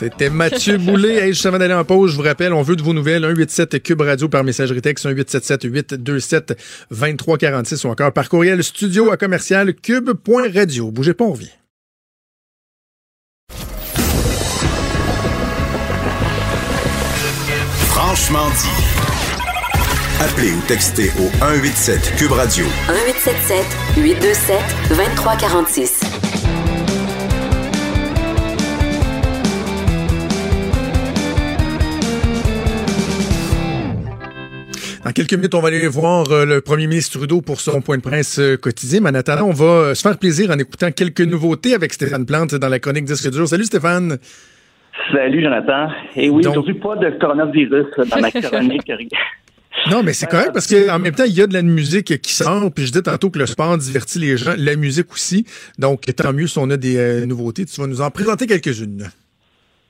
C'était 0.05 0.29
Mathieu 0.29 0.77
Boulay. 0.77 1.15
Hey, 1.15 1.33
juste 1.33 1.47
avant 1.47 1.57
d'aller 1.57 1.73
en 1.73 1.83
pause, 1.83 2.11
je 2.11 2.17
vous 2.17 2.23
rappelle, 2.23 2.53
on 2.53 2.61
veut 2.61 2.77
de 2.77 2.83
vos 2.83 2.93
nouvelles. 2.93 3.23
187 3.23 3.83
Cube 3.83 4.03
Radio 4.03 4.29
par 4.29 4.45
messagerie 4.45 4.83
texte, 4.83 5.07
1877 5.07 5.65
827 5.65 6.59
2346 6.91 7.85
ou 7.85 7.89
encore 7.89 8.13
par 8.13 8.29
courriel 8.29 8.63
studio 8.63 9.11
à 9.11 9.17
commercial 9.17 9.73
cube.radio. 9.73 10.91
Bougez 10.91 11.15
pas, 11.15 11.25
on 11.25 11.33
revient. 11.33 11.49
Franchement 17.89 18.51
dit. 18.51 18.85
Appelez 20.21 20.53
ou 20.53 20.61
textez 20.69 21.11
au 21.19 21.31
187 21.39 22.17
Cube 22.19 22.33
Radio. 22.33 22.67
1877 22.89 23.65
827 23.97 24.59
2346. 24.91 26.44
Dans 35.05 35.13
quelques 35.13 35.35
minutes, 35.35 35.55
on 35.55 35.61
va 35.61 35.69
aller 35.69 35.87
voir 35.87 36.31
euh, 36.33 36.47
le 36.47 36.61
premier 36.63 36.87
ministre 36.87 37.19
Trudeau 37.19 37.43
pour 37.43 37.61
son 37.61 37.83
point 37.83 37.99
de 37.99 38.03
presse 38.03 38.39
euh, 38.39 38.57
quotidien. 38.57 39.01
Mais 39.03 39.11
en 39.11 39.15
attendant, 39.15 39.49
on 39.49 39.53
va 39.53 39.65
euh, 39.65 39.95
se 39.95 40.01
faire 40.01 40.19
plaisir 40.19 40.51
en 40.51 40.59
écoutant 40.59 40.91
quelques 40.93 41.21
nouveautés 41.21 41.75
avec 41.75 41.93
Stéphane 41.93 42.25
Plante 42.25 42.55
dans 42.55 42.71
la 42.71 42.79
chronique 42.79 43.05
Disque 43.05 43.31
dur. 43.31 43.47
Salut 43.47 43.65
Stéphane. 43.65 44.17
Salut 45.13 45.43
Jonathan. 45.43 45.89
Et 46.17 46.31
oui, 46.31 46.43
Donc- 46.43 46.53
aujourd'hui 46.53 46.75
pas 46.75 46.97
de 46.97 47.11
coronavirus 47.21 47.87
dans 47.99 48.21
ma 48.21 48.31
chronique. 48.31 48.91
Non, 49.91 50.03
mais 50.03 50.15
c'est 50.15 50.31
correct 50.31 50.53
parce 50.55 50.67
qu'en 50.73 50.99
même 50.99 51.13
temps, 51.13 51.25
il 51.27 51.37
y 51.37 51.43
a 51.43 51.47
de 51.47 51.53
la 51.53 51.61
musique 51.61 52.19
qui 52.23 52.33
sort. 52.33 52.73
Puis 52.73 52.87
je 52.87 52.93
dis 52.93 53.03
tantôt 53.03 53.29
que 53.29 53.39
le 53.39 53.45
sport 53.45 53.77
divertit 53.77 54.19
les 54.21 54.37
gens, 54.39 54.53
la 54.57 54.77
musique 54.77 55.13
aussi. 55.13 55.45
Donc, 55.79 56.03
tant 56.17 56.33
mieux 56.33 56.47
si 56.47 56.59
on 56.59 56.71
a 56.71 56.79
des 56.79 56.97
euh, 56.97 57.27
nouveautés. 57.27 57.67
Tu 57.67 57.79
vas 57.79 57.87
nous 57.87 58.01
en 58.01 58.11
présenter 58.11 58.47
quelques-unes. 58.47 59.11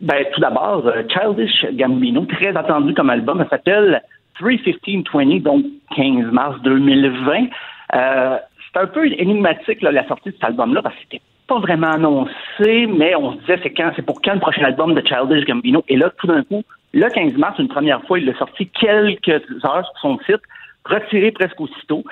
Ben, 0.01 0.25
tout 0.35 0.41
d'abord, 0.41 0.91
Childish 1.13 1.67
Gambino, 1.79 2.27
très 2.27 2.57
attendu 2.57 2.93
comme 2.95 3.11
album, 3.11 3.45
s'appelle 3.49 4.03
31520, 4.39 5.43
donc 5.43 5.65
15 5.97 6.31
mars 6.33 6.61
2020. 6.63 7.47
Euh, 7.95 8.39
c'est 8.73 8.81
un 8.81 8.87
peu 8.87 9.07
énigmatique 9.07 9.83
là, 9.83 9.93
la 9.93 10.07
sortie 10.09 10.31
de 10.31 10.35
cet 10.35 10.45
album-là 10.45 10.83
parce 10.83 10.95
que 10.97 11.01
c'était 11.03 11.23
pas 11.47 11.59
vraiment 11.59 11.93
annoncé, 11.93 12.87
mais 12.89 13.15
on 13.15 13.35
se 13.35 13.39
disait 13.41 13.61
c'est 13.63 13.71
quand, 13.75 13.93
c'est 13.95 14.05
pour 14.05 14.21
quand 14.23 14.35
le 14.35 14.41
prochain 14.41 14.65
album 14.65 14.95
de 14.95 15.03
Childish 15.07 15.45
Gambino? 15.45 15.85
Et 15.89 15.97
là, 15.97 16.11
tout 16.19 16.27
d'un 16.27 16.43
coup, 16.43 16.63
le 16.93 17.09
15 17.09 17.35
mars, 17.35 17.59
une 17.59 17.69
première 17.69 18.03
fois, 18.05 18.19
il 18.19 18.25
l'a 18.27 18.35
sorti 18.35 18.67
quelques 18.69 19.29
heures 19.65 19.85
sur 19.85 19.99
son 20.01 20.19
site, 20.27 20.41
retiré 20.85 21.31
presque 21.33 21.61
aussitôt, 21.61 22.03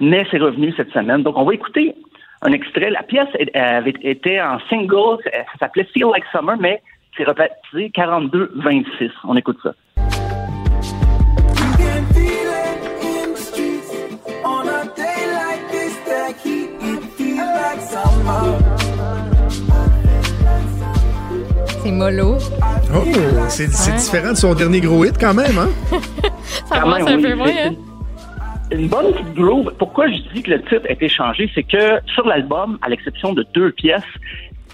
mais 0.00 0.26
c'est 0.30 0.38
revenu 0.38 0.72
cette 0.76 0.90
semaine. 0.92 1.22
Donc, 1.22 1.36
on 1.38 1.44
va 1.44 1.54
écouter 1.54 1.94
un 2.42 2.52
extrait. 2.52 2.90
La 2.90 3.02
pièce 3.02 3.28
est- 3.38 3.56
avait 3.56 3.94
été 4.02 4.40
en 4.40 4.58
single, 4.68 5.18
ça 5.24 5.58
s'appelait 5.60 5.84
Feel 5.94 6.06
Like 6.12 6.24
Summer, 6.30 6.56
mais 6.60 6.82
c'est 7.16 7.24
rebaptisé 7.24 7.90
42-26. 7.90 9.10
On 9.24 9.36
écoute 9.36 9.58
ça. 9.62 9.72
C'est 21.82 21.90
mollo. 21.90 22.36
Oh, 22.94 23.02
c'est 23.48 23.64
Ouais. 23.64 23.96
différent 23.96 24.30
de 24.30 24.36
son 24.36 24.54
dernier 24.54 24.80
gros 24.80 25.04
hit 25.04 25.18
quand 25.18 25.34
même, 25.34 25.58
hein? 25.58 25.68
Ça 26.66 26.80
Quand 26.80 26.88
même, 26.88 27.06
un 27.06 27.16
oui, 27.16 27.22
peu 27.22 27.34
moins, 27.34 27.46
hein? 27.48 27.72
Une 28.72 28.88
bonne 28.88 29.12
petite 29.12 29.34
groove. 29.34 29.72
Pourquoi 29.78 30.08
je 30.08 30.16
dis 30.32 30.42
que 30.42 30.50
le 30.52 30.62
titre 30.62 30.86
a 30.88 30.92
été 30.92 31.08
changé, 31.08 31.50
c'est 31.54 31.62
que 31.62 32.00
sur 32.14 32.26
l'album, 32.26 32.78
à 32.82 32.88
l'exception 32.88 33.32
de 33.34 33.44
deux 33.54 33.70
pièces, 33.72 34.02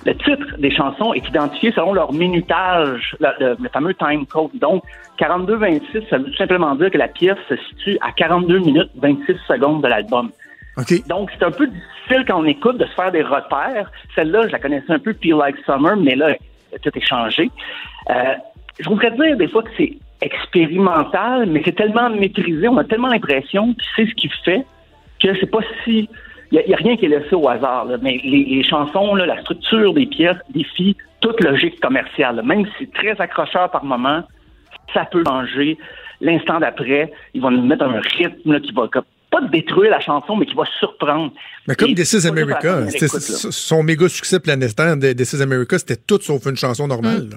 le 0.07 0.15
titre 0.15 0.57
des 0.59 0.71
chansons 0.71 1.13
est 1.13 1.27
identifié 1.29 1.73
selon 1.73 1.93
leur 1.93 2.13
minutage, 2.13 3.17
le, 3.21 3.29
le- 3.41 3.57
le 3.61 3.69
fameux 3.71 3.93
time 3.95 4.25
code. 4.27 4.51
Donc, 4.61 4.83
42-26, 5.19 6.09
ça 6.09 6.19
veut 6.19 6.25
tout 6.25 6.37
simplement 6.37 6.75
dire 6.77 6.91
que 6.91 6.97
la 6.99 7.09
pièce 7.09 7.37
se 7.49 7.57
situe 7.69 7.99
à 8.01 8.13
42 8.13 8.61
minutes 8.61 8.91
26 9.03 9.35
secondes 9.49 9.83
de 9.83 9.89
l'album. 9.89 10.31
Donc, 11.09 11.31
c'est 11.39 11.45
un 11.45 11.51
peu 11.51 11.67
difficile 11.67 12.25
quand 12.27 12.41
on 12.41 12.45
écoute 12.45 12.79
de 12.79 12.87
se 12.87 12.93
faire 12.93 13.13
des 13.13 13.23
repères. 13.23 13.91
Celle-là, 14.15 14.47
je 14.47 14.53
la 14.53 14.59
connaissais 14.59 14.93
un 14.93 14.99
peu, 14.99 15.15
Feel 15.21 15.37
Like 15.37 15.57
Summer, 15.65 15.97
mais 15.97 16.15
là, 16.15 16.35
tout 16.83 16.91
est 16.95 17.07
changé. 17.07 17.51
Euh, 18.11 18.35
je 18.79 18.89
voudrais 18.89 19.11
dire 19.13 19.37
des 19.37 19.49
fois 19.49 19.63
que 19.63 19.71
c'est 19.77 19.97
expérimental, 20.21 21.47
mais 21.47 21.63
c'est 21.65 21.77
tellement 21.77 22.11
maîtrisé, 22.11 22.69
on 22.69 22.77
a 22.79 22.85
tellement 22.85 23.09
l'impression 23.09 23.73
que 23.75 23.83
c'est 23.97 24.07
ce 24.07 24.15
qui 24.15 24.29
fait 24.45 24.65
que 25.21 25.35
c'est 25.39 25.51
pas 25.51 25.61
si... 25.85 26.09
Il 26.53 26.61
n'y 26.67 26.75
a, 26.75 26.77
rien 26.77 26.97
qui 26.97 27.05
est 27.05 27.09
laissé 27.09 27.33
au 27.37 27.49
hasard, 27.49 27.85
là. 27.85 27.97
mais 28.03 28.21
les, 28.25 28.65
chansons, 28.65 29.15
là, 29.15 29.25
la 29.25 29.41
structure 29.41 29.95
des 29.95 30.07
pièces 30.07 30.37
défie 30.53 30.97
toute 31.21 31.41
logique 31.45 31.79
commerciale. 31.79 32.43
Même 32.45 32.67
si 32.67 32.73
c'est 32.81 32.93
très 32.93 33.21
accrocheur 33.21 33.71
par 33.71 33.85
moment, 33.85 34.25
ça 34.93 35.05
peut 35.05 35.23
changer. 35.25 35.79
L'instant 36.21 36.59
d'après, 36.59 37.13
ils 37.35 37.41
vont 37.41 37.53
nous 37.53 37.63
mettre 37.63 37.85
un 37.85 38.01
rythme 38.01 38.53
là, 38.53 38.59
qui 38.59 38.73
va 38.73 38.89
pas 39.31 39.41
détruire 39.43 39.91
la 39.91 40.01
chanson, 40.01 40.37
mais 40.37 40.47
qui 40.47 40.55
va 40.55 40.65
surprendre. 40.79 41.33
Mais 41.69 41.75
comme 41.75 41.91
Et 41.91 41.95
This 41.95 42.13
is 42.13 42.27
America, 42.27 42.87
son 43.51 43.83
méga 43.83 44.09
succès 44.09 44.41
planétaire 44.41 44.97
de 44.97 45.13
This 45.13 45.35
is 45.35 45.43
America, 45.43 45.79
c'était 45.79 45.97
tout 45.97 46.21
sauf 46.21 46.45
une 46.47 46.57
chanson 46.57 46.87
normale. 46.87 47.29
là. 47.31 47.37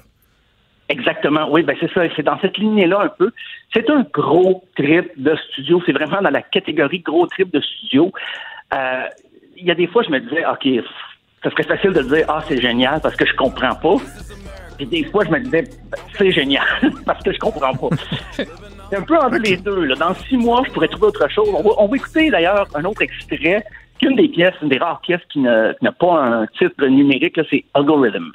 Exactement, 0.90 1.50
oui, 1.50 1.64
ben 1.64 1.76
c'est 1.80 1.92
ça, 1.94 2.02
c'est 2.16 2.24
dans 2.24 2.40
cette 2.42 2.58
lignée-là 2.58 3.02
un 3.04 3.08
peu. 3.08 3.32
C'est 3.74 3.90
un 3.90 4.06
gros 4.14 4.64
trip 4.76 5.10
de 5.16 5.36
studio, 5.50 5.82
c'est 5.86 5.94
vraiment 5.94 6.22
dans 6.22 6.30
la 6.30 6.42
catégorie 6.42 7.00
gros 7.00 7.26
trip 7.28 7.52
de 7.54 7.62
studio. 7.62 8.12
Euh, 8.74 9.06
il 9.56 9.66
y 9.66 9.72
a 9.72 9.76
des 9.76 9.88
fois, 9.88 10.04
je 10.04 10.10
me 10.10 10.20
disais, 10.20 10.44
OK, 10.46 10.68
ça 11.44 11.50
serait 11.52 11.64
facile 11.64 11.92
de 11.92 12.02
dire, 12.02 12.26
ah, 12.28 12.44
c'est 12.48 12.62
génial 12.62 13.00
parce 13.02 13.16
que 13.16 13.26
je 13.26 13.34
comprends 13.34 13.76
pas. 13.76 13.96
Puis 14.78 14.86
des 14.86 15.04
fois, 15.06 15.24
je 15.26 15.32
me 15.32 15.40
disais, 15.40 15.64
c'est 16.18 16.32
génial 16.32 16.66
parce 17.06 17.24
que 17.24 17.32
je 17.32 17.40
comprends 17.40 17.74
pas. 17.74 17.96
C'est 18.94 19.00
un 19.00 19.06
peu 19.06 19.18
entre 19.18 19.38
les 19.38 19.58
deux. 19.58 19.86
Là. 19.86 19.96
Dans 19.96 20.14
six 20.14 20.38
mois, 20.38 20.62
je 20.68 20.72
pourrais 20.72 20.88
trouver 20.88 21.08
autre 21.08 21.28
chose. 21.28 21.50
On 21.52 21.64
va, 21.64 21.70
on 21.80 21.88
va 21.88 21.96
écouter 21.96 22.30
d'ailleurs 22.30 22.68
un 22.76 22.86
autre 22.86 23.02
extrait 23.02 23.66
qu'une 24.00 24.16
des 24.16 24.28
pièces, 24.28 24.54
une 24.62 24.70
des 24.70 24.78
rares 24.78 25.02
pièces 25.02 25.22
qui 25.32 25.40
n'a 25.40 25.92
pas 26.00 26.24
un 26.24 26.46
titre 26.46 26.86
numérique, 26.86 27.40
c'est 27.50 27.64
Algorithm. 27.74 28.32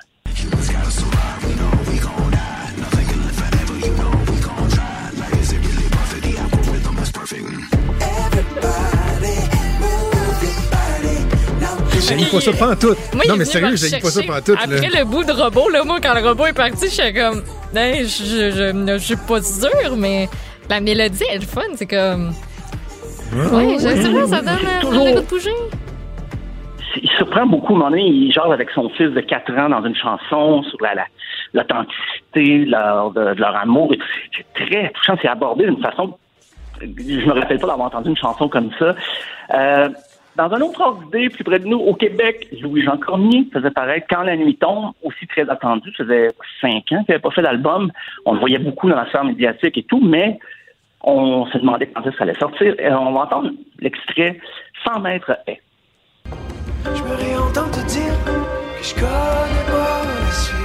J'ai 12.00 12.16
pas 12.26 12.40
ça 12.40 12.52
pas 12.52 12.72
en 12.72 12.76
tout. 12.76 12.94
Moi, 13.14 13.24
Non, 13.28 13.36
mais 13.36 13.44
sérieux, 13.44 13.70
me 13.72 13.76
j'ai 13.76 13.98
pas 13.98 14.08
ça 14.08 14.20
chercher. 14.22 14.28
pas 14.28 14.38
en 14.38 14.42
tout. 14.42 14.52
Après 14.52 14.88
le 14.88 15.04
bout 15.04 15.24
de 15.24 15.32
robot, 15.32 15.68
là, 15.70 15.82
moi, 15.84 15.98
quand 16.02 16.14
le 16.14 16.26
robot 16.26 16.46
est 16.46 16.52
parti, 16.52 16.88
j'étais 16.90 17.12
comme, 17.12 17.42
hey, 17.74 18.04
je, 18.06 18.24
je, 18.50 18.92
je 18.92 18.98
suis 18.98 19.16
pas 19.16 19.42
sûre, 19.42 19.96
mais 19.96 20.28
la 20.70 20.80
mélodie, 20.80 21.24
elle 21.30 21.42
est 21.42 21.46
fun. 21.46 21.62
C'est 21.74 21.86
comme, 21.86 22.32
ouais, 23.52 23.74
je 23.74 23.88
sais 23.88 24.12
pas, 24.12 24.26
ça 24.28 24.40
donne 24.42 24.48
euh, 24.48 24.80
toujours- 24.80 25.04
le 25.06 25.12
goût 25.12 25.20
de 25.20 25.26
bouger. 25.26 25.50
il 27.02 27.10
surprend 27.18 27.46
beaucoup. 27.46 27.72
À 27.74 27.76
un 27.76 27.78
moment 27.78 27.90
donné, 27.90 28.06
il 28.06 28.32
jase 28.32 28.50
avec 28.52 28.70
son 28.70 28.88
fils 28.90 29.10
de 29.10 29.20
4 29.20 29.52
ans 29.58 29.68
dans 29.68 29.84
une 29.84 29.96
chanson 29.96 30.62
sur 30.62 30.78
la, 30.80 30.94
la- 30.94 31.06
l'authenticité 31.54 32.64
leur- 32.66 33.10
de, 33.10 33.34
de 33.34 33.40
leur 33.40 33.56
amour. 33.56 33.92
C'est 34.36 34.66
très 34.66 34.90
touchant. 34.92 35.16
C'est 35.20 35.28
abordé 35.28 35.64
d'une 35.66 35.82
façon. 35.82 36.16
Je 36.80 36.86
me 37.26 37.32
rappelle 37.32 37.58
pas 37.58 37.66
d'avoir 37.66 37.88
entendu 37.88 38.10
une 38.10 38.16
chanson 38.16 38.48
comme 38.48 38.70
ça. 38.78 38.94
Euh, 39.54 39.88
dans 40.38 40.52
un 40.54 40.60
autre 40.60 40.80
ordre 40.80 41.02
d'idée, 41.02 41.28
plus 41.30 41.42
près 41.42 41.58
de 41.58 41.66
nous, 41.66 41.78
au 41.78 41.94
Québec, 41.94 42.46
Louis-Jean 42.62 42.96
Cormier 42.96 43.48
faisait 43.52 43.72
paraître 43.72 44.06
Quand 44.08 44.22
la 44.22 44.36
nuit 44.36 44.56
tombe, 44.56 44.92
aussi 45.02 45.26
très 45.26 45.48
attendu. 45.50 45.90
Ça 45.96 46.04
faisait 46.04 46.28
cinq 46.60 46.92
ans 46.92 47.02
qu'il 47.02 47.06
n'avait 47.08 47.18
pas 47.18 47.32
fait 47.32 47.42
d'album. 47.42 47.90
On 48.24 48.34
le 48.34 48.38
voyait 48.38 48.60
beaucoup 48.60 48.88
dans 48.88 48.94
la 48.94 49.06
sphère 49.06 49.24
médiatique 49.24 49.76
et 49.76 49.82
tout, 49.82 50.00
mais 50.00 50.38
on 51.02 51.44
se 51.46 51.58
demandait 51.58 51.88
quand 51.88 52.04
ça 52.04 52.10
allait 52.20 52.38
sortir. 52.38 52.74
Et 52.78 52.88
on 52.92 53.12
va 53.12 53.22
entendre 53.22 53.50
l'extrait 53.80 54.38
100 54.84 55.00
mètres 55.00 55.36
est. 55.48 55.60
Je 56.84 57.02
me 57.02 57.16
réentends 57.16 57.70
te 57.70 57.84
dire 57.88 58.14
que 58.24 58.84
je 58.84 58.94
connais 58.94 59.66
pas 59.66 60.02
la 60.04 60.30
suite. 60.30 60.56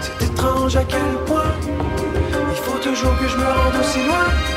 C'est 0.00 0.32
étrange 0.32 0.76
à 0.76 0.84
quel 0.84 1.24
point 1.26 1.52
il 2.32 2.56
faut 2.56 2.78
toujours 2.78 3.16
que 3.18 3.28
je 3.28 3.36
me 3.36 3.44
rende 3.44 3.76
aussi 3.78 4.06
loin 4.06 4.50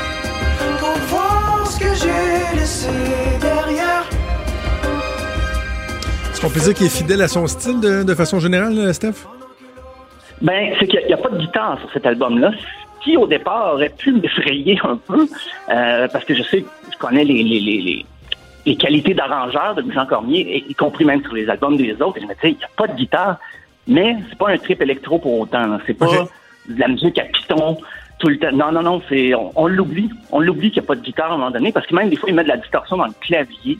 ce 1.74 1.80
que 1.80 1.94
j'ai 1.94 2.56
laissé 2.56 2.88
derrière. 3.40 4.04
Est-ce 6.30 6.40
qu'on 6.40 6.50
peut 6.50 6.60
dire 6.60 6.74
qu'il 6.74 6.86
est 6.86 6.96
fidèle 6.96 7.22
à 7.22 7.28
son 7.28 7.46
style 7.46 7.80
de, 7.80 8.02
de 8.04 8.14
façon 8.14 8.38
générale, 8.38 8.94
Steph? 8.94 9.26
Ben, 10.40 10.74
c'est 10.78 10.86
qu'il 10.86 11.04
n'y 11.06 11.12
a, 11.12 11.16
pas 11.16 11.30
de 11.30 11.38
guitare 11.38 11.78
sur 11.80 11.90
cet 11.92 12.06
album-là. 12.06 12.52
Ce 12.52 13.04
qui, 13.04 13.16
au 13.16 13.26
départ, 13.26 13.74
aurait 13.74 13.90
pu 13.90 14.12
m'effrayer 14.12 14.78
un 14.84 14.96
peu, 14.96 15.26
euh, 15.70 16.08
parce 16.08 16.24
que 16.24 16.34
je 16.34 16.42
sais, 16.42 16.64
je 16.92 16.98
connais 16.98 17.24
les, 17.24 17.42
les, 17.42 17.60
les, 17.60 17.80
les, 17.80 18.06
les 18.66 18.76
qualités 18.76 19.14
d'arrangeur 19.14 19.74
de 19.74 19.90
Jean 19.90 20.06
Cormier, 20.06 20.64
y 20.68 20.74
compris 20.74 21.04
même 21.04 21.22
sur 21.22 21.34
les 21.34 21.48
albums 21.48 21.76
des 21.76 21.92
autres. 22.00 22.18
Et 22.18 22.20
je 22.20 22.26
me 22.26 22.34
disais, 22.34 22.50
il 22.50 22.56
n'y 22.56 22.64
a 22.64 22.70
pas 22.76 22.86
de 22.86 22.94
guitare, 22.94 23.38
mais 23.88 24.16
c'est 24.28 24.38
pas 24.38 24.50
un 24.50 24.58
trip 24.58 24.80
électro 24.80 25.18
pour 25.18 25.40
autant. 25.40 25.66
là. 25.66 25.80
C'est 25.86 25.94
pas 25.94 26.06
de 26.06 26.80
la 26.80 26.88
musique 26.88 27.18
à 27.18 27.24
piton 27.24 27.78
Non, 28.52 28.72
non, 28.72 28.82
non, 28.82 29.02
c'est 29.08 29.32
on, 29.34 29.66
l'oublie. 29.66 30.10
On 30.32 30.40
l'oublie 30.40 30.70
qu'il 30.70 30.80
n'y 30.82 30.86
a 30.86 30.88
pas 30.88 30.94
de 30.94 31.02
guitare 31.02 31.30
à 31.30 31.34
un 31.34 31.38
moment 31.38 31.50
donné, 31.50 31.72
parce 31.72 31.86
que 31.86 31.94
même 31.94 32.08
des 32.10 32.16
fois, 32.16 32.28
il 32.30 32.34
met 32.34 32.44
de 32.44 32.48
la 32.48 32.56
distorsion 32.56 32.96
dans 32.96 33.06
le 33.06 33.12
clavier. 33.20 33.78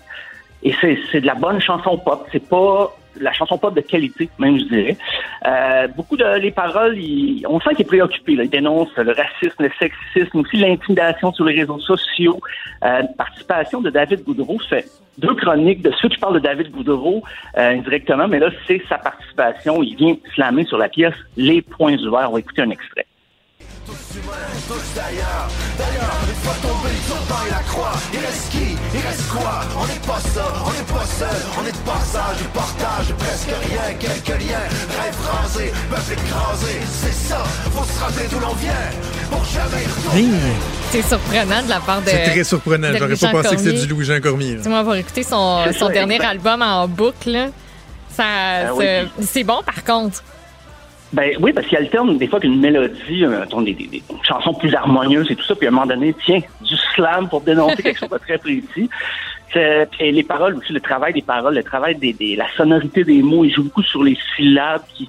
Et 0.63 0.75
c'est, 0.81 1.21
de 1.21 1.27
la 1.27 1.35
bonne 1.35 1.61
chanson 1.61 1.99
pop. 1.99 2.27
C'est 2.33 2.49
pas 2.49 2.95
la 3.21 3.33
chanson 3.33 3.59
pop 3.59 3.75
de 3.75 3.81
qualité, 3.81 4.29
même 4.39 4.59
je 4.59 4.65
dirais. 4.65 4.97
Euh, 5.47 5.87
beaucoup 5.89 6.17
de 6.17 6.25
les 6.39 6.51
paroles, 6.51 6.99
il- 6.99 7.47
on 7.49 7.61
sent 7.61 7.71
qu'il 7.77 7.83
est 7.83 7.89
préoccupé. 7.89 8.35
Là. 8.35 8.45
Il 8.45 8.51
dénonce 8.51 8.89
le 8.97 9.13
racisme, 9.13 9.63
le 9.63 9.71
sexisme, 9.79 10.41
aussi 10.41 10.57
l'intimidation 10.57 11.33
sur 11.33 11.45
les 11.45 11.61
réseaux 11.61 11.79
sociaux. 11.79 12.41
Euh, 12.85 13.03
participation 13.17 13.81
de 13.83 13.91
David 13.91 14.25
Goudreau. 14.25 14.59
Fait 14.59 14.87
deux 15.19 15.35
chroniques 15.35 15.83
de 15.83 15.93
ceux 16.01 16.09
qui 16.09 16.17
parlent 16.19 16.35
de 16.35 16.41
David 16.41 16.71
Goudreau 16.73 17.23
euh, 17.57 17.77
directement, 17.77 18.27
mais 18.27 18.39
là, 18.41 18.49
c'est 18.67 18.83
sa 18.89 18.99
participation. 18.99 19.83
Il 19.83 19.95
vient 19.97 20.17
slammer 20.35 20.65
sur 20.65 20.79
la 20.79 20.89
pièce 20.89 21.15
Les 21.37 21.63
Points 21.63 21.99
ouverts. 21.99 22.31
On 22.31 22.35
va 22.35 22.41
écouter 22.41 22.63
un 22.63 22.71
extrait. 22.71 23.07
Tous 23.87 24.95
d'ailleurs, 24.97 25.49
d'ailleurs, 25.77 26.17
une 26.27 26.35
fois 26.43 26.55
tombé, 26.63 26.89
toujours 27.05 27.25
dans 27.29 27.45
la 27.55 27.63
croix. 27.65 27.93
Il 28.15 28.19
reste 28.21 28.49
qui? 28.51 28.77
Il 28.95 29.01
reste 29.01 29.29
quoi? 29.29 29.61
On 29.77 29.87
n'est 29.87 30.07
pas 30.07 30.21
ça, 30.21 30.47
on 30.65 30.71
n'est 30.73 30.99
pas 30.99 31.05
seul, 31.07 31.41
on 31.61 31.67
est 31.67 31.73
de 31.73 31.85
passage, 31.85 32.37
du 32.39 32.45
portage, 32.45 33.15
presque 33.19 33.49
rien, 33.69 33.95
quelques 34.01 34.41
liens. 34.41 34.67
Rêve 35.03 35.17
rasé, 35.31 35.73
peuple 35.91 36.13
écrasé, 36.13 36.81
c'est 36.89 37.13
ça, 37.13 37.45
faut 37.75 37.85
se 37.85 38.01
rappeler 38.01 38.27
d'où 38.31 38.39
l'on 38.41 38.55
vient, 38.55 38.73
pour 39.31 39.45
jamais 39.45 39.85
retourner. 39.85 40.39
C'est 40.91 41.03
surprenant 41.03 41.63
de 41.63 41.69
la 41.69 41.81
part 41.81 42.01
de. 42.01 42.09
C'est 42.09 42.25
très 42.31 42.45
surprenant. 42.45 42.89
J'aurais 42.97 43.17
pas 43.17 43.43
pensé 43.43 43.57
que 43.57 43.63
c'était 43.63 43.81
du 43.81 43.87
Louis-Jean 43.89 44.21
Cormier. 44.21 44.53
là. 44.53 44.57
Tu 44.59 44.63
sais, 44.63 44.69
moi, 44.71 44.81
on 44.81 44.85
va 44.85 44.99
écouter 44.99 45.23
son, 45.25 45.65
son 45.79 45.89
dernier 45.91 46.25
album 46.25 46.63
en 46.63 46.89
boucle. 46.89 47.51
Ça, 48.17 48.25
Ah 48.69 48.75
oui. 48.75 48.85
c'est 49.27 49.45
bon, 49.45 49.61
par 49.65 49.83
contre. 49.85 50.23
Ben 51.15 51.37
oui, 51.41 51.53
parce 51.53 51.67
qu'il 51.69 51.79
alterne 51.79 52.19
des 52.19 52.27
fois 52.27 52.41
qu'une 52.41 52.59
mélodie, 52.61 53.25
euh, 53.25 53.45
des, 53.63 54.03
chansons 54.25 54.53
plus 54.55 54.75
harmonieuses 54.75 55.31
et 55.31 55.37
tout 55.37 55.45
ça, 55.45 55.55
puis 55.55 55.67
à 55.67 55.71
un 55.71 55.73
moment 55.73 55.87
donné, 55.87 56.13
tiens, 56.25 56.41
du 56.61 56.75
slam 56.95 57.29
pour 57.29 57.41
dénoncer 57.41 57.83
quelque 57.85 58.01
chose 58.01 58.09
de 58.09 58.19
très 58.19 58.37
précis. 58.39 58.91
C'est- 59.53 59.89
Puis 59.93 60.11
les 60.11 60.25
paroles 60.25 60.57
aussi, 60.57 60.73
le 60.73 60.81
travail 60.81 61.13
des 61.13 61.23
paroles, 61.23 61.55
le 61.55 61.63
travail 61.63 61.95
des, 61.95 62.13
des- 62.13 62.35
la 62.35 62.49
sonorité 62.57 63.05
des 63.05 63.23
mots, 63.23 63.45
il 63.45 63.55
joue 63.55 63.63
beaucoup 63.63 63.85
sur 63.85 64.03
les 64.03 64.19
syllabes. 64.35 64.83
Qui, 64.93 65.09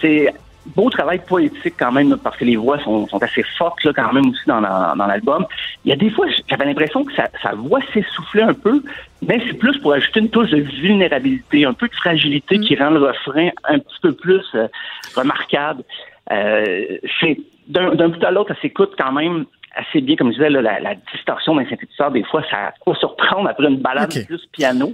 c'est 0.00 0.34
beau 0.76 0.88
travail 0.90 1.20
poétique 1.26 1.74
quand 1.78 1.92
même, 1.92 2.16
parce 2.18 2.36
que 2.36 2.44
les 2.44 2.56
voix 2.56 2.78
sont, 2.80 3.06
sont 3.08 3.22
assez 3.22 3.42
fortes 3.58 3.82
là, 3.84 3.92
quand 3.94 4.12
même 4.12 4.28
aussi 4.30 4.42
dans, 4.46 4.60
la- 4.60 4.94
dans 4.96 5.06
l'album. 5.06 5.46
Il 5.84 5.90
y 5.90 5.92
a 5.92 5.96
des 5.96 6.10
fois, 6.10 6.26
j'avais 6.48 6.64
l'impression 6.64 7.04
que 7.04 7.12
sa, 7.14 7.28
sa 7.42 7.52
voix 7.54 7.80
s'essoufflait 7.92 8.42
un 8.42 8.54
peu, 8.54 8.82
mais 9.26 9.40
c'est 9.46 9.54
plus 9.58 9.76
pour 9.78 9.92
ajouter 9.92 10.20
une 10.20 10.30
touche 10.30 10.50
de 10.50 10.60
vulnérabilité, 10.60 11.64
un 11.64 11.72
peu 11.74 11.88
de 11.88 11.94
fragilité 11.94 12.58
qui 12.60 12.76
rend 12.76 12.90
le 12.90 13.00
refrain 13.00 13.48
un 13.64 13.78
petit 13.78 14.00
peu 14.02 14.12
plus 14.12 14.44
euh, 14.54 14.68
remarquable. 15.14 15.82
Euh, 16.30 16.98
c'est 17.20 17.38
d'un 17.68 17.94
d'un 17.94 18.08
bout 18.08 18.22
à 18.24 18.30
l'autre, 18.30 18.54
ça 18.54 18.60
s'écoute 18.60 18.92
quand 18.98 19.12
même 19.12 19.44
assez 19.78 20.00
bien, 20.00 20.16
comme 20.16 20.28
je 20.32 20.38
disais, 20.38 20.50
là, 20.50 20.60
la, 20.60 20.80
la 20.80 20.94
distorsion 21.14 21.54
d'un 21.56 21.64
synthétiseur, 21.68 22.10
des 22.10 22.24
fois, 22.24 22.42
ça 22.50 22.72
peut 22.84 22.92
surprendre 22.98 23.48
après 23.48 23.68
une 23.68 23.78
balade 23.80 24.12
plus 24.26 24.40
piano. 24.52 24.92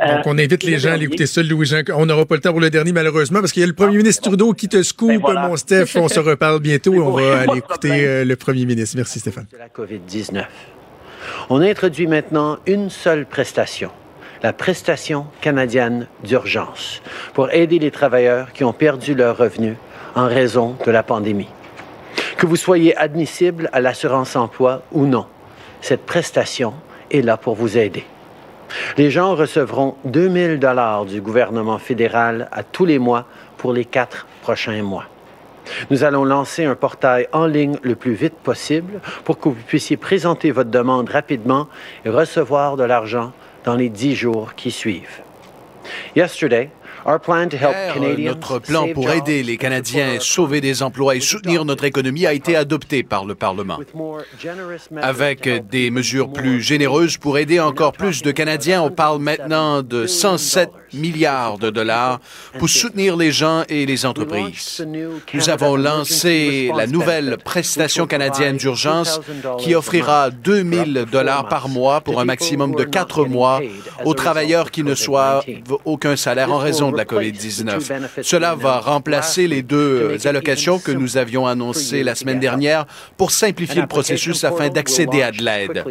Euh, 0.00 0.16
Donc, 0.16 0.26
on 0.26 0.38
invite 0.38 0.62
les 0.62 0.72
le 0.72 0.78
gens 0.78 0.92
à 0.92 0.96
l'écouter 0.96 1.26
ça, 1.26 1.42
Louis-Jean. 1.42 1.82
On 1.94 2.06
n'aura 2.06 2.24
pas 2.24 2.36
le 2.36 2.40
temps 2.40 2.52
pour 2.52 2.60
le 2.60 2.70
dernier, 2.70 2.92
malheureusement, 2.92 3.40
parce 3.40 3.52
qu'il 3.52 3.60
y 3.60 3.64
a 3.64 3.66
le 3.66 3.74
premier 3.74 3.96
ministre 3.98 4.22
Trudeau 4.22 4.52
qui 4.52 4.68
te 4.68 4.82
scoop, 4.82 5.08
Ben 5.08 5.18
voilà. 5.18 5.48
mon 5.48 5.56
Steph. 5.56 5.96
On 5.96 6.08
se 6.08 6.20
reparle 6.20 6.60
bientôt 6.60 6.94
et 6.94 7.00
on 7.00 7.10
va 7.10 7.40
aller 7.40 7.58
écouter 7.58 8.06
euh, 8.06 8.24
le 8.24 8.36
premier 8.36 8.64
ministre. 8.64 8.96
Merci, 8.96 9.18
Stéphane. 9.20 9.46
de 9.52 9.58
la 9.58 9.68
COVID-19. 9.68 10.44
On 11.50 11.60
introduit 11.60 12.06
maintenant 12.06 12.58
une 12.66 12.90
seule 12.90 13.26
prestation, 13.26 13.90
la 14.42 14.52
prestation 14.52 15.26
canadienne 15.40 16.06
d'urgence, 16.24 17.02
pour 17.34 17.50
aider 17.52 17.78
les 17.78 17.90
travailleurs 17.90 18.52
qui 18.52 18.64
ont 18.64 18.72
perdu 18.72 19.14
leurs 19.14 19.36
revenus 19.36 19.74
en 20.14 20.26
raison 20.26 20.76
de 20.86 20.90
la 20.90 21.02
pandémie. 21.02 21.48
Que 22.38 22.46
vous 22.46 22.54
soyez 22.54 22.96
admissible 22.96 23.68
à 23.72 23.80
l'assurance 23.80 24.36
emploi 24.36 24.82
ou 24.92 25.06
non, 25.06 25.26
cette 25.80 26.06
prestation 26.06 26.72
est 27.10 27.20
là 27.20 27.36
pour 27.36 27.56
vous 27.56 27.76
aider. 27.76 28.04
Les 28.96 29.10
gens 29.10 29.34
recevront 29.34 29.96
2000 30.04 30.60
dollars 30.60 31.04
du 31.04 31.20
gouvernement 31.20 31.78
fédéral 31.78 32.48
à 32.52 32.62
tous 32.62 32.84
les 32.84 33.00
mois 33.00 33.24
pour 33.56 33.72
les 33.72 33.84
quatre 33.84 34.28
prochains 34.40 34.80
mois. 34.84 35.06
Nous 35.90 36.04
allons 36.04 36.24
lancer 36.24 36.64
un 36.64 36.76
portail 36.76 37.26
en 37.32 37.46
ligne 37.46 37.76
le 37.82 37.96
plus 37.96 38.14
vite 38.14 38.36
possible 38.36 39.00
pour 39.24 39.40
que 39.40 39.48
vous 39.48 39.56
puissiez 39.66 39.96
présenter 39.96 40.52
votre 40.52 40.70
demande 40.70 41.10
rapidement 41.10 41.66
et 42.04 42.08
recevoir 42.08 42.76
de 42.76 42.84
l'argent 42.84 43.32
dans 43.64 43.74
les 43.74 43.88
dix 43.88 44.14
jours 44.14 44.54
qui 44.54 44.70
suivent. 44.70 45.22
Yesterday, 46.14 46.70
Canadians 47.08 48.28
notre 48.28 48.58
plan 48.58 48.88
pour 48.92 49.10
aider 49.10 49.42
les 49.42 49.56
Canadiens, 49.56 50.18
sauver 50.20 50.60
des 50.60 50.82
emplois 50.82 51.16
et 51.16 51.20
soutenir 51.20 51.64
notre 51.64 51.84
économie 51.84 52.26
a 52.26 52.34
été 52.34 52.54
adopté 52.54 53.02
par 53.02 53.24
le 53.24 53.34
Parlement. 53.34 53.78
Avec 55.00 55.48
des 55.68 55.90
mesures 55.90 56.30
plus 56.32 56.60
généreuses 56.60 57.16
pour 57.16 57.38
aider 57.38 57.60
encore 57.60 57.92
plus 57.92 58.22
de 58.22 58.30
Canadiens, 58.30 58.82
on 58.82 58.90
parle 58.90 59.20
maintenant 59.20 59.82
de 59.82 60.06
107 60.06 60.70
milliards 60.92 61.58
de 61.58 61.70
dollars 61.70 62.20
pour 62.58 62.68
soutenir 62.68 63.16
les 63.16 63.32
gens 63.32 63.62
et 63.68 63.86
les 63.86 64.04
entreprises. 64.06 64.86
Nous 65.32 65.48
avons 65.48 65.76
lancé 65.76 66.70
la 66.76 66.86
nouvelle 66.86 67.38
prestation 67.42 68.06
canadienne 68.06 68.56
d'urgence 68.56 69.20
qui 69.58 69.74
offrira 69.74 70.30
2000 70.30 71.06
dollars 71.10 71.48
par 71.48 71.68
mois 71.68 72.00
pour 72.00 72.20
un 72.20 72.24
maximum 72.24 72.74
de 72.74 72.84
quatre 72.84 73.24
mois 73.24 73.60
aux 74.04 74.14
travailleurs 74.14 74.70
qui 74.70 74.82
ne 74.82 74.90
reçoivent 74.90 75.44
aucun 75.84 76.16
salaire 76.16 76.52
en 76.52 76.58
raison 76.58 76.90
de 76.90 76.97
la 76.98 77.04
COVID-19. 77.04 78.22
Cela 78.22 78.54
va 78.54 78.80
remplacer 78.80 79.46
les 79.46 79.62
deux 79.62 80.26
allocations 80.26 80.78
que 80.78 80.92
nous 80.92 81.16
avions 81.16 81.46
annoncées 81.46 82.02
la 82.02 82.14
semaine 82.14 82.40
dernière 82.40 82.84
pour 83.16 83.30
simplifier 83.30 83.80
le 83.80 83.86
processus 83.86 84.44
afin 84.44 84.68
d'accéder 84.68 85.22
à 85.22 85.30
de 85.30 85.42
l'aide. 85.42 85.84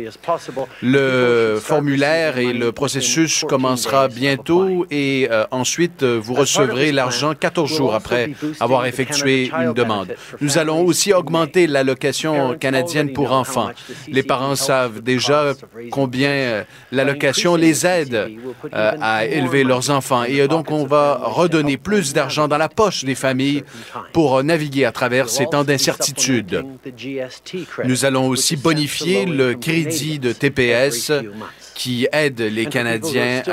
Le 0.82 1.60
formulaire 1.62 2.38
et 2.38 2.54
le 2.54 2.72
processus 2.72 3.44
commencera 3.48 4.08
bientôt 4.08 4.86
et 4.92 5.28
euh, 5.32 5.46
ensuite 5.52 6.04
euh, 6.04 6.20
vous 6.22 6.34
recevrez 6.34 6.92
l'argent 6.92 7.34
14 7.34 7.74
jours 7.78 7.94
après 7.96 8.32
avoir 8.60 8.86
effectué 8.86 9.50
une 9.58 9.74
demande. 9.74 10.16
Nous 10.42 10.58
allons 10.58 10.84
aussi 10.86 11.14
augmenter 11.14 11.68
l'allocation 11.68 12.56
canadienne 12.58 13.14
pour 13.14 13.32
enfants. 13.32 13.70
Les 14.08 14.24
parents 14.24 14.56
savent 14.56 15.02
déjà 15.02 15.54
combien 15.92 16.30
euh, 16.30 16.64
l'allocation 16.92 17.56
les 17.56 17.86
aide 17.86 18.30
à 18.74 19.26
élever 19.26 19.64
leurs 19.64 19.90
enfants 19.90 20.24
et 20.24 20.48
donc 20.48 20.72
on 20.72 20.86
va 20.88 21.20
redonner 21.24 21.78
plus 21.78 22.14
d'argent 22.14 22.48
dans 22.48 22.58
la 22.58 22.70
poche 22.70 23.04
des 23.04 23.16
familles 23.16 23.64
pour 24.14 24.44
naviguer 24.44 24.86
à 24.86 24.92
travers 24.92 25.30
ces 25.30 25.46
temps 25.46 25.64
d'incertitude. 25.64 26.66
Nous 27.86 28.06
allons 28.06 28.28
aussi 28.28 28.56
bonifier 28.56 29.26
le 29.26 29.54
crédit 29.54 30.20
de 30.20 30.32
TPS 30.32 31.12
qui 31.76 32.08
aide 32.12 32.42
les 32.42 32.66
Canadiens 32.66 33.44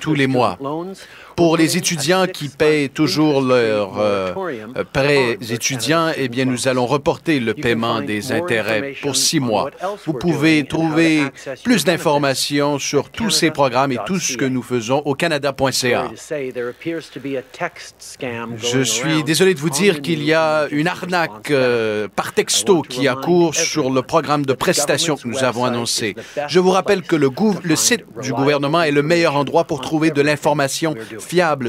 tous 0.00 0.14
les 0.14 0.26
mois. 0.26 0.58
Pour 1.38 1.56
les 1.56 1.76
étudiants 1.76 2.26
qui 2.26 2.48
payent 2.48 2.90
toujours 2.90 3.40
leurs 3.40 4.00
euh, 4.00 4.34
prêts 4.92 5.38
étudiants, 5.52 6.10
eh 6.16 6.28
bien, 6.28 6.44
nous 6.44 6.66
allons 6.66 6.84
reporter 6.84 7.38
le 7.38 7.54
paiement 7.54 8.00
des 8.00 8.32
intérêts 8.32 8.96
pour 9.00 9.14
six 9.14 9.38
mois. 9.38 9.70
Vous 10.04 10.14
pouvez 10.14 10.64
trouver 10.64 11.22
plus 11.62 11.84
d'informations 11.84 12.80
sur 12.80 13.10
tous 13.10 13.30
ces 13.30 13.52
programmes 13.52 13.92
et 13.92 13.98
tout 14.04 14.18
ce 14.18 14.36
que 14.36 14.46
nous 14.46 14.62
faisons 14.62 14.98
au 15.04 15.14
canada.ca. 15.14 16.10
Je 18.56 18.82
suis 18.82 19.22
désolé 19.22 19.54
de 19.54 19.60
vous 19.60 19.70
dire 19.70 20.02
qu'il 20.02 20.24
y 20.24 20.32
a 20.32 20.66
une 20.72 20.88
arnaque 20.88 21.52
euh, 21.52 22.08
par 22.16 22.32
texto 22.32 22.82
qui 22.82 23.06
a 23.06 23.14
cours 23.14 23.54
sur 23.54 23.90
le 23.90 24.02
programme 24.02 24.44
de 24.44 24.54
prestations 24.54 25.14
que 25.14 25.28
nous 25.28 25.44
avons 25.44 25.64
annoncé. 25.64 26.16
Je 26.48 26.58
vous 26.58 26.70
rappelle 26.70 27.02
que 27.02 27.14
le, 27.14 27.30
le 27.62 27.76
site 27.76 28.04
du 28.20 28.32
gouvernement 28.32 28.82
est 28.82 28.90
le 28.90 29.04
meilleur 29.04 29.36
endroit 29.36 29.62
pour 29.62 29.80
trouver 29.80 30.10
de 30.10 30.20
l'information 30.20 30.96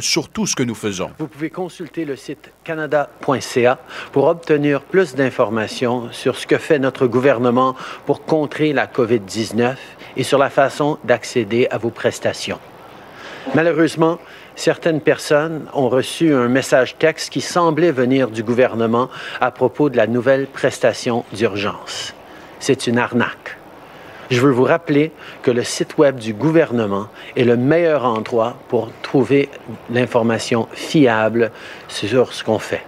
sur 0.01 0.29
tout 0.29 0.47
ce 0.47 0.55
que 0.55 0.63
nous 0.63 0.75
faisons. 0.75 1.11
Vous 1.19 1.27
pouvez 1.27 1.49
consulter 1.49 2.05
le 2.05 2.15
site 2.15 2.51
canada.ca 2.63 3.77
pour 4.11 4.25
obtenir 4.25 4.81
plus 4.81 5.15
d'informations 5.15 6.11
sur 6.11 6.37
ce 6.37 6.47
que 6.47 6.57
fait 6.57 6.79
notre 6.79 7.07
gouvernement 7.07 7.75
pour 8.05 8.23
contrer 8.23 8.71
la 8.71 8.87
COVID-19 8.87 9.75
et 10.15 10.23
sur 10.23 10.37
la 10.37 10.49
façon 10.49 10.97
d'accéder 11.03 11.67
à 11.71 11.77
vos 11.77 11.89
prestations. 11.89 12.59
Malheureusement, 13.53 14.19
certaines 14.55 15.01
personnes 15.01 15.65
ont 15.73 15.89
reçu 15.89 16.33
un 16.33 16.47
message 16.47 16.97
texte 16.97 17.31
qui 17.31 17.41
semblait 17.41 17.91
venir 17.91 18.29
du 18.29 18.43
gouvernement 18.43 19.09
à 19.41 19.51
propos 19.51 19.89
de 19.89 19.97
la 19.97 20.07
nouvelle 20.07 20.47
prestation 20.47 21.25
d'urgence. 21.33 22.13
C'est 22.59 22.87
une 22.87 22.97
arnaque. 22.97 23.58
Je 24.29 24.41
veux 24.41 24.51
vous 24.51 24.63
rappeler 24.63 25.11
que 25.41 25.49
le 25.49 25.63
site 25.63 25.97
Web 25.97 26.19
du 26.19 26.33
gouvernement 26.33 27.07
est 27.35 27.43
le 27.43 27.57
meilleur 27.57 28.05
endroit 28.05 28.55
pour 28.67 28.89
trouver 29.01 29.49
l'information 29.89 30.67
fiable 30.71 31.51
sur 31.87 32.31
ce 32.31 32.43
qu'on 32.43 32.59
fait. 32.59 32.83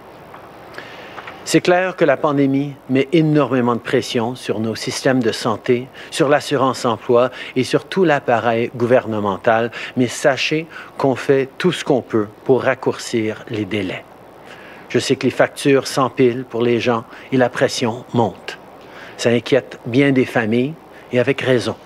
C'est 1.44 1.60
clair 1.60 1.96
que 1.96 2.04
la 2.04 2.16
pandémie 2.16 2.74
met 2.88 3.08
énormément 3.12 3.74
de 3.74 3.80
pression 3.80 4.36
sur 4.36 4.60
nos 4.60 4.76
systèmes 4.76 5.20
de 5.20 5.32
santé, 5.32 5.88
sur 6.12 6.28
l'assurance-emploi 6.28 7.32
et 7.56 7.64
sur 7.64 7.86
tout 7.86 8.04
l'appareil 8.04 8.70
gouvernemental, 8.76 9.72
mais 9.96 10.06
sachez 10.06 10.68
qu'on 10.96 11.16
fait 11.16 11.48
tout 11.58 11.72
ce 11.72 11.84
qu'on 11.84 12.02
peut 12.02 12.28
pour 12.44 12.62
raccourcir 12.62 13.44
les 13.50 13.64
délais. 13.64 14.04
Je 14.88 15.00
sais 15.00 15.16
que 15.16 15.24
les 15.24 15.32
factures 15.32 15.88
s'empilent 15.88 16.44
pour 16.44 16.62
les 16.62 16.78
gens 16.78 17.02
et 17.32 17.36
la 17.36 17.48
pression 17.48 18.04
monte. 18.14 18.58
Ça 19.16 19.30
inquiète 19.30 19.80
bien 19.86 20.12
des 20.12 20.24
familles 20.24 20.74
et 21.12 21.18
avec 21.18 21.40
raison. 21.40 21.76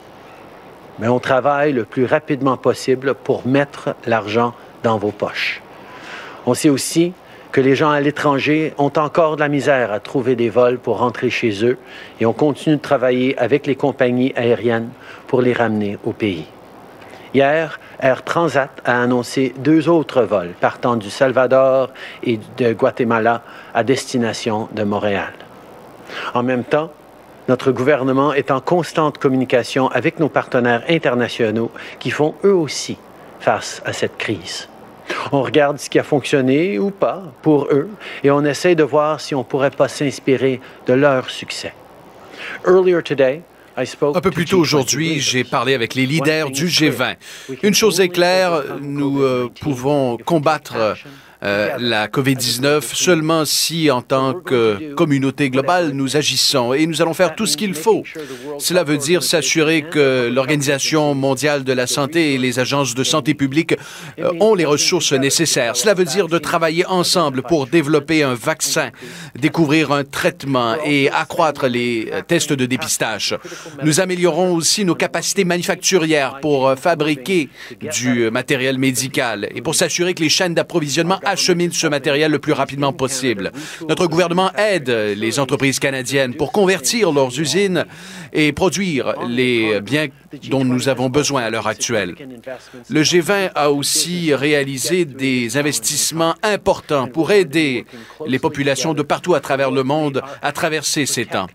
Mais 0.99 1.09
on 1.09 1.19
travaille 1.19 1.73
le 1.73 1.85
plus 1.85 2.07
rapidement 2.07 2.57
possible 2.57 3.15
pour 3.15 3.47
mettre 3.47 3.95
l'argent 4.07 4.55
dans 4.83 4.99
vos 4.99 5.11
poches. 5.11 5.63
On 6.47 6.55
sait 6.55 6.71
aussi 6.71 7.13
que 7.53 7.61
les 7.61 7.75
gens 7.75 7.91
à 7.91 8.01
l'étranger 8.01 8.75
ont 8.79 8.93
encore 8.97 9.37
de 9.37 9.41
la 9.41 9.49
misère 9.49 9.93
à 9.93 10.01
trouver 10.01 10.37
des 10.37 10.51
vols 10.51 10.79
pour 10.79 10.99
rentrer 10.99 11.31
chez 11.31 11.65
eux 11.65 11.79
et 12.21 12.27
on 12.27 12.33
continue 12.33 12.77
de 12.77 12.81
travailler 12.81 13.37
avec 13.39 13.67
les 13.67 13.77
compagnies 13.77 14.33
aériennes 14.37 14.91
pour 15.27 15.43
les 15.43 15.53
ramener 15.53 15.99
au 16.05 16.13
pays. 16.13 16.47
Hier, 17.35 17.81
Air 18.01 18.23
Transat 18.25 18.71
a 18.85 19.03
annoncé 19.03 19.55
deux 19.59 19.89
autres 19.89 20.23
vols 20.23 20.55
partant 20.61 20.97
du 20.97 21.11
Salvador 21.11 21.91
et 22.23 22.39
de 22.57 22.73
Guatemala 22.73 23.43
à 23.75 23.83
destination 23.85 24.69
de 24.73 24.85
Montréal. 24.85 25.33
En 26.35 26.43
même 26.43 26.65
temps, 26.65 26.91
notre 27.49 27.73
gouvernement 27.73 28.33
est 28.33 28.51
en 28.51 28.61
constante 28.61 29.19
communication 29.19 29.89
avec 29.89 30.19
nos 30.19 30.29
partenaires 30.29 30.83
internationaux 30.89 31.71
qui 31.99 32.11
font 32.11 32.35
eux 32.45 32.55
aussi 32.55 32.99
face 33.41 33.83
à 33.85 33.93
cette 33.93 34.17
crise. 34.17 34.69
On 35.31 35.43
regarde 35.43 35.79
ce 35.79 35.89
qui 35.89 35.99
a 35.99 36.03
fonctionné 36.03 36.79
ou 36.79 36.91
pas 36.91 37.23
pour 37.43 37.69
eux 37.71 37.89
et 38.25 38.31
on 38.31 38.45
essaie 38.45 38.75
de 38.75 38.83
voir 38.83 39.21
si 39.21 39.35
on 39.35 39.45
pourrait 39.45 39.71
pas 39.71 39.89
s'inspirer 39.89 40.61
de 40.87 40.95
leur 40.95 41.31
succès. 41.31 41.73
Earlier 42.67 43.03
today, 43.03 43.43
un 43.77 44.21
peu 44.21 44.31
plus 44.31 44.47
tôt 44.47 44.59
aujourd'hui, 44.59 45.21
j'ai 45.21 45.45
parlé 45.45 45.75
avec 45.75 45.95
les 45.95 46.07
leaders 46.07 46.51
du 46.51 46.67
G20. 46.67 47.17
Une 47.63 47.75
chose 47.75 48.01
est 48.01 48.09
claire, 48.09 48.63
nous 48.81 49.21
euh, 49.21 49.51
pouvons 49.61 50.17
combattre 50.17 50.97
euh, 51.43 51.77
la 51.79 52.09
COVID-19 52.09 52.81
seulement 52.95 53.45
si, 53.45 53.91
en 53.91 54.03
tant 54.03 54.35
que 54.35 54.95
communauté 54.95 55.51
globale, 55.51 55.91
nous 55.93 56.17
agissons 56.17 56.73
et 56.73 56.87
nous 56.87 57.03
allons 57.03 57.15
faire 57.15 57.35
tout 57.35 57.47
ce 57.47 57.57
qu'il 57.57 57.75
faut. 57.75 58.03
Cela 58.59 58.85
veut 58.85 58.97
dire 58.97 59.23
s'assurer 59.23 59.83
que 59.83 60.31
l'Organisation 60.33 61.15
mondiale 61.15 61.65
de 61.65 61.73
la 61.73 61.87
santé 61.87 62.35
et 62.35 62.39
les 62.39 62.59
agences 62.59 62.95
de 62.95 63.05
santé 63.05 63.35
publique 63.35 63.75
euh, 64.19 64.33
ont 64.41 64.55
les 64.55 64.65
ressources 64.65 65.13
nécessaires. 65.13 65.77
Cela 65.77 65.95
veut 65.95 66.05
dire 66.05 66.29
de 66.29 66.39
travailler 66.39 66.87
ensemble 66.87 67.43
pour 67.43 67.67
développer 67.67 68.23
un 68.23 68.35
vaccin, 68.35 68.91
découvrir 69.39 69.93
un 69.93 70.05
traitement 70.05 70.77
et 70.85 71.11
accroître 71.11 71.67
les 71.67 72.09
euh, 72.13 72.23
tests 72.27 72.53
de 72.53 72.67
dépistage. 72.67 73.37
Nous 73.83 74.01
améliorons 74.01 74.55
aussi 74.55 74.85
nos 74.85 74.95
capacités 74.95 75.45
manufacturières 75.45 76.41
pour 76.41 76.75
fabriquer 76.77 77.49
du 77.93 78.31
matériel 78.31 78.79
médical 78.79 79.49
et 79.55 79.61
pour 79.61 79.75
s'assurer 79.75 80.15
que 80.15 80.23
les 80.23 80.29
chaînes 80.29 80.55
d'approvisionnement 80.55 81.21
achemine 81.27 81.73
ce 81.73 81.87
matériel 81.87 82.31
le 82.31 82.39
plus 82.39 82.53
rapidement 82.53 82.93
possible. 82.93 83.53
Notre 83.89 84.07
gouvernement 84.07 84.51
aide 84.53 84.89
les 84.89 85.39
entreprises 85.39 85.79
canadiennes 85.79 86.35
pour 86.35 86.53
convertir 86.53 87.13
leurs 87.13 87.39
usines 87.39 87.85
et 88.33 88.53
produire 88.53 89.15
les 89.29 89.81
biens 89.81 90.07
dont 90.49 90.65
nous 90.65 90.89
avons 90.89 91.09
besoin 91.09 91.43
à 91.43 91.51
l'heure 91.51 91.67
actuelle. 91.67 92.15
Le 92.89 93.03
G20 93.03 93.51
a 93.55 93.71
aussi 93.71 94.35
réalisé 94.35 95.05
des 95.05 95.57
investissements 95.57 96.35
importants 96.43 97.09
pour 97.09 97.33
aider 97.33 97.87
les 98.27 98.39
populations 98.39 98.95
de 98.95 99.03
partout 99.03 99.35
à 99.35 99.41
travers 99.41 99.71
le 99.71 99.83
monde 99.83 100.23
à 100.43 100.53
traverser 100.53 101.07
ces 101.07 101.27
temps. 101.27 101.49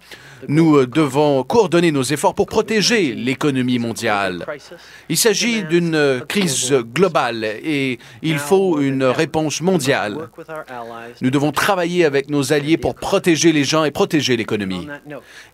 Nous 0.47 0.77
euh, 0.77 0.87
devons 0.87 1.43
coordonner 1.43 1.91
nos 1.91 2.03
efforts 2.03 2.35
pour 2.35 2.47
protéger 2.47 3.13
l'économie 3.13 3.79
mondiale. 3.79 4.45
Il 5.09 5.17
s'agit 5.17 5.63
d'une 5.63 5.95
euh, 5.95 6.19
crise 6.21 6.73
globale 6.93 7.43
et 7.43 7.99
il 8.21 8.37
faut 8.37 8.79
une 8.79 9.03
réponse 9.03 9.61
mondiale. 9.61 10.29
Nous 11.21 11.29
devons 11.29 11.51
travailler 11.51 12.05
avec 12.05 12.29
nos 12.29 12.53
alliés 12.53 12.77
pour 12.77 12.95
protéger 12.95 13.51
les 13.51 13.63
gens 13.63 13.83
et 13.83 13.91
protéger 13.91 14.37
l'économie. 14.37 14.87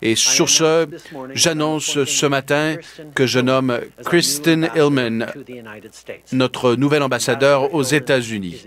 Et 0.02 0.16
sur 0.16 0.50
ce, 0.50 0.88
j'annonce 1.34 2.04
ce 2.04 2.26
matin 2.26 2.76
que 3.16 3.26
je 3.26 3.40
nomme 3.40 3.80
Kristen 4.04 4.70
Hillman 4.76 5.26
notre 6.34 6.76
nouvel 6.76 7.04
ambassadeur 7.04 7.74
aux 7.74 7.84
États-Unis. 7.84 8.64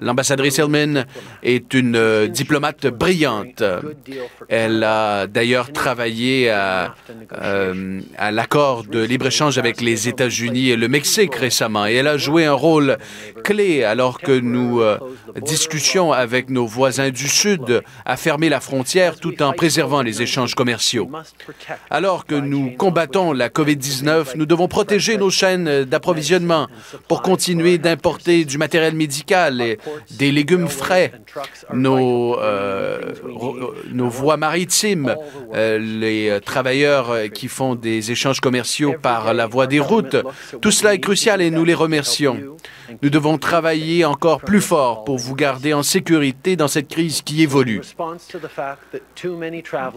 L'ambassadrice 0.00 0.58
Hillman 0.58 1.04
est 1.42 1.74
une 1.74 1.96
euh, 1.96 2.28
diplomate 2.28 2.86
brillante. 2.86 3.62
Elle 4.48 4.84
a 4.84 5.26
d'ailleurs 5.42 5.72
travaillé 5.72 6.50
à, 6.50 6.94
euh, 7.32 8.00
à 8.16 8.30
l'accord 8.30 8.84
de 8.84 9.02
libre-échange 9.02 9.58
avec 9.58 9.80
les 9.80 10.06
États-Unis 10.08 10.70
et 10.70 10.76
le 10.76 10.86
Mexique 10.86 11.34
récemment. 11.34 11.84
Et 11.84 11.94
elle 11.94 12.06
a 12.06 12.16
joué 12.16 12.44
un 12.44 12.52
rôle 12.52 12.96
clé 13.42 13.82
alors 13.82 14.20
que 14.20 14.38
nous 14.38 14.80
euh, 14.80 14.98
discutions 15.40 16.12
avec 16.12 16.48
nos 16.48 16.64
voisins 16.64 17.10
du 17.10 17.26
Sud 17.26 17.82
à 18.04 18.16
fermer 18.16 18.50
la 18.50 18.60
frontière 18.60 19.16
tout 19.16 19.42
en 19.42 19.52
préservant 19.52 20.02
les 20.02 20.22
échanges 20.22 20.54
commerciaux. 20.54 21.10
Alors 21.90 22.24
que 22.24 22.36
nous 22.36 22.70
combattons 22.76 23.32
la 23.32 23.48
COVID-19, 23.48 24.36
nous 24.36 24.46
devons 24.46 24.68
protéger 24.68 25.16
nos 25.16 25.30
chaînes 25.30 25.82
d'approvisionnement 25.82 26.68
pour 27.08 27.20
continuer 27.20 27.78
d'importer 27.78 28.44
du 28.44 28.58
matériel 28.58 28.94
médical 28.94 29.60
et 29.60 29.78
des 30.12 30.30
légumes 30.30 30.68
frais, 30.68 31.10
nos, 31.72 32.38
euh, 32.38 33.00
nos 33.92 34.08
voies 34.08 34.36
maritimes, 34.36 35.16
euh, 35.54 35.78
les 35.78 36.28
euh, 36.28 36.40
travailleurs 36.40 37.10
euh, 37.10 37.28
qui 37.28 37.48
font 37.48 37.74
des 37.74 38.10
échanges 38.10 38.40
commerciaux 38.40 38.94
par 39.00 39.34
la 39.34 39.46
voie 39.46 39.66
des 39.66 39.80
routes. 39.80 40.16
Tout 40.60 40.70
cela 40.70 40.94
est 40.94 41.00
crucial 41.00 41.40
et 41.40 41.50
nous 41.50 41.64
les 41.64 41.74
remercions. 41.74 42.38
Nous 43.02 43.10
devons 43.10 43.38
travailler 43.38 44.04
encore 44.04 44.40
plus 44.40 44.60
fort 44.60 45.04
pour 45.04 45.16
vous 45.16 45.34
garder 45.34 45.72
en 45.72 45.82
sécurité 45.82 46.56
dans 46.56 46.68
cette 46.68 46.88
crise 46.88 47.22
qui 47.22 47.42
évolue. 47.42 47.80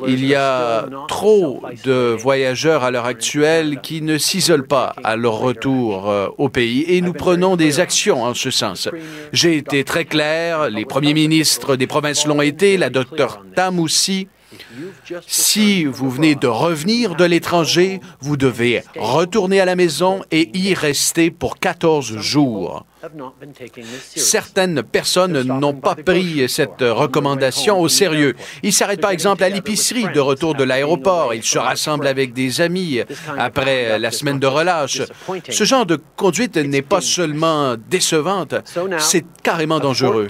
Il 0.08 0.26
y 0.26 0.36
a 0.36 0.86
trop 1.08 1.62
de 1.84 2.16
voyageurs 2.18 2.84
à 2.84 2.92
l'heure 2.92 3.06
actuelle 3.06 3.82
qui 3.82 4.02
ne 4.02 4.18
s'isolent 4.18 4.68
pas 4.68 4.96
à 5.04 5.18
leur 5.18 5.40
retour 5.40 6.10
au 6.38 6.48
pays 6.48 6.86
et 6.88 7.02
nous 7.02 7.12
prenons 7.12 7.58
des 7.58 7.82
actions 7.82 8.24
en 8.24 8.34
ce 8.34 8.50
sens. 8.50 8.88
J'ai 9.34 9.58
été 9.58 9.84
très 9.84 10.06
clair, 10.06 10.70
les 10.70 10.86
premiers 10.86 11.14
ministres 11.14 11.76
des 11.76 11.88
provinces 11.88 12.26
l'ont 12.26 12.42
été, 12.42 12.78
la 12.78 12.90
docteur 12.90 13.44
Tam 13.56 13.80
aussi. 13.80 14.30
Si 15.28 15.86
vous 15.86 16.10
venez 16.10 16.36
de 16.36 16.48
revenir 16.48 17.16
de 17.16 17.26
l'étranger, 17.26 18.00
vous 18.20 18.38
devez 18.38 18.84
retourner 18.98 19.60
à 19.60 19.66
la 19.66 19.76
maison 19.76 20.24
et 20.32 20.50
y 20.58 20.74
rester 20.74 21.32
pour 21.32 21.60
14 21.60 22.18
jours. 22.18 22.86
Certaines 24.16 24.84
personnes 24.84 25.42
n'ont 25.42 25.74
pas 25.74 25.96
pris 25.96 26.48
cette 26.50 26.82
recommandation 26.82 27.80
au 27.80 27.88
sérieux. 27.88 28.36
Ils 28.64 28.74
s'arrêtent 28.74 29.02
par 29.02 29.12
exemple 29.12 29.44
à 29.44 29.50
l'épicerie 29.50 30.08
de 30.14 30.20
retour 30.20 30.56
de 30.56 30.64
l'aéroport. 30.64 31.34
Ils 31.34 31.44
se 31.44 31.58
rassemblent 31.58 32.08
avec 32.08 32.34
des 32.34 32.62
amis 32.62 33.02
après 33.38 34.00
la 34.00 34.12
semaine 34.12 34.40
de 34.40 34.48
relâche. 34.48 35.02
Ce 35.50 35.64
genre 35.64 35.86
de 35.86 36.00
conduite 36.16 36.58
n'est 36.58 36.82
pas 36.82 37.02
seulement 37.02 37.76
décevante, 37.90 38.56
c'est 39.00 39.26
carrément 39.44 39.80
dangereux. 39.80 40.28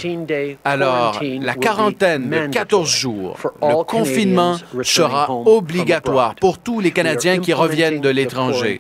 Alors, 0.64 1.20
la 1.22 1.56
quarantaine 1.56 2.30
de 2.30 2.48
14 2.48 2.90
jours, 2.90 3.38
le 3.62 3.84
confinement 3.84 4.58
sera 4.84 5.32
obligatoire 5.32 6.36
pour 6.36 6.60
tous 6.60 6.80
les 6.80 6.92
Canadiens 6.92 7.40
qui 7.40 7.54
reviennent 7.54 8.02
de 8.02 8.10
l'étranger. 8.10 8.80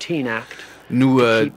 Nous, 0.91 1.19
euh, 1.19 1.49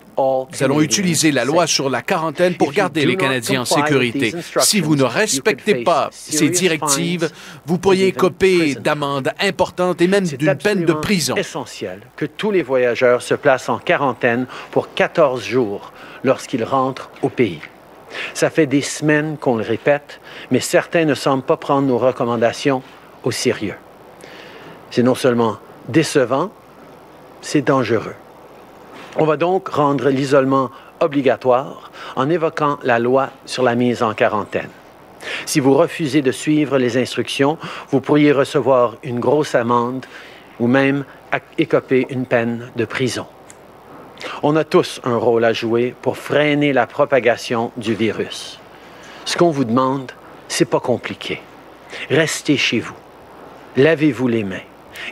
allons 0.60 0.80
utiliser 0.80 1.32
la 1.32 1.44
loi 1.44 1.66
sur 1.66 1.90
la 1.90 2.00
quarantaine 2.00 2.54
pour 2.54 2.72
garder 2.72 3.04
les 3.04 3.16
Canadiens 3.16 3.62
en 3.62 3.64
sécurité. 3.64 4.34
Si 4.60 4.80
vous 4.80 4.96
ne 4.96 5.02
respectez 5.02 5.84
pas 5.84 6.08
ces 6.12 6.48
directives, 6.48 7.30
vous 7.66 7.78
pourriez 7.78 8.12
coper 8.12 8.74
d'amendes 8.74 9.30
importantes 9.40 10.00
et 10.00 10.06
même 10.06 10.26
d'une 10.26 10.56
peine 10.56 10.84
de 10.84 10.92
prison. 10.92 11.34
essentiel 11.36 12.00
que 12.16 12.24
tous 12.24 12.50
les 12.50 12.62
voyageurs 12.62 13.22
se 13.22 13.34
placent 13.34 13.68
en 13.68 13.78
quarantaine 13.78 14.46
pour 14.70 14.94
14 14.94 15.44
jours 15.44 15.92
lorsqu'ils 16.24 16.64
rentrent 16.64 17.10
au 17.22 17.28
pays. 17.28 17.60
Ça 18.32 18.48
fait 18.48 18.66
des 18.66 18.80
semaines 18.80 19.36
qu'on 19.36 19.56
le 19.56 19.62
répète, 19.64 20.20
mais 20.50 20.60
certains 20.60 21.04
ne 21.04 21.14
semblent 21.14 21.42
pas 21.42 21.58
prendre 21.58 21.86
nos 21.86 21.98
recommandations 21.98 22.82
au 23.24 23.30
sérieux. 23.30 23.76
C'est 24.90 25.02
non 25.02 25.14
seulement 25.14 25.58
décevant, 25.88 26.50
c'est 27.42 27.62
dangereux. 27.62 28.14
On 29.16 29.24
va 29.24 29.36
donc 29.36 29.68
rendre 29.68 30.10
l'isolement 30.10 30.70
obligatoire 31.00 31.90
en 32.16 32.28
évoquant 32.28 32.78
la 32.82 32.98
loi 32.98 33.30
sur 33.46 33.62
la 33.62 33.74
mise 33.74 34.02
en 34.02 34.14
quarantaine. 34.14 34.70
Si 35.46 35.60
vous 35.60 35.74
refusez 35.74 36.22
de 36.22 36.32
suivre 36.32 36.78
les 36.78 36.96
instructions, 36.96 37.58
vous 37.90 38.00
pourriez 38.00 38.32
recevoir 38.32 38.96
une 39.02 39.20
grosse 39.20 39.54
amende 39.54 40.06
ou 40.60 40.66
même 40.66 41.04
écoper 41.56 42.06
une 42.10 42.26
peine 42.26 42.70
de 42.76 42.84
prison. 42.84 43.26
On 44.42 44.56
a 44.56 44.64
tous 44.64 45.00
un 45.04 45.16
rôle 45.16 45.44
à 45.44 45.52
jouer 45.52 45.94
pour 46.02 46.16
freiner 46.16 46.72
la 46.72 46.86
propagation 46.86 47.72
du 47.76 47.94
virus. 47.94 48.58
Ce 49.24 49.36
qu'on 49.36 49.50
vous 49.50 49.64
demande, 49.64 50.12
c'est 50.48 50.64
pas 50.64 50.80
compliqué. 50.80 51.40
Restez 52.10 52.56
chez 52.56 52.80
vous. 52.80 52.96
Lavez-vous 53.76 54.28
les 54.28 54.44
mains. 54.44 54.56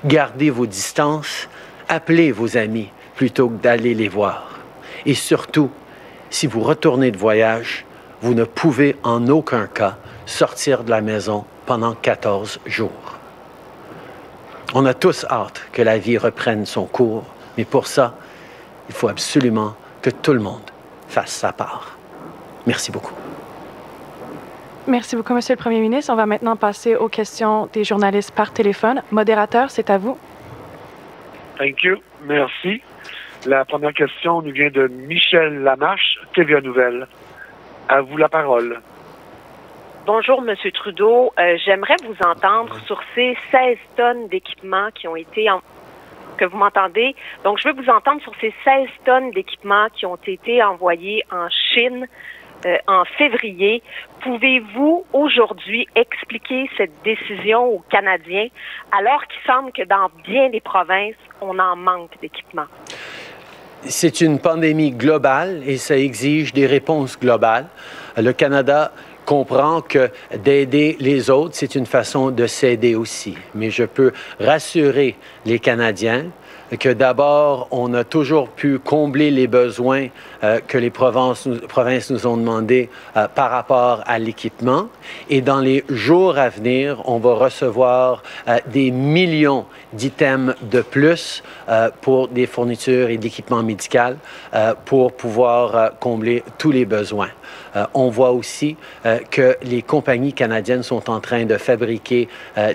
Gardez 0.05 0.51
vos 0.51 0.67
distances. 0.67 1.49
Appelez 1.89 2.33
vos 2.33 2.57
amis 2.57 2.91
plutôt 3.17 3.49
que 3.49 3.61
d'aller 3.63 3.95
les 3.95 4.09
voir. 4.09 4.51
Et 5.05 5.15
surtout, 5.15 5.71
si 6.31 6.47
vous 6.47 6.61
retournez 6.61 7.11
de 7.11 7.19
voyage, 7.19 7.85
vous 8.23 8.35
ne 8.35 8.45
pouvez 8.45 8.97
en 9.03 9.27
aucun 9.29 9.67
cas 9.67 9.97
sortir 10.27 10.85
de 10.85 10.91
la 10.91 11.01
maison 11.01 11.45
pendant 11.67 11.95
14 11.95 12.61
jours. 12.67 13.19
On 14.75 14.85
a 14.85 14.95
tous 14.95 15.25
hâte 15.31 15.67
que 15.73 15.83
la 15.83 15.99
vie 15.99 16.19
reprenne 16.19 16.67
son 16.67 16.87
cours, 16.87 17.25
mais 17.57 17.65
pour 17.65 17.87
ça, 17.87 18.15
il 18.89 18.95
faut 18.95 19.09
absolument 19.09 19.75
que 20.03 20.11
tout 20.11 20.33
le 20.33 20.41
monde 20.41 20.71
fasse 21.09 21.33
sa 21.33 21.53
part. 21.53 21.97
Merci 22.67 22.91
beaucoup. 22.91 23.15
Merci 24.89 25.17
beaucoup, 25.17 25.35
Monsieur 25.35 25.55
le 25.55 25.61
Premier 25.61 25.81
ministre. 25.81 26.13
On 26.13 26.17
va 26.17 26.27
maintenant 26.27 26.57
passer 26.57 26.95
aux 26.95 27.09
questions 27.09 27.69
des 27.73 27.83
journalistes 27.83 28.31
par 28.31 28.53
téléphone. 28.53 29.03
Modérateur, 29.11 29.71
c'est 29.71 29.91
à 29.91 29.99
vous. 29.99 30.17
Thank 31.59 31.83
you. 31.83 31.97
Merci. 32.25 32.83
La 33.47 33.65
première 33.65 33.93
question 33.93 34.43
nous 34.43 34.51
vient 34.51 34.71
de 34.71 34.89
Michel 34.89 35.63
Lamarche, 35.63 36.19
TVA 36.35 36.61
Nouvelle. 36.61 37.07
À 37.89 38.01
vous 38.01 38.17
la 38.17 38.29
parole. 38.29 38.81
Bonjour, 40.05 40.43
Monsieur 40.43 40.73
Trudeau. 40.73 41.33
Euh, 41.39 41.57
J'aimerais 41.65 41.95
vous 42.05 42.17
entendre 42.27 42.77
sur 42.87 43.01
ces 43.15 43.37
16 43.53 43.79
tonnes 43.97 44.27
d'équipements 44.29 44.89
qui 44.93 45.07
ont 45.07 45.15
été 45.15 45.49
en... 45.49 45.61
que 46.37 46.45
vous 46.45 46.57
m'entendez. 46.57 47.15
Donc, 47.45 47.59
je 47.61 47.69
veux 47.69 47.81
vous 47.81 47.89
entendre 47.89 48.21
sur 48.23 48.33
ces 48.41 48.53
16 48.65 48.89
tonnes 49.05 49.31
d'équipements 49.31 49.87
qui 49.95 50.07
ont 50.07 50.19
été 50.27 50.61
envoyés 50.65 51.23
en 51.31 51.49
Chine 51.49 52.09
euh, 52.65 52.79
en 52.89 53.05
février. 53.05 53.81
Pouvez-vous 54.23 55.05
aujourd'hui 55.13 55.87
expliquer 55.95 56.69
cette 56.77 57.01
décision 57.05 57.65
aux 57.67 57.85
Canadiens 57.91 58.49
alors 58.91 59.25
qu'il 59.29 59.41
semble 59.47 59.71
que 59.71 59.85
dans 59.85 60.11
bien 60.25 60.49
des 60.51 60.61
provinces, 60.61 61.15
on 61.41 61.57
en 61.61 61.77
manque 61.77 62.19
d'équipements? 62.21 62.67
C'est 63.89 64.21
une 64.21 64.39
pandémie 64.39 64.91
globale 64.91 65.63
et 65.67 65.77
ça 65.77 65.97
exige 65.97 66.53
des 66.53 66.67
réponses 66.67 67.19
globales. 67.19 67.67
Le 68.17 68.33
Canada 68.33 68.93
comprend 69.25 69.81
que 69.81 70.11
d'aider 70.43 70.97
les 70.99 71.31
autres, 71.31 71.55
c'est 71.55 71.75
une 71.75 71.87
façon 71.87 72.31
de 72.31 72.47
s'aider 72.47 72.95
aussi. 72.95 73.37
Mais 73.55 73.71
je 73.71 73.85
peux 73.85 74.13
rassurer 74.41 75.17
les 75.45 75.59
Canadiens 75.59 76.27
que 76.79 76.89
d'abord, 76.89 77.69
on 77.71 77.95
a 77.95 78.05
toujours 78.05 78.49
pu 78.49 78.79
combler 78.79 79.31
les 79.31 79.47
besoins 79.47 80.09
euh, 80.43 80.61
que 80.67 80.79
les 80.79 80.91
provinces 80.91 81.47
nous, 81.47 81.59
provinces 81.61 82.11
nous 82.11 82.27
ont 82.27 82.37
demandé 82.37 82.91
euh, 83.17 83.29
par 83.29 83.51
rapport 83.51 84.03
à 84.07 84.19
l'équipement. 84.19 84.89
Et 85.31 85.41
dans 85.41 85.61
les 85.61 85.85
jours 85.89 86.39
à 86.39 86.49
venir, 86.49 87.03
on 87.05 87.19
va 87.19 87.35
recevoir 87.35 88.23
euh, 88.49 88.59
des 88.67 88.91
millions 88.91 89.67
d'items 89.93 90.55
de 90.63 90.83
plus 90.83 91.43
pour 92.01 92.29
des 92.29 92.47
fournitures 92.47 93.09
et 93.09 93.17
d'équipements 93.17 93.63
médicaux 93.63 93.87
euh, 94.55 94.75
pour 94.85 95.13
pouvoir 95.13 95.93
combler 96.01 96.43
tous 96.59 96.71
les 96.71 96.85
besoins. 96.85 97.31
On 97.93 98.09
voit 98.09 98.31
aussi 98.31 98.77
que 99.31 99.57
les 99.63 99.83
compagnies 99.83 100.33
canadiennes 100.33 100.83
sont 100.83 101.11
en 101.11 101.21
train 101.21 101.45
de 101.45 101.57
fabriquer 101.59 102.27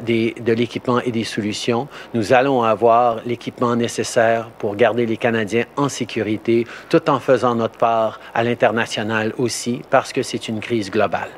des, 0.04 0.36
de 0.39 0.54
l'équipement 0.54 1.00
et 1.00 1.12
des 1.12 1.24
solutions. 1.24 1.88
Nous 2.14 2.34
allons 2.34 2.62
avoir 2.62 3.18
l'équipement 3.26 3.76
nécessaire 3.82 4.49
pour 4.59 4.75
garder 4.75 5.05
les 5.05 5.17
Canadiens 5.17 5.65
en 5.75 5.89
sécurité, 5.89 6.65
tout 6.89 7.09
en 7.09 7.19
faisant 7.19 7.55
notre 7.55 7.77
part 7.77 8.19
à 8.34 8.43
l'international 8.43 9.34
aussi, 9.38 9.82
parce 9.89 10.13
que 10.13 10.21
c'est 10.23 10.47
une 10.47 10.59
crise 10.59 10.89
globale. 10.89 11.29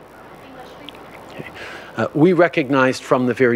Uh, 1.95 2.07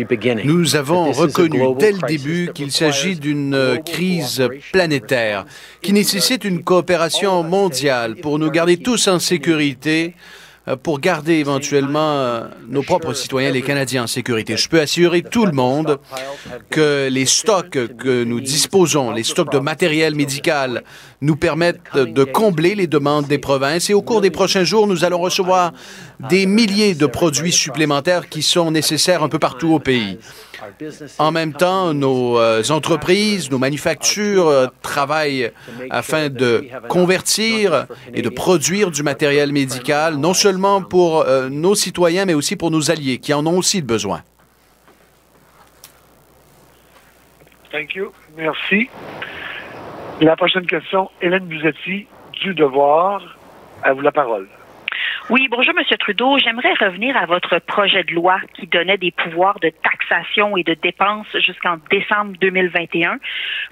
beginning 0.06 0.46
Nous 0.46 0.76
avons 0.76 1.12
reconnu 1.12 1.60
dès 1.80 1.92
le 1.92 2.08
début 2.08 2.46
that 2.46 2.54
qu'il 2.54 2.72
s'agit 2.72 3.16
d'une 3.16 3.56
euh, 3.56 3.78
crise 3.78 4.48
planétaire 4.72 5.46
qui 5.82 5.92
nécessite 5.92 6.44
une 6.46 6.64
coopération 6.64 7.42
mondiale 7.42 8.16
pour 8.16 8.38
nous 8.38 8.52
garder 8.52 8.78
tous 8.78 9.08
en 9.08 9.18
sécurité, 9.18 10.14
euh, 10.14 10.47
pour 10.76 11.00
garder 11.00 11.36
éventuellement 11.36 12.18
euh, 12.18 12.48
nos 12.68 12.84
propres 12.84 13.14
citoyens, 13.14 13.52
les 13.52 13.62
Canadiens, 13.62 14.04
en 14.04 14.08
sécurité. 14.08 14.58
Je 14.58 14.68
peux 14.68 14.82
assurer 14.82 15.22
tout 15.22 15.46
le 15.46 15.54
monde 15.54 16.00
que 16.70 17.08
les 17.10 17.26
stocks 17.26 17.78
que 17.98 18.24
nous 18.24 18.42
disposons, 18.42 19.12
les 19.12 19.24
stocks 19.24 19.52
de 19.52 19.60
matériel 19.60 20.16
médical, 20.16 20.84
nous 21.22 21.36
permettent 21.36 21.96
de 21.96 22.24
combler 22.24 22.76
les 22.76 22.88
demandes 22.88 23.28
des 23.28 23.40
provinces 23.40 23.90
et 23.90 23.94
au 23.94 24.02
cours 24.02 24.22
des 24.22 24.30
prochains 24.30 24.64
jours, 24.64 24.88
nous 24.88 25.04
allons 25.04 25.20
recevoir 25.20 25.74
des 26.30 26.46
milliers 26.46 26.94
de 26.94 27.06
produits 27.06 27.52
supplémentaires 27.52 28.30
qui 28.30 28.42
sont 28.44 28.72
nécessaires 28.72 29.24
un 29.24 29.30
peu 29.30 29.40
partout 29.40 29.74
au 29.74 29.80
pays. 29.80 30.20
En 31.18 31.32
même 31.32 31.54
temps, 31.54 31.94
nos 31.94 32.40
euh, 32.40 32.64
entreprises, 32.70 33.50
nos 33.50 33.58
manufactures 33.58 34.48
euh, 34.48 34.68
travaillent 34.82 35.52
afin 35.90 36.30
de 36.30 36.68
convertir 36.88 37.88
et 38.14 38.22
de 38.22 38.30
produire 38.30 38.92
du 38.92 39.04
matériel 39.04 39.52
médical, 39.52 40.18
non 40.18 40.34
seulement 40.34 40.82
pour 40.82 41.22
euh, 41.22 41.50
nos 41.50 41.76
citoyens, 41.76 42.26
mais 42.26 42.34
aussi 42.34 42.56
pour 42.56 42.72
nos 42.72 42.92
alliés, 42.92 43.18
qui 43.20 43.34
en 43.34 43.46
ont 43.46 43.58
aussi 43.58 43.82
besoin. 43.82 44.22
Thank. 47.72 48.00
Merci. 48.36 48.90
La 50.20 50.36
prochaine 50.36 50.66
question, 50.66 51.12
Hélène 51.22 51.46
Buzetti, 51.46 52.08
du 52.42 52.56
Devoir. 52.56 53.22
À 53.84 53.94
vous 53.94 54.02
la 54.02 54.12
parole. 54.12 54.48
Oui, 55.30 55.48
bonjour, 55.52 55.76
Monsieur 55.76 55.98
Trudeau. 55.98 56.40
J'aimerais 56.40 56.74
revenir 56.74 57.16
à 57.16 57.28
votre 57.28 57.60
projet 57.60 58.04
de 58.04 58.14
loi 58.14 58.40
qui 58.56 58.66
donnait 58.66 58.98
des 58.98 59.12
pouvoirs 59.12 59.60
de 59.60 59.70
taxation 59.84 60.58
et 60.58 60.64
de 60.64 60.74
dépenses 60.74 61.28
jusqu'en 61.46 61.78
décembre 61.92 62.34
2021. 62.42 63.18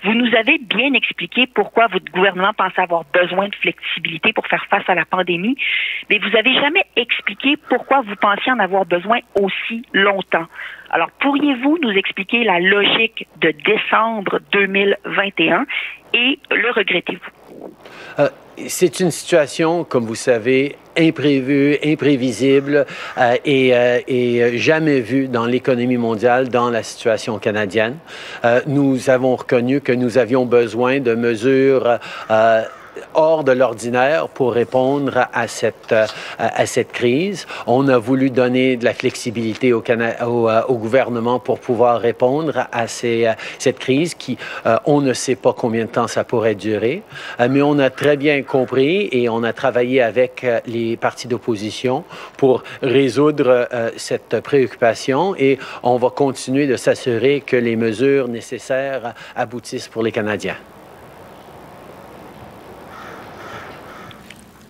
Vous 0.04 0.14
nous 0.14 0.36
avez 0.36 0.60
bien 0.60 0.94
expliqué 0.94 1.48
pourquoi 1.48 1.88
votre 1.88 2.12
gouvernement 2.12 2.54
pensait 2.54 2.82
avoir 2.82 3.06
besoin 3.06 3.48
de 3.48 3.56
flexibilité 3.56 4.32
pour 4.32 4.46
faire 4.46 4.66
face 4.70 4.88
à 4.88 4.94
la 4.94 5.06
pandémie, 5.06 5.58
mais 6.10 6.20
vous 6.20 6.38
avez 6.38 6.54
jamais 6.56 6.86
expliqué 6.96 7.58
pourquoi 7.70 8.02
vous 8.02 8.16
pensiez 8.18 8.52
en 8.52 8.60
avoir 8.60 8.86
besoin 8.86 9.20
aussi 9.42 9.84
longtemps. 9.94 10.46
Alors, 10.92 11.10
pourriez-vous 11.20 11.80
nous 11.82 11.92
expliquer 11.92 12.44
la 12.44 12.60
logique 12.60 13.28
de 13.42 13.52
décembre 13.52 14.40
2021 14.52 15.66
et 16.16 16.40
le 16.50 16.72
regrettez-vous? 16.72 17.72
Euh, 18.20 18.30
c'est 18.68 19.00
une 19.02 19.12
situation, 19.12 19.84
comme 19.84 20.06
vous 20.06 20.16
savez, 20.16 20.78
imprévue, 20.98 21.78
imprévisible 21.84 22.86
euh, 23.18 23.36
et, 23.44 23.76
euh, 23.76 24.52
jamais 24.58 25.02
vue 25.02 25.28
dans 25.28 25.46
l'économie 25.46 25.98
mondiale, 25.98 26.48
dans 26.48 26.70
la 26.70 26.84
situation 26.84 27.38
canadienne. 27.38 27.98
Nous 28.66 29.10
avons 29.10 29.36
reconnu 29.36 29.82
que 29.82 29.92
nous 29.92 30.18
avions 30.18 30.46
besoin 30.46 31.02
de 31.02 31.16
mesures 31.16 32.00
hors 33.14 33.44
de 33.44 33.52
l'ordinaire 33.52 34.28
pour 34.28 34.54
répondre 34.54 35.28
à 35.34 35.48
cette, 35.48 35.92
euh, 35.92 36.06
à 36.38 36.66
cette 36.66 36.92
crise. 36.92 37.46
On 37.68 37.88
a 37.88 37.98
voulu 37.98 38.30
donner 38.30 38.78
de 38.78 38.86
la 38.86 38.94
flexibilité 38.94 39.74
au, 39.74 39.84
euh, 39.90 40.62
gouvernement 40.70 41.40
pour 41.40 41.60
pouvoir 41.60 42.00
répondre 42.00 42.68
à 42.72 42.86
euh, 43.04 43.34
cette 43.60 43.80
crise 43.80 44.16
qui, 44.16 44.38
on 44.86 45.02
ne 45.02 45.14
sait 45.14 45.36
pas 45.36 45.54
combien 45.54 45.86
de 45.86 45.90
temps 45.90 46.08
ça 46.08 46.24
pourrait 46.24 46.56
durer, 46.56 47.02
mais 47.50 47.62
on 47.62 47.80
a 47.80 47.90
très 47.90 48.18
bien 48.18 48.42
compris 48.44 49.10
et 49.12 49.30
on 49.30 49.44
a 49.44 49.54
travaillé 49.54 50.02
avec 50.02 50.46
les 50.66 50.98
partis 50.98 51.28
d'opposition 51.28 52.04
pour 52.38 52.64
résoudre 52.82 53.68
cette 53.98 54.40
préoccupation 54.42 55.36
et 55.38 55.58
on 55.84 55.98
va 55.98 56.10
continuer 56.10 56.68
de 56.68 56.76
s'assurer 56.76 57.42
que 57.42 57.56
les 57.56 57.76
mesures 57.76 58.28
nécessaires 58.28 59.14
aboutissent 59.36 59.88
pour 59.88 60.04
les 60.04 60.12
Canadiens. 60.12 60.58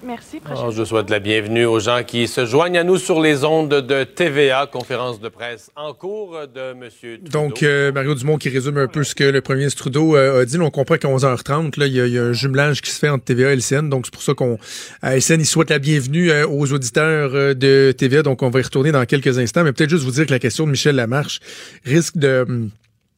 Merci. 0.05 0.39
Oh, 0.55 0.69
je 0.69 0.83
souhaite 0.83 1.09
la 1.09 1.17
bienvenue 1.17 1.65
aux 1.65 1.79
gens 1.79 2.03
qui 2.05 2.27
se 2.27 2.45
joignent 2.45 2.77
à 2.77 2.83
nous 2.83 2.97
sur 2.97 3.19
les 3.19 3.43
ondes 3.43 3.73
de 3.73 4.03
TVA, 4.03 4.67
conférence 4.71 5.19
de 5.19 5.29
presse 5.29 5.71
en 5.75 5.93
cours 5.93 6.37
de 6.53 6.71
M. 6.73 6.89
Trudeau. 6.89 7.29
Donc, 7.31 7.63
euh, 7.63 7.91
Mario 7.91 8.13
Dumont 8.13 8.37
qui 8.37 8.49
résume 8.49 8.77
un 8.77 8.87
peu 8.87 9.03
ce 9.03 9.15
que 9.15 9.23
le 9.23 9.41
premier 9.41 9.61
ministre 9.61 9.79
Trudeau 9.79 10.15
euh, 10.15 10.43
a 10.43 10.45
dit. 10.45 10.59
on 10.59 10.69
comprend 10.69 10.97
qu'à 10.97 11.07
11h30, 11.07 11.79
là, 11.79 11.87
il, 11.87 11.93
y 11.93 12.01
a, 12.01 12.05
il 12.05 12.13
y, 12.13 12.19
a, 12.19 12.23
un 12.23 12.33
jumelage 12.33 12.81
qui 12.81 12.91
se 12.91 12.99
fait 12.99 13.09
entre 13.09 13.25
TVA 13.25 13.53
et 13.53 13.55
LCN. 13.55 13.89
Donc, 13.89 14.05
c'est 14.05 14.13
pour 14.13 14.21
ça 14.21 14.35
qu'on, 14.35 14.59
à 15.01 15.15
LCN, 15.17 15.39
il 15.39 15.45
souhaite 15.47 15.71
la 15.71 15.79
bienvenue 15.79 16.29
euh, 16.29 16.47
aux 16.47 16.71
auditeurs 16.71 17.31
euh, 17.33 17.55
de 17.55 17.91
TVA. 17.91 18.21
Donc, 18.21 18.43
on 18.43 18.51
va 18.51 18.59
y 18.59 18.63
retourner 18.63 18.91
dans 18.91 19.05
quelques 19.05 19.39
instants. 19.39 19.63
Mais 19.63 19.73
peut-être 19.73 19.89
juste 19.89 20.03
vous 20.03 20.11
dire 20.11 20.27
que 20.27 20.31
la 20.31 20.39
question 20.39 20.65
de 20.65 20.71
Michel 20.71 20.95
Lamarche 20.95 21.39
risque 21.83 22.15
de 22.17 22.45
hum, 22.47 22.69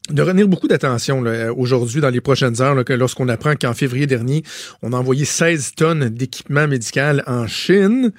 de 0.09 0.21
retenir 0.21 0.47
beaucoup 0.47 0.67
d'attention 0.67 1.23
aujourd'hui 1.55 2.01
dans 2.01 2.09
les 2.09 2.21
prochaines 2.21 2.61
heures 2.61 2.75
lorsqu'on 2.89 3.29
apprend 3.29 3.55
qu'en 3.55 3.73
février 3.73 4.07
dernier, 4.07 4.43
on 4.81 4.93
a 4.93 4.97
envoyé 4.97 5.25
16 5.25 5.73
tonnes 5.75 6.09
d'équipement 6.09 6.67
médical 6.67 7.23
en 7.27 7.47
Chine. 7.47 8.11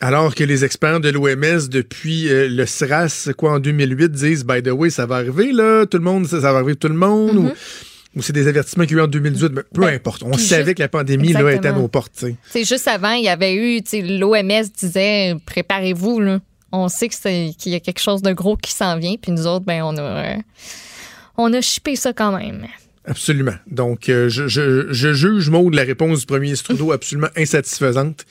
Alors 0.00 0.34
que 0.34 0.44
les 0.44 0.64
experts 0.64 1.00
de 1.00 1.08
l'OMS 1.08 1.68
depuis 1.70 2.28
euh, 2.28 2.46
le 2.48 2.66
SRAS, 2.66 3.30
quoi, 3.38 3.52
en 3.52 3.58
2008, 3.58 4.12
disent, 4.12 4.44
by 4.44 4.62
the 4.62 4.68
way, 4.68 4.90
ça 4.90 5.06
va 5.06 5.16
arriver, 5.16 5.50
là, 5.52 5.86
tout 5.86 5.96
le 5.96 6.04
monde, 6.04 6.26
ça, 6.26 6.42
ça 6.42 6.52
va 6.52 6.58
arriver 6.58 6.76
tout 6.76 6.88
le 6.88 6.94
monde, 6.94 7.36
mm 7.36 7.46
-hmm. 7.46 7.52
ou, 8.16 8.18
ou 8.18 8.22
c'est 8.22 8.34
des 8.34 8.48
avertissements 8.48 8.84
qu'il 8.84 8.96
y 8.96 9.00
a 9.00 9.02
eu 9.02 9.06
en 9.06 9.08
2018, 9.08 9.52
mais 9.54 9.62
peu 9.72 9.80
ben, 9.80 9.94
importe. 9.94 10.22
On 10.24 10.34
savait 10.34 10.64
juste, 10.64 10.74
que 10.76 10.82
la 10.82 10.88
pandémie, 10.88 11.32
là, 11.32 11.50
était 11.52 11.68
à 11.68 11.72
nos 11.72 11.88
portes, 11.88 12.24
C'est 12.50 12.64
juste 12.64 12.86
avant, 12.86 13.12
il 13.12 13.24
y 13.24 13.28
avait 13.28 13.54
eu, 13.54 13.80
l'OMS 14.18 14.66
disait, 14.78 15.34
préparez-vous, 15.46 16.20
là 16.20 16.40
on 16.76 16.88
sait 16.88 17.08
qu'il 17.08 17.72
y 17.72 17.74
a 17.74 17.80
quelque 17.80 18.00
chose 18.00 18.22
de 18.22 18.32
gros 18.32 18.56
qui 18.56 18.72
s'en 18.72 18.98
vient, 18.98 19.16
puis 19.20 19.32
nous 19.32 19.46
autres, 19.46 19.64
ben, 19.64 19.82
on 19.82 19.96
a, 19.96 20.36
euh, 21.38 21.60
chippé 21.60 21.96
ça 21.96 22.12
quand 22.12 22.36
même. 22.36 22.66
Absolument. 23.04 23.54
Donc, 23.70 24.08
euh, 24.08 24.28
je, 24.28 24.48
je, 24.48 25.12
juge, 25.12 25.48
Maud, 25.48 25.74
la 25.74 25.84
réponse 25.84 26.20
du 26.20 26.26
premier 26.26 26.46
ministre 26.46 26.74
Trudeau 26.74 26.92
absolument 26.92 27.28
insatisfaisante. 27.36 28.24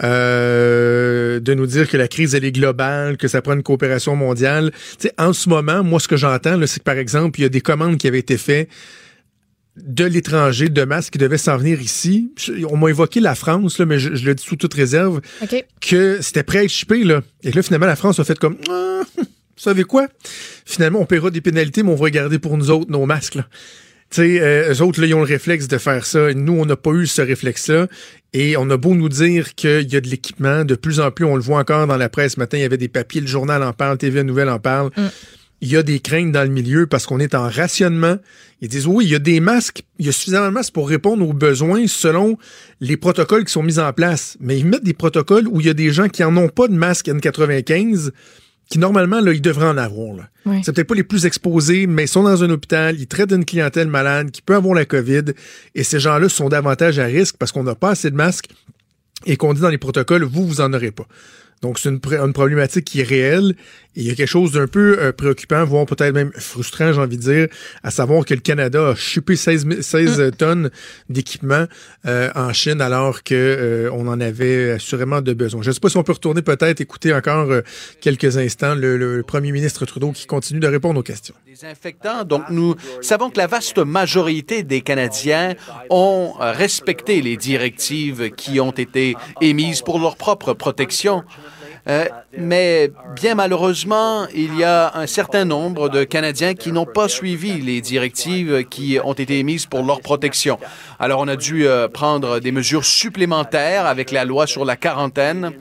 Euh, 0.00 1.40
de 1.40 1.54
nous 1.54 1.66
dire 1.66 1.88
que 1.88 1.96
la 1.96 2.06
crise 2.06 2.36
elle 2.36 2.44
est 2.44 2.52
globale, 2.52 3.16
que 3.16 3.26
ça 3.26 3.42
prend 3.42 3.54
une 3.54 3.64
coopération 3.64 4.14
mondiale. 4.14 4.70
En 5.18 5.32
ce 5.32 5.48
moment, 5.48 5.82
moi 5.82 5.98
ce 5.98 6.06
que 6.06 6.16
j'entends, 6.16 6.56
c'est 6.66 6.78
que 6.78 6.84
par 6.84 6.98
exemple, 6.98 7.40
il 7.40 7.42
y 7.42 7.46
a 7.46 7.48
des 7.48 7.60
commandes 7.60 7.98
qui 7.98 8.06
avaient 8.06 8.20
été 8.20 8.36
faites 8.36 8.68
de 9.84 10.04
l'étranger, 10.04 10.68
de 10.68 10.84
masques 10.84 11.12
qui 11.12 11.18
devaient 11.18 11.38
s'en 11.38 11.56
venir 11.56 11.80
ici. 11.80 12.32
On 12.70 12.76
m'a 12.76 12.90
évoqué 12.90 13.20
la 13.20 13.34
France, 13.34 13.78
là, 13.78 13.86
mais 13.86 13.98
je, 13.98 14.14
je, 14.14 14.24
le 14.24 14.34
dis 14.34 14.42
sous 14.42 14.56
toute 14.56 14.74
réserve, 14.74 15.20
okay. 15.42 15.64
que 15.80 16.18
c'était 16.20 16.42
prêt 16.42 16.58
à 16.58 16.64
être 16.64 16.70
shippé. 16.70 17.04
Là. 17.04 17.22
Et 17.42 17.52
là, 17.52 17.62
finalement, 17.62 17.86
la 17.86 17.96
France 17.96 18.18
a 18.18 18.24
fait 18.24 18.38
comme... 18.38 18.56
Ah, 18.68 19.02
vous 19.16 19.64
savez 19.64 19.84
quoi? 19.84 20.06
Finalement, 20.64 21.00
on 21.00 21.06
paiera 21.06 21.30
des 21.30 21.40
pénalités, 21.40 21.82
mais 21.82 21.90
on 21.90 21.96
va 21.96 22.10
garder 22.10 22.38
pour 22.38 22.56
nous 22.56 22.70
autres 22.70 22.90
nos 22.90 23.06
masques. 23.06 23.34
Là. 23.34 23.46
Tu 24.10 24.22
sais, 24.22 24.40
euh, 24.40 24.72
eux 24.72 24.82
autres, 24.82 25.00
là, 25.00 25.06
ils 25.06 25.14
ont 25.14 25.20
le 25.20 25.26
réflexe 25.26 25.68
de 25.68 25.78
faire 25.78 26.06
ça. 26.06 26.32
Nous, 26.32 26.52
on 26.52 26.64
n'a 26.64 26.76
pas 26.76 26.92
eu 26.92 27.06
ce 27.06 27.22
réflexe-là. 27.22 27.88
Et 28.32 28.56
on 28.56 28.70
a 28.70 28.76
beau 28.76 28.94
nous 28.94 29.08
dire 29.08 29.54
qu'il 29.54 29.92
y 29.92 29.96
a 29.96 30.00
de 30.00 30.08
l'équipement, 30.08 30.64
de 30.64 30.74
plus 30.74 31.00
en 31.00 31.10
plus, 31.10 31.24
on 31.24 31.34
le 31.34 31.42
voit 31.42 31.58
encore 31.58 31.86
dans 31.86 31.96
la 31.96 32.08
presse. 32.08 32.34
Ce 32.34 32.38
matin, 32.38 32.58
il 32.58 32.60
y 32.60 32.64
avait 32.64 32.76
des 32.76 32.88
papiers, 32.88 33.20
le 33.20 33.26
journal 33.26 33.62
en 33.62 33.72
parle, 33.72 33.98
TV 33.98 34.22
Nouvelle 34.22 34.48
en 34.48 34.58
parle. 34.58 34.90
Mm 34.96 35.06
il 35.60 35.68
y 35.68 35.76
a 35.76 35.82
des 35.82 36.00
craintes 36.00 36.32
dans 36.32 36.42
le 36.42 36.50
milieu 36.50 36.86
parce 36.86 37.06
qu'on 37.06 37.18
est 37.18 37.34
en 37.34 37.48
rationnement. 37.48 38.16
Ils 38.60 38.68
disent 38.68 38.86
oui, 38.86 39.06
il 39.06 39.10
y 39.10 39.14
a 39.14 39.18
des 39.18 39.40
masques, 39.40 39.82
il 39.98 40.06
y 40.06 40.08
a 40.08 40.12
suffisamment 40.12 40.46
de 40.46 40.52
masques 40.52 40.72
pour 40.72 40.88
répondre 40.88 41.28
aux 41.28 41.32
besoins 41.32 41.86
selon 41.86 42.38
les 42.80 42.96
protocoles 42.96 43.44
qui 43.44 43.52
sont 43.52 43.62
mis 43.62 43.78
en 43.78 43.92
place. 43.92 44.36
Mais 44.40 44.58
ils 44.58 44.66
mettent 44.66 44.84
des 44.84 44.94
protocoles 44.94 45.48
où 45.48 45.60
il 45.60 45.66
y 45.66 45.70
a 45.70 45.74
des 45.74 45.90
gens 45.90 46.08
qui 46.08 46.22
en 46.22 46.36
ont 46.36 46.48
pas 46.48 46.68
de 46.68 46.74
masque 46.74 47.06
N95 47.06 48.10
qui 48.68 48.78
normalement 48.78 49.20
là, 49.20 49.32
ils 49.32 49.40
devraient 49.40 49.68
en 49.68 49.78
avoir. 49.78 50.14
Là. 50.14 50.28
Oui. 50.46 50.60
C'est 50.62 50.74
peut-être 50.74 50.88
pas 50.88 50.94
les 50.94 51.04
plus 51.04 51.26
exposés, 51.26 51.86
mais 51.86 52.04
ils 52.04 52.08
sont 52.08 52.22
dans 52.22 52.44
un 52.44 52.50
hôpital, 52.50 53.00
ils 53.00 53.06
traitent 53.06 53.32
une 53.32 53.44
clientèle 53.44 53.88
malade 53.88 54.30
qui 54.30 54.42
peut 54.42 54.54
avoir 54.54 54.74
la 54.74 54.84
COVID, 54.84 55.32
et 55.74 55.84
ces 55.84 55.98
gens-là 55.98 56.28
sont 56.28 56.48
davantage 56.48 56.98
à 56.98 57.04
risque 57.04 57.36
parce 57.38 57.52
qu'on 57.52 57.64
n'a 57.64 57.74
pas 57.74 57.90
assez 57.90 58.10
de 58.10 58.16
masques 58.16 58.48
et 59.26 59.36
qu'on 59.36 59.54
dit 59.54 59.60
dans 59.60 59.70
les 59.70 59.78
protocoles, 59.78 60.22
vous, 60.24 60.46
vous 60.46 60.60
en 60.60 60.72
aurez 60.72 60.90
pas. 60.90 61.06
Donc, 61.62 61.78
c'est 61.78 61.88
une, 61.88 62.00
une, 62.12 62.32
problématique 62.32 62.84
qui 62.84 63.00
est 63.00 63.04
réelle. 63.04 63.56
Et 63.98 64.02
il 64.02 64.06
y 64.06 64.10
a 64.12 64.14
quelque 64.14 64.28
chose 64.28 64.52
d'un 64.52 64.68
peu 64.68 64.96
euh, 65.00 65.10
préoccupant, 65.10 65.64
voire 65.64 65.84
peut-être 65.84 66.14
même 66.14 66.30
frustrant, 66.36 66.92
j'ai 66.92 67.00
envie 67.00 67.16
de 67.16 67.22
dire, 67.22 67.48
à 67.82 67.90
savoir 67.90 68.24
que 68.24 68.32
le 68.32 68.38
Canada 68.40 68.90
a 68.90 68.94
chupé 68.94 69.34
16, 69.34 69.80
16 69.80 70.20
mmh. 70.20 70.30
tonnes 70.36 70.70
d'équipement 71.08 71.64
euh, 72.06 72.30
en 72.36 72.52
Chine 72.52 72.80
alors 72.80 73.24
que 73.24 73.34
euh, 73.34 73.90
on 73.92 74.06
en 74.06 74.20
avait 74.20 74.70
assurément 74.70 75.20
de 75.20 75.32
besoin. 75.32 75.62
Je 75.62 75.70
ne 75.70 75.72
sais 75.72 75.80
pas 75.80 75.88
si 75.88 75.96
on 75.96 76.04
peut 76.04 76.12
retourner 76.12 76.42
peut-être 76.42 76.80
écouter 76.80 77.12
encore 77.12 77.50
euh, 77.50 77.62
quelques 78.00 78.36
instants 78.36 78.76
le, 78.76 78.96
le, 78.96 79.24
premier 79.24 79.50
ministre 79.50 79.84
Trudeau 79.84 80.12
qui 80.12 80.26
continue 80.26 80.60
de 80.60 80.68
répondre 80.68 81.00
aux 81.00 81.02
questions. 81.02 81.34
Des 81.44 81.64
infectants. 81.64 82.22
Donc, 82.22 82.44
nous 82.50 82.76
savons 83.02 83.30
que 83.30 83.38
la 83.38 83.48
vaste 83.48 83.78
majorité 83.78 84.62
des 84.62 84.80
Canadiens 84.80 85.56
ont 85.90 86.34
respecté 86.38 87.20
les 87.20 87.36
directives 87.36 88.30
qui 88.30 88.60
ont 88.60 88.70
été 88.70 89.16
émises 89.40 89.82
pour 89.82 89.98
leur 89.98 90.16
propre 90.16 90.54
protection. 90.54 91.24
Euh, 91.88 92.04
mais 92.36 92.90
bien 93.16 93.34
malheureusement, 93.34 94.26
il 94.34 94.54
y 94.56 94.64
a 94.64 94.92
un 94.94 95.06
certain 95.06 95.46
nombre 95.46 95.88
de 95.88 96.04
Canadiens 96.04 96.54
qui 96.54 96.70
n'ont 96.70 96.84
pas 96.84 97.08
suivi 97.08 97.60
les 97.62 97.80
directives 97.80 98.64
qui 98.68 98.98
ont 99.02 99.14
été 99.14 99.38
émises 99.38 99.64
pour 99.64 99.82
leur 99.82 100.00
protection. 100.00 100.58
Alors, 100.98 101.20
on 101.20 101.28
a 101.28 101.36
dû 101.36 101.66
euh, 101.66 101.88
prendre 101.88 102.40
des 102.40 102.52
mesures 102.52 102.84
supplémentaires 102.84 103.86
avec 103.86 104.10
la 104.10 104.26
loi 104.26 104.46
sur 104.46 104.66
la 104.66 104.76
quarantaine 104.76 105.52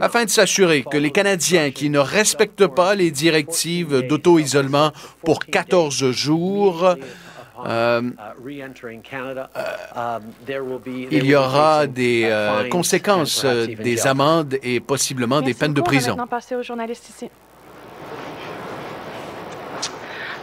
afin 0.00 0.24
de 0.24 0.30
s'assurer 0.30 0.84
que 0.88 0.96
les 0.96 1.10
Canadiens 1.10 1.72
qui 1.72 1.90
ne 1.90 1.98
respectent 1.98 2.68
pas 2.68 2.94
les 2.94 3.10
directives 3.10 4.06
d'auto-isolement 4.06 4.92
pour 5.24 5.40
14 5.40 6.12
jours 6.12 6.94
il 11.10 11.26
y 11.26 11.34
aura 11.34 11.86
des 11.86 12.24
euh, 12.24 12.68
conséquences, 12.68 13.44
euh, 13.44 13.66
des 13.66 14.06
amendes 14.06 14.58
et 14.62 14.80
possiblement 14.80 15.40
des 15.40 15.54
peines 15.54 15.74
de 15.74 15.80
prison. 15.80 16.16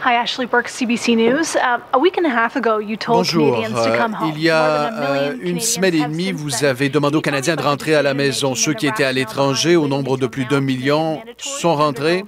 Hi, 0.04 0.14
Ashley 0.14 0.46
Burke, 0.46 0.66
CBC 0.66 1.14
News. 1.14 1.54
Uh, 1.54 1.78
a 1.92 1.98
week 2.00 2.18
and 2.18 2.26
a 2.26 2.28
half 2.28 2.56
ago, 2.56 2.78
you 2.78 2.96
told 2.96 3.18
Bonjour. 3.18 3.54
Canadians 3.54 3.84
to 3.84 3.96
come 3.96 4.12
home. 4.12 4.32
Il 4.34 4.42
y 4.42 4.50
a 4.50 4.92
euh, 4.92 5.36
une 5.40 5.60
semaine 5.60 5.94
et 5.94 6.02
demie, 6.02 6.32
vous 6.32 6.64
avez 6.64 6.88
demandé 6.88 7.18
aux 7.18 7.20
Canadiens 7.20 7.54
de 7.54 7.62
rentrer 7.62 7.94
à 7.94 8.02
la 8.02 8.12
maison. 8.12 8.56
Ceux 8.56 8.74
qui 8.74 8.88
étaient 8.88 9.04
à 9.04 9.12
l'étranger, 9.12 9.76
au 9.76 9.86
nombre 9.86 10.16
de 10.16 10.26
plus 10.26 10.44
d'un 10.44 10.60
million, 10.60 11.22
sont 11.38 11.76
rentrés. 11.76 12.24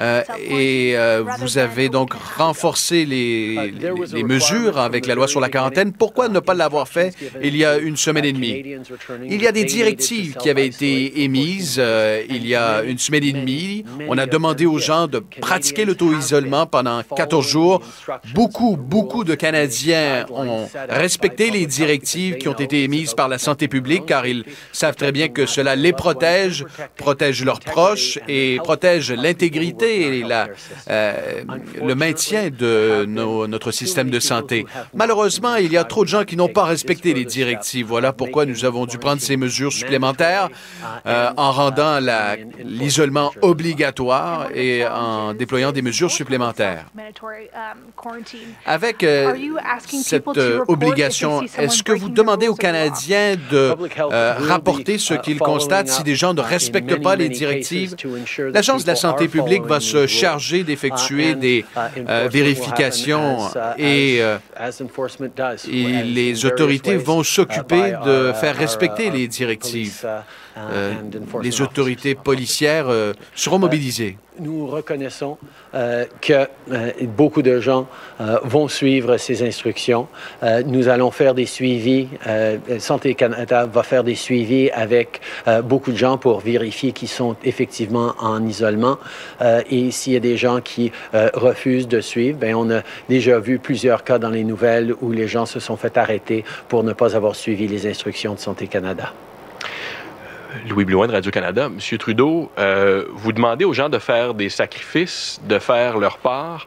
Euh, 0.00 0.24
et 0.40 0.94
euh, 0.96 1.22
vous 1.38 1.58
avez 1.58 1.88
donc 1.88 2.14
renforcé 2.36 3.04
les, 3.04 3.70
les, 3.70 3.92
les, 4.12 4.24
mesures 4.24 4.78
avec 4.78 5.06
la 5.06 5.14
loi 5.14 5.28
sur 5.28 5.38
la 5.38 5.50
quarantaine. 5.50 5.92
Pourquoi 5.92 6.28
ne 6.28 6.40
pas 6.40 6.54
l'avoir 6.54 6.88
fait 6.88 7.14
il 7.40 7.56
y 7.56 7.64
a 7.64 7.78
une 7.78 7.96
semaine 7.96 8.24
et 8.24 8.32
demie? 8.32 8.76
Il 9.24 9.40
y 9.40 9.46
a 9.46 9.52
des 9.52 9.64
directives 9.64 10.34
qui 10.34 10.50
avaient 10.50 10.66
été 10.66 11.22
émises 11.22 11.80
il 12.28 12.44
y 12.44 12.56
a 12.56 12.82
une 12.82 12.98
semaine 12.98 13.22
et 13.22 13.32
demie. 13.32 13.84
On 14.08 14.18
a 14.18 14.26
demandé 14.26 14.66
aux 14.66 14.78
gens 14.78 15.06
de 15.06 15.20
pratiquer 15.20 15.84
l'auto-isolement 15.84 16.66
pendant 16.66 16.87
pendant 16.88 17.02
14 17.16 17.46
jours. 17.46 17.82
Beaucoup, 18.34 18.76
beaucoup 18.76 19.24
de 19.24 19.34
Canadiens 19.34 20.26
ont 20.30 20.68
respecté 20.88 21.50
les 21.50 21.66
directives 21.66 22.36
qui 22.36 22.48
ont 22.48 22.54
été 22.54 22.82
émises 22.84 23.14
par 23.14 23.28
la 23.28 23.38
santé 23.38 23.68
publique 23.68 24.06
car 24.06 24.26
ils 24.26 24.44
savent 24.72 24.96
très 24.96 25.12
bien 25.12 25.28
que 25.28 25.46
cela 25.46 25.76
les 25.76 25.92
protège, 25.92 26.64
protège 26.96 27.44
leurs 27.44 27.60
proches 27.60 28.18
et 28.28 28.58
protège 28.62 29.12
l'intégrité 29.12 30.18
et 30.18 30.24
euh, 30.90 31.42
le 31.82 31.94
maintien 31.94 32.50
de 32.50 33.04
notre 33.06 33.70
système 33.70 34.10
de 34.10 34.20
santé. 34.20 34.66
Malheureusement, 34.94 35.56
il 35.56 35.72
y 35.72 35.76
a 35.76 35.84
trop 35.84 36.04
de 36.04 36.08
gens 36.08 36.24
qui 36.24 36.36
n'ont 36.36 36.48
pas 36.48 36.64
respecté 36.64 37.14
les 37.14 37.24
directives. 37.24 37.86
Voilà 37.86 38.12
pourquoi 38.12 38.46
nous 38.46 38.64
avons 38.64 38.86
dû 38.86 38.98
prendre 38.98 39.20
ces 39.20 39.36
mesures 39.36 39.72
supplémentaires 39.72 40.48
euh, 41.06 41.30
en 41.36 41.52
rendant 41.52 41.98
l'isolement 42.64 43.32
obligatoire 43.42 44.48
et 44.54 44.86
en 44.86 45.34
déployant 45.34 45.72
des 45.72 45.82
mesures 45.82 46.10
supplémentaires. 46.10 46.77
Mandatory 46.94 47.48
um, 47.54 47.78
quarantine. 47.96 48.54
Avec 48.66 49.02
euh, 49.02 49.28
Are 49.28 49.36
you 49.36 49.56
asking 49.58 50.02
cette 50.02 50.24
people 50.24 50.34
to 50.34 50.40
euh, 50.40 50.64
obligation, 50.68 51.42
est-ce 51.42 51.82
que 51.82 51.92
vous 51.92 52.10
demandez 52.10 52.46
aux? 52.48 52.58
Canadiens 52.58 53.36
de 53.50 53.74
euh, 54.00 54.34
rapporter 54.38 54.98
ce 54.98 55.14
qu'ils 55.14 55.38
constatent 55.38 55.88
si 55.88 56.02
des 56.02 56.16
gens 56.16 56.34
ne 56.34 56.40
respectent 56.40 57.00
pas 57.02 57.16
les 57.16 57.28
directives? 57.28 57.94
L'Agence 58.52 58.82
de 58.82 58.88
la 58.88 58.96
santé 58.96 59.28
publique 59.28 59.62
va 59.64 59.80
se 59.80 60.06
charger 60.06 60.64
d'effectuer 60.64 61.34
des 61.34 61.64
euh, 61.96 62.28
vérifications 62.30 63.48
et, 63.78 64.18
euh, 64.20 64.38
et 65.70 66.02
les 66.02 66.44
autorités 66.44 66.96
vont 66.96 67.22
s'occuper 67.22 67.94
de 68.04 68.32
faire 68.32 68.56
respecter 68.56 69.10
les 69.10 69.28
directives. 69.28 70.06
Euh, 70.58 70.92
les 71.42 71.60
autorités 71.60 72.14
policières 72.14 72.88
euh, 72.88 73.12
seront 73.34 73.58
mobilisées. 73.58 74.16
Nous 74.40 74.66
reconnaissons 74.66 75.36
euh, 75.74 76.04
que 76.20 76.46
euh, 76.70 76.92
beaucoup 77.16 77.42
de 77.42 77.60
gens 77.60 77.88
euh, 78.20 78.38
vont 78.44 78.68
suivre 78.68 79.16
ces 79.16 79.42
instructions. 79.42 80.06
Euh, 80.42 80.62
nous 80.64 80.88
allons 80.88 81.10
faire 81.10 81.34
des 81.34 81.46
suivis. 81.46 82.08
euh, 82.26 82.58
Santé 82.78 83.14
Canada 83.14 83.66
va 83.66 83.82
faire 83.82 84.04
des 84.04 84.14
suivis 84.14 84.70
avec 84.70 85.20
euh, 85.48 85.62
beaucoup 85.62 85.92
de 85.92 85.96
gens 85.96 86.18
pour 86.18 86.40
vérifier 86.40 86.92
qu'ils 86.92 87.08
sont 87.08 87.36
effectivement 87.44 88.14
en 88.18 88.46
isolement. 88.46 88.98
Euh, 89.40 89.62
et 89.70 89.90
s'il 89.90 90.12
y 90.12 90.16
a 90.16 90.20
des 90.20 90.36
gens 90.36 90.60
qui 90.60 90.92
euh, 91.14 91.30
refusent 91.34 91.88
de 91.88 92.00
suivre, 92.00 92.38
ben 92.38 92.54
on 92.54 92.70
a 92.70 92.82
déjà 93.08 93.38
vu 93.40 93.58
plusieurs 93.58 94.04
cas 94.04 94.18
dans 94.18 94.30
les 94.30 94.44
nouvelles 94.44 94.94
où 95.00 95.10
les 95.10 95.26
gens 95.28 95.46
se 95.46 95.60
sont 95.60 95.76
fait 95.76 95.96
arrêter 95.96 96.44
pour 96.68 96.84
ne 96.84 96.92
pas 96.92 97.16
avoir 97.16 97.34
suivi 97.34 97.66
les 97.66 97.86
instructions 97.86 98.34
de 98.34 98.40
Santé 98.40 98.68
Canada. 98.68 99.12
Louis 100.68 100.84
Blouin 100.84 101.06
de 101.06 101.12
Radio-Canada. 101.12 101.68
Monsieur 101.68 101.98
Trudeau, 101.98 102.50
euh, 102.58 103.04
vous 103.12 103.32
demandez 103.32 103.64
aux 103.64 103.72
gens 103.72 103.88
de 103.88 103.98
faire 103.98 104.34
des 104.34 104.48
sacrifices, 104.48 105.40
de 105.46 105.58
faire 105.58 105.98
leur 105.98 106.18
part. 106.18 106.66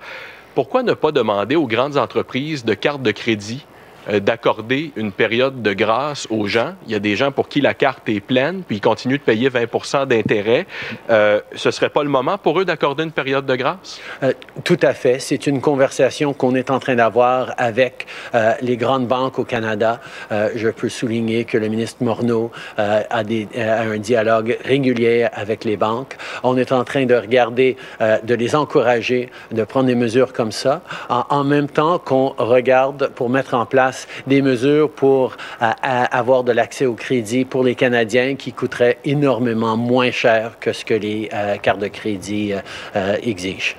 Pourquoi 0.55 0.83
ne 0.83 0.93
pas 0.93 1.11
demander 1.11 1.55
aux 1.55 1.67
grandes 1.67 1.97
entreprises 1.97 2.65
de 2.65 2.73
cartes 2.73 3.01
de 3.01 3.11
crédit 3.11 3.65
d'accorder 4.09 4.91
une 4.95 5.11
période 5.11 5.61
de 5.61 5.73
grâce 5.73 6.27
aux 6.29 6.47
gens? 6.47 6.73
Il 6.85 6.91
y 6.91 6.95
a 6.95 6.99
des 6.99 7.15
gens 7.15 7.31
pour 7.31 7.47
qui 7.47 7.61
la 7.61 7.73
carte 7.73 8.07
est 8.09 8.19
pleine, 8.19 8.63
puis 8.63 8.77
ils 8.77 8.81
continuent 8.81 9.17
de 9.17 9.21
payer 9.21 9.49
20 9.49 10.05
d'intérêt. 10.05 10.65
Euh, 11.09 11.41
ce 11.55 11.71
serait 11.71 11.89
pas 11.89 12.03
le 12.03 12.09
moment 12.09 12.37
pour 12.37 12.59
eux 12.59 12.65
d'accorder 12.65 13.03
une 13.03 13.11
période 13.11 13.45
de 13.45 13.55
grâce? 13.55 13.99
Euh, 14.23 14.33
tout 14.63 14.79
à 14.81 14.93
fait. 14.93 15.19
C'est 15.19 15.47
une 15.47 15.61
conversation 15.61 16.33
qu'on 16.33 16.55
est 16.55 16.69
en 16.69 16.79
train 16.79 16.95
d'avoir 16.95 17.53
avec 17.57 18.07
euh, 18.35 18.53
les 18.61 18.77
grandes 18.77 19.07
banques 19.07 19.39
au 19.39 19.43
Canada. 19.43 19.99
Euh, 20.31 20.49
je 20.55 20.69
peux 20.69 20.89
souligner 20.89 21.45
que 21.45 21.57
le 21.57 21.67
ministre 21.67 22.03
Morneau 22.03 22.51
euh, 22.79 23.01
a, 23.09 23.21
un 23.21 23.97
dialogue 23.97 24.57
régulier 24.63 25.27
avec 25.33 25.63
les 25.63 25.77
banques. 25.77 26.17
On 26.43 26.57
est 26.57 26.71
en 26.71 26.83
train 26.83 27.05
de 27.05 27.15
regarder, 27.15 27.77
euh, 28.01 28.17
de 28.23 28.35
les 28.35 28.55
encourager 28.55 29.29
de 29.51 29.63
prendre 29.63 29.87
des 29.87 29.95
mesures 29.95 30.33
comme 30.33 30.51
ça, 30.51 30.81
en 31.09 31.43
même 31.43 31.67
temps 31.67 31.99
qu'on 31.99 32.29
regarde 32.37 33.11
pour 33.15 33.29
mettre 33.29 33.53
en 33.53 33.65
place 33.65 34.00
des 34.27 34.41
mesures 34.41 34.89
pour 34.89 35.33
euh, 35.61 35.65
à- 35.81 36.17
avoir 36.17 36.43
de 36.43 36.51
l'accès 36.51 36.85
au 36.85 36.93
crédit 36.93 37.45
pour 37.45 37.63
les 37.63 37.75
Canadiens 37.75 38.35
qui 38.35 38.53
coûteraient 38.53 38.97
énormément 39.05 39.77
moins 39.77 40.11
cher 40.11 40.57
que 40.59 40.73
ce 40.73 40.85
que 40.85 40.93
les 40.93 41.29
euh, 41.33 41.57
cartes 41.57 41.79
de 41.79 41.87
crédit 41.87 42.53
euh, 42.53 42.59
euh, 42.95 43.17
exigent. 43.23 43.75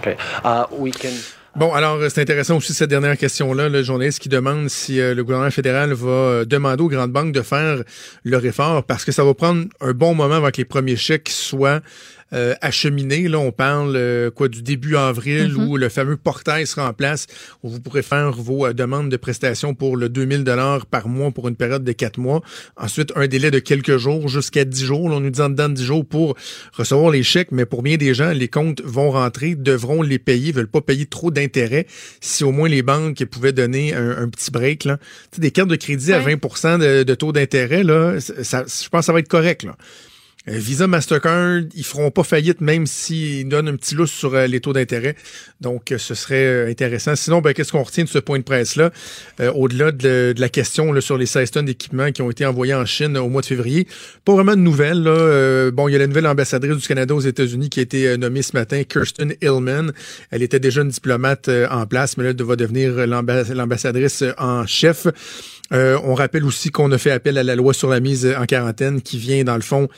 Okay. 0.00 0.16
Uh, 0.44 0.64
we 0.72 0.90
can... 0.92 1.10
Bon, 1.54 1.72
alors 1.72 1.96
euh, 1.96 2.08
c'est 2.08 2.22
intéressant 2.22 2.56
aussi 2.56 2.72
cette 2.72 2.88
dernière 2.88 3.16
question-là, 3.16 3.68
le 3.68 3.82
journaliste 3.82 4.20
qui 4.20 4.28
demande 4.28 4.68
si 4.68 4.98
euh, 4.98 5.14
le 5.14 5.22
gouvernement 5.22 5.50
fédéral 5.50 5.92
va 5.92 6.08
euh, 6.08 6.44
demander 6.46 6.82
aux 6.82 6.88
grandes 6.88 7.12
banques 7.12 7.32
de 7.32 7.42
faire 7.42 7.82
leur 8.24 8.44
effort 8.44 8.82
parce 8.84 9.04
que 9.04 9.12
ça 9.12 9.22
va 9.22 9.34
prendre 9.34 9.66
un 9.80 9.92
bon 9.92 10.14
moment 10.14 10.36
avant 10.36 10.50
que 10.50 10.56
les 10.56 10.64
premiers 10.64 10.96
chèques 10.96 11.28
soient 11.28 11.80
euh. 12.32 12.54
Là, 12.62 13.38
on 13.38 13.52
parle 13.52 13.94
euh, 13.96 14.30
quoi 14.30 14.48
du 14.48 14.62
début 14.62 14.96
avril 14.96 15.52
Mhm. 15.52 15.68
où 15.68 15.76
le 15.76 15.88
fameux 15.88 16.16
portail 16.16 16.66
sera 16.66 16.88
en 16.88 16.92
place 16.92 17.26
où 17.62 17.68
vous 17.68 17.80
pourrez 17.80 18.02
faire 18.02 18.32
vos 18.32 18.66
euh, 18.66 18.72
demandes 18.72 19.08
de 19.10 19.16
prestations 19.16 19.74
pour 19.74 19.96
le 19.96 20.08
2000 20.08 20.44
dollars 20.44 20.86
par 20.86 21.08
mois 21.08 21.30
pour 21.30 21.48
une 21.48 21.56
période 21.56 21.84
de 21.84 21.92
quatre 21.92 22.18
mois. 22.18 22.42
Ensuite, 22.76 23.12
un 23.16 23.26
délai 23.26 23.50
de 23.50 23.58
quelques 23.58 23.96
jours 23.96 24.28
jusqu'à 24.28 24.64
10 24.64 24.84
jours. 24.84 25.08
Là, 25.08 25.16
on 25.16 25.20
nous 25.20 25.30
dit 25.30 25.40
en 25.40 25.50
dedans 25.50 25.68
de 25.68 25.74
10 25.74 25.84
jours 25.84 26.06
pour 26.06 26.36
recevoir 26.72 27.10
les 27.10 27.22
chèques, 27.22 27.52
mais 27.52 27.66
pour 27.66 27.82
bien 27.82 27.96
des 27.96 28.14
gens, 28.14 28.30
les 28.30 28.48
comptes 28.48 28.82
vont 28.82 29.10
rentrer, 29.10 29.54
devront 29.54 30.02
les 30.02 30.18
payer, 30.18 30.52
veulent 30.52 30.66
pas 30.68 30.80
payer 30.80 31.06
trop 31.06 31.30
d'intérêts. 31.30 31.86
Si 32.20 32.44
au 32.44 32.52
moins 32.52 32.68
les 32.68 32.82
banques 32.82 33.24
pouvaient 33.26 33.52
donner 33.52 33.94
un, 33.94 34.10
un 34.10 34.28
petit 34.28 34.50
break, 34.50 34.84
là. 34.84 34.98
Des 35.38 35.50
cartes 35.50 35.68
de 35.68 35.76
crédit 35.76 36.12
à 36.12 36.20
20 36.20 36.78
de, 36.78 37.02
de 37.02 37.14
taux 37.14 37.32
d'intérêt, 37.32 37.82
là, 37.82 38.18
ça, 38.20 38.64
je 38.66 38.88
pense 38.88 39.00
que 39.00 39.04
ça 39.06 39.12
va 39.12 39.18
être 39.20 39.28
correct, 39.28 39.62
là. 39.64 39.76
Euh, 40.48 40.52
Visa, 40.56 40.86
Mastercard, 40.86 41.60
ils 41.74 41.84
feront 41.84 42.10
pas 42.10 42.24
faillite 42.24 42.60
même 42.60 42.86
s'ils 42.86 43.48
donnent 43.48 43.68
un 43.68 43.76
petit 43.76 43.94
lousse 43.94 44.10
sur 44.10 44.34
euh, 44.34 44.46
les 44.46 44.60
taux 44.60 44.72
d'intérêt. 44.72 45.14
Donc, 45.60 45.92
euh, 45.92 45.98
ce 45.98 46.14
serait 46.14 46.68
intéressant. 46.70 47.14
Sinon, 47.14 47.40
ben, 47.40 47.52
qu'est-ce 47.54 47.70
qu'on 47.70 47.82
retient 47.82 48.04
de 48.04 48.08
ce 48.08 48.18
point 48.18 48.38
de 48.38 48.44
presse-là? 48.44 48.90
Euh, 49.40 49.52
Au-delà 49.52 49.92
de, 49.92 50.34
la 50.36 50.48
question 50.48 50.92
là, 50.92 51.00
sur 51.00 51.16
les 51.16 51.26
16 51.26 51.50
tonnes 51.52 51.66
d'équipements 51.66 52.10
qui 52.10 52.22
ont 52.22 52.30
été 52.30 52.44
envoyés 52.44 52.74
en 52.74 52.84
Chine 52.84 53.16
au 53.16 53.28
mois 53.28 53.42
de 53.42 53.46
février, 53.46 53.86
pas 54.24 54.34
vraiment 54.34 54.56
de 54.56 54.60
nouvelles. 54.60 55.02
Là. 55.02 55.10
Euh, 55.10 55.70
bon, 55.70 55.86
il 55.88 55.92
y 55.92 55.94
a 55.94 55.98
la 55.98 56.06
nouvelle 56.08 56.26
ambassadrice 56.26 56.76
du 56.76 56.88
Canada 56.88 57.14
aux 57.14 57.20
États-Unis 57.20 57.70
qui 57.70 57.78
a 57.78 57.82
été 57.84 58.18
nommée 58.18 58.42
ce 58.42 58.56
matin, 58.56 58.82
Kirsten 58.82 59.34
Hillman. 59.42 59.92
Elle 60.30 60.42
était 60.42 60.60
déjà 60.60 60.82
une 60.82 60.88
diplomate 60.88 61.48
en 61.70 61.86
place, 61.86 62.16
mais 62.16 62.24
là, 62.24 62.30
elle 62.30 62.44
va 62.44 62.56
devenir 62.56 63.06
l'amba- 63.06 63.44
l'ambassadrice 63.54 64.24
en 64.38 64.66
chef. 64.66 65.06
Euh, 65.72 65.98
on 66.04 66.14
rappelle 66.14 66.44
aussi 66.44 66.70
qu'on 66.70 66.90
a 66.92 66.98
fait 66.98 67.10
appel 67.12 67.38
à 67.38 67.42
la 67.42 67.54
loi 67.56 67.72
sur 67.72 67.88
la 67.88 68.00
mise 68.00 68.26
en 68.38 68.44
quarantaine 68.44 69.00
qui 69.00 69.18
vient, 69.18 69.42
dans 69.44 69.54
le 69.56 69.62
fond, 69.62 69.88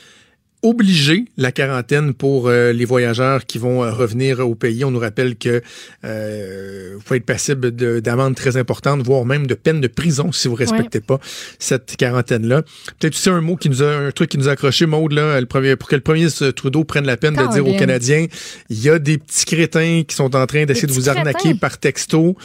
obliger 0.65 1.25
la 1.37 1.51
quarantaine 1.51 2.13
pour 2.13 2.47
euh, 2.47 2.73
les 2.73 2.85
voyageurs 2.85 3.45
qui 3.45 3.57
vont 3.57 3.83
euh, 3.83 3.91
revenir 3.91 4.39
au 4.39 4.55
pays. 4.55 4.83
On 4.83 4.91
nous 4.91 4.99
rappelle 4.99 5.35
que 5.35 5.61
euh, 6.03 6.93
vous 6.95 7.01
pouvez 7.01 7.17
être 7.17 7.25
passible 7.25 7.75
de- 7.75 7.99
d'amendes 7.99 8.35
très 8.35 8.57
importantes, 8.57 9.01
voire 9.03 9.25
même 9.25 9.47
de 9.47 9.53
peine 9.53 9.79
de 9.79 9.87
prison 9.87 10.31
si 10.31 10.47
vous 10.47 10.55
respectez 10.55 10.99
pas 11.01 11.19
cette 11.59 11.95
quarantaine-là. 11.97 12.63
Peut-être 12.99 13.13
aussi 13.15 13.29
un 13.29 13.41
mot 13.41 13.55
qui 13.55 13.69
nous 13.69 13.83
a, 13.83 13.87
un 14.07 14.11
truc 14.11 14.29
qui 14.31 14.37
nous 14.37 14.49
a 14.49 14.53
accroché, 14.53 14.85
Maude, 14.85 15.13
là, 15.13 15.39
le 15.39 15.45
premier, 15.45 15.75
pour 15.75 15.87
que 15.87 15.95
le 15.95 16.01
premier 16.01 16.27
Trudeau 16.55 16.83
prenne 16.83 17.05
la 17.05 17.17
peine 17.17 17.35
de 17.35 17.51
dire 17.53 17.65
aux. 17.67 17.75
Canadiens, 17.77 18.25
il 18.69 18.81
y 18.81 18.89
a 18.89 18.99
des 18.99 19.17
petits 19.17 19.45
crétins 19.45 20.03
qui 20.07 20.15
sont 20.15 20.35
en 20.35 20.45
train 20.47 20.65
d'essayer 20.65 20.87
de 20.87 20.93
vous 20.93 21.09
arnaquer 21.09 21.39
crétins. 21.39 21.57
par 21.57 21.77
texto. 21.77 22.35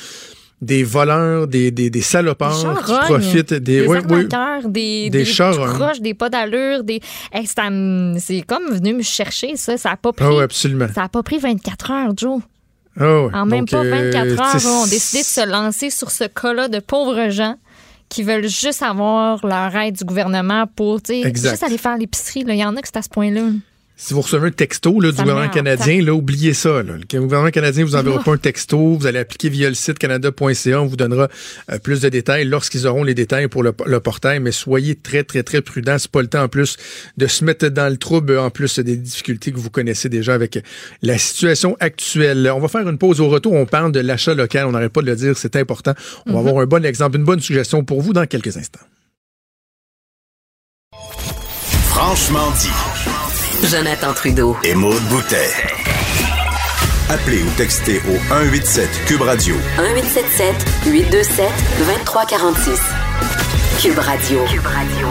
Des 0.60 0.84
voleurs, 0.84 1.46
des, 1.46 1.70
des, 1.70 1.88
des 1.88 2.02
salopards 2.02 2.76
qui 2.84 2.92
profitent 3.06 3.54
des, 3.54 3.80
des 3.80 3.86
oui, 3.86 3.98
oui. 4.10 4.28
des, 4.68 5.08
Des 5.10 5.24
croches, 5.24 6.00
des 6.00 6.12
pas 6.12 6.28
d'allure, 6.28 6.84
des. 6.84 7.00
Hey, 7.32 7.46
c'est 7.46 8.42
comme 8.42 8.70
venu 8.70 8.94
me 8.94 9.02
chercher, 9.02 9.56
ça. 9.56 9.78
Ça 9.78 9.92
a 9.92 9.96
pas 9.96 10.12
pris. 10.12 10.24
Ah 10.28 10.34
oui, 10.34 10.42
absolument. 10.42 10.88
Ça 10.94 11.04
a 11.04 11.08
pas 11.08 11.22
pris 11.22 11.38
24 11.38 11.90
heures, 11.90 12.12
Joe. 12.14 12.42
Ah 12.98 13.22
ouais. 13.22 13.34
En 13.34 13.46
même 13.46 13.60
Donc, 13.60 13.70
pas 13.70 13.84
euh, 13.84 14.10
24 14.10 14.40
heures, 14.40 14.52
tu 14.52 14.60
sais, 14.60 14.68
on 14.68 14.82
a 14.84 14.88
décidé 14.88 15.22
de 15.22 15.26
se 15.26 15.48
lancer 15.48 15.90
sur 15.90 16.10
ce 16.10 16.24
cas-là 16.24 16.68
de 16.68 16.80
pauvres 16.80 17.30
gens 17.30 17.54
qui 18.10 18.22
veulent 18.24 18.48
juste 18.48 18.82
avoir 18.82 19.44
leur 19.46 19.74
aide 19.76 19.96
du 19.96 20.04
gouvernement 20.04 20.66
pour, 20.74 21.00
tu 21.00 21.22
sais, 21.22 21.32
juste 21.34 21.62
aller 21.62 21.78
faire 21.78 21.96
l'épicerie. 21.96 22.44
Il 22.46 22.54
y 22.56 22.64
en 22.64 22.76
a 22.76 22.82
que 22.82 22.88
c'est 22.88 22.96
à 22.98 23.02
ce 23.02 23.08
point-là. 23.08 23.50
Si 24.02 24.14
vous 24.14 24.22
recevez 24.22 24.48
un 24.48 24.50
texto 24.50 24.98
là, 24.98 25.10
du 25.10 25.16
Ça 25.18 25.24
gouvernement 25.24 25.50
canadien, 25.50 26.02
là, 26.02 26.14
oubliez 26.14 26.54
ça. 26.54 26.82
Là. 26.82 26.94
Le 27.12 27.20
gouvernement 27.20 27.50
canadien 27.50 27.84
vous 27.84 27.96
enverra 27.96 28.22
pas 28.24 28.32
un 28.32 28.38
texto. 28.38 28.96
Vous 28.96 29.06
allez 29.06 29.18
appliquer 29.18 29.50
via 29.50 29.68
le 29.68 29.74
site 29.74 29.98
canada.ca. 29.98 30.80
On 30.80 30.86
vous 30.86 30.96
donnera 30.96 31.28
euh, 31.70 31.78
plus 31.78 32.00
de 32.00 32.08
détails 32.08 32.46
lorsqu'ils 32.46 32.86
auront 32.86 33.04
les 33.04 33.14
détails 33.14 33.48
pour 33.48 33.62
le, 33.62 33.74
le 33.84 34.00
portail. 34.00 34.40
Mais 34.40 34.52
soyez 34.52 34.94
très, 34.94 35.22
très, 35.22 35.42
très 35.42 35.60
prudents. 35.60 35.98
C'est 35.98 36.10
pas 36.10 36.22
le 36.22 36.28
temps 36.28 36.42
en 36.42 36.48
plus 36.48 36.78
de 37.18 37.26
se 37.26 37.44
mettre 37.44 37.68
dans 37.68 37.90
le 37.92 37.98
trouble, 37.98 38.38
en 38.38 38.48
plus 38.48 38.78
des 38.78 38.96
difficultés 38.96 39.52
que 39.52 39.58
vous 39.58 39.68
connaissez 39.68 40.08
déjà 40.08 40.32
avec 40.32 40.58
la 41.02 41.18
situation 41.18 41.76
actuelle. 41.78 42.50
On 42.56 42.58
va 42.58 42.68
faire 42.68 42.88
une 42.88 42.96
pause 42.96 43.20
au 43.20 43.28
retour. 43.28 43.52
On 43.52 43.66
parle 43.66 43.92
de 43.92 44.00
l'achat 44.00 44.32
local. 44.32 44.64
On 44.66 44.72
n'arrête 44.72 44.92
pas 44.94 45.02
de 45.02 45.06
le 45.08 45.16
dire. 45.16 45.36
C'est 45.36 45.56
important. 45.56 45.92
On 46.24 46.32
va 46.32 46.40
Mhm. 46.40 46.48
avoir 46.48 46.62
un 46.62 46.66
bon 46.66 46.86
exemple, 46.86 47.18
une 47.18 47.24
bonne 47.24 47.40
suggestion 47.40 47.84
pour 47.84 48.00
vous 48.00 48.14
dans 48.14 48.24
quelques 48.26 48.56
instants. 48.56 48.80
Franchement 51.90 52.50
dit. 52.52 52.70
Jonathan 53.64 54.12
Trudeau. 54.14 54.56
Et 54.64 54.74
Maude 54.74 55.02
Boutet. 55.10 55.50
Appelez 57.08 57.42
ou 57.42 57.50
textez 57.56 58.00
au 58.08 58.16
187 58.28 58.88
Cube 59.06 59.20
Radio 59.22 59.54
1877 59.78 60.54
827 60.86 61.48
2346. 61.78 62.80
Cube 63.82 63.98
Radio. 63.98 64.44
Cube 64.46 64.66
Radio. 64.66 65.08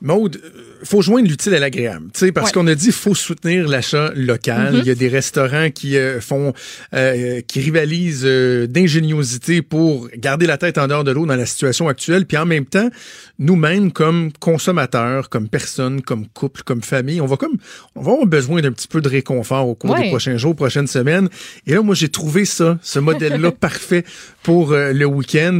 Maude, 0.00 0.40
euh, 0.42 0.69
faut 0.82 1.02
joindre 1.02 1.28
l'utile 1.28 1.54
à 1.54 1.58
l'agréable, 1.58 2.08
tu 2.12 2.20
sais, 2.20 2.32
parce 2.32 2.52
qu'on 2.52 2.66
a 2.66 2.74
dit 2.74 2.92
faut 2.92 3.14
soutenir 3.14 3.68
l'achat 3.68 4.12
local. 4.14 4.74
Mhm. 4.74 4.78
Il 4.80 4.86
y 4.86 4.90
a 4.90 4.94
des 4.94 5.08
restaurants 5.08 5.70
qui 5.70 5.96
euh, 5.96 6.20
font, 6.20 6.52
euh, 6.94 7.40
qui 7.46 7.60
rivalisent 7.60 8.24
euh, 8.24 8.66
d'ingéniosité 8.66 9.62
pour 9.62 10.08
garder 10.16 10.46
la 10.46 10.58
tête 10.58 10.78
en 10.78 10.86
dehors 10.86 11.04
de 11.04 11.10
l'eau 11.10 11.26
dans 11.26 11.36
la 11.36 11.46
situation 11.46 11.88
actuelle, 11.88 12.26
puis 12.26 12.36
en 12.36 12.46
même 12.46 12.66
temps, 12.66 12.88
nous-mêmes 13.38 13.92
comme 13.92 14.32
consommateurs, 14.38 15.28
comme 15.28 15.48
personnes, 15.48 16.02
comme 16.02 16.26
couple, 16.28 16.62
comme 16.62 16.82
famille, 16.82 17.20
on 17.20 17.26
va 17.26 17.36
comme, 17.36 17.56
on 17.94 18.02
va 18.02 18.12
avoir 18.12 18.26
besoin 18.26 18.60
d'un 18.60 18.72
petit 18.72 18.88
peu 18.88 19.00
de 19.00 19.08
réconfort 19.08 19.68
au 19.68 19.74
cours 19.74 19.90
Ouais. 19.90 20.02
des 20.04 20.08
prochains 20.08 20.36
jours, 20.36 20.54
prochaines 20.54 20.86
semaines. 20.86 21.28
Et 21.66 21.74
là, 21.74 21.82
moi, 21.82 21.94
j'ai 21.94 22.08
trouvé 22.08 22.44
ça, 22.44 22.78
ce 22.82 22.98
modèle-là 22.98 23.50
parfait 23.60 24.04
pour 24.42 24.72
le 24.72 25.04
week-end. 25.04 25.58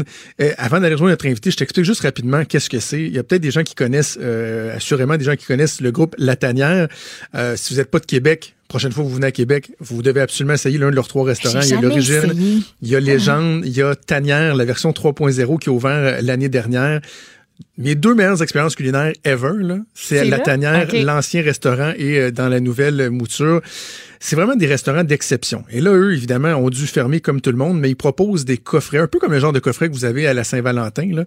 Avant 0.56 0.80
d'aller 0.80 0.94
rejoindre 0.94 1.10
notre 1.10 1.26
invité, 1.26 1.50
je 1.50 1.56
t'explique 1.56 1.84
juste 1.84 2.02
rapidement 2.02 2.44
qu'est-ce 2.44 2.70
que 2.70 2.78
c'est. 2.80 3.02
Il 3.02 3.12
y 3.14 3.18
a 3.18 3.22
peut-être 3.22 3.42
des 3.42 3.50
gens 3.50 3.62
qui 3.62 3.74
connaissent, 3.74 4.18
euh, 4.20 4.74
des 5.16 5.24
gens 5.24 5.36
qui 5.36 5.46
connaissent 5.46 5.80
le 5.80 5.90
groupe 5.90 6.14
La 6.18 6.36
Tanière. 6.36 6.88
Euh, 7.34 7.56
si 7.56 7.74
vous 7.74 7.80
n'êtes 7.80 7.90
pas 7.90 7.98
de 7.98 8.06
Québec, 8.06 8.54
prochaine 8.68 8.92
fois 8.92 9.04
que 9.04 9.08
vous 9.08 9.14
venez 9.14 9.26
à 9.26 9.32
Québec, 9.32 9.72
vous 9.80 10.02
devez 10.02 10.20
absolument 10.20 10.54
essayer 10.54 10.78
l'un 10.78 10.90
de 10.90 10.94
leurs 10.94 11.08
trois 11.08 11.24
restaurants. 11.24 11.60
Il 11.60 11.70
y 11.70 11.74
a 11.74 11.80
l'origine, 11.80 12.62
il 12.82 12.88
y 12.88 12.96
a 12.96 13.00
Légende, 13.00 13.62
il 13.66 13.76
y 13.76 13.82
a 13.82 13.94
Tanière, 13.94 14.54
la 14.54 14.64
version 14.64 14.90
3.0 14.90 15.58
qui 15.58 15.68
a 15.68 15.72
ouvert 15.72 16.22
l'année 16.22 16.48
dernière. 16.48 17.00
Mes 17.80 17.94
deux 17.94 18.14
meilleures 18.14 18.42
expériences 18.42 18.76
culinaires 18.76 19.12
ever, 19.24 19.52
c'est 19.94 20.24
la 20.26 20.38
tanière, 20.38 20.86
l'ancien 20.92 21.42
restaurant 21.42 21.92
et 21.96 22.18
euh, 22.18 22.30
dans 22.30 22.48
la 22.48 22.60
nouvelle 22.60 23.08
mouture. 23.10 23.62
C'est 24.22 24.36
vraiment 24.36 24.54
des 24.54 24.66
restaurants 24.66 25.02
d'exception. 25.02 25.64
Et 25.70 25.80
là, 25.80 25.92
eux, 25.92 26.12
évidemment, 26.12 26.50
ont 26.50 26.68
dû 26.68 26.86
fermer 26.86 27.20
comme 27.20 27.40
tout 27.40 27.50
le 27.50 27.56
monde, 27.56 27.80
mais 27.80 27.88
ils 27.88 27.96
proposent 27.96 28.44
des 28.44 28.58
coffrets, 28.58 28.98
un 28.98 29.06
peu 29.06 29.18
comme 29.18 29.32
le 29.32 29.38
genre 29.40 29.54
de 29.54 29.60
coffret 29.60 29.88
que 29.88 29.94
vous 29.94 30.04
avez 30.04 30.26
à 30.26 30.34
la 30.34 30.44
Saint-Valentin, 30.44 31.24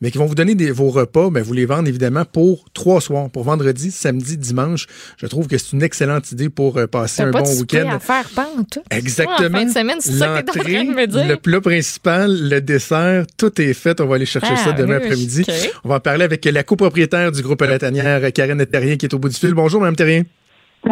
mais 0.00 0.12
qui 0.12 0.18
vont 0.18 0.26
vous 0.26 0.36
donner 0.36 0.54
des, 0.54 0.70
vos 0.70 0.90
repas, 0.90 1.28
ben, 1.30 1.42
vous 1.42 1.54
les 1.54 1.66
vendent 1.66 1.88
évidemment 1.88 2.24
pour 2.24 2.66
trois 2.72 3.00
soirs, 3.00 3.30
pour 3.30 3.42
vendredi, 3.42 3.90
samedi, 3.90 4.36
dimanche. 4.36 4.86
Je 5.20 5.26
trouve 5.26 5.48
que 5.48 5.58
c'est 5.58 5.72
une 5.72 5.82
excellente 5.82 6.30
idée 6.30 6.48
pour 6.48 6.76
euh, 6.76 6.86
passer 6.86 7.22
un 7.22 7.32
pas 7.32 7.42
bon 7.42 7.50
week-end. 7.58 7.90
à 7.90 7.98
faire, 7.98 8.28
tout. 8.70 8.82
Exactement. 8.92 9.48
En 9.48 9.50
fin 9.50 9.64
de 9.64 9.72
semaine, 9.72 9.96
c'est 9.98 10.12
ça 10.12 10.40
que 10.40 10.52
t'es 10.52 10.60
en 10.60 10.62
train 10.62 10.84
de 10.84 10.90
me 10.94 11.06
dire. 11.08 11.26
le 11.26 11.36
plat 11.38 11.60
principal, 11.60 12.48
le 12.48 12.60
dessert, 12.60 13.26
tout 13.36 13.60
est 13.60 13.74
fait. 13.74 14.00
On 14.00 14.06
va 14.06 14.14
aller 14.14 14.26
chercher 14.26 14.52
Ah, 14.52 14.64
ça 14.66 14.72
demain 14.72 14.98
oui, 14.98 15.04
après-midi. 15.06 15.44
ok. 15.48 15.72
On 15.82 15.88
va 15.88 15.95
en 15.96 16.00
parler 16.00 16.24
avec 16.24 16.44
la 16.44 16.62
copropriétaire 16.62 17.32
du 17.32 17.42
groupe 17.42 17.62
La 17.62 17.78
Tanière, 17.78 18.32
Karen 18.32 18.64
Terrien, 18.66 18.96
qui 18.96 19.06
est 19.06 19.14
au 19.14 19.18
bout 19.18 19.28
du 19.28 19.34
fil. 19.34 19.54
Bonjour, 19.54 19.80
Mme 19.80 19.96
Terrien. 19.96 20.22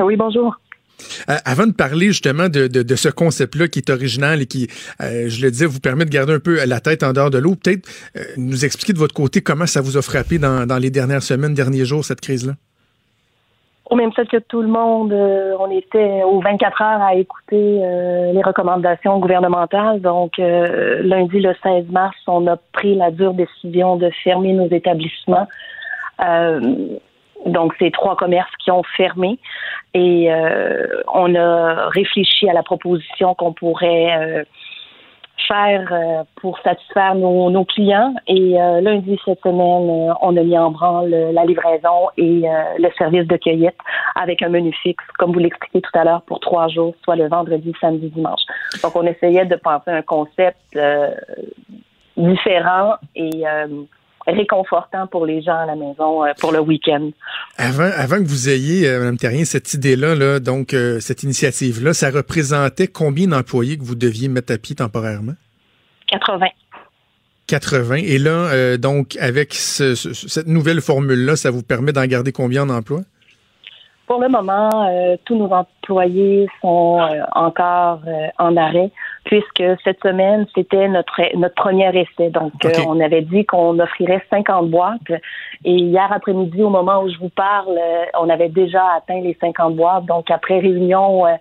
Oui, 0.02 0.16
bonjour. 0.16 0.58
Euh, 1.28 1.36
avant 1.44 1.66
de 1.66 1.72
parler 1.72 2.06
justement 2.06 2.48
de, 2.48 2.66
de, 2.68 2.82
de 2.82 2.96
ce 2.96 3.08
concept-là 3.08 3.68
qui 3.68 3.80
est 3.80 3.90
original 3.90 4.40
et 4.40 4.46
qui, 4.46 4.68
euh, 5.02 5.28
je 5.28 5.42
le 5.42 5.50
disais, 5.50 5.66
vous 5.66 5.80
permet 5.80 6.04
de 6.04 6.10
garder 6.10 6.32
un 6.32 6.40
peu 6.40 6.64
la 6.64 6.80
tête 6.80 7.02
en 7.02 7.12
dehors 7.12 7.30
de 7.30 7.38
l'eau, 7.38 7.54
peut-être 7.56 7.86
euh, 8.16 8.24
nous 8.36 8.64
expliquer 8.64 8.92
de 8.92 8.98
votre 8.98 9.14
côté 9.14 9.42
comment 9.42 9.66
ça 9.66 9.80
vous 9.80 9.96
a 9.96 10.02
frappé 10.02 10.38
dans, 10.38 10.66
dans 10.66 10.78
les 10.78 10.90
dernières 10.90 11.22
semaines, 11.22 11.52
derniers 11.52 11.84
jours, 11.84 12.04
cette 12.04 12.20
crise-là. 12.20 12.54
Au 13.94 13.96
même 13.96 14.12
titre 14.12 14.28
que 14.28 14.38
tout 14.38 14.60
le 14.60 14.66
monde, 14.66 15.12
euh, 15.12 15.54
on 15.60 15.70
était 15.70 16.24
aux 16.24 16.40
24 16.40 16.82
heures 16.82 17.00
à 17.00 17.14
écouter 17.14 17.78
euh, 17.80 18.32
les 18.32 18.42
recommandations 18.42 19.20
gouvernementales. 19.20 20.00
Donc, 20.00 20.40
euh, 20.40 21.00
lundi, 21.04 21.38
le 21.38 21.54
16 21.62 21.84
mars, 21.90 22.16
on 22.26 22.44
a 22.48 22.56
pris 22.72 22.96
la 22.96 23.12
dure 23.12 23.34
décision 23.34 23.94
de 23.94 24.10
fermer 24.24 24.52
nos 24.52 24.66
établissements. 24.66 25.46
Donc, 27.46 27.72
c'est 27.78 27.92
trois 27.92 28.16
commerces 28.16 28.50
qui 28.64 28.72
ont 28.72 28.82
fermé 28.96 29.38
et 29.92 30.28
on 31.14 31.34
a 31.36 31.88
réfléchi 31.90 32.48
à 32.48 32.52
la 32.52 32.64
proposition 32.64 33.36
qu'on 33.36 33.52
pourrait 33.52 34.44
faire 35.46 35.88
euh, 35.92 36.24
pour 36.36 36.58
satisfaire 36.60 37.14
nos, 37.14 37.50
nos 37.50 37.64
clients. 37.64 38.14
Et 38.26 38.60
euh, 38.60 38.80
lundi 38.80 39.18
cette 39.24 39.40
semaine, 39.40 40.10
euh, 40.10 40.14
on 40.22 40.36
a 40.36 40.42
mis 40.42 40.56
en 40.56 40.70
branle 40.70 41.10
la 41.10 41.44
livraison 41.44 42.08
et 42.16 42.48
euh, 42.48 42.62
le 42.78 42.88
service 42.96 43.26
de 43.26 43.36
cueillette 43.36 43.76
avec 44.14 44.42
un 44.42 44.48
menu 44.48 44.72
fixe, 44.82 45.04
comme 45.18 45.32
vous 45.32 45.40
l'expliquez 45.40 45.80
tout 45.80 45.98
à 45.98 46.04
l'heure, 46.04 46.22
pour 46.22 46.40
trois 46.40 46.68
jours, 46.68 46.94
soit 47.02 47.16
le 47.16 47.28
vendredi, 47.28 47.72
samedi, 47.80 48.08
dimanche. 48.10 48.42
Donc, 48.82 48.94
on 48.96 49.06
essayait 49.06 49.46
de 49.46 49.56
penser 49.56 49.90
un 49.90 50.02
concept 50.02 50.58
euh, 50.76 51.10
différent 52.16 52.94
et 53.16 53.46
euh, 53.46 53.66
réconfortant 54.26 55.06
pour 55.06 55.26
les 55.26 55.42
gens 55.42 55.56
à 55.58 55.66
la 55.66 55.74
maison 55.76 56.24
euh, 56.24 56.32
pour 56.40 56.52
le 56.52 56.60
week-end. 56.60 57.10
Avant, 57.58 57.90
avant 57.96 58.16
que 58.18 58.26
vous 58.28 58.48
ayez, 58.48 58.88
euh, 58.88 59.00
Mme 59.00 59.16
Terrien, 59.18 59.44
cette 59.44 59.74
idée-là, 59.74 60.14
là, 60.14 60.40
donc 60.40 60.72
euh, 60.74 61.00
cette 61.00 61.22
initiative-là, 61.22 61.92
ça 61.94 62.10
représentait 62.10 62.86
combien 62.88 63.28
d'employés 63.28 63.76
que 63.78 63.84
vous 63.84 63.94
deviez 63.94 64.28
mettre 64.28 64.52
à 64.52 64.58
pied 64.58 64.74
temporairement? 64.76 65.34
80. 66.08 66.46
80. 67.46 67.96
Et 67.96 68.18
là, 68.18 68.76
donc, 68.78 69.16
avec 69.20 69.52
ce- 69.54 69.94
ce- 69.94 70.14
cette 70.14 70.46
nouvelle 70.46 70.80
formule-là, 70.80 71.36
ça 71.36 71.50
vous 71.50 71.62
permet 71.62 71.92
d'en 71.92 72.06
garder 72.06 72.32
combien 72.32 72.62
en 72.62 72.70
emploi? 72.70 73.00
Pour 74.06 74.20
le 74.20 74.28
moment, 74.28 74.70
tous 75.24 75.36
nos 75.36 75.50
employés 75.50 76.46
sont 76.62 77.00
encore 77.34 78.00
en 78.38 78.56
arrêt 78.56 78.90
puisque 79.24 79.64
cette 79.82 80.00
semaine, 80.02 80.46
c'était 80.54 80.88
notre 80.88 81.20
notre 81.36 81.54
premier 81.54 81.88
essai. 81.88 82.30
Donc, 82.30 82.52
euh, 82.64 82.70
on 82.86 83.00
avait 83.00 83.22
dit 83.22 83.44
qu'on 83.44 83.78
offrirait 83.78 84.22
50 84.30 84.70
boîtes. 84.70 85.10
Et 85.64 85.74
hier 85.74 86.12
après-midi, 86.12 86.62
au 86.62 86.70
moment 86.70 87.02
où 87.02 87.08
je 87.08 87.18
vous 87.18 87.30
parle, 87.30 87.76
euh, 87.76 88.04
on 88.20 88.28
avait 88.28 88.50
déjà 88.50 88.82
atteint 88.96 89.20
les 89.20 89.36
50 89.40 89.76
boîtes. 89.76 90.04
Donc, 90.04 90.30
après 90.30 90.58
réunion 90.58 91.26
euh, 91.26 91.36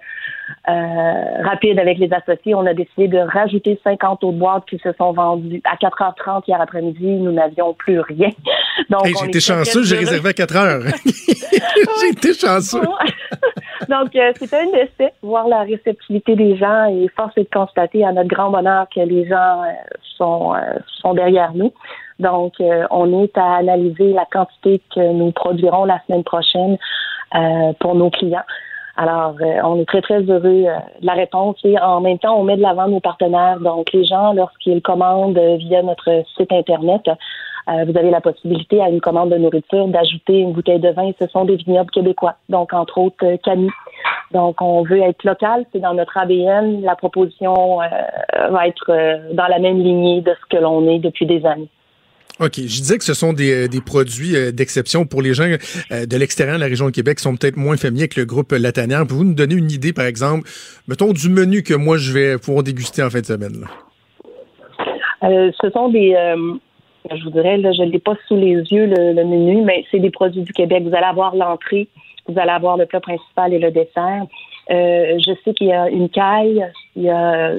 rapide 0.66 1.80
avec 1.80 1.98
les 1.98 2.12
associés, 2.14 2.56
on 2.56 2.66
a 2.66 2.74
décidé 2.74 3.08
de 3.08 3.20
rajouter 3.20 3.80
50 3.84 4.24
autres 4.24 4.38
boîtes 4.38 4.66
qui 4.70 4.78
se 4.80 4.92
sont 4.94 5.14
vendues. 5.14 5.62
À 5.66 5.76
4h30 5.76 6.44
hier 6.48 6.60
après-midi, 6.60 7.06
nous 7.06 7.32
n'avions 7.32 7.74
plus 7.74 8.00
rien. 8.00 8.30
Donc, 8.90 9.06
Hey, 9.06 9.14
très, 9.14 9.40
chanceux, 9.40 9.84
j'ai 9.84 9.98
réservé 9.98 10.30
à 10.30 10.34
4 10.34 10.56
heures. 10.58 10.84
été 12.10 12.34
chanceux. 12.34 12.82
Donc, 13.90 14.16
euh, 14.16 14.32
c'était 14.36 14.58
un 14.58 14.78
essai, 14.78 15.14
voir 15.22 15.48
la 15.48 15.62
réceptivité 15.62 16.36
des 16.36 16.56
gens 16.56 16.86
et 16.86 17.08
force 17.16 17.38
est 17.38 17.44
de 17.44 17.50
constater 17.54 18.06
à 18.06 18.12
notre 18.14 18.30
grand 18.30 18.50
bonheur 18.50 18.88
que 18.94 19.02
les 19.02 19.28
gens 19.28 19.64
euh, 19.64 19.72
sont, 20.18 20.54
euh, 20.54 20.80
sont 21.02 21.14
derrière 21.14 21.54
nous. 21.54 21.74
Donc, 22.20 22.54
euh, 22.62 22.86
on 22.92 23.24
est 23.24 23.38
à 23.38 23.56
analyser 23.56 24.14
la 24.14 24.26
quantité 24.32 24.82
que 24.94 25.14
nous 25.14 25.32
produirons 25.32 25.86
la 25.86 26.00
semaine 26.08 26.24
prochaine 26.24 26.78
euh, 27.36 27.74
pour 27.80 27.96
nos 27.96 28.10
clients. 28.10 28.46
Alors, 28.96 29.36
euh, 29.42 29.60
on 29.64 29.82
est 29.82 29.86
très, 29.86 30.02
très 30.02 30.22
heureux 30.22 30.66
euh, 30.68 30.78
de 31.02 31.06
la 31.06 31.14
réponse 31.14 31.58
et 31.64 31.80
en 31.80 32.00
même 32.00 32.20
temps, 32.20 32.40
on 32.40 32.44
met 32.44 32.58
de 32.58 32.62
l'avant 32.62 32.88
nos 32.88 33.00
partenaires. 33.00 33.60
Donc, 33.60 33.92
les 33.92 34.06
gens, 34.06 34.34
lorsqu'ils 34.34 34.82
commandent 34.84 35.38
euh, 35.38 35.56
via 35.58 35.82
notre 35.82 36.24
site 36.38 36.52
Internet, 36.52 37.02
euh, 37.08 37.86
vous 37.88 37.98
avez 37.98 38.12
la 38.12 38.22
possibilité 38.22 38.82
à 38.82 38.90
une 38.90 39.02
commande 39.02 39.32
de 39.32 39.38
nourriture 39.38 39.88
d'ajouter 39.88 40.40
une 40.40 40.52
bouteille 40.52 40.80
de 40.80 40.90
vin. 40.90 41.10
Ce 41.20 41.28
sont 41.28 41.46
des 41.46 41.56
vignobles 41.56 41.90
québécois, 41.90 42.36
donc 42.50 42.72
entre 42.74 43.00
autres 43.00 43.26
euh, 43.26 43.38
Camille. 43.38 43.72
Donc, 44.32 44.62
on 44.62 44.84
veut 44.84 45.02
être 45.02 45.24
local, 45.24 45.66
c'est 45.72 45.80
dans 45.80 45.94
notre 45.96 46.18
ABN. 46.18 46.82
La 46.82 46.96
proposition 46.96 47.78
va 47.78 48.68
être 48.68 49.34
dans 49.34 49.46
la 49.46 49.60
même 49.60 49.80
lignée 49.80 50.22
de 50.22 50.32
ce 50.32 50.58
que 50.58 50.60
l'on 50.60 50.88
est 50.88 50.98
depuis 50.98 51.28
des 51.28 51.46
années. 51.46 51.70
OK. 52.40 52.56
Je 52.56 52.62
disais 52.62 52.98
que 52.98 53.04
ce 53.04 53.14
sont 53.14 53.32
des, 53.32 53.68
euh, 53.68 53.82
produits 53.86 54.36
euh, 54.36 54.52
d'exception 54.52 55.06
pour 55.06 55.22
les 55.22 55.34
gens 55.34 55.44
euh, 55.44 56.06
de 56.06 56.18
l'extérieur 56.18 56.56
de 56.56 56.62
la 56.62 56.68
région 56.68 56.88
de 56.88 56.92
Québec 56.92 57.18
qui 57.18 57.24
sont 57.24 57.36
peut-être 57.36 57.58
moins 57.58 57.78
familiers 57.78 58.04
avec 58.04 58.16
le 58.16 58.26
groupe 58.26 58.52
La 58.54 58.72
Tanière. 58.72 59.06
Pouvez-vous 59.06 59.24
nous 59.24 59.36
donner 59.36 59.56
une 59.56 59.72
idée, 59.72 59.94
par 59.94 60.06
exemple, 60.06 60.50
mettons, 60.88 61.14
du 61.14 61.30
menu 61.30 61.62
que 61.62 61.76
moi, 61.76 61.98
je 61.98 62.12
vais 62.12 62.38
pouvoir 62.40 62.64
déguster 62.64 63.04
en 63.04 63.10
fin 63.10 63.22
de 63.22 63.26
semaine? 63.26 63.66
ce 65.22 65.70
sont 65.72 65.88
des, 65.88 66.14
je 67.10 67.24
vous 67.24 67.30
dirais, 67.30 67.58
je 67.62 67.82
ne 67.84 67.90
l'ai 67.90 68.00
pas 68.00 68.16
sous 68.28 68.36
les 68.36 68.56
yeux 68.56 68.88
le, 68.88 69.24
menu, 69.24 69.62
mais 69.62 69.86
c'est 69.90 70.00
des 70.00 70.10
produits 70.10 70.42
du 70.42 70.52
Québec. 70.52 70.84
Vous 70.84 70.94
allez 70.94 71.06
avoir 71.06 71.34
l'entrée, 71.34 71.88
vous 72.28 72.38
allez 72.38 72.52
avoir 72.52 72.76
le 72.76 72.86
plat 72.88 73.00
principal 73.00 73.54
et 73.54 73.60
le 73.60 73.72
dessert. 73.72 74.26
Je 74.70 75.34
sais 75.46 75.54
qu'il 75.54 75.68
y 75.68 75.72
a 75.72 75.88
une 75.90 76.10
caille, 76.10 76.66
il 76.98 77.04
y 77.04 77.10
a 77.10 77.54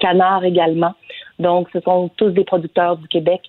canard 0.00 0.44
également. 0.44 0.94
Donc, 1.38 1.68
ce 1.72 1.80
sont 1.80 2.10
tous 2.16 2.30
des 2.30 2.44
producteurs 2.44 2.96
du 2.96 3.06
Québec, 3.06 3.40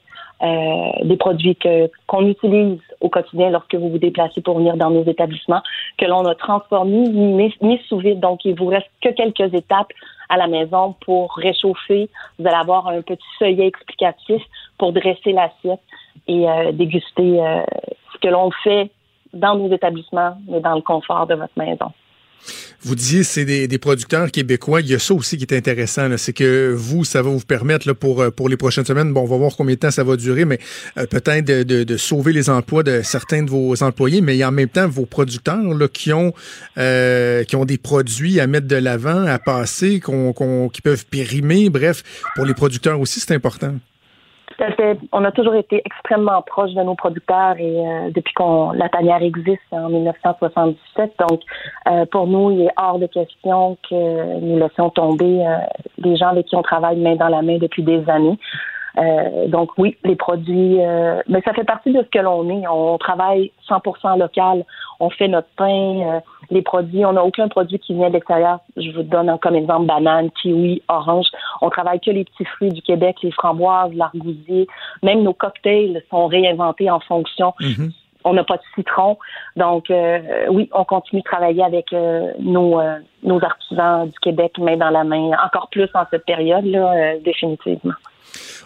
euh, 0.44 0.92
des 1.04 1.18
produits 1.18 1.56
que 1.56 1.90
qu'on 2.08 2.28
utilise 2.28 2.80
au 3.00 3.10
quotidien 3.10 3.50
lorsque 3.50 3.76
vous 3.76 3.90
vous 3.90 3.98
déplacez 3.98 4.42
pour 4.42 4.58
venir 4.58 4.76
dans 4.78 4.90
nos 4.90 5.04
établissements, 5.04 5.62
que 5.98 6.06
l'on 6.06 6.26
a 6.26 6.36
transformés, 6.36 7.10
mis, 7.10 7.54
mis 7.62 7.82
sous 7.88 7.98
vide. 8.00 8.20
Donc, 8.20 8.46
il 8.46 8.56
vous 8.56 8.68
reste 8.68 8.90
que 9.02 9.10
quelques 9.10 9.54
étapes 9.54 9.92
à 10.30 10.38
la 10.38 10.48
maison 10.48 10.96
pour 11.06 11.36
réchauffer. 11.36 12.10
Vous 12.40 12.48
allez 12.48 12.56
avoir 12.56 12.88
un 12.88 13.02
petit 13.02 13.22
feuillet 13.38 13.68
explicatif 13.68 14.42
pour 14.78 14.94
dresser 14.94 15.34
l'assiette 15.34 15.82
et 16.28 16.50
euh, 16.50 16.72
déguster 16.72 17.40
euh, 17.40 17.62
ce 18.14 18.20
que 18.20 18.28
l'on 18.28 18.50
fait 18.64 18.90
dans 19.34 19.56
nos 19.56 19.72
établissements, 19.72 20.38
mais 20.48 20.60
dans 20.60 20.76
le 20.76 20.82
confort 20.82 21.28
de 21.28 21.36
votre 21.36 21.54
maison. 21.58 21.92
Vous 22.84 22.96
disiez 22.96 23.24
c'est 23.24 23.46
des, 23.46 23.78
producteurs 23.78 24.32
québécois. 24.32 24.82
Il 24.82 24.88
y 24.88 24.96
a 24.96 25.00
ça 25.00 25.14
aussi 25.14 25.38
qui 25.38 25.44
est 25.44 25.56
intéressant. 25.56 26.10
C'est 26.18 26.34
que 26.34 26.74
vous, 26.76 27.06
ça 27.06 27.22
va 27.22 27.30
vous 27.30 27.40
permettre 27.40 27.94
pour, 27.94 28.22
euh, 28.22 28.32
pour 28.32 28.50
les 28.50 28.58
prochaines 28.58 28.86
semaines, 28.86 29.14
bon, 29.14 29.22
on 29.22 29.26
va 29.26 29.38
voir 29.38 29.56
combien 29.56 29.76
de 29.76 29.80
temps 29.80 29.92
ça 29.92 30.04
va 30.04 30.16
durer, 30.16 30.46
mais 30.46 30.60
euh, 30.98 31.06
peut-être 31.06 31.46
de, 31.46 31.98
sauver 31.98 32.34
les 32.34 32.50
emplois 32.50 32.84
de 32.84 33.02
certains 33.04 33.44
de 33.44 33.50
vos 33.50 33.84
employés, 33.84 34.22
mais 34.22 34.44
en 34.44 34.52
même 34.52 34.70
temps 34.70 34.88
vos 34.88 35.06
producteurs 35.06 35.62
qui, 35.94 36.14
ont, 36.14 36.34
euh, 36.78 37.44
qui 37.44 37.56
ont 37.56 37.66
des 37.66 37.78
produits 37.78 38.40
à 38.40 38.48
mettre 38.48 38.68
de 38.68 38.76
l'avant, 38.76 39.26
à 39.26 39.38
passer, 39.40 40.00
qu'on, 40.00 40.34
qu'on- 40.34 40.70
qui 40.70 40.82
peuvent 40.82 41.06
périmer. 41.06 41.70
Bref, 41.70 42.04
pour 42.36 42.46
les 42.46 42.54
producteurs 42.54 43.00
aussi, 43.00 43.20
c'est 43.20 43.34
important. 43.34 43.76
On 45.12 45.24
a 45.24 45.32
toujours 45.32 45.56
été 45.56 45.82
extrêmement 45.84 46.42
proche 46.44 46.72
de 46.74 46.82
nos 46.82 46.96
producteurs 46.96 47.56
et 47.58 47.80
euh, 47.80 48.10
depuis 48.12 48.34
qu'on 48.34 48.72
la 48.72 48.90
tanière 48.90 49.22
existe 49.22 49.62
en 49.72 49.90
1977. 49.90 51.14
Donc, 51.30 51.42
euh, 51.90 52.06
pour 52.06 52.28
nous, 52.28 52.52
il 52.52 52.62
est 52.62 52.74
hors 52.78 53.00
de 53.00 53.08
question 53.08 53.78
que 53.90 54.40
nous 54.40 54.60
laissions 54.60 54.90
tomber 54.92 55.46
euh, 55.46 55.58
les 55.98 56.16
gens 56.16 56.28
avec 56.28 56.46
qui 56.48 56.56
on 56.56 56.62
travaille 56.62 57.00
main 57.00 57.16
dans 57.16 57.30
la 57.30 57.42
main 57.42 57.58
depuis 57.58 57.84
des 57.84 58.08
années. 58.10 58.38
Euh, 58.98 59.48
donc 59.48 59.72
oui, 59.78 59.98
les 60.04 60.16
produits, 60.16 60.84
euh, 60.84 61.22
mais 61.28 61.42
ça 61.42 61.54
fait 61.54 61.64
partie 61.64 61.92
de 61.92 62.02
ce 62.02 62.10
que 62.10 62.20
l'on 62.20 62.50
est. 62.50 62.68
On 62.68 62.98
travaille 62.98 63.52
100% 63.70 64.20
local. 64.20 64.66
On 65.00 65.10
fait 65.10 65.28
notre 65.28 65.48
pain, 65.56 66.02
euh, 66.02 66.20
les 66.50 66.62
produits. 66.62 67.06
On 67.06 67.14
n'a 67.14 67.24
aucun 67.24 67.48
produit 67.48 67.80
qui 67.80 67.94
vient 67.94 68.10
de 68.10 68.14
l'extérieur. 68.14 68.60
Je 68.78 68.92
vous 68.92 69.04
donne 69.04 69.36
comme 69.42 69.56
exemple 69.56 69.86
banane, 69.86 70.30
kiwi, 70.42 70.82
orange. 70.88 71.28
On 71.62 71.70
travaille 71.70 72.00
que 72.00 72.12
les 72.12 72.26
petits 72.26 72.46
fruits 72.46 72.72
du 72.72 72.82
Québec, 72.82 73.18
les 73.24 73.32
framboises, 73.32 73.94
l'argousier. 73.94 74.68
Même 75.04 75.24
nos 75.24 75.34
cocktails 75.34 76.04
sont 76.10 76.28
réinventés 76.28 76.90
en 76.90 77.00
fonction. 77.00 77.54
On 78.24 78.34
n'a 78.34 78.44
pas 78.44 78.58
de 78.58 78.62
citron. 78.76 79.18
Donc, 79.56 79.90
euh, 79.90 80.20
oui, 80.50 80.70
on 80.74 80.84
continue 80.84 81.22
de 81.22 81.26
travailler 81.26 81.64
avec 81.64 81.92
euh, 81.92 82.32
nos, 82.40 82.80
euh, 82.80 83.00
nos 83.24 83.44
artisans 83.44 84.08
du 84.08 84.20
Québec 84.20 84.58
main 84.60 84.78
dans 84.78 84.92
la 84.92 85.04
main, 85.04 85.32
encore 85.44 85.70
plus 85.70 85.90
en 85.96 86.04
cette 86.12 86.26
période-là, 86.26 86.94
euh, 86.94 87.20
définitivement. 87.24 87.94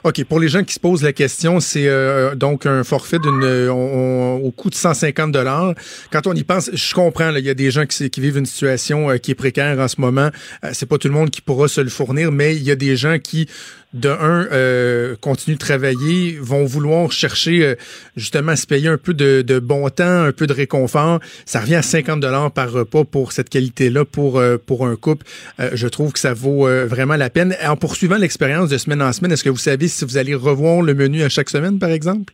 OK, 0.03 0.23
pour 0.25 0.39
les 0.39 0.49
gens 0.49 0.63
qui 0.63 0.73
se 0.73 0.79
posent 0.79 1.01
la 1.01 1.13
question, 1.13 1.59
c'est 1.59 1.87
euh, 1.87 2.35
donc 2.35 2.65
un 2.65 2.83
forfait 2.83 3.17
euh, 3.25 3.69
au 3.69 4.51
coût 4.51 4.69
de 4.69 4.75
150 4.75 5.31
dollars. 5.31 5.73
Quand 6.11 6.27
on 6.27 6.33
y 6.33 6.43
pense, 6.43 6.69
je 6.73 6.93
comprends, 6.93 7.31
il 7.35 7.43
y 7.43 7.49
a 7.49 7.53
des 7.53 7.71
gens 7.71 7.85
qui, 7.85 8.09
vivent 8.17 8.37
une 8.37 8.45
situation 8.45 9.09
euh, 9.09 9.17
qui 9.17 9.31
est 9.31 9.35
précaire 9.35 9.79
en 9.79 9.87
ce 9.87 9.99
moment. 9.99 10.29
Euh, 10.63 10.69
c'est 10.73 10.85
pas 10.85 10.97
tout 10.97 11.07
le 11.07 11.13
monde 11.13 11.29
qui 11.29 11.41
pourra 11.41 11.67
se 11.67 11.81
le 11.81 11.89
fournir, 11.89 12.31
mais 12.31 12.55
il 12.55 12.63
y 12.63 12.71
a 12.71 12.75
des 12.75 12.95
gens 12.95 13.17
qui, 13.19 13.47
de 13.93 14.09
un, 14.09 15.15
continuent 15.21 15.55
de 15.55 15.59
travailler, 15.59 16.37
vont 16.41 16.65
vouloir 16.65 17.11
chercher 17.11 17.75
justement 18.17 18.51
à 18.51 18.55
se 18.57 18.67
payer 18.67 18.89
un 18.89 18.97
peu 18.97 19.13
de, 19.13 19.41
de 19.41 19.59
bon 19.59 19.87
temps, 19.89 20.23
un 20.23 20.33
peu 20.33 20.47
de 20.47 20.53
réconfort. 20.53 21.21
Ça 21.45 21.61
revient 21.61 21.75
à 21.75 21.81
50 21.81 22.19
dollars 22.19 22.51
par 22.51 22.71
repas 22.71 23.05
pour 23.05 23.31
cette 23.31 23.47
qualité-là, 23.47 24.03
pour 24.03 24.41
pour 24.65 24.85
un 24.85 24.97
couple. 24.97 25.25
Je 25.59 25.87
trouve 25.87 26.11
que 26.11 26.19
ça 26.19 26.33
vaut 26.33 26.67
vraiment 26.85 27.15
la 27.15 27.29
peine. 27.29 27.55
En 27.65 27.77
poursuivant 27.77 28.17
l'expérience 28.17 28.69
de 28.69 28.77
semaine 28.77 29.01
en 29.01 29.13
semaine, 29.13 29.31
est-ce 29.31 29.45
que 29.45 29.49
vous 29.56 29.60
savez 29.60 29.88
si 29.88 30.03
vous 30.03 30.18
allez 30.18 30.36
revoir 30.36 30.82
le 30.82 30.94
menu 30.94 31.23
à 31.23 31.30
chaque 31.30 31.49
semaine, 31.49 31.80
par 31.80 31.90
exemple? 31.90 32.34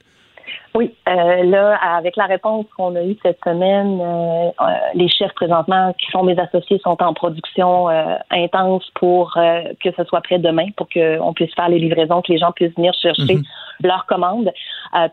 Oui, 0.74 0.96
euh, 1.10 1.44
là, 1.44 1.76
avec 1.98 2.16
la 2.16 2.26
réponse 2.26 2.66
qu'on 2.78 2.96
a 2.96 3.04
eue 3.04 3.18
cette 3.22 3.40
semaine, 3.44 4.00
euh, 4.00 4.50
euh, 4.62 4.66
les 4.96 5.10
chefs 5.10 5.34
présentement 5.34 5.94
qui 6.00 6.10
sont 6.12 6.24
mes 6.24 6.40
associés 6.40 6.80
sont 6.82 6.96
en 7.04 7.14
production 7.14 7.90
euh, 7.90 8.16
intense 8.32 8.90
pour 8.96 9.34
que 9.34 9.90
ce 9.98 10.04
soit 10.06 10.22
prêt 10.22 10.40
demain, 10.40 10.68
pour 10.78 10.88
qu'on 10.88 11.34
puisse 11.34 11.54
faire 11.56 11.68
les 11.68 11.80
livraisons, 11.80 12.22
que 12.22 12.32
les 12.32 12.40
gens 12.40 12.54
puissent 12.54 12.76
venir 12.76 12.94
chercher 12.94 13.36
Mhm. 13.36 13.44
leurs 13.84 14.06
commandes. 14.06 14.52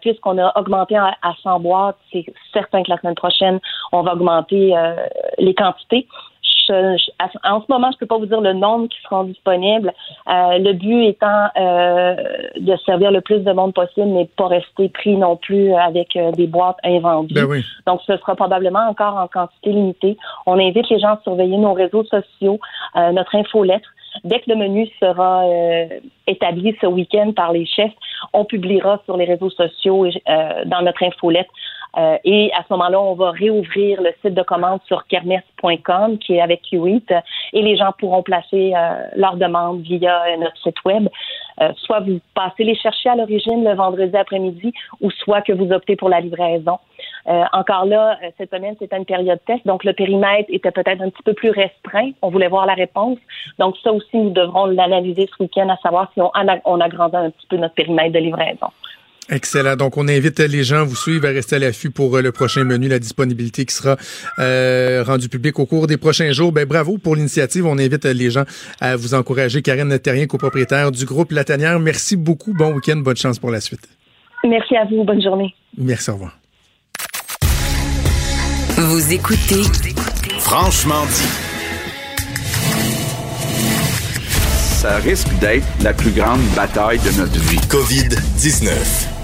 Puisqu'on 0.01 0.39
a 0.39 0.53
augmenté 0.59 0.97
à, 0.97 1.17
à 1.23 1.35
100 1.43 1.61
boîtes, 1.61 1.99
c'est 2.13 2.25
certain 2.53 2.83
que 2.83 2.91
la 2.91 2.99
semaine 2.99 3.15
prochaine, 3.15 3.59
on 3.93 4.03
va 4.03 4.15
augmenter 4.15 4.75
les 5.39 5.55
quantités. 5.55 6.07
Je- 6.69 6.97
je- 6.99 7.11
à- 7.19 7.55
en 7.55 7.61
ce 7.63 7.67
moment, 7.69 7.91
je 7.93 7.99
peux 7.99 8.07
pas 8.07 8.19
vous 8.19 8.27
dire 8.27 8.41
le 8.41 8.53
nombre 8.53 8.89
qui 8.89 9.01
seront 9.03 9.25
disponibles. 9.25 9.93
Euh, 10.29 10.59
le 10.59 10.73
but 10.75 11.05
étant 11.07 11.47
euh, 11.57 12.15
de 12.57 12.77
servir 12.85 13.11
le 13.11 13.21
plus 13.21 13.41
de 13.41 13.53
monde 13.53 13.73
possible, 13.75 14.09
mais 14.09 14.29
pas 14.37 14.49
rester 14.49 14.89
pris 14.89 15.17
non 15.17 15.37
plus 15.37 15.73
avec 15.75 16.15
euh, 16.17 16.31
des 16.33 16.47
boîtes 16.47 16.77
invendues. 16.85 17.35
Ben 17.35 17.47
oui. 17.47 17.65
Donc, 17.87 18.01
ce 18.07 18.17
sera 18.17 18.35
probablement 18.37 18.87
encore 18.89 19.17
en 19.17 19.27
quantité 19.29 19.71
limitée. 19.73 20.17
On 20.47 20.59
invite 20.59 20.89
les 20.91 20.99
gens 20.99 21.15
à 21.15 21.21
surveiller 21.23 21.57
nos 21.57 21.73
réseaux 21.73 22.05
sociaux, 22.05 22.59
notre 22.95 23.35
infolettre. 23.35 23.89
Dès 24.25 24.41
que 24.41 24.51
le 24.51 24.57
menu 24.57 24.89
sera 24.99 25.45
établi 26.27 26.77
ce 26.81 26.87
week-end 26.87 27.33
par 27.33 27.53
les 27.53 27.67
chefs, 27.67 27.93
on 28.33 28.45
publiera 28.45 29.01
sur 29.05 29.17
les 29.17 29.27
réseaux 29.27 29.51
sociaux 29.51 30.07
et 30.07 30.13
dans 30.67 30.83
notre 30.83 31.03
infolettre. 31.05 31.51
Euh, 31.97 32.19
et 32.25 32.51
à 32.53 32.63
ce 32.63 32.73
moment-là, 32.75 33.01
on 33.01 33.15
va 33.15 33.31
réouvrir 33.31 34.01
le 34.03 34.11
site 34.23 34.35
de 34.35 34.43
commande 34.43 34.81
sur 34.87 35.07
kermesse.com 35.07 36.19
qui 36.19 36.35
est 36.35 36.41
avec 36.41 36.63
Q8 36.71 37.03
euh, 37.11 37.21
et 37.53 37.63
les 37.63 37.77
gens 37.77 37.93
pourront 37.99 38.23
placer 38.23 38.73
euh, 38.77 39.03
leurs 39.17 39.37
demandes 39.37 39.81
via 39.81 40.23
euh, 40.25 40.37
notre 40.37 40.57
site 40.59 40.85
web. 40.85 41.09
Euh, 41.61 41.73
soit 41.77 42.01
vous 42.01 42.21
passez 42.35 42.63
les 42.63 42.77
chercher 42.77 43.09
à 43.09 43.17
l'origine 43.17 43.65
le 43.65 43.75
vendredi 43.75 44.17
après-midi 44.17 44.73
ou 45.01 45.11
soit 45.11 45.41
que 45.43 45.53
vous 45.53 45.73
optez 45.73 45.97
pour 45.97 46.09
la 46.09 46.21
livraison. 46.21 46.79
Euh, 47.27 47.45
encore 47.53 47.85
là, 47.85 48.19
cette 48.37 48.51
semaine, 48.51 48.77
c'était 48.79 48.97
une 48.97 49.05
période 49.05 49.41
test, 49.47 49.67
donc 49.67 49.85
le 49.85 49.93
périmètre 49.93 50.49
était 50.51 50.71
peut-être 50.71 51.03
un 51.03 51.11
petit 51.11 51.23
peu 51.23 51.35
plus 51.35 51.51
restreint. 51.51 52.11
On 52.23 52.31
voulait 52.31 52.49
voir 52.49 52.67
la 52.67 52.75
réponse. 52.75 53.19
Donc 53.59 53.77
ça 53.83 53.93
aussi, 53.93 54.17
nous 54.17 54.31
devrons 54.31 54.67
l'analyser 54.67 55.29
ce 55.37 55.43
week-end, 55.43 55.69
à 55.69 55.77
savoir 55.79 56.11
si 56.15 56.21
on, 56.21 56.31
on 56.65 56.81
agrandit 56.81 57.17
un 57.17 57.31
petit 57.31 57.47
peu 57.49 57.57
notre 57.57 57.75
périmètre 57.75 58.13
de 58.13 58.21
livraison. 58.21 58.69
Excellent. 59.31 59.77
Donc, 59.77 59.97
on 59.99 60.09
invite 60.09 60.41
les 60.41 60.65
gens 60.65 60.81
à 60.81 60.85
vous 60.85 60.97
suivre, 60.97 61.27
à 61.27 61.31
rester 61.31 61.57
à 61.57 61.59
l'affût 61.59 61.91
pour 61.91 62.17
euh, 62.17 62.23
le 62.23 62.33
prochain 62.33 62.65
menu, 62.65 62.89
la 62.89 62.99
disponibilité 62.99 63.67
qui 63.67 63.75
sera 63.75 63.97
euh, 64.39 65.03
rendue 65.07 65.29
publique 65.29 65.59
au 65.59 65.67
cours 65.67 65.87
des 65.87 65.99
prochains 65.99 66.33
jours. 66.33 66.51
Ben, 66.51 66.65
bravo 66.65 66.97
pour 66.97 67.15
l'initiative. 67.15 67.67
On 67.67 67.79
invite 67.79 68.07
euh, 68.07 68.15
les 68.15 68.31
gens 68.31 68.45
à 68.81 68.97
vous 68.97 69.13
encourager. 69.13 69.61
Karine 69.61 69.99
Terrien, 69.99 70.27
copropriétaire 70.27 70.91
du 70.91 71.05
groupe 71.05 71.33
La 71.33 71.45
Tanière. 71.45 71.79
Merci 71.79 72.17
beaucoup. 72.17 72.55
Bon 72.55 72.73
week-end. 72.73 72.97
Bonne 72.97 73.17
chance 73.17 73.39
pour 73.39 73.51
la 73.51 73.61
suite. 73.61 73.87
Merci 74.45 74.77
à 74.77 74.87
vous. 74.87 75.05
Bonne 75.05 75.23
journée. 75.23 75.55
Merci. 75.77 76.11
Au 76.11 76.15
revoir. 76.15 76.39
Vous 78.79 79.13
écoutez 79.13 79.63
Franchement 80.39 81.05
dit. 81.05 81.49
Ça 84.81 84.97
risque 84.99 85.29
d'être 85.41 85.67
la 85.83 85.93
plus 85.93 86.13
grande 86.13 86.41
bataille 86.55 87.01
de 87.01 87.21
notre 87.21 87.39
vie. 87.41 87.59
COVID-19. 87.69 89.18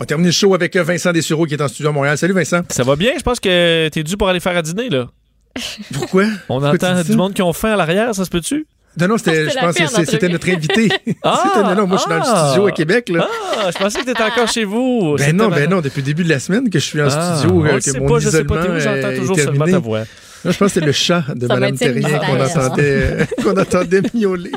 On 0.00 0.02
va 0.02 0.06
terminer 0.06 0.28
le 0.30 0.32
show 0.32 0.54
avec 0.54 0.74
euh, 0.76 0.82
Vincent 0.82 1.12
Dessureau 1.12 1.44
qui 1.44 1.52
est 1.52 1.60
en 1.60 1.68
studio 1.68 1.90
à 1.90 1.92
Montréal. 1.92 2.16
Salut 2.16 2.32
Vincent. 2.32 2.62
Ça 2.70 2.82
va 2.84 2.96
bien? 2.96 3.10
Je 3.18 3.22
pense 3.22 3.38
que 3.38 3.86
t'es 3.90 4.02
dû 4.02 4.16
pour 4.16 4.30
aller 4.30 4.40
faire 4.40 4.56
à 4.56 4.62
dîner, 4.62 4.88
là. 4.88 5.08
Pourquoi? 5.92 6.24
On 6.48 6.58
Pourquoi 6.58 6.78
tu 6.78 6.86
entend 6.86 7.02
du 7.02 7.12
monde 7.16 7.34
qui 7.34 7.42
ont 7.42 7.52
faim 7.52 7.72
à 7.74 7.76
l'arrière, 7.76 8.14
ça 8.14 8.24
se 8.24 8.30
peut-tu? 8.30 8.66
Non, 8.98 9.08
non, 9.08 9.18
c'était, 9.18 9.50
je 9.50 9.58
pense 9.58 9.76
que 9.76 9.86
c'est- 9.88 10.10
c'était 10.10 10.30
notre 10.30 10.48
invité. 10.48 10.88
Ah! 11.22 11.42
C'était- 11.44 11.68
non, 11.68 11.74
non, 11.74 11.86
moi, 11.86 11.98
je 11.98 12.00
suis 12.00 12.08
dans 12.08 12.16
le 12.16 12.24
studio 12.46 12.66
à 12.68 12.72
Québec, 12.72 13.10
là. 13.10 13.28
Ah, 13.58 13.68
je 13.70 13.76
pensais 13.76 14.00
que 14.00 14.06
t'étais 14.06 14.22
encore 14.22 14.48
chez 14.48 14.64
vous. 14.64 15.16
Ben 15.18 15.24
C'était 15.26 15.32
non, 15.34 15.48
ben 15.50 15.68
non, 15.68 15.82
depuis 15.82 16.00
le 16.00 16.06
début 16.06 16.24
de 16.24 16.30
la 16.30 16.38
semaine 16.40 16.70
que 16.70 16.78
je 16.78 16.84
suis 16.86 17.02
en 17.02 17.08
Ah, 17.10 17.36
studio, 17.36 17.66
euh, 17.66 17.78
que 17.78 17.98
mon 17.98 18.08
pas, 18.08 18.18
je 18.20 18.30
sais 18.30 18.44
pas, 18.44 18.78
j'entends 18.78 19.10
est 19.10 19.16
toujours 19.16 19.36
seulement 19.36 19.52
terminé. 19.66 19.72
ta 19.72 19.78
voix. 19.80 20.00
Non, 20.46 20.50
je 20.50 20.56
pense 20.56 20.68
que 20.68 20.68
c'était 20.68 20.86
le 20.86 20.92
chat 20.92 21.24
de 21.34 21.46
Mme 21.46 21.76
Terrien 21.76 22.18
qu'on 22.20 22.40
entendait, 22.40 23.26
qu'on 23.44 23.60
entendait 23.60 24.00
miauler. 24.14 24.52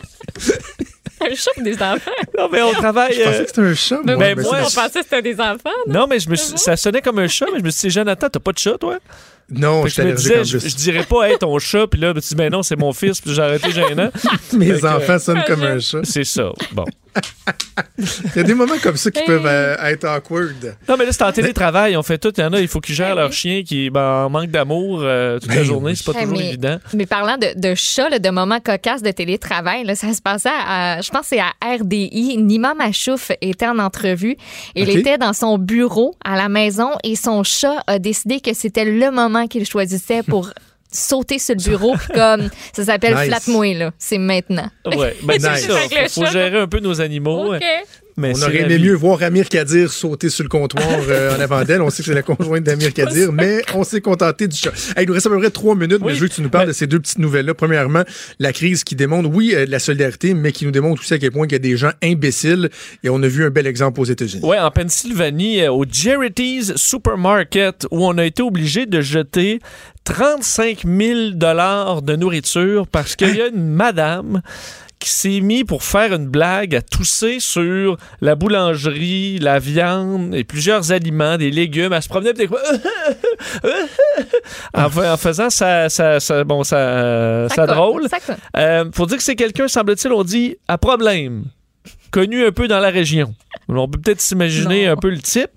Un 1.32 1.36
chat 1.36 1.52
pour 1.56 1.64
des 1.64 1.76
enfants. 1.76 2.12
Non, 2.38 2.50
mais 2.52 2.62
on 2.62 2.74
travaille. 2.74 3.14
Je 3.14 3.24
pensais 3.24 3.36
euh, 3.40 3.42
que 3.44 3.48
c'était 3.48 3.62
un 3.62 3.74
chat, 3.74 4.00
moi. 4.04 4.16
Ben, 4.16 4.40
moi, 4.40 4.44
c'est- 4.44 4.78
On 4.78 4.82
pensait 4.82 5.00
que 5.00 5.06
c'était 5.06 5.22
des 5.22 5.40
enfants. 5.40 5.70
Non, 5.88 6.08
mais 6.08 6.20
je 6.20 6.30
me 6.30 6.36
suis- 6.36 6.58
ça 6.58 6.76
sonnait 6.76 7.02
comme 7.02 7.20
un 7.20 7.28
chat, 7.28 7.46
mais 7.52 7.60
je 7.60 7.64
me 7.64 7.70
suis 7.70 7.88
dit, 7.88 7.94
Jonathan, 7.94 8.28
t'as 8.30 8.40
pas 8.40 8.52
de 8.52 8.58
chat, 8.58 8.78
toi? 8.78 9.00
Non, 9.50 9.86
je 9.86 10.02
me 10.02 10.14
disais, 10.14 10.44
je, 10.46 10.76
dirais 10.76 11.04
pas, 11.04 11.30
hey, 11.30 11.38
ton 11.38 11.58
chat, 11.60 11.86
puis 11.88 12.00
là, 12.00 12.10
je 12.10 12.14
me 12.16 12.20
dis, 12.22 12.36
ben 12.36 12.52
non, 12.52 12.64
c'est 12.64 12.78
mon 12.78 12.94
fils, 12.94 13.20
puis 13.22 13.34
j'ai 13.34 13.42
arrêté 13.42 13.72
gênant. 13.72 14.10
Mes 14.54 14.80
que, 14.80 14.86
enfants 14.86 15.14
euh, 15.14 15.20
sonnent 15.20 15.44
comme 15.46 15.64
un 15.64 15.80
chat. 15.80 16.00
C'est 16.04 16.24
ça. 16.24 16.52
Bon. 16.72 16.86
Il 17.98 18.36
y 18.36 18.40
a 18.40 18.44
des 18.44 18.54
moments 18.54 18.78
comme 18.82 18.98
ça 18.98 19.12
qui 19.12 19.24
peuvent 19.24 19.46
euh, 19.46 19.76
être 19.84 20.06
awkward. 20.06 20.76
Non, 20.88 20.96
mais 20.98 21.06
là, 21.06 21.12
c'est 21.12 21.24
en 21.24 21.32
télétravail. 21.32 21.96
On 21.98 22.04
fait 22.04 22.18
tout. 22.18 22.32
Il 22.38 22.42
y 22.42 22.44
en 22.44 22.54
a, 22.54 22.60
il 22.60 22.68
faut 22.68 22.80
qu'ils 22.82 22.96
gèrent 22.96 23.16
leur 23.16 23.32
chien 23.32 23.64
qui 23.64 23.86
est 23.86 23.90
ben, 23.90 24.26
en 24.26 24.30
manque 24.30 24.50
d'amour 24.50 25.02
euh, 25.04 25.40
toute 25.40 25.50
la 25.50 25.56
Ben 25.58 25.64
journée. 25.64 25.96
C'est 25.96 26.06
pas 26.06 26.14
Hey, 26.20 26.24
toujours 26.26 26.38
mais, 26.38 26.48
évident. 26.50 26.78
mais 26.94 27.06
parlant 27.06 27.38
de, 27.38 27.48
de 27.60 27.76
chat, 27.76 28.10
là, 28.10 28.20
de 28.20 28.30
moments 28.30 28.60
cocasses 28.60 29.02
de 29.02 29.12
télétravail, 29.12 29.84
là, 29.86 29.96
ça 29.96 30.14
se 30.14 30.22
passait 30.22 30.50
à, 30.68 31.02
je 31.02 31.10
pense 31.10 31.22
que 31.22 31.28
c'est 31.36 31.40
à 31.40 31.52
RDI. 31.64 32.38
Nima 32.38 32.74
Machouf 32.74 33.32
était 33.42 33.68
en 33.68 33.80
entrevue. 33.80 34.38
Il 34.76 34.90
était 34.90 35.18
dans 35.18 35.34
son 35.34 35.58
bureau 35.58 36.16
à 36.24 36.36
la 36.36 36.50
maison 36.50 36.90
et 37.04 37.16
son 37.16 37.44
chat 37.44 37.84
a 37.88 38.00
décidé 38.00 38.40
que 38.40 38.54
c'était 38.54 38.86
le 38.86 39.12
moment 39.12 39.48
qu'il 39.48 39.66
choisissait 39.66 40.24
pour 40.24 40.50
sauter 40.94 41.40
sur 41.40 41.56
le 41.56 41.64
bureau. 41.64 41.96
puis 41.98 42.08
comme 42.14 42.50
ça 42.74 42.86
s'appelle 42.86 43.16
Nice. 43.16 43.28
flat-mouille, 43.28 43.74
là. 43.76 43.92
C'est 43.98 44.18
maintenant. 44.18 44.70
Ouais, 44.86 45.16
ben, 45.24 45.38
c'est 45.42 45.52
Nice. 45.52 45.68
ça. 45.68 45.78
Faut, 46.10 46.22
faut 46.26 46.32
gérer 46.32 46.60
un 46.60 46.68
peu 46.68 46.80
nos 46.80 47.02
animaux. 47.02 47.56
OK. 47.56 47.64
Mais 48.18 48.34
On 48.36 48.42
aurait 48.44 48.62
aimé 48.62 48.80
mieux 48.80 48.94
voir 48.94 49.22
Amir 49.24 49.50
Kadir 49.50 49.92
sauter 49.92 50.30
sur 50.30 50.44
le 50.44 50.50
comptoir 50.50 50.86
euh, 51.10 51.36
en 51.36 51.40
avant 51.40 51.64
d'elle. 51.64 51.82
On 51.82 51.90
sait 51.90 52.04
que 52.04 52.10
c'est 52.10 52.14
la 52.14 52.22
conjointe 52.22 52.64
d'Amir 52.64 52.94
Kadir, 52.94 53.32
mais 53.32 53.62
on 53.74 53.84
s'est 53.84 54.02
contenté 54.02 54.48
du 54.48 54.58
chat. 54.58 54.72
Hey, 54.96 55.04
il 55.04 55.08
nous 55.08 55.14
reste 55.14 55.28
à 55.28 55.30
peu 55.30 55.40
près 55.40 55.50
trois 55.50 55.76
minutes, 55.76 56.02
mais 56.06 56.14
je 56.14 56.22
veux 56.22 56.28
que 56.28 56.34
tu 56.34 56.42
nous 56.42 56.50
parles 56.50 56.68
de 56.68 56.74
ces 56.74 56.88
deux 56.88 57.00
petites 57.00 57.20
nouvelles-là. 57.20 57.54
Premièrement, 57.54 58.04
la 58.40 58.54
crise 58.54 58.84
qui 58.84 58.96
démontre, 58.96 59.30
oui, 59.30 59.54
euh, 59.56 59.66
de 59.66 59.72
la 59.72 59.80
solidarité, 59.80 60.34
mais 60.34 60.52
qui 60.52 60.66
nous 60.66 60.72
démontre 60.72 61.02
aussi 61.02 61.14
à 61.14 61.20
quel 61.20 61.32
point 61.32 61.48
il 61.48 61.52
y 61.52 61.56
a 61.56 61.60
des 61.60 61.78
gens 61.78 61.92
imbéciles. 62.04 62.70
Et 63.04 63.10
on 63.10 63.22
a 63.24 63.28
vu 63.28 63.46
un 63.46 63.50
bel 63.50 63.68
exemple 63.68 64.00
aux 64.00 64.06
États-Unis. 64.06 64.44
Ouais, 64.44 64.60
en 64.60 64.72
Pennsylvanie, 64.72 65.62
euh, 65.62 65.72
au 65.72 65.86
Charities 65.90 66.72
Supermarket, 66.76 67.88
où 67.92 68.06
on 68.06 68.18
a 68.18 68.26
été 68.26 68.44
obligé 68.44 68.86
de 68.86 69.02
jeter 69.02 69.60
35 70.04 70.84
000 70.86 71.32
dollars 71.32 72.02
de 72.02 72.16
nourriture 72.16 72.88
parce 72.88 73.16
qu'il 73.16 73.36
y 73.36 73.42
a 73.42 73.48
une 73.48 73.68
madame 73.68 74.42
qui 75.04 75.10
s'est 75.10 75.40
mis 75.42 75.64
pour 75.66 75.84
faire 75.84 76.14
une 76.14 76.28
blague 76.28 76.76
à 76.76 76.82
tousser 76.82 77.40
sur 77.40 77.98
la 78.22 78.36
boulangerie, 78.36 79.38
la 79.40 79.60
viande 79.60 80.34
et 80.34 80.44
plusieurs 80.44 80.92
aliments, 80.92 81.38
des 81.38 81.52
légumes. 81.52 81.92
Elle 81.94 82.02
se 82.02 82.08
promenait 82.10 82.34
en, 84.74 84.90
fa- 84.90 85.14
en 85.14 85.18
faisant 85.18 85.50
sa, 85.50 85.90
sa- 85.90 86.20
sa- 86.20 86.44
bon, 86.44 86.64
Ça 86.64 87.48
drôle. 87.68 88.08
ça 88.10 88.20
colle. 88.20 88.36
Euh, 88.58 88.86
faut 88.94 89.06
dire 89.06 89.18
que 89.18 89.24
c'est 89.24 89.36
quelqu'un, 89.36 89.68
semble-t-il, 89.68 90.12
on 90.14 90.24
dit, 90.24 90.56
à 90.68 90.78
problème. 90.78 91.44
Connu 92.14 92.46
un 92.46 92.52
peu 92.52 92.68
dans 92.68 92.80
la 92.80 92.90
région. 92.92 93.34
On 93.70 93.88
peut 93.88 94.00
peut-être 94.00 94.22
s'imaginer 94.22 94.88
un 94.88 94.96
peu 94.96 95.10
le 95.10 95.20
type. 95.20 95.52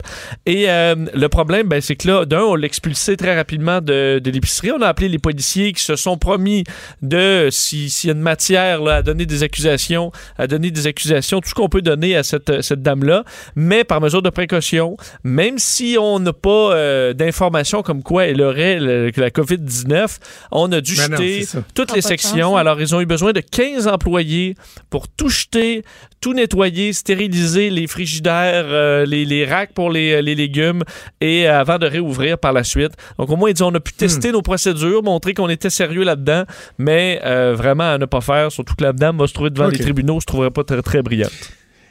Et 0.46 0.68
euh, 0.70 0.94
le 1.14 1.28
problème, 1.28 1.66
ben, 1.68 1.80
c'est 1.80 1.96
que 1.96 2.06
là, 2.08 2.24
d'un, 2.24 2.40
on 2.42 2.54
l'a 2.54 2.66
expulsé 2.66 3.16
très 3.16 3.34
rapidement 3.36 3.80
de, 3.80 4.20
de 4.22 4.30
l'épicerie. 4.30 4.70
On 4.72 4.80
a 4.80 4.86
appelé 4.88 5.08
les 5.08 5.18
policiers 5.18 5.72
qui 5.72 5.82
se 5.82 5.96
sont 5.96 6.16
promis 6.16 6.64
de, 7.02 7.48
s'il 7.50 7.88
y 8.04 8.08
a 8.10 8.12
une 8.12 8.20
matière 8.20 8.80
là, 8.82 8.96
à 8.96 9.02
donner 9.02 9.26
des 9.26 9.42
accusations, 9.42 10.12
à 10.38 10.46
donner 10.46 10.70
des 10.70 10.86
accusations, 10.86 11.40
tout 11.40 11.48
ce 11.48 11.54
qu'on 11.54 11.68
peut 11.68 11.82
donner 11.82 12.16
à 12.16 12.22
cette, 12.22 12.62
cette 12.62 12.82
dame-là. 12.82 13.24
Mais 13.54 13.84
par 13.84 14.00
mesure 14.00 14.22
de 14.22 14.30
précaution, 14.30 14.96
même 15.24 15.58
si 15.58 15.96
on 16.00 16.18
n'a 16.20 16.32
pas 16.32 16.74
euh, 16.74 17.12
d'informations 17.12 17.82
comme 17.82 18.02
quoi 18.02 18.26
elle 18.26 18.40
aurait 18.42 18.78
le- 18.78 19.10
la 19.16 19.30
COVID-19, 19.30 20.18
on 20.52 20.70
a 20.72 20.80
dû 20.80 20.94
Ben 20.96 21.10
jeter 21.16 21.46
toutes 21.74 21.94
les 21.94 22.02
sections. 22.02 22.36
chance, 22.50 22.54
hein. 22.56 22.60
Alors, 22.60 22.80
ils 22.80 22.94
ont 22.94 23.00
eu 23.00 23.06
besoin 23.06 23.32
de 23.32 23.40
15 23.40 23.88
employés 23.88 24.54
pour 24.90 25.08
tout 25.08 25.28
jeter, 25.28 25.82
tout 26.20 26.32
nettoyer, 26.34 26.45
stériliser 26.92 27.70
les 27.70 27.86
frigidaires, 27.86 28.64
euh, 28.68 29.04
les, 29.06 29.24
les 29.24 29.44
racks 29.44 29.72
pour 29.72 29.90
les, 29.90 30.22
les 30.22 30.34
légumes 30.34 30.82
et 31.20 31.48
euh, 31.48 31.60
avant 31.60 31.78
de 31.78 31.86
réouvrir 31.86 32.38
par 32.38 32.52
la 32.52 32.64
suite. 32.64 32.92
Donc, 33.18 33.30
au 33.30 33.36
moins, 33.36 33.50
ils 33.50 33.54
disent 33.54 33.62
on 33.62 33.74
a 33.74 33.80
pu 33.80 33.92
Hmm. 33.96 33.98
tester 33.98 34.32
nos 34.32 34.42
procédures, 34.42 35.02
montrer 35.02 35.32
qu'on 35.34 35.48
était 35.48 35.70
sérieux 35.70 36.02
là-dedans, 36.04 36.44
mais 36.78 37.20
euh, 37.24 37.54
vraiment 37.56 37.92
à 37.94 37.98
ne 37.98 38.04
pas 38.06 38.20
faire, 38.20 38.52
surtout 38.52 38.74
que 38.74 38.84
la 38.84 38.92
dame 38.92 39.18
va 39.18 39.26
se 39.26 39.32
trouver 39.32 39.50
devant 39.50 39.68
les 39.68 39.78
tribunaux, 39.78 40.20
se 40.20 40.26
trouverait 40.26 40.50
pas 40.50 40.64
très, 40.64 40.82
très 40.82 41.02
brillante. 41.02 41.32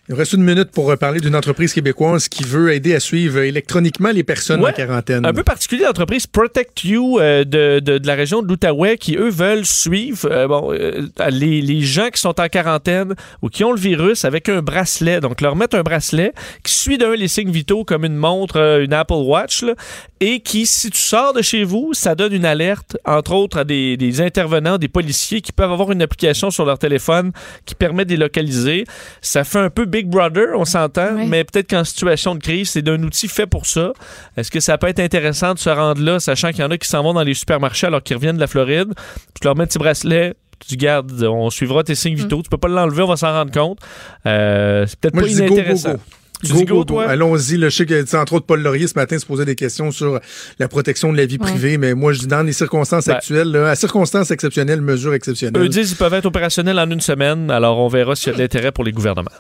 Il 0.08 0.12
nous 0.12 0.20
reste 0.20 0.34
une 0.34 0.44
minute 0.44 0.70
pour 0.70 0.92
euh, 0.92 0.98
parler 0.98 1.20
d'une 1.20 1.36
entreprise 1.36 1.74
québécoise 1.74 2.28
qui 2.30 2.44
veut 2.44 2.72
aider 2.72 2.94
à 2.94 3.00
suivre 3.00 3.40
électroniquement 3.40 4.12
les 4.12 4.24
personnes 4.24 4.62
Ouais. 4.62 4.70
en 4.70 4.74
quarantaine. 4.74 5.26
Un 5.26 5.34
peu 5.34 5.44
particulier 5.44 5.84
l'entreprise 5.84 6.28
Protect 6.28 6.84
You 6.84 7.20
euh, 7.20 7.44
de, 7.44 7.80
de, 7.80 7.98
de 7.98 8.06
la 8.06 8.14
région 8.14 8.44
de 8.44 8.48
l'Outaouais 8.48 8.98
qui, 9.00 9.16
eux, 9.16 9.32
veulent 9.32 9.66
suivre 9.66 10.30
euh, 10.32 10.48
bon, 10.48 10.72
euh, 10.74 11.08
les, 11.32 11.60
les 11.60 11.82
gens 11.82 12.10
qui 12.14 12.22
sont 12.22 12.40
en 12.40 12.48
quarantaine 12.50 13.16
ou 13.42 13.50
qui 13.50 13.64
ont 13.64 13.72
le 13.72 13.80
virus 13.80 14.26
avec 14.26 14.48
un 14.48 14.62
bracelet. 14.62 15.22
Donc, 15.22 15.42
leur 15.42 15.56
mettre 15.56 15.76
un 15.76 15.82
bracelet 15.82 16.34
qui 16.64 16.74
suit 16.76 17.00
d'un 17.00 17.16
les 17.16 17.28
signes 17.28 17.50
vitaux 17.52 17.84
comme 17.84 18.06
une 18.06 18.16
montre, 18.16 18.58
une 18.84 18.94
Apple 18.94 19.14
Watch, 19.14 19.64
là, 19.64 19.74
et 20.20 20.40
qui, 20.42 20.68
si 20.68 20.92
tu 20.92 21.00
sors 21.00 21.34
de 21.34 21.42
chez 21.42 21.64
vous, 21.64 21.94
ça 21.96 22.14
donne 22.14 22.34
une 22.34 22.46
alerte, 22.46 22.96
entre 23.06 23.32
autres, 23.34 23.58
à 23.58 23.64
des, 23.64 23.98
des 23.98 24.22
intervenants, 24.22 24.78
des 24.78 24.88
policiers 24.88 25.42
qui 25.42 25.52
peuvent 25.52 25.72
avoir 25.72 25.92
une 25.92 26.04
application 26.04 26.52
sur 26.52 26.64
leur 26.66 26.78
téléphone 26.78 27.32
qui 27.66 27.74
permet 27.74 28.06
de 28.06 28.12
les 28.12 28.18
localiser. 28.18 28.84
Ça 29.22 29.44
fait 29.44 29.58
un 29.60 29.72
peu 29.72 29.86
Big 29.96 30.08
Brother, 30.10 30.48
on 30.56 30.66
s'entend, 30.66 31.26
mais 31.26 31.46
peut-être 31.46 31.70
qu'en 31.70 31.86
situation 31.86 32.36
de 32.36 32.42
crise, 32.44 32.72
c'est 32.72 32.82
d'un 32.82 33.02
outil 33.04 33.30
fait 33.30 33.48
pour 33.48 33.66
ça. 33.66 33.94
Est-ce 34.36 34.52
que 34.52 34.60
ça 34.60 34.78
peut 34.78 34.88
être 34.88 35.00
intéressant 35.00 35.54
de 35.54 35.60
se 35.60 35.70
rendre 35.70 36.02
là, 36.02 36.20
sachant 36.20 36.50
qu'il 36.50 36.60
y 36.60 36.64
en 36.64 36.72
a 36.72 36.78
qui 36.78 36.88
s'en 36.90 37.02
vont 37.02 37.14
dans 37.14 37.24
les 37.24 37.34
supermarchés 37.34 37.88
alors 37.88 38.04
qu'ils 38.04 38.18
reviennent 38.18 38.36
de 38.36 38.42
la 38.42 38.48
Floride? 38.48 38.94
Tu 39.40 39.46
leur 39.46 39.56
mets 39.56 39.64
un 39.64 39.68
petit 39.68 39.78
bracelet, 39.80 40.34
tu 40.68 40.76
gardes, 40.76 41.24
on 41.24 41.50
suivra 41.50 41.84
tes 41.86 41.96
signes 41.96 42.16
vitaux. 42.16 42.42
Tu 42.44 42.50
peux 42.50 42.58
pas 42.58 42.68
l'enlever, 42.68 43.04
on 43.04 43.08
va 43.08 43.16
s'en 43.16 43.32
rendre 43.32 43.52
compte. 43.54 43.80
Euh, 44.26 44.86
c'est 44.86 45.00
peut-être 45.00 45.14
Moi, 45.14 45.24
pas 45.24 45.30
je 45.30 45.34
dis 45.34 45.40
go, 45.40 45.48
go, 45.48 45.54
inintéressant. 45.54 45.92
go. 45.94 46.00
Tu 46.44 46.52
Go, 46.52 46.58
dis 46.58 46.66
go, 46.66 46.76
go, 46.76 46.84
toi? 46.84 47.06
Allons-y. 47.10 47.58
tu 47.58 47.72
sais, 47.72 48.18
entre 48.18 48.34
autres, 48.34 48.46
Paul 48.46 48.62
Laurier, 48.62 48.88
ce 48.88 48.96
matin, 48.96 49.18
se 49.18 49.26
posait 49.26 49.46
des 49.46 49.56
questions 49.56 49.92
sur 49.92 50.20
la 50.60 50.68
protection 50.68 51.14
de 51.14 51.18
la 51.18 51.26
vie 51.26 51.38
Ouais. 51.40 51.48
privée, 51.50 51.78
mais 51.78 51.94
moi, 51.94 52.12
je 52.12 52.20
dis 52.20 52.28
dans 52.28 52.44
les 52.44 52.52
circonstances 52.52 53.06
Ben. 53.06 53.16
actuelles, 53.16 53.50
là, 53.50 53.70
à 53.70 53.76
circonstances 53.76 54.30
exceptionnelles, 54.32 54.82
mesures 54.82 55.14
exceptionnelles. 55.14 55.62
Eux 55.64 55.70
disent 55.70 55.88
qu'ils 55.88 55.98
peuvent 55.98 56.14
être 56.14 56.26
opérationnels 56.26 56.78
en 56.80 56.90
une 56.92 57.00
semaine, 57.00 57.50
alors 57.50 57.80
on 57.80 57.88
verra 57.88 58.18
s'il 58.18 58.32
y 58.32 58.34
a 58.34 58.38
de 58.38 58.42
l'intérêt 58.42 58.74
pour 58.74 58.84
les 58.84 58.92
gouvernements. 58.92 59.32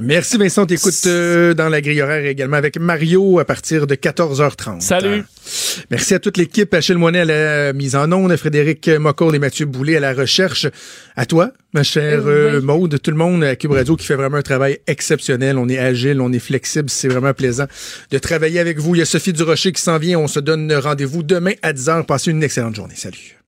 Merci 0.00 0.38
Vincent, 0.38 0.64
t'écoutes 0.64 0.94
euh, 1.04 1.52
dans 1.52 1.68
la 1.68 1.82
grille 1.82 2.00
horaire 2.00 2.24
également 2.24 2.56
avec 2.56 2.78
Mario 2.78 3.38
à 3.38 3.44
partir 3.44 3.86
de 3.86 3.94
14h30. 3.94 4.80
Salut. 4.80 5.22
Merci 5.90 6.14
à 6.14 6.18
toute 6.18 6.38
l'équipe, 6.38 6.72
Achille 6.72 6.96
Moinet 6.96 7.20
à 7.20 7.24
la 7.26 7.72
mise 7.74 7.94
en 7.94 8.10
onde, 8.10 8.34
Frédéric 8.36 8.88
Mocourt 8.88 9.34
et 9.34 9.38
Mathieu 9.38 9.66
Boulet 9.66 9.96
à 9.96 10.00
la 10.00 10.14
recherche. 10.14 10.66
À 11.14 11.26
toi, 11.26 11.52
ma 11.74 11.82
chère 11.82 12.22
euh, 12.24 12.62
Maude, 12.62 13.02
tout 13.02 13.10
le 13.10 13.18
monde 13.18 13.44
à 13.44 13.54
Cube 13.54 13.72
Radio 13.72 13.94
qui 13.96 14.06
fait 14.06 14.14
vraiment 14.16 14.38
un 14.38 14.42
travail 14.42 14.78
exceptionnel. 14.86 15.58
On 15.58 15.68
est 15.68 15.78
agile, 15.78 16.22
on 16.22 16.32
est 16.32 16.38
flexible, 16.38 16.88
c'est 16.88 17.08
vraiment 17.08 17.34
plaisant 17.34 17.66
de 18.10 18.18
travailler 18.18 18.60
avec 18.60 18.78
vous. 18.78 18.94
Il 18.94 19.00
y 19.00 19.02
a 19.02 19.06
Sophie 19.06 19.34
Durocher 19.34 19.72
qui 19.72 19.82
s'en 19.82 19.98
vient. 19.98 20.18
On 20.18 20.26
se 20.26 20.40
donne 20.40 20.72
rendez-vous 20.72 21.22
demain 21.22 21.52
à 21.60 21.74
10h. 21.74 22.06
Passez 22.06 22.30
une 22.30 22.42
excellente 22.42 22.76
journée. 22.76 22.94
Salut. 22.96 23.41